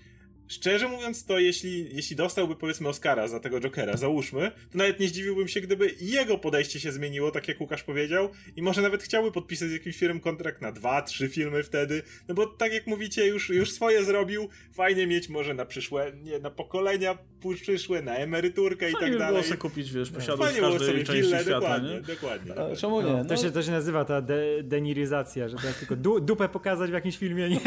Szczerze 0.48 0.88
mówiąc, 0.88 1.24
to 1.24 1.38
jeśli, 1.38 1.96
jeśli 1.96 2.16
dostałby 2.16 2.56
powiedzmy 2.56 2.88
Oscara 2.88 3.28
za 3.28 3.40
tego 3.40 3.60
Jokera, 3.60 3.96
załóżmy, 3.96 4.52
to 4.72 4.78
nawet 4.78 5.00
nie 5.00 5.08
zdziwiłbym 5.08 5.48
się, 5.48 5.60
gdyby 5.60 5.94
jego 6.00 6.38
podejście 6.38 6.80
się 6.80 6.92
zmieniło, 6.92 7.30
tak 7.30 7.48
jak 7.48 7.60
Łukasz 7.60 7.82
powiedział, 7.82 8.28
i 8.56 8.62
może 8.62 8.82
nawet 8.82 9.02
chciałby 9.02 9.32
podpisać 9.32 9.68
z 9.68 9.72
jakimś 9.72 9.96
firmem 9.96 10.20
kontrakt 10.20 10.62
na 10.62 10.72
dwa, 10.72 11.02
trzy 11.02 11.28
filmy 11.28 11.62
wtedy, 11.62 12.02
no 12.28 12.34
bo 12.34 12.46
tak 12.46 12.72
jak 12.72 12.86
mówicie, 12.86 13.26
już, 13.26 13.50
już 13.50 13.72
swoje 13.72 14.04
zrobił, 14.04 14.48
fajnie 14.72 15.06
mieć 15.06 15.28
może 15.28 15.54
na 15.54 15.66
przyszłe, 15.66 16.12
nie, 16.22 16.38
na 16.38 16.50
pokolenia 16.50 17.18
przyszłe, 17.54 18.02
na 18.02 18.16
emeryturkę 18.16 18.90
fajnie 18.90 19.08
i 19.08 19.10
tak 19.10 19.18
dalej. 19.18 19.42
Fajnie 19.42 19.56
kupić, 19.56 19.92
wiesz, 19.92 20.10
no, 20.10 20.36
w 20.36 20.40
każdej 20.60 21.04
części 21.04 21.28
świata, 21.28 21.50
dokładnie, 21.50 21.90
nie? 21.90 22.00
Dokładnie, 22.00 22.48
dokładnie. 22.48 22.76
czemu 22.76 23.02
nie? 23.02 23.12
No, 23.12 23.24
to, 23.24 23.36
się, 23.36 23.50
to 23.50 23.62
się 23.62 23.70
nazywa 23.70 24.04
ta 24.04 24.20
de 24.20 24.62
deniryzacja, 24.62 25.48
że 25.48 25.56
teraz 25.56 25.78
tylko 25.78 25.96
du 25.96 26.20
dupę 26.20 26.48
pokazać 26.48 26.90
w 26.90 26.92
jakimś 26.92 27.16
filmie, 27.16 27.48
nie? 27.48 27.60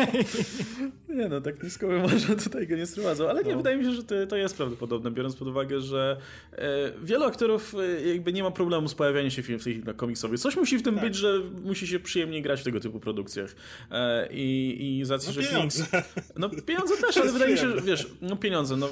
nie 1.16 1.28
no, 1.28 1.42
tak 1.42 1.64
nisko 1.64 1.88
można 1.88 2.36
tutaj 2.36 2.68
go 2.70 2.76
nie 2.76 2.86
sprowadzą, 2.86 3.30
ale 3.30 3.44
nie, 3.44 3.52
no. 3.52 3.58
wydaje 3.58 3.78
mi 3.78 3.84
się, 3.84 3.92
że 3.92 4.04
to, 4.28 4.36
jest 4.36 4.58
prawdopodobne, 4.58 5.12
biorąc 5.12 5.36
pod 5.36 5.48
uwagę, 5.48 5.82
że 5.82 6.18
e, 6.52 6.92
wielu 7.04 7.24
aktorów 7.24 7.76
e, 7.76 8.08
jakby 8.08 8.34
nie 8.34 8.44
ma 8.44 8.52
problemu 8.52 8.88
z 8.88 8.96
pojawianiem 8.96 9.32
się 9.32 9.42
w 9.42 9.64
tych 9.64 9.96
komiksowych. 9.96 10.40
Coś 10.40 10.56
musi 10.56 10.78
w 10.78 10.84
tym 10.84 10.96
tak. 10.96 11.04
być, 11.04 11.16
że 11.16 11.42
musi 11.64 11.88
się 11.88 12.00
przyjemnie 12.00 12.42
grać 12.42 12.62
w 12.62 12.64
tego 12.64 12.80
typu 12.80 13.00
produkcjach. 13.00 13.56
E, 13.92 14.28
I, 14.32 15.00
i 15.00 15.06
z 15.06 15.12
racji, 15.12 15.28
no 15.36 15.42
że 15.42 15.50
pieniądze. 15.50 15.86
No 16.38 16.50
pieniądze 16.50 16.98
też, 16.98 17.18
ale 17.18 17.32
wydaje 17.32 17.52
mi 17.52 17.58
się, 17.58 17.70
że 17.70 17.82
wiesz, 17.82 18.08
no 18.22 18.36
pieniądze, 18.36 18.78
no 18.78 18.90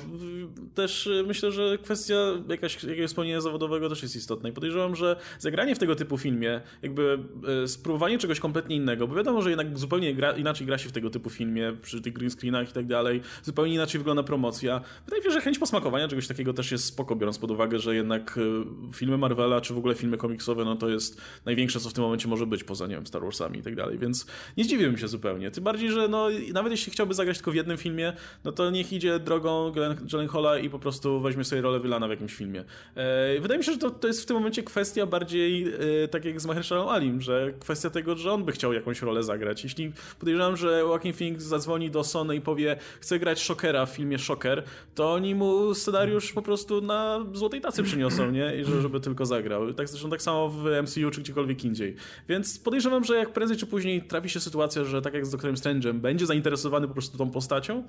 też 0.75 1.09
myślę, 1.27 1.51
że 1.51 1.77
kwestia 1.77 2.15
jakaś, 2.49 2.83
jakiegoś 2.83 3.11
spełnienia 3.11 3.41
zawodowego 3.41 3.89
też 3.89 4.03
jest 4.03 4.15
istotna 4.15 4.49
i 4.49 4.51
podejrzewam, 4.51 4.95
że 4.95 5.15
zagranie 5.39 5.75
w 5.75 5.79
tego 5.79 5.95
typu 5.95 6.17
filmie, 6.17 6.61
jakby 6.81 7.19
spróbowanie 7.67 8.17
czegoś 8.17 8.39
kompletnie 8.39 8.75
innego, 8.75 9.07
bo 9.07 9.15
wiadomo, 9.15 9.41
że 9.41 9.49
jednak 9.49 9.79
zupełnie 9.79 10.15
gra, 10.15 10.31
inaczej 10.31 10.67
gra 10.67 10.77
się 10.77 10.89
w 10.89 10.91
tego 10.91 11.09
typu 11.09 11.29
filmie, 11.29 11.77
przy 11.81 12.01
tych 12.01 12.13
green 12.13 12.31
screenach 12.31 12.69
i 12.69 12.73
tak 12.73 12.85
dalej, 12.85 13.21
zupełnie 13.43 13.66
inaczej 13.73 13.99
wygląda 13.99 14.23
promocja. 14.23 14.81
Wydaje 15.05 15.21
mi 15.21 15.25
się, 15.25 15.31
że 15.31 15.41
chęć 15.41 15.59
posmakowania 15.59 16.07
czegoś 16.07 16.27
takiego 16.27 16.53
też 16.53 16.71
jest 16.71 16.85
spoko, 16.85 17.15
biorąc 17.15 17.37
pod 17.37 17.51
uwagę, 17.51 17.79
że 17.79 17.95
jednak 17.95 18.37
e, 18.37 18.93
filmy 18.93 19.17
Marvela, 19.17 19.61
czy 19.61 19.73
w 19.73 19.77
ogóle 19.77 19.95
filmy 19.95 20.17
komiksowe, 20.17 20.65
no 20.65 20.75
to 20.75 20.89
jest 20.89 21.21
największe, 21.45 21.79
co 21.79 21.89
w 21.89 21.93
tym 21.93 22.03
momencie 22.03 22.27
może 22.27 22.45
być, 22.45 22.63
poza, 22.63 22.87
nie 22.87 22.95
wiem, 22.95 23.07
Star 23.07 23.21
Warsami 23.21 23.59
i 23.59 23.63
tak 23.63 23.75
dalej, 23.75 23.97
więc 23.97 24.25
nie 24.57 24.63
zdziwiłbym 24.63 24.97
się 24.97 25.07
zupełnie. 25.07 25.51
Tym 25.51 25.63
bardziej, 25.63 25.91
że 25.91 26.07
no, 26.07 26.27
nawet 26.53 26.71
jeśli 26.71 26.91
chciałby 26.91 27.13
zagrać 27.13 27.37
tylko 27.37 27.51
w 27.51 27.55
jednym 27.55 27.77
filmie, 27.77 28.13
no 28.43 28.51
to 28.51 28.71
niech 28.71 28.93
idzie 28.93 29.19
drogą 29.19 29.71
Gyllenhaala 30.01 30.59
i 30.59 30.69
po 30.69 30.79
prostu 30.79 31.21
weźmie 31.21 31.43
sobie 31.43 31.61
rolę 31.61 31.79
Villana 31.79 32.07
w 32.07 32.09
jakimś 32.09 32.35
filmie. 32.35 32.63
E, 32.95 33.39
wydaje 33.39 33.57
mi 33.57 33.63
się, 33.63 33.71
że 33.71 33.77
to, 33.77 33.89
to 33.89 34.07
jest 34.07 34.23
w 34.23 34.25
tym 34.25 34.35
momencie 34.35 34.63
kwestia 34.63 35.05
bardziej 35.05 35.73
e, 36.03 36.07
tak 36.07 36.25
jak 36.25 36.41
z 36.41 36.45
Mahershalą 36.45 36.91
Alim, 36.91 37.21
że 37.21 37.53
kwestia 37.59 37.89
tego, 37.89 38.15
że 38.15 38.33
on 38.33 38.45
by 38.45 38.51
chciał 38.51 38.73
jakąś 38.73 39.01
rolę 39.01 39.23
zagrać. 39.23 39.63
Jeśli 39.63 39.91
podejrzewam, 40.19 40.57
że 40.57 40.79
Joaquin 40.79 41.13
Phoenix 41.13 41.43
zadzwoni 41.43 41.91
do 41.91 42.03
Sony 42.03 42.35
i 42.35 42.41
powie, 42.41 42.77
chcę 42.99 43.19
grać 43.19 43.39
Shockera 43.57 43.85
w 43.85 43.89
filmie 43.89 44.19
Shocker, 44.19 44.63
to 44.95 45.13
oni 45.13 45.35
mu 45.35 45.73
scenariusz 45.73 46.33
po 46.33 46.41
prostu 46.41 46.81
na 46.81 47.25
złotej 47.33 47.61
tacy 47.61 47.83
przyniosą, 47.83 48.31
nie? 48.31 48.55
I 48.61 48.65
że, 48.65 48.81
żeby 48.81 48.99
tylko 48.99 49.25
zagrał. 49.25 49.73
Tak 49.73 49.89
zresztą 49.89 50.09
tak 50.09 50.21
samo 50.21 50.49
w 50.49 50.63
MCU 50.83 51.11
czy 51.11 51.21
gdziekolwiek 51.21 51.65
indziej. 51.65 51.95
Więc 52.29 52.59
podejrzewam, 52.59 53.03
że 53.03 53.15
jak 53.15 53.33
prędzej 53.33 53.57
czy 53.57 53.67
później 53.67 54.01
trafi 54.01 54.29
się 54.29 54.39
sytuacja, 54.39 54.83
że 54.83 55.01
tak 55.01 55.13
jak 55.13 55.25
z 55.25 55.29
Doktorem 55.29 55.55
Strange'em, 55.55 55.93
będzie 55.93 56.25
zainteresowany 56.25 56.87
po 56.87 56.93
prostu 56.93 57.17
tą 57.17 57.29
postacią, 57.29 57.83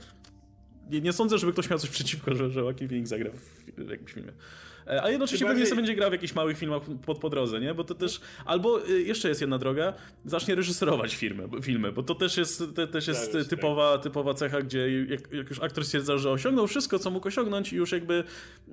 nie, 0.90 1.00
nie, 1.00 1.12
sądzę, 1.12 1.38
żeby 1.38 1.52
ktoś 1.52 1.70
miał 1.70 1.78
coś 1.78 1.90
przeciwko, 1.90 2.34
że, 2.34 2.50
że 2.50 2.60
Joaquin 2.60 2.88
Phoenix 2.88 3.10
zagra 3.10 3.30
w 3.78 3.90
jakimś 3.90 4.12
filmie. 4.12 4.32
E, 4.88 5.02
a 5.02 5.10
jednocześnie 5.10 5.46
pewnie 5.46 5.66
sobie 5.66 5.76
będzie 5.76 5.94
grał 5.94 6.10
w 6.10 6.12
jakichś 6.12 6.34
małych 6.34 6.58
filmach 6.58 6.82
pod, 7.06 7.18
po 7.18 7.30
drodze, 7.30 7.60
nie? 7.60 7.74
Bo 7.74 7.84
to 7.84 7.94
też, 7.94 8.20
albo 8.44 8.88
y, 8.88 9.02
jeszcze 9.02 9.28
jest 9.28 9.40
jedna 9.40 9.58
droga, 9.58 9.92
zacznie 10.24 10.54
reżyserować 10.54 11.14
filmy, 11.14 11.48
filmy 11.62 11.92
bo 11.92 12.02
to 12.02 12.14
też 12.14 12.36
jest, 12.36 12.62
to 12.74 12.86
też 12.86 13.08
jest 13.08 13.32
tak, 13.32 13.44
typowa, 13.46 13.92
tak. 13.92 14.02
typowa 14.02 14.34
cecha, 14.34 14.62
gdzie 14.62 15.04
jak, 15.04 15.32
jak, 15.32 15.50
już 15.50 15.62
aktor 15.62 15.84
stwierdza, 15.84 16.18
że 16.18 16.30
osiągnął 16.30 16.66
wszystko, 16.66 16.98
co 16.98 17.10
mógł 17.10 17.28
osiągnąć 17.28 17.72
i 17.72 17.76
już 17.76 17.92
jakby 17.92 18.24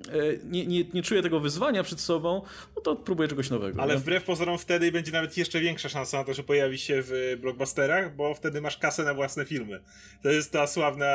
e, 0.08 0.12
nie, 0.44 0.66
nie, 0.66 0.84
nie 0.94 1.02
czuje 1.02 1.22
tego 1.22 1.40
wyzwania 1.40 1.82
przed 1.82 2.00
sobą, 2.00 2.42
no 2.76 2.82
to 2.82 2.96
próbuje 2.96 3.28
czegoś 3.28 3.50
nowego. 3.50 3.82
Ale 3.82 3.94
nie? 3.94 4.00
wbrew 4.00 4.24
pozorom 4.24 4.58
wtedy 4.58 4.92
będzie 4.92 5.12
nawet 5.12 5.36
jeszcze 5.36 5.60
większa 5.60 5.88
szansa 5.88 6.18
na 6.18 6.24
to, 6.24 6.34
że 6.34 6.42
pojawi 6.42 6.78
się 6.78 7.02
w 7.02 7.38
blockbusterach, 7.40 8.16
bo 8.16 8.34
wtedy 8.34 8.60
masz 8.60 8.78
kasę 8.78 9.04
na 9.04 9.14
własne 9.14 9.44
filmy. 9.44 9.80
To 10.22 10.28
jest 10.28 10.52
ta 10.52 10.66
sławna, 10.66 11.06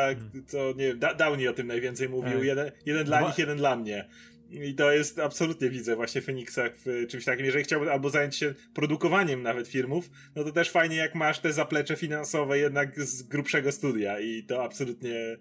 co 0.47 0.57
nie 0.75 0.87
wiem, 0.87 0.99
Downey 1.17 1.47
o 1.47 1.53
tym 1.53 1.67
najwięcej 1.67 2.09
mówił, 2.09 2.33
tak. 2.33 2.43
jeden, 2.43 2.71
jeden 2.85 3.05
dla 3.05 3.21
nich, 3.21 3.37
jeden 3.37 3.57
dla 3.57 3.75
mnie. 3.75 4.07
I 4.51 4.75
to 4.75 4.91
jest 4.91 5.19
absolutnie 5.19 5.69
widzę 5.69 5.95
właśnie 5.95 6.21
Feniksa 6.21 6.63
w 6.85 7.07
czymś 7.07 7.25
takim. 7.25 7.45
Jeżeli 7.45 7.63
chciałby 7.63 7.91
albo 7.91 8.09
zająć 8.09 8.35
się 8.35 8.53
produkowaniem 8.73 9.43
nawet 9.43 9.67
filmów, 9.67 10.09
no 10.35 10.43
to 10.43 10.51
też 10.51 10.71
fajnie 10.71 10.95
jak 10.95 11.15
masz 11.15 11.39
te 11.39 11.53
zaplecze 11.53 11.95
finansowe 11.95 12.59
jednak 12.59 13.01
z 13.01 13.23
grubszego 13.23 13.71
studia 13.71 14.19
i 14.19 14.43
to 14.43 14.63
absolutnie 14.63 15.37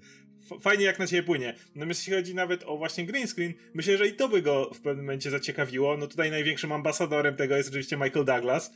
fajnie 0.60 0.84
jak 0.84 0.98
na 0.98 1.06
ciebie 1.06 1.22
płynie. 1.22 1.54
No 1.74 1.86
jeśli 1.86 2.12
chodzi 2.12 2.34
nawet 2.34 2.62
o 2.66 2.76
właśnie 2.76 3.06
green 3.06 3.26
screen, 3.26 3.54
myślę, 3.74 3.98
że 3.98 4.06
i 4.06 4.12
to 4.12 4.28
by 4.28 4.42
go 4.42 4.70
w 4.74 4.80
pewnym 4.80 5.04
momencie 5.04 5.30
zaciekawiło. 5.30 5.96
No 5.96 6.06
tutaj 6.06 6.30
największym 6.30 6.72
ambasadorem 6.72 7.36
tego 7.36 7.56
jest 7.56 7.68
oczywiście 7.68 7.96
Michael 7.96 8.24
Douglas, 8.24 8.72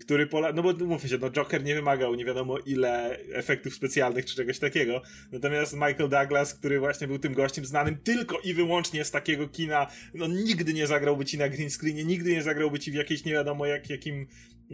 który 0.00 0.26
pola... 0.26 0.52
No 0.52 0.62
bo 0.62 0.72
mówmy 0.72 1.08
się, 1.08 1.18
no 1.18 1.30
Joker 1.30 1.64
nie 1.64 1.74
wymagał 1.74 2.14
nie 2.14 2.24
wiadomo 2.24 2.58
ile 2.58 3.18
efektów 3.32 3.74
specjalnych 3.74 4.24
czy 4.24 4.36
czegoś 4.36 4.58
takiego. 4.58 5.02
Natomiast 5.32 5.72
Michael 5.72 6.08
Douglas, 6.08 6.54
który 6.54 6.78
właśnie 6.78 7.06
był 7.06 7.18
tym 7.18 7.34
gościem 7.34 7.64
znanym 7.64 7.96
tylko 7.96 8.38
i 8.44 8.54
wyłącznie 8.54 9.04
z 9.04 9.10
takiego 9.10 9.48
kina, 9.48 9.86
no 10.14 10.26
nigdy 10.26 10.74
nie 10.74 10.86
zagrałby 10.86 11.24
ci 11.24 11.38
na 11.38 11.48
green 11.48 11.70
screenie, 11.70 12.04
nigdy 12.04 12.32
nie 12.32 12.42
zagrałby 12.42 12.78
ci 12.78 12.90
w 12.90 12.94
jakiejś 12.94 13.24
nie 13.24 13.32
wiadomo 13.32 13.66
jak, 13.66 13.90
jakim 13.90 14.26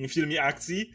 filmie 0.08 0.42
akcji 0.42 0.90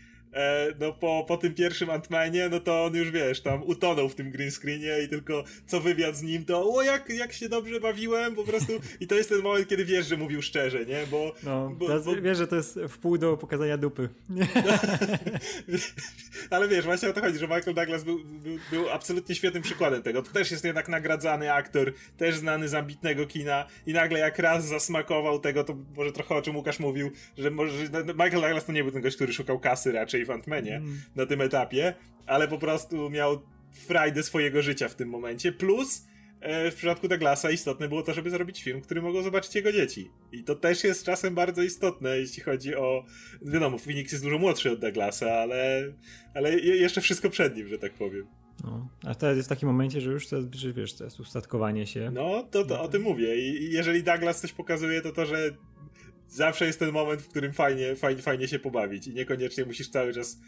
no 0.79 0.93
po, 0.93 1.25
po 1.27 1.37
tym 1.37 1.53
pierwszym 1.53 1.89
Antmanie, 1.89 2.49
no 2.49 2.59
to 2.59 2.85
on 2.85 2.95
już 2.95 3.11
wiesz, 3.11 3.41
tam 3.41 3.63
utonął 3.63 4.09
w 4.09 4.15
tym 4.15 4.31
green 4.31 4.51
screenie 4.51 4.93
i 5.05 5.09
tylko 5.09 5.43
co 5.67 5.79
wywiad 5.79 6.15
z 6.15 6.21
nim, 6.21 6.45
to 6.45 6.73
o 6.73 6.81
jak, 6.81 7.09
jak 7.09 7.33
się 7.33 7.49
dobrze 7.49 7.79
bawiłem, 7.79 8.35
po 8.35 8.43
prostu. 8.43 8.73
I 8.99 9.07
to 9.07 9.15
jest 9.15 9.29
ten 9.29 9.41
moment, 9.41 9.67
kiedy 9.67 9.85
wiesz, 9.85 10.07
że 10.07 10.17
mówił 10.17 10.41
szczerze, 10.41 10.85
nie, 10.85 11.07
bo... 11.11 11.33
No, 11.43 11.75
bo, 11.77 11.87
bo... 11.87 12.21
wiesz, 12.21 12.37
że 12.37 12.47
to 12.47 12.55
jest 12.55 12.79
w 12.89 12.97
pół 12.97 13.17
do 13.17 13.37
pokazania 13.37 13.77
dupy. 13.77 14.09
Ale 16.49 16.67
wiesz, 16.67 16.85
właśnie 16.85 17.09
o 17.09 17.13
to 17.13 17.21
chodzi, 17.21 17.39
że 17.39 17.47
Michael 17.47 17.73
Douglas 17.73 18.03
był, 18.03 18.19
był, 18.25 18.57
był 18.71 18.89
absolutnie 18.89 19.35
świetnym 19.35 19.63
przykładem 19.63 20.03
tego, 20.03 20.21
to 20.21 20.31
też 20.31 20.51
jest 20.51 20.63
jednak 20.63 20.89
nagradzany 20.89 21.53
aktor, 21.53 21.93
też 22.17 22.35
znany 22.35 22.69
z 22.69 22.73
ambitnego 22.73 23.27
kina 23.27 23.65
i 23.85 23.93
nagle 23.93 24.19
jak 24.19 24.39
raz 24.39 24.67
zasmakował 24.67 25.39
tego, 25.39 25.63
to 25.63 25.75
może 25.97 26.11
trochę 26.11 26.35
o 26.35 26.41
czym 26.41 26.55
Łukasz 26.55 26.79
mówił, 26.79 27.11
że 27.37 27.51
może 27.51 27.83
Michael 28.07 28.41
Douglas 28.41 28.65
to 28.65 28.71
nie 28.71 28.83
był 28.83 28.91
ten 28.91 29.01
gość, 29.01 29.15
który 29.15 29.33
szukał 29.33 29.59
kasy 29.59 29.91
raczej 29.91 30.24
w 30.25 30.31
Antmanie 30.31 30.75
mm. 30.75 31.01
na 31.15 31.25
tym 31.25 31.41
etapie, 31.41 31.93
ale 32.25 32.47
po 32.47 32.57
prostu 32.57 33.09
miał 33.09 33.41
frajdę 33.71 34.23
swojego 34.23 34.61
życia 34.61 34.89
w 34.89 34.95
tym 34.95 35.09
momencie, 35.09 35.51
plus 35.51 36.07
e, 36.41 36.71
w 36.71 36.75
przypadku 36.75 37.07
Douglasa 37.07 37.51
istotne 37.51 37.87
było 37.87 38.03
to, 38.03 38.13
żeby 38.13 38.29
zrobić 38.29 38.63
film, 38.63 38.81
który 38.81 39.01
mogą 39.01 39.23
zobaczyć 39.23 39.55
jego 39.55 39.71
dzieci. 39.71 40.11
I 40.31 40.43
to 40.43 40.55
też 40.55 40.83
jest 40.83 41.05
czasem 41.05 41.35
bardzo 41.35 41.63
istotne, 41.63 42.17
jeśli 42.17 42.43
chodzi 42.43 42.75
o... 42.75 43.05
Wiadomo, 43.41 43.77
Phoenix 43.77 44.11
jest 44.11 44.23
dużo 44.23 44.37
młodszy 44.37 44.71
od 44.71 44.79
Douglasa, 44.79 45.31
ale, 45.31 45.93
ale 46.33 46.59
jeszcze 46.59 47.01
wszystko 47.01 47.29
przed 47.29 47.57
nim, 47.57 47.67
że 47.67 47.77
tak 47.77 47.93
powiem. 47.93 48.27
No, 48.63 48.89
a 49.03 49.15
teraz 49.15 49.37
jest 49.37 49.47
w 49.47 49.49
takim 49.49 49.69
momencie, 49.69 50.01
że 50.01 50.11
już 50.11 50.27
to, 50.27 50.37
że 50.51 50.73
wiesz, 50.73 50.93
to 50.93 51.03
jest 51.03 51.19
ustatkowanie 51.19 51.87
się. 51.87 52.11
No, 52.13 52.43
to, 52.51 52.65
to 52.65 52.81
o 52.81 52.87
tym 52.87 53.01
mówię. 53.01 53.37
I 53.37 53.71
jeżeli 53.71 54.03
Douglas 54.03 54.41
coś 54.41 54.53
pokazuje, 54.53 55.01
to 55.01 55.11
to, 55.11 55.25
że 55.25 55.51
zawsze 56.27 56.65
jest 56.65 56.79
ten 56.79 56.91
moment, 56.91 57.21
w 57.21 57.27
którym 57.27 57.53
fajnie, 57.53 57.95
fajnie, 57.95 58.21
fajnie 58.21 58.47
się 58.47 58.59
pobawić 58.59 59.07
i 59.07 59.13
niekoniecznie 59.13 59.65
musisz 59.65 59.89
cały 59.89 60.13
czas 60.13 60.39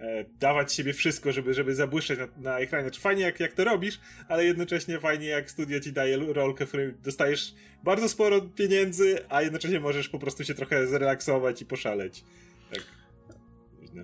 e, 0.00 0.24
dawać 0.40 0.72
siebie 0.72 0.92
wszystko, 0.92 1.32
żeby, 1.32 1.54
żeby 1.54 1.74
zabłyszczeć 1.74 2.18
na, 2.18 2.28
na 2.36 2.58
ekranie. 2.58 2.84
Znaczy 2.84 3.00
fajnie 3.00 3.22
jak, 3.22 3.40
jak 3.40 3.52
to 3.52 3.64
robisz, 3.64 4.00
ale 4.28 4.44
jednocześnie 4.44 5.00
fajnie 5.00 5.26
jak 5.26 5.50
studio 5.50 5.80
ci 5.80 5.92
daje 5.92 6.16
rolkę, 6.16 6.66
w 6.66 6.68
której 6.68 6.94
dostajesz 7.02 7.54
bardzo 7.84 8.08
sporo 8.08 8.40
pieniędzy, 8.40 9.18
a 9.28 9.42
jednocześnie 9.42 9.80
możesz 9.80 10.08
po 10.08 10.18
prostu 10.18 10.44
się 10.44 10.54
trochę 10.54 10.86
zrelaksować 10.86 11.62
i 11.62 11.66
poszaleć. 11.66 12.24
Tak. 12.72 12.82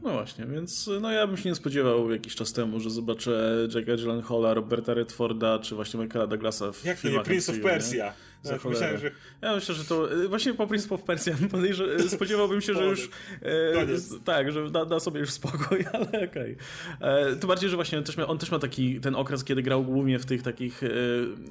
No 0.02 0.12
właśnie, 0.12 0.46
więc 0.46 0.90
no 1.00 1.12
ja 1.12 1.26
bym 1.26 1.36
się 1.36 1.48
nie 1.48 1.54
spodziewał 1.54 2.10
jakiś 2.10 2.34
czas 2.34 2.52
temu, 2.52 2.80
że 2.80 2.90
zobaczę 2.90 3.56
Jacka 3.74 3.96
Gyllenhaala, 3.96 4.54
Roberta 4.54 4.94
Redforda, 4.94 5.58
czy 5.58 5.74
właśnie 5.74 6.00
Michaela 6.00 6.26
Douglasa 6.26 6.72
w 6.72 6.84
Jak 6.84 6.98
filmach 6.98 7.18
nie, 7.18 7.24
Prince 7.24 7.48
of 7.48 7.60
Persia. 7.60 8.12
No, 8.44 8.70
myślałem, 8.70 8.98
że... 8.98 9.10
Ja 9.42 9.54
myślę, 9.54 9.74
że 9.74 9.84
to 9.84 10.08
właśnie 10.28 10.54
po 10.54 10.66
Prince 10.66 10.92
of 10.92 11.02
Persia 11.02 11.32
spodziewałbym 12.08 12.60
się, 12.60 12.74
że 12.74 12.84
już 12.84 13.10
e, 13.42 14.20
tak, 14.24 14.52
że 14.52 14.70
da, 14.70 14.84
da, 14.84 15.00
sobie 15.00 15.20
już 15.20 15.30
spokój, 15.30 15.84
ale 15.92 16.06
okej. 16.06 16.26
Okay. 16.28 16.56
E, 17.00 17.36
to 17.36 17.46
bardziej, 17.46 17.70
że 17.70 17.76
właśnie 17.76 17.98
on 17.98 18.04
też, 18.04 18.18
on 18.18 18.38
też 18.38 18.50
ma 18.50 18.58
taki 18.58 19.00
ten 19.00 19.14
okres, 19.14 19.44
kiedy 19.44 19.62
grał 19.62 19.84
głównie 19.84 20.18
w 20.18 20.26
tych 20.26 20.42
takich, 20.42 20.82
e, 20.82 20.88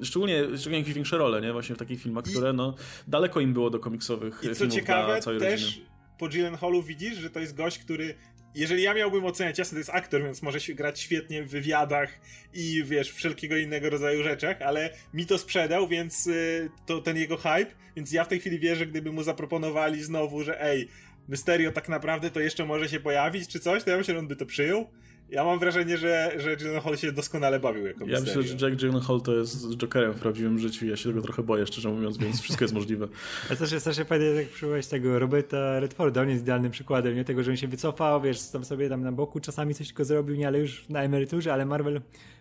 szczególnie, 0.04 0.44
szczególnie 0.56 0.78
jakieś 0.78 0.94
większe 0.94 1.18
role, 1.18 1.40
nie? 1.40 1.52
Właśnie 1.52 1.74
w 1.74 1.78
takich 1.78 2.02
filmach, 2.02 2.24
które 2.24 2.52
no 2.52 2.74
daleko 3.08 3.40
im 3.40 3.52
było 3.52 3.70
do 3.70 3.78
komiksowych 3.78 4.38
I 4.38 4.40
filmów 4.40 4.58
co 4.58 4.68
ciekawe, 4.68 5.20
też 5.20 5.26
rodziny. 5.26 5.86
po 6.18 6.28
Gyllenhaalu 6.28 6.82
widzisz, 6.82 7.18
że 7.18 7.30
to 7.30 7.40
jest 7.40 7.56
gość, 7.56 7.78
który 7.78 8.14
jeżeli 8.54 8.82
ja 8.82 8.94
miałbym 8.94 9.24
oceniać, 9.24 9.58
jasne 9.58 9.76
to 9.76 9.78
jest 9.78 9.90
aktor, 9.90 10.22
więc 10.22 10.42
może 10.42 10.60
się 10.60 10.74
grać 10.74 11.00
świetnie 11.00 11.42
w 11.42 11.48
wywiadach 11.50 12.20
i 12.54 12.84
wiesz, 12.84 13.12
wszelkiego 13.12 13.56
innego 13.56 13.90
rodzaju 13.90 14.22
rzeczach, 14.22 14.62
ale 14.62 14.90
mi 15.14 15.26
to 15.26 15.38
sprzedał, 15.38 15.88
więc 15.88 16.26
y, 16.26 16.70
to 16.86 17.00
ten 17.00 17.16
jego 17.16 17.36
hype, 17.36 17.70
więc 17.96 18.12
ja 18.12 18.24
w 18.24 18.28
tej 18.28 18.40
chwili 18.40 18.58
wierzę, 18.58 18.86
gdyby 18.86 19.12
mu 19.12 19.22
zaproponowali 19.22 20.02
znowu, 20.02 20.44
że 20.44 20.62
ej, 20.62 20.88
Mysterio 21.28 21.72
tak 21.72 21.88
naprawdę 21.88 22.30
to 22.30 22.40
jeszcze 22.40 22.64
może 22.64 22.88
się 22.88 23.00
pojawić, 23.00 23.48
czy 23.48 23.60
coś, 23.60 23.84
to 23.84 23.90
ja 23.90 23.96
myślę, 23.96 24.14
że 24.14 24.20
on 24.20 24.28
by 24.28 24.36
to 24.36 24.46
przyjął. 24.46 24.90
Ja 25.30 25.44
mam 25.44 25.58
wrażenie, 25.58 25.98
że, 25.98 26.32
że 26.38 26.56
Gyllenhaal 26.56 26.96
się 26.96 27.12
doskonale 27.12 27.60
bawił 27.60 27.86
jako 27.86 28.04
Ja 28.06 28.20
myślę, 28.20 28.42
że 28.42 28.66
Jack 28.66 28.80
Gyllenhaal 28.80 29.20
to 29.20 29.34
jest 29.34 29.76
Jokerem 29.76 30.12
w 30.12 30.20
prawdziwym 30.20 30.58
życiu 30.58 30.86
ja 30.86 30.96
się 30.96 31.08
tego 31.08 31.22
trochę 31.22 31.42
boję, 31.42 31.66
szczerze 31.66 31.88
mówiąc, 31.88 32.18
więc 32.18 32.40
wszystko 32.40 32.64
jest 32.64 32.74
możliwe. 32.74 33.08
Ale 33.48 33.58
też 33.58 33.72
jest 33.72 33.82
strasznie 33.82 34.04
fajnie, 34.04 34.26
jak 34.26 34.48
przywołałeś 34.48 34.86
tego 34.86 35.18
Roberta 35.18 35.80
Redforda, 35.80 36.22
on 36.22 36.28
jest 36.28 36.42
idealnym 36.42 36.70
przykładem, 36.70 37.14
nie? 37.14 37.24
Tego, 37.24 37.42
że 37.42 37.50
on 37.50 37.56
się 37.56 37.68
wycofał, 37.68 38.20
wiesz, 38.20 38.48
tam 38.48 38.64
sobie 38.64 38.88
tam 38.88 39.02
na 39.02 39.12
boku 39.12 39.40
czasami 39.40 39.74
coś 39.74 39.86
tylko 39.86 40.04
zrobił, 40.04 40.36
nie, 40.36 40.48
ale 40.48 40.58
już 40.58 40.88
na 40.88 41.02
emeryturze, 41.02 41.52
ale 41.52 41.66
Marvel 41.66 42.00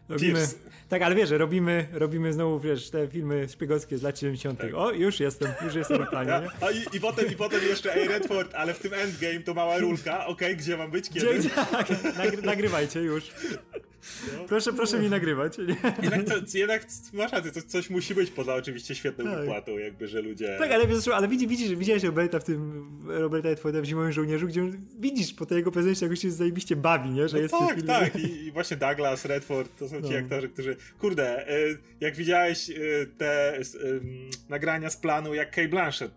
Robimy, 0.09 0.47
tak, 0.89 1.01
ale 1.01 1.15
wiesz, 1.15 1.29
robimy, 1.29 1.87
robimy 1.91 2.33
znowu, 2.33 2.59
wiesz, 2.59 2.89
te 2.89 3.07
filmy 3.07 3.49
szpiegowskie 3.49 3.97
z 3.97 4.01
lat 4.01 4.19
70. 4.19 4.59
Tak. 4.59 4.73
O, 4.73 4.91
już 4.91 5.19
jestem, 5.19 5.51
już 5.65 5.75
jestem 5.75 5.99
na 5.99 6.05
planie. 6.05 6.33
A 6.61 6.71
i, 6.71 6.97
i, 6.97 6.99
potem, 6.99 7.31
I 7.31 7.35
potem 7.35 7.59
jeszcze, 7.63 7.95
ej, 7.95 8.07
Redford, 8.07 8.55
ale 8.55 8.73
w 8.73 8.79
tym 8.79 8.93
endgame 8.93 9.39
to 9.39 9.53
mała 9.53 9.77
rulka, 9.77 10.25
okej, 10.25 10.47
okay, 10.47 10.55
gdzie 10.55 10.77
mam 10.77 10.91
być, 10.91 11.09
kiedy? 11.09 11.39
Gdzie, 11.39 11.49
tak, 11.71 11.87
nagry, 12.17 12.41
nagrywajcie 12.41 12.99
już. 12.99 13.23
No. 14.37 14.45
Proszę, 14.47 14.73
proszę 14.73 14.99
mi 14.99 15.09
nagrywać. 15.09 15.57
Nie? 15.57 15.65
Jednak, 16.03 16.23
to, 16.25 16.57
jednak 16.57 16.87
masz 17.13 17.31
rację, 17.31 17.51
to 17.51 17.61
coś 17.61 17.89
musi 17.89 18.15
być 18.15 18.31
poza 18.31 18.55
oczywiście 18.55 18.95
świetną 18.95 19.25
tak. 19.25 19.39
wypłatą, 19.39 19.77
jakby, 19.77 20.07
że 20.07 20.21
ludzie... 20.21 20.55
Tak, 20.59 20.71
ale, 20.71 20.85
ale 21.13 21.27
widzisz, 21.27 21.47
widzisz, 21.47 21.75
widziałeś 21.75 22.03
Roberta 22.03 22.39
w 22.39 22.43
tym, 22.43 22.89
Roberta 23.07 23.49
Edforda 23.49 23.81
w 23.81 23.85
Zimowym 23.85 24.11
Żołnierzu, 24.11 24.47
gdzie 24.47 24.61
widzisz 24.99 25.33
po 25.33 25.45
tej 25.45 25.57
jego 25.57 25.71
prezencie, 25.71 26.05
jak 26.05 26.17
się 26.17 26.31
zajebiście 26.31 26.75
bawi, 26.75 27.09
nie? 27.09 27.27
Że 27.27 27.37
no 27.37 27.43
jest 27.43 27.55
tak, 27.59 27.81
tak. 27.81 28.15
I, 28.15 28.45
I, 28.45 28.51
właśnie 28.51 28.77
Douglas, 28.77 29.25
Redford, 29.25 29.79
to 29.79 29.89
są 29.89 30.01
ci 30.01 30.13
no. 30.13 30.17
aktorzy, 30.19 30.49
którzy... 30.49 30.75
Kurde, 30.99 31.47
e, 31.47 31.53
jak 31.99 32.15
widziałeś 32.15 32.69
e, 32.69 32.75
te 33.17 33.59
nagrania 34.49 34.89
z 34.89 34.97
planu, 34.97 35.33
jak 35.33 35.51
Kay 35.51 35.67
Blanchett, 35.67 36.11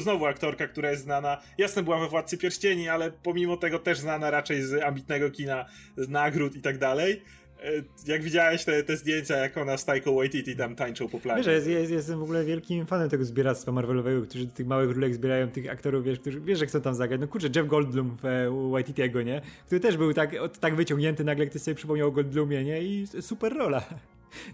znowu 0.00 0.26
aktorka, 0.26 0.68
która 0.68 0.90
jest 0.90 1.02
znana, 1.02 1.42
jasne 1.58 1.82
była 1.82 2.00
we 2.00 2.08
Władcy 2.08 2.38
Pierścieni, 2.38 2.88
ale 2.88 3.10
pomimo 3.10 3.56
tego 3.56 3.78
też 3.78 3.98
znana 3.98 4.30
raczej 4.30 4.62
z 4.62 4.82
ambitnego 4.82 5.30
kina, 5.30 5.66
z 5.96 6.08
nagród 6.08 6.56
i 6.56 6.62
tak 6.62 6.78
dalej. 6.78 7.05
E, 7.10 7.82
jak 8.06 8.22
widziałeś 8.22 8.64
te, 8.64 8.82
te 8.82 8.96
zdjęcia, 8.96 9.36
jak 9.36 9.56
ona 9.56 9.76
z 9.76 9.84
Taiko 9.84 10.14
Waititi 10.14 10.56
tam 10.56 10.76
tańczą 10.76 11.08
po 11.08 11.20
planie. 11.20 11.38
Wiesz, 11.38 11.46
jest, 11.46 11.66
jest, 11.66 11.92
jestem 11.92 12.18
w 12.18 12.22
ogóle 12.22 12.44
wielkim 12.44 12.86
fanem 12.86 13.08
tego 13.08 13.24
zbieractwa 13.24 13.72
Marvelowego, 13.72 14.22
którzy 14.22 14.46
tych 14.46 14.66
małych 14.66 14.90
rulek 14.90 15.14
zbierają, 15.14 15.48
tych 15.48 15.70
aktorów, 15.70 16.04
wiesz, 16.04 16.20
którzy, 16.20 16.40
wiesz, 16.40 16.58
że 16.58 16.66
chcą 16.66 16.80
tam 16.80 16.94
zagrać. 16.94 17.20
No 17.20 17.28
kurczę, 17.28 17.48
Jeff 17.56 17.66
Goldblum 17.66 18.16
w 18.22 18.24
e, 18.24 18.70
Waititiego, 18.70 19.22
nie? 19.22 19.40
Który 19.66 19.80
też 19.80 19.96
był 19.96 20.14
tak, 20.14 20.30
tak 20.60 20.76
wyciągnięty, 20.76 21.24
nagle 21.24 21.46
ktoś 21.46 21.62
sobie 21.62 21.74
przypomniał 21.74 22.08
o 22.08 22.12
Goldblumie, 22.12 22.64
nie? 22.64 22.82
I 22.82 23.06
super 23.20 23.52
rola. 23.52 23.84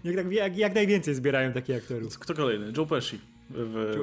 Jak, 0.03 0.15
tak, 0.15 0.31
jak, 0.31 0.57
jak 0.57 0.75
najwięcej 0.75 1.15
zbierają 1.15 1.53
takich 1.53 1.77
aktorów. 1.77 2.19
Kto 2.19 2.33
kolejny? 2.33 2.73
Joe 2.77 2.85
Pesci 2.85 3.19
w 3.49 3.99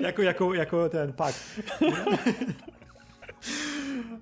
jako, 0.02 0.22
jako, 0.22 0.54
jako 0.54 0.88
ten 0.88 1.12
pak. 1.12 1.34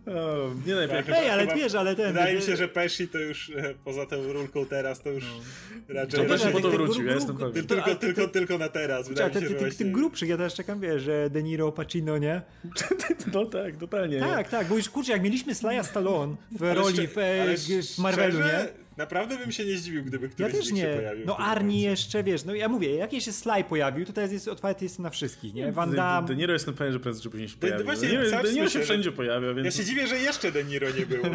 O, 0.07 0.51
nie 0.67 0.75
najpierw. 0.75 1.09
Ej, 1.09 1.31
ale 1.31 1.43
chyba, 1.43 1.55
wiesz, 1.55 1.75
ale 1.75 1.97
ten... 1.97 2.07
Wydaje 2.07 2.37
mi 2.37 2.43
się, 2.43 2.57
że 2.57 2.69
Pesci 2.69 3.09
to 3.09 3.19
już 3.19 3.51
e, 3.51 3.75
poza 3.85 4.07
tą 4.07 4.33
rulką 4.33 4.67
teraz 4.67 5.03
to 5.03 5.11
już 5.11 5.25
no. 5.25 5.95
raczej... 5.95 6.21
To 6.21 6.27
Pesci 6.27 6.49
po 6.49 6.61
to 6.61 6.71
wrócił, 6.71 7.07
ja 7.07 7.15
jestem 7.15 7.37
pewien. 7.37 7.67
Tylko, 7.67 7.85
tylko, 7.85 7.97
tylko, 7.97 8.29
tylko 8.29 8.59
na 8.59 8.69
teraz. 8.69 9.09
Wydaje 9.09 9.35
mi 9.35 9.41
się, 9.41 9.49
że 9.49 9.55
właśnie... 9.55 9.79
Tych 9.79 9.93
grubszych, 9.93 10.29
ja 10.29 10.37
teraz 10.37 10.55
czekam, 10.55 10.81
wiesz, 10.81 11.03
że 11.03 11.31
De 11.31 11.43
Niro, 11.43 11.73
Pacino, 11.73 12.19
nie? 12.19 12.43
No 13.33 13.47
tak, 13.47 13.77
totalnie. 13.77 14.21
Tak, 14.21 14.49
tak, 14.49 14.67
bo 14.67 14.77
już 14.77 14.89
kurczę, 14.89 15.13
jak 15.13 15.23
mieliśmy 15.23 15.55
Slaja 15.55 15.83
Stallone 15.83 16.37
w 16.53 16.63
roli 16.63 17.09
w, 17.09 17.19
e, 17.19 17.57
w 17.83 17.99
Marvelu, 17.99 18.39
nie? 18.39 18.84
Naprawdę 18.97 19.39
bym 19.39 19.53
się 19.53 19.65
nie 19.65 19.79
zdziwił, 19.79 20.05
gdyby 20.05 20.29
któryś 20.29 20.53
ja 20.53 20.61
też 20.61 20.73
nie. 20.73 20.83
się 20.83 20.95
pojawił. 20.97 21.27
No 21.27 21.37
Arni 21.37 21.81
jeszcze, 21.81 22.25
wiesz, 22.25 22.45
no 22.45 22.55
ja 22.55 22.69
mówię, 22.69 22.97
jak 22.97 23.13
się 23.13 23.33
Sly 23.33 23.65
pojawił, 23.69 24.07
to 24.07 24.13
teraz 24.13 24.33
jest 24.33 24.49
otwarty 24.49 24.85
jest 24.85 24.99
na 24.99 25.11
wszystkich, 25.11 25.55
nie? 25.55 25.73
Van 25.73 25.95
Damme... 25.95 26.29
De 26.29 26.37
Niro 26.37 26.53
jestem 26.53 26.75
pewien, 26.75 26.93
że 26.93 27.01
prędzej 27.01 27.23
czy 27.23 27.31
później 27.31 27.49
się 27.49 27.57
pojawi. 27.57 27.85
Właśnie, 27.85 28.09
De 28.09 28.15
Niro, 28.15 28.43
De 28.43 28.53
Niro 28.53 28.69
się 28.69 28.81
wszędzie 28.81 29.13
pojawia, 29.13 29.55
więc... 29.55 29.65
Ja 29.65 29.83
się 29.83 29.85
dziwię, 29.85 30.07
że 30.07 30.19
jeszcze 30.19 30.53
De 30.53 30.65
Niro 30.65 30.91
nie 30.91 31.07
było. 31.07 31.25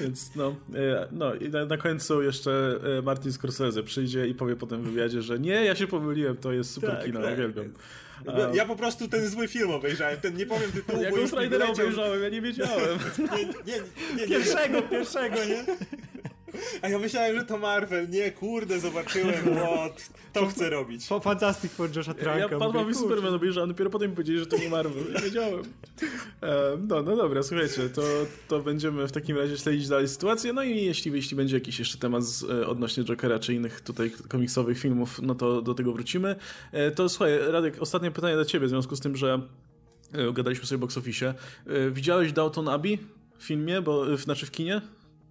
Więc 0.00 0.34
no, 0.36 0.56
e, 0.74 1.08
no 1.12 1.34
i 1.34 1.48
na, 1.48 1.64
na, 1.64 1.76
końcu 1.76 2.22
jeszcze 2.22 2.78
e, 2.98 3.02
Martin 3.02 3.32
Scorsese 3.32 3.82
przyjdzie 3.82 4.26
i 4.26 4.34
powie 4.34 4.56
potem 4.56 4.82
w 4.82 4.84
wywiadzie, 4.84 5.22
że 5.22 5.38
nie, 5.38 5.64
ja 5.64 5.74
się 5.74 5.86
pomyliłem, 5.86 6.36
to 6.36 6.52
jest 6.52 6.70
super 6.70 6.90
tak, 6.90 7.04
kino, 7.04 7.22
tak. 7.22 7.34
uwielbiam. 7.34 7.72
A... 8.26 8.56
Ja 8.56 8.66
po 8.66 8.76
prostu 8.76 9.08
ten 9.08 9.28
zły 9.28 9.48
film 9.48 9.70
obejrzałem, 9.70 10.20
ten 10.20 10.36
nie 10.36 10.46
powiem 10.46 10.72
tytułu, 10.72 11.02
Ja 11.02 11.10
Ghost 11.10 11.34
Ridera 11.38 11.66
obejrzałem, 11.68 12.22
ja 12.22 12.28
nie 12.28 12.42
wiedziałem. 12.42 12.98
nie, 13.18 13.72
nie, 13.72 13.82
nie, 14.16 14.28
pierwszego, 14.28 14.82
pierwszego, 14.82 15.36
nie? 15.36 15.64
A 16.82 16.88
ja 16.88 16.98
myślałem, 16.98 17.36
że 17.36 17.44
to 17.44 17.58
Marvel. 17.58 18.08
Nie, 18.10 18.32
kurde, 18.32 18.80
zobaczyłem, 18.80 19.34
what, 19.56 20.10
to 20.32 20.46
chcę 20.46 20.70
robić. 20.70 21.06
Fantastic 21.22 21.72
for 21.72 21.96
Josha 21.96 22.14
Tranka. 22.14 22.38
Ja 22.38 22.58
Batman 22.58 22.90
i 22.90 22.94
Superman 22.94 23.34
obejrzałem, 23.34 23.68
dopiero 23.68 23.90
potem 23.90 24.12
powiedzieli, 24.12 24.38
że 24.38 24.46
to 24.46 24.56
nie 24.56 24.68
Marvel. 24.68 25.04
Nie 25.14 25.20
wiedziałem. 25.20 25.62
no, 26.88 27.02
no 27.02 27.16
dobra, 27.16 27.42
słuchajcie, 27.42 27.88
to, 27.88 28.02
to 28.48 28.60
będziemy 28.60 29.08
w 29.08 29.12
takim 29.12 29.36
razie 29.36 29.58
śledzić 29.58 29.88
dalej 29.88 30.08
sytuację. 30.08 30.52
No 30.52 30.62
i 30.62 30.84
jeśli, 30.84 31.12
jeśli 31.12 31.36
będzie 31.36 31.56
jakiś 31.56 31.78
jeszcze 31.78 31.98
temat 31.98 32.24
z, 32.24 32.42
e, 32.42 32.66
odnośnie 32.66 33.04
Jokera 33.04 33.38
czy 33.38 33.54
innych 33.54 33.80
tutaj 33.80 34.10
komiksowych 34.28 34.78
filmów, 34.78 35.20
no 35.22 35.34
to 35.34 35.62
do 35.62 35.74
tego 35.74 35.92
wrócimy. 35.92 36.36
E, 36.72 36.90
to 36.90 37.08
słuchaj, 37.08 37.38
Radek, 37.48 37.76
ostatnie 37.80 38.10
pytanie 38.10 38.36
do 38.36 38.44
ciebie 38.44 38.66
w 38.66 38.70
związku 38.70 38.96
z 38.96 39.00
tym, 39.00 39.16
że 39.16 39.40
e, 40.12 40.32
gadaliśmy 40.32 40.66
sobie 40.66 40.76
o 40.76 40.80
box 40.80 40.98
office. 40.98 41.34
Widziałeś 41.90 42.32
Downton 42.32 42.68
Abbey 42.68 42.98
w 43.38 43.44
filmie, 43.44 43.82
bo, 43.82 44.16
znaczy 44.16 44.46
w 44.46 44.50
kinie? 44.50 44.80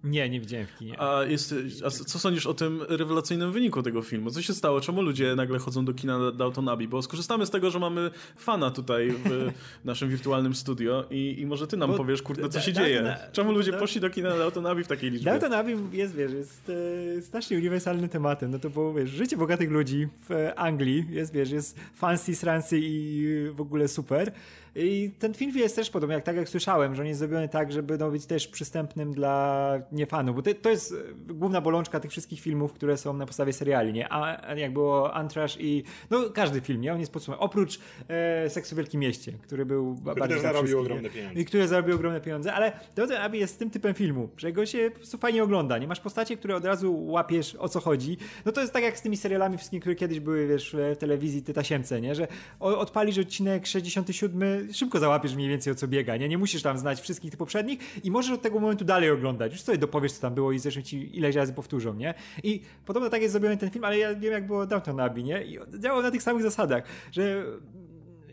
Nie, 0.04 0.30
nie 0.30 0.40
widziałem 0.40 0.66
w 0.66 0.78
kinie. 0.78 1.00
A, 1.00 1.24
jest, 1.24 1.54
a 1.84 1.90
co 1.90 2.18
sądzisz 2.18 2.46
o 2.46 2.54
tym 2.54 2.82
rewelacyjnym 2.88 3.52
wyniku 3.52 3.82
tego 3.82 4.02
filmu? 4.02 4.30
Co 4.30 4.42
się 4.42 4.52
stało? 4.54 4.80
Czemu 4.80 5.02
ludzie 5.02 5.34
nagle 5.36 5.58
chodzą 5.58 5.84
do 5.84 5.94
kina 5.94 6.32
Downton 6.32 6.68
Abbey? 6.68 6.88
Bo 6.88 7.02
skorzystamy 7.02 7.46
z 7.46 7.50
tego, 7.50 7.70
że 7.70 7.78
mamy 7.78 8.10
fana 8.36 8.70
tutaj 8.70 9.10
w 9.10 9.50
naszym 9.84 10.08
wirtualnym 10.08 10.54
studio 10.54 11.04
i, 11.10 11.40
i 11.40 11.46
może 11.46 11.66
ty 11.66 11.76
nam 11.76 11.90
Bo 11.90 11.96
powiesz, 11.96 12.22
kurde, 12.22 12.48
co 12.48 12.60
się 12.60 12.72
dzieje. 12.72 13.16
Czemu 13.32 13.52
ludzie 13.52 13.72
poszli 13.72 14.00
do 14.00 14.10
kina 14.10 14.36
Downton 14.36 14.66
Abbey 14.66 14.84
w 14.84 14.88
takiej 14.88 15.10
liczbie? 15.10 15.30
Downton 15.30 15.52
Abbey 15.52 15.76
jest, 15.92 16.14
wiesz, 16.14 16.32
jest 16.32 16.72
e, 17.18 17.22
strasznie 17.22 17.56
uniwersalnym 17.56 18.08
tematem. 18.08 18.50
No 18.50 18.58
to 18.58 18.70
było, 18.70 18.94
wiesz, 18.94 19.10
życie 19.10 19.36
bogatych 19.36 19.70
ludzi 19.70 20.08
w 20.28 20.50
Anglii 20.56 21.06
jest, 21.10 21.32
wiesz, 21.32 21.50
jest 21.50 21.76
fancy, 21.94 22.34
srancy 22.34 22.78
i 22.82 23.26
w 23.52 23.60
ogóle 23.60 23.88
super. 23.88 24.32
I 24.74 25.10
ten 25.18 25.34
film 25.34 25.58
jest 25.58 25.76
też 25.76 25.90
podobny, 25.90 26.14
jak 26.14 26.24
tak 26.24 26.36
jak 26.36 26.48
słyszałem, 26.48 26.94
że 26.94 27.02
on 27.02 27.08
jest 27.08 27.18
zrobiony 27.18 27.48
tak, 27.48 27.72
żeby 27.72 27.98
no, 27.98 28.10
być 28.10 28.26
też 28.26 28.48
przystępnym 28.48 29.12
dla 29.12 29.78
niefanów, 29.92 30.36
bo 30.36 30.42
to, 30.42 30.50
to 30.54 30.70
jest 30.70 30.94
główna 31.28 31.60
bolączka 31.60 32.00
tych 32.00 32.10
wszystkich 32.10 32.40
filmów, 32.40 32.72
które 32.72 32.96
są 32.96 33.12
na 33.12 33.26
podstawie 33.26 33.52
seriali, 33.52 33.92
nie? 33.92 34.12
A 34.12 34.54
jak 34.54 34.72
było 34.72 35.14
Antrash 35.14 35.56
i 35.60 35.84
no 36.10 36.30
każdy 36.30 36.60
film, 36.60 36.80
nie? 36.80 36.92
On 36.92 37.00
jest 37.00 37.12
podsumowany. 37.12 37.44
Oprócz 37.44 37.80
e, 38.08 38.50
Seksu 38.50 38.74
w 38.74 38.78
Wielkim 38.78 39.00
Mieście, 39.00 39.32
który 39.42 39.66
był 39.66 39.96
który 39.96 40.14
bardziej 40.14 40.40
zarobił 40.40 40.80
ogromne 40.80 41.10
pieniądze. 41.10 41.40
I 41.40 41.44
który 41.44 41.68
zarobił 41.68 41.94
ogromne 41.94 42.20
pieniądze, 42.20 42.54
ale 42.54 42.72
Downton 42.96 43.16
Abbey 43.16 43.40
jest 43.40 43.58
tym 43.58 43.70
typem 43.70 43.94
filmu, 43.94 44.28
że 44.36 44.52
go 44.52 44.66
się 44.66 44.90
po 44.90 44.96
prostu 44.96 45.18
fajnie 45.18 45.42
ogląda, 45.42 45.78
nie? 45.78 45.86
Masz 45.86 46.00
postacie, 46.00 46.36
które 46.36 46.56
od 46.56 46.64
razu 46.64 47.04
łapiesz 47.06 47.54
o 47.54 47.68
co 47.68 47.80
chodzi. 47.80 48.16
No 48.44 48.52
to 48.52 48.60
jest 48.60 48.72
tak 48.72 48.82
jak 48.82 48.98
z 48.98 49.02
tymi 49.02 49.16
serialami 49.16 49.56
wszystkimi, 49.56 49.80
które 49.80 49.94
kiedyś 49.94 50.20
były, 50.20 50.46
wiesz, 50.46 50.76
w 50.94 50.96
telewizji, 50.96 51.42
te 51.42 51.52
tasiemce, 51.52 52.00
nie? 52.00 52.14
Że 52.14 52.28
odpalisz 52.60 53.18
odcinek 53.18 53.66
67 53.66 54.61
szybko 54.72 54.98
załapiesz 54.98 55.34
mniej 55.34 55.48
więcej 55.48 55.72
o 55.72 55.76
co 55.76 55.88
biega, 55.88 56.16
nie? 56.16 56.28
Nie 56.28 56.38
musisz 56.38 56.62
tam 56.62 56.78
znać 56.78 57.00
wszystkich 57.00 57.30
tych 57.30 57.38
poprzednich 57.38 58.04
i 58.04 58.10
możesz 58.10 58.32
od 58.32 58.42
tego 58.42 58.60
momentu 58.60 58.84
dalej 58.84 59.10
oglądać. 59.10 59.52
Już 59.52 59.62
sobie 59.62 59.78
dopowiesz, 59.78 60.12
co 60.12 60.20
tam 60.20 60.34
było 60.34 60.52
i 60.52 60.58
zresztą 60.58 60.82
ci 60.82 61.16
ileś 61.16 61.36
razy 61.36 61.52
powtórzą, 61.52 61.94
nie? 61.94 62.14
I 62.42 62.60
podobno 62.86 63.10
tak 63.10 63.22
jest 63.22 63.32
zrobiony 63.32 63.56
ten 63.56 63.70
film, 63.70 63.84
ale 63.84 63.98
ja 63.98 64.14
wiem, 64.14 64.32
jak 64.32 64.46
było 64.46 64.66
Downton 64.66 65.00
Abbey, 65.00 65.24
nie? 65.24 65.44
I 65.44 65.58
działał 65.78 66.02
na 66.02 66.10
tych 66.10 66.22
samych 66.22 66.42
zasadach, 66.42 66.84
że 67.12 67.44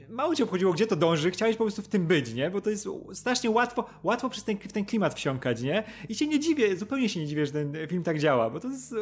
mało 0.10 0.36
cię 0.36 0.44
obchodziło, 0.44 0.74
gdzie 0.74 0.88
to 0.88 0.96
dąży, 0.96 1.32
chciałeś 1.32 1.56
po 1.56 1.64
prostu 1.64 1.82
w 1.82 1.88
tym 1.88 2.08
być, 2.08 2.34
nie? 2.34 2.52
Bo 2.52 2.62
to 2.62 2.70
jest 2.70 2.88
strasznie 3.14 3.50
łatwo, 3.50 3.86
łatwo 4.04 4.30
przez 4.30 4.44
ten, 4.44 4.58
w 4.58 4.72
ten 4.72 4.86
klimat 4.86 5.14
wsiąkać, 5.14 5.62
nie? 5.62 5.84
I 6.10 6.16
się 6.16 6.28
nie 6.28 6.40
dziwię, 6.40 6.78
zupełnie 6.78 7.10
się 7.10 7.20
nie 7.20 7.28
dziwię, 7.28 7.46
że 7.46 7.52
ten 7.52 7.74
film 7.88 8.04
tak 8.04 8.20
działa, 8.20 8.50
bo 8.50 8.60
to 8.60 8.68
jest, 8.68 8.96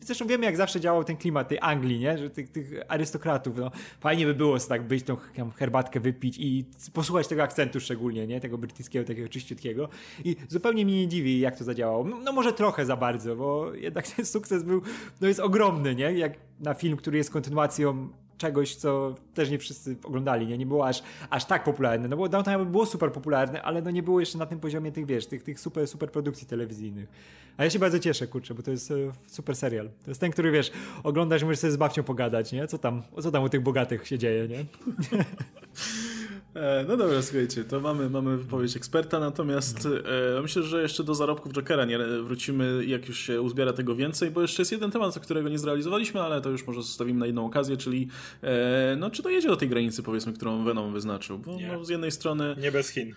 zresztą 0.00 0.26
wiemy, 0.26 0.44
jak 0.44 0.56
zawsze 0.56 0.80
działał 0.80 1.04
ten 1.04 1.16
klimat 1.16 1.48
tej 1.48 1.58
Anglii, 1.60 1.98
nie? 1.98 2.18
Że 2.18 2.30
tych, 2.30 2.50
tych 2.50 2.72
arystokratów, 2.88 3.56
no. 3.56 3.70
Fajnie 4.00 4.26
by 4.26 4.34
było 4.34 4.58
tak 4.58 4.82
być, 4.82 5.04
tą 5.04 5.16
herbatkę 5.56 6.00
wypić 6.00 6.38
i 6.38 6.64
posłuchać 6.92 7.28
tego 7.28 7.42
akcentu 7.42 7.80
szczególnie, 7.80 8.26
nie? 8.26 8.40
Tego 8.40 8.58
brytyjskiego, 8.58 9.04
takiego 9.04 9.28
czyściutkiego. 9.28 9.88
I 10.24 10.36
zupełnie 10.48 10.84
mnie 10.84 10.96
nie 10.96 11.08
dziwi, 11.08 11.40
jak 11.40 11.58
to 11.58 11.64
zadziałało. 11.64 12.04
No, 12.04 12.18
no 12.24 12.32
może 12.32 12.52
trochę 12.52 12.86
za 12.86 12.96
bardzo, 12.96 13.36
bo 13.36 13.74
jednak 13.74 14.08
ten 14.16 14.26
sukces 14.26 14.62
był, 14.62 14.82
no 15.20 15.28
jest 15.28 15.40
ogromny, 15.40 15.94
nie? 15.94 16.12
Jak 16.12 16.32
na 16.60 16.74
film, 16.74 16.96
który 16.96 17.18
jest 17.18 17.30
kontynuacją 17.30 18.08
czegoś, 18.40 18.74
co 18.74 19.14
też 19.34 19.50
nie 19.50 19.58
wszyscy 19.58 19.96
oglądali, 20.04 20.46
nie, 20.46 20.58
nie 20.58 20.66
było 20.66 20.88
aż, 20.88 21.02
aż 21.30 21.44
tak 21.44 21.64
popularne, 21.64 22.08
no 22.08 22.16
bo 22.16 22.28
Downton 22.28 22.54
Abbey 22.54 22.66
było 22.66 22.86
super 22.86 23.12
popularne, 23.12 23.62
ale 23.62 23.82
no 23.82 23.90
nie 23.90 24.02
było 24.02 24.20
jeszcze 24.20 24.38
na 24.38 24.46
tym 24.46 24.60
poziomie 24.60 24.92
tych, 24.92 25.06
wiesz, 25.06 25.26
tych, 25.26 25.42
tych 25.42 25.60
super, 25.60 25.88
super 25.88 26.10
produkcji 26.10 26.46
telewizyjnych. 26.46 27.08
A 27.56 27.64
ja 27.64 27.70
się 27.70 27.78
bardzo 27.78 27.98
cieszę, 27.98 28.26
kurczę, 28.26 28.54
bo 28.54 28.62
to 28.62 28.70
jest 28.70 28.90
e, 28.90 28.94
super 29.26 29.56
serial. 29.56 29.88
To 30.04 30.10
jest 30.10 30.20
ten, 30.20 30.30
który, 30.30 30.50
wiesz, 30.50 30.72
oglądasz 31.02 31.42
możesz 31.42 31.58
sobie 31.58 31.72
z 31.72 31.76
babcią 31.76 32.02
pogadać, 32.02 32.52
nie? 32.52 32.66
Co 32.66 32.78
tam, 32.78 33.02
co 33.22 33.30
tam 33.30 33.42
u 33.42 33.48
tych 33.48 33.60
bogatych 33.60 34.08
się 34.08 34.18
dzieje, 34.18 34.48
nie? 34.48 34.64
E, 36.54 36.84
no 36.88 36.96
dobra, 36.96 37.22
słuchajcie, 37.22 37.64
to 37.64 37.80
mamy, 37.80 38.10
mamy 38.10 38.36
wypowiedź 38.36 38.76
eksperta, 38.76 39.20
natomiast 39.20 39.88
e, 40.36 40.42
myślę, 40.42 40.62
że 40.62 40.82
jeszcze 40.82 41.04
do 41.04 41.14
zarobków 41.14 41.52
Jokera 41.52 41.84
nie 41.84 41.98
wrócimy, 42.22 42.84
jak 42.84 43.08
już 43.08 43.18
się 43.18 43.40
uzbiera 43.40 43.72
tego 43.72 43.94
więcej, 43.96 44.30
bo 44.30 44.42
jeszcze 44.42 44.62
jest 44.62 44.72
jeden 44.72 44.90
temat, 44.90 45.18
którego 45.18 45.48
nie 45.48 45.58
zrealizowaliśmy, 45.58 46.20
ale 46.20 46.40
to 46.40 46.50
już 46.50 46.66
może 46.66 46.82
zostawimy 46.82 47.20
na 47.20 47.26
inną 47.26 47.46
okazję, 47.46 47.76
czyli 47.76 48.08
e, 48.42 48.96
no, 48.98 49.10
czy 49.10 49.22
dojedzie 49.22 49.48
do 49.48 49.56
tej 49.56 49.68
granicy, 49.68 50.02
powiedzmy, 50.02 50.32
którą 50.32 50.64
Venom 50.64 50.92
wyznaczył. 50.92 51.38
Bo 51.38 51.58
no, 51.72 51.84
z 51.84 51.88
jednej 51.88 52.10
strony... 52.10 52.56
Nie 52.58 52.72
bez 52.72 52.88
Chin 52.88 53.14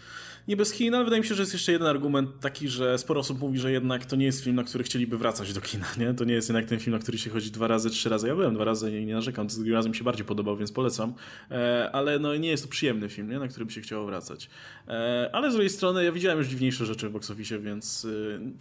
nie 0.47 0.57
bez 0.57 0.71
Chin, 0.71 0.95
ale 0.95 1.03
wydaje 1.03 1.21
mi 1.21 1.27
się, 1.27 1.35
że 1.35 1.41
jest 1.41 1.53
jeszcze 1.53 1.71
jeden 1.71 1.87
argument 1.87 2.39
taki, 2.39 2.67
że 2.67 2.97
sporo 2.97 3.19
osób 3.19 3.39
mówi, 3.39 3.59
że 3.59 3.71
jednak 3.71 4.05
to 4.05 4.15
nie 4.15 4.25
jest 4.25 4.43
film, 4.43 4.55
na 4.55 4.63
który 4.63 4.83
chcieliby 4.83 5.17
wracać 5.17 5.53
do 5.53 5.61
kina, 5.61 5.85
nie? 5.97 6.13
To 6.13 6.23
nie 6.23 6.33
jest 6.33 6.49
jednak 6.49 6.65
ten 6.65 6.79
film, 6.79 6.95
na 6.95 6.99
który 6.99 7.17
się 7.17 7.29
chodzi 7.29 7.51
dwa 7.51 7.67
razy, 7.67 7.89
trzy 7.89 8.09
razy. 8.09 8.27
Ja 8.27 8.35
byłem 8.35 8.53
dwa 8.53 8.63
razy 8.63 8.99
i 8.99 9.05
nie 9.05 9.13
narzekam, 9.13 9.47
to 9.47 9.55
drugim 9.55 9.73
razem 9.73 9.91
mi 9.91 9.97
się 9.97 10.03
bardziej 10.03 10.25
podobał, 10.25 10.57
więc 10.57 10.71
polecam. 10.71 11.13
E, 11.51 11.89
ale 11.93 12.19
no 12.19 12.35
nie 12.35 12.49
jest 12.49 12.63
to 12.63 12.69
przyjemny 12.69 13.09
film, 13.09 13.22
nie? 13.29 13.39
Na 13.39 13.47
który 13.47 13.65
by 13.65 13.71
się 13.71 13.81
chciało 13.81 14.05
wracać. 14.05 14.49
E, 14.87 15.29
ale 15.33 15.51
z 15.51 15.53
drugiej 15.53 15.69
strony 15.69 16.03
ja 16.03 16.11
widziałem 16.11 16.37
już 16.37 16.47
dziwniejsze 16.47 16.85
rzeczy 16.85 17.09
w 17.09 17.11
box 17.11 17.31
office, 17.31 17.59
więc 17.59 18.07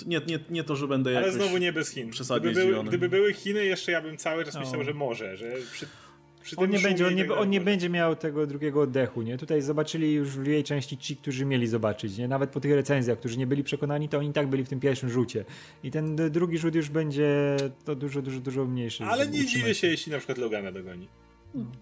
e, 0.04 0.06
nie, 0.06 0.20
nie, 0.26 0.38
nie 0.50 0.64
to, 0.64 0.76
że 0.76 0.88
będę 0.88 1.12
jakoś 1.12 1.28
Ale 1.28 1.32
znowu 1.32 1.58
nie 1.58 1.72
bez 1.72 1.90
Chin. 1.90 2.10
Gdyby 2.40 2.54
były, 2.54 2.84
gdyby 2.84 3.08
były 3.08 3.32
Chiny, 3.32 3.64
jeszcze 3.64 3.92
ja 3.92 4.02
bym 4.02 4.16
cały 4.16 4.44
czas 4.44 4.54
no. 4.54 4.60
myślał, 4.60 4.84
że 4.84 4.94
może, 4.94 5.36
że 5.36 5.52
przy 5.74 5.86
on 6.56 6.70
nie, 6.70 6.78
będzie, 6.78 7.06
on, 7.06 7.14
nie, 7.14 7.34
on 7.34 7.50
nie 7.50 7.60
będzie 7.60 7.90
miał 7.90 8.16
tego 8.16 8.46
drugiego 8.46 8.80
oddechu, 8.80 9.22
nie? 9.22 9.38
Tutaj 9.38 9.62
zobaczyli 9.62 10.12
już 10.12 10.28
w 10.28 10.46
jej 10.46 10.64
części 10.64 10.98
ci, 10.98 11.16
którzy 11.16 11.44
mieli 11.44 11.66
zobaczyć, 11.66 12.18
nie? 12.18 12.28
Nawet 12.28 12.50
po 12.50 12.60
tych 12.60 12.72
recenzjach, 12.72 13.18
którzy 13.18 13.38
nie 13.38 13.46
byli 13.46 13.64
przekonani, 13.64 14.08
to 14.08 14.18
oni 14.18 14.32
tak 14.32 14.46
byli 14.46 14.64
w 14.64 14.68
tym 14.68 14.80
pierwszym 14.80 15.10
rzucie. 15.10 15.44
I 15.82 15.90
ten 15.90 16.16
drugi 16.16 16.58
rzut 16.58 16.74
już 16.74 16.88
będzie 16.88 17.56
to 17.84 17.94
dużo, 17.94 18.22
dużo, 18.22 18.40
dużo 18.40 18.64
mniejszy. 18.64 19.04
Ale 19.04 19.26
nie 19.26 19.46
dziwię 19.46 19.74
się, 19.74 19.86
jeśli 19.86 20.12
na 20.12 20.18
przykład 20.18 20.38
Logana 20.38 20.72
dogoni. 20.72 21.08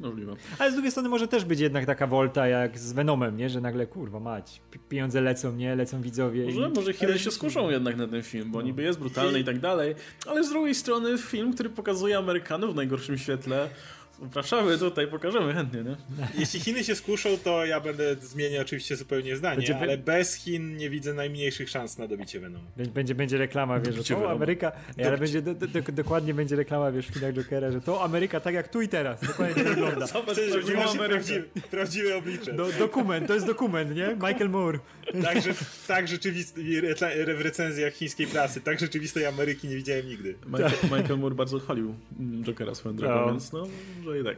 Możliwe. 0.01 0.37
Ale 0.59 0.71
z 0.71 0.75
drugiej 0.75 0.91
strony 0.91 1.09
może 1.09 1.29
też 1.29 1.45
być 1.45 1.61
jednak 1.61 1.87
taka 1.87 2.07
wolta 2.07 2.47
jak 2.47 2.79
z 2.79 2.93
Venomem, 2.93 3.37
nie? 3.37 3.51
Że 3.51 3.61
nagle, 3.61 3.87
kurwa 3.87 4.21
mać, 4.21 4.62
pieniądze 4.89 5.21
lecą, 5.21 5.57
nie? 5.57 5.77
Lecą 5.77 6.03
widzowie. 6.03 6.45
Może, 6.45 6.68
i... 6.68 6.73
może 6.73 6.93
Chiny 6.93 7.18
się 7.18 7.31
skuszą 7.31 7.71
jednak 7.71 7.97
na 7.97 8.07
ten 8.07 8.23
film, 8.23 8.51
bo 8.51 8.59
no. 8.59 8.64
niby 8.64 8.83
jest 8.83 8.99
brutalny 8.99 9.41
i 9.41 9.45
tak 9.45 9.59
dalej, 9.59 9.95
ale 10.27 10.45
z 10.45 10.51
drugiej 10.51 10.75
strony 10.75 11.18
film, 11.18 11.55
który 11.55 11.71
pokazuje 11.71 12.18
Amerykanów 12.18 12.73
w 12.73 12.77
najgorszym 12.77 13.18
świetle, 13.18 13.68
Zapraszamy 14.23 14.79
tutaj, 14.79 15.07
pokażemy 15.07 15.55
chętnie, 15.55 15.83
nie? 15.83 15.97
Jeśli 16.39 16.61
Chiny 16.61 16.85
się 16.85 16.95
skuszą, 16.95 17.29
to 17.45 17.64
ja 17.64 17.81
będę 17.81 18.16
zmieniać 18.16 18.61
oczywiście 18.61 18.97
zupełnie 18.97 19.37
zdanie, 19.37 19.57
będzie, 19.57 19.79
ale 19.79 19.99
bez 19.99 20.35
Chin 20.35 20.77
nie 20.77 20.91
widzę 20.91 21.14
najmniejszych 21.14 21.71
szans 21.71 21.99
na 21.99 22.07
dobicie 22.07 22.41
Venomu. 22.41 22.64
Będzie, 22.95 23.14
będzie 23.14 23.39
reklama, 23.39 23.81
wiesz, 23.81 23.95
że 23.95 24.14
to 24.14 24.31
Ameryka, 24.31 24.73
ale 25.07 25.18
będzie 25.18 25.43
do, 25.43 25.55
do, 25.55 25.66
dokładnie 25.93 26.35
będzie 26.35 26.57
reklama, 26.57 26.93
wiesz, 26.93 27.07
w 27.07 27.12
filmach 27.14 27.35
Jokera, 27.35 27.71
że 27.71 27.81
to 27.81 28.03
Ameryka 28.03 28.41
tak 28.41 28.55
jak 28.55 28.68
tu 28.68 28.83
i 28.83 28.89
teraz, 28.89 29.21
dokładnie 29.21 29.55
tak 29.55 29.75
wygląda. 29.75 30.07
Zobacz, 30.21 30.37
prawdziwe, 30.37 31.09
prawdziwe, 31.09 31.43
prawdziwe 31.71 32.16
oblicze. 32.16 32.53
Do, 32.53 32.73
dokument, 32.73 33.27
to 33.27 33.35
jest 33.35 33.47
dokument, 33.47 33.97
nie? 33.97 34.09
Michael 34.14 34.51
Moore. 34.51 34.79
Tak, 35.23 35.43
że, 35.43 35.55
tak 35.87 36.09
rzeczywiste, 36.09 36.61
w 37.37 37.41
recenzjach 37.41 37.93
chińskiej 37.93 38.27
prasy, 38.27 38.61
tak 38.61 38.81
rzeczywistej 38.81 39.27
Ameryki 39.27 39.68
nie 39.68 39.77
widziałem 39.77 40.09
nigdy. 40.09 40.35
Michael, 40.47 40.73
Michael 40.83 41.18
Moore 41.18 41.35
bardzo 41.35 41.59
chwalił 41.59 41.95
Jokera 42.43 42.75
swoją 42.75 42.97
drogą, 42.97 43.14
no. 43.14 43.27
więc 43.27 43.53
no 43.53 43.66
może 44.11 44.21
i 44.21 44.25
tak. 44.25 44.37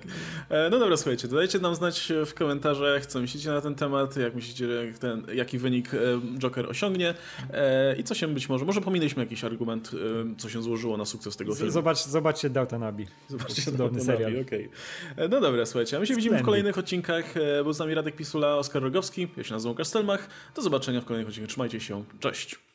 E, 0.48 0.70
no 0.70 0.78
dobra, 0.78 0.96
słuchajcie, 0.96 1.28
dodajcie 1.28 1.58
nam 1.58 1.74
znać 1.74 2.12
w 2.26 2.34
komentarzach, 2.34 3.06
co 3.06 3.20
myślicie 3.20 3.50
na 3.50 3.60
ten 3.60 3.74
temat, 3.74 4.16
jak 4.16 4.34
myślicie, 4.34 4.66
ten, 5.00 5.26
jaki 5.34 5.58
wynik 5.58 5.94
e, 5.94 5.98
Joker 6.38 6.70
osiągnie 6.70 7.14
e, 7.50 7.96
i 7.96 8.04
co 8.04 8.14
się 8.14 8.28
być 8.28 8.48
może, 8.48 8.64
może 8.64 8.80
pominęliśmy 8.80 9.22
jakiś 9.22 9.44
argument, 9.44 9.90
co 10.38 10.48
się 10.48 10.62
złożyło 10.62 10.96
na 10.96 11.04
sukces 11.04 11.36
tego 11.36 11.54
filmu. 11.54 11.72
Zobacz, 11.72 12.04
zobaczcie 12.04 12.50
Downton 12.50 12.82
Abbey. 12.82 13.06
Zobaczcie 13.28 13.72
Downton 13.72 14.00
serial. 14.00 14.40
Okay. 14.40 14.68
No 15.30 15.40
dobra, 15.40 15.66
słuchajcie, 15.66 15.96
a 15.96 16.00
my 16.00 16.06
się 16.06 16.14
widzimy 16.14 16.38
w 16.38 16.42
kolejnych 16.42 16.78
odcinkach. 16.78 17.34
Był 17.62 17.72
z 17.72 17.78
nami 17.78 17.94
Radek 17.94 18.16
Pisula, 18.16 18.56
Oskar 18.56 18.82
Rogowski, 18.82 19.28
ja 19.36 19.44
się 19.44 19.54
nazywam 19.54 19.76
Kastelmach. 19.76 20.28
Do 20.54 20.62
zobaczenia 20.62 21.00
w 21.00 21.04
kolejnych 21.04 21.28
odcinkach. 21.28 21.50
Trzymajcie 21.50 21.80
się, 21.80 22.04
cześć. 22.20 22.71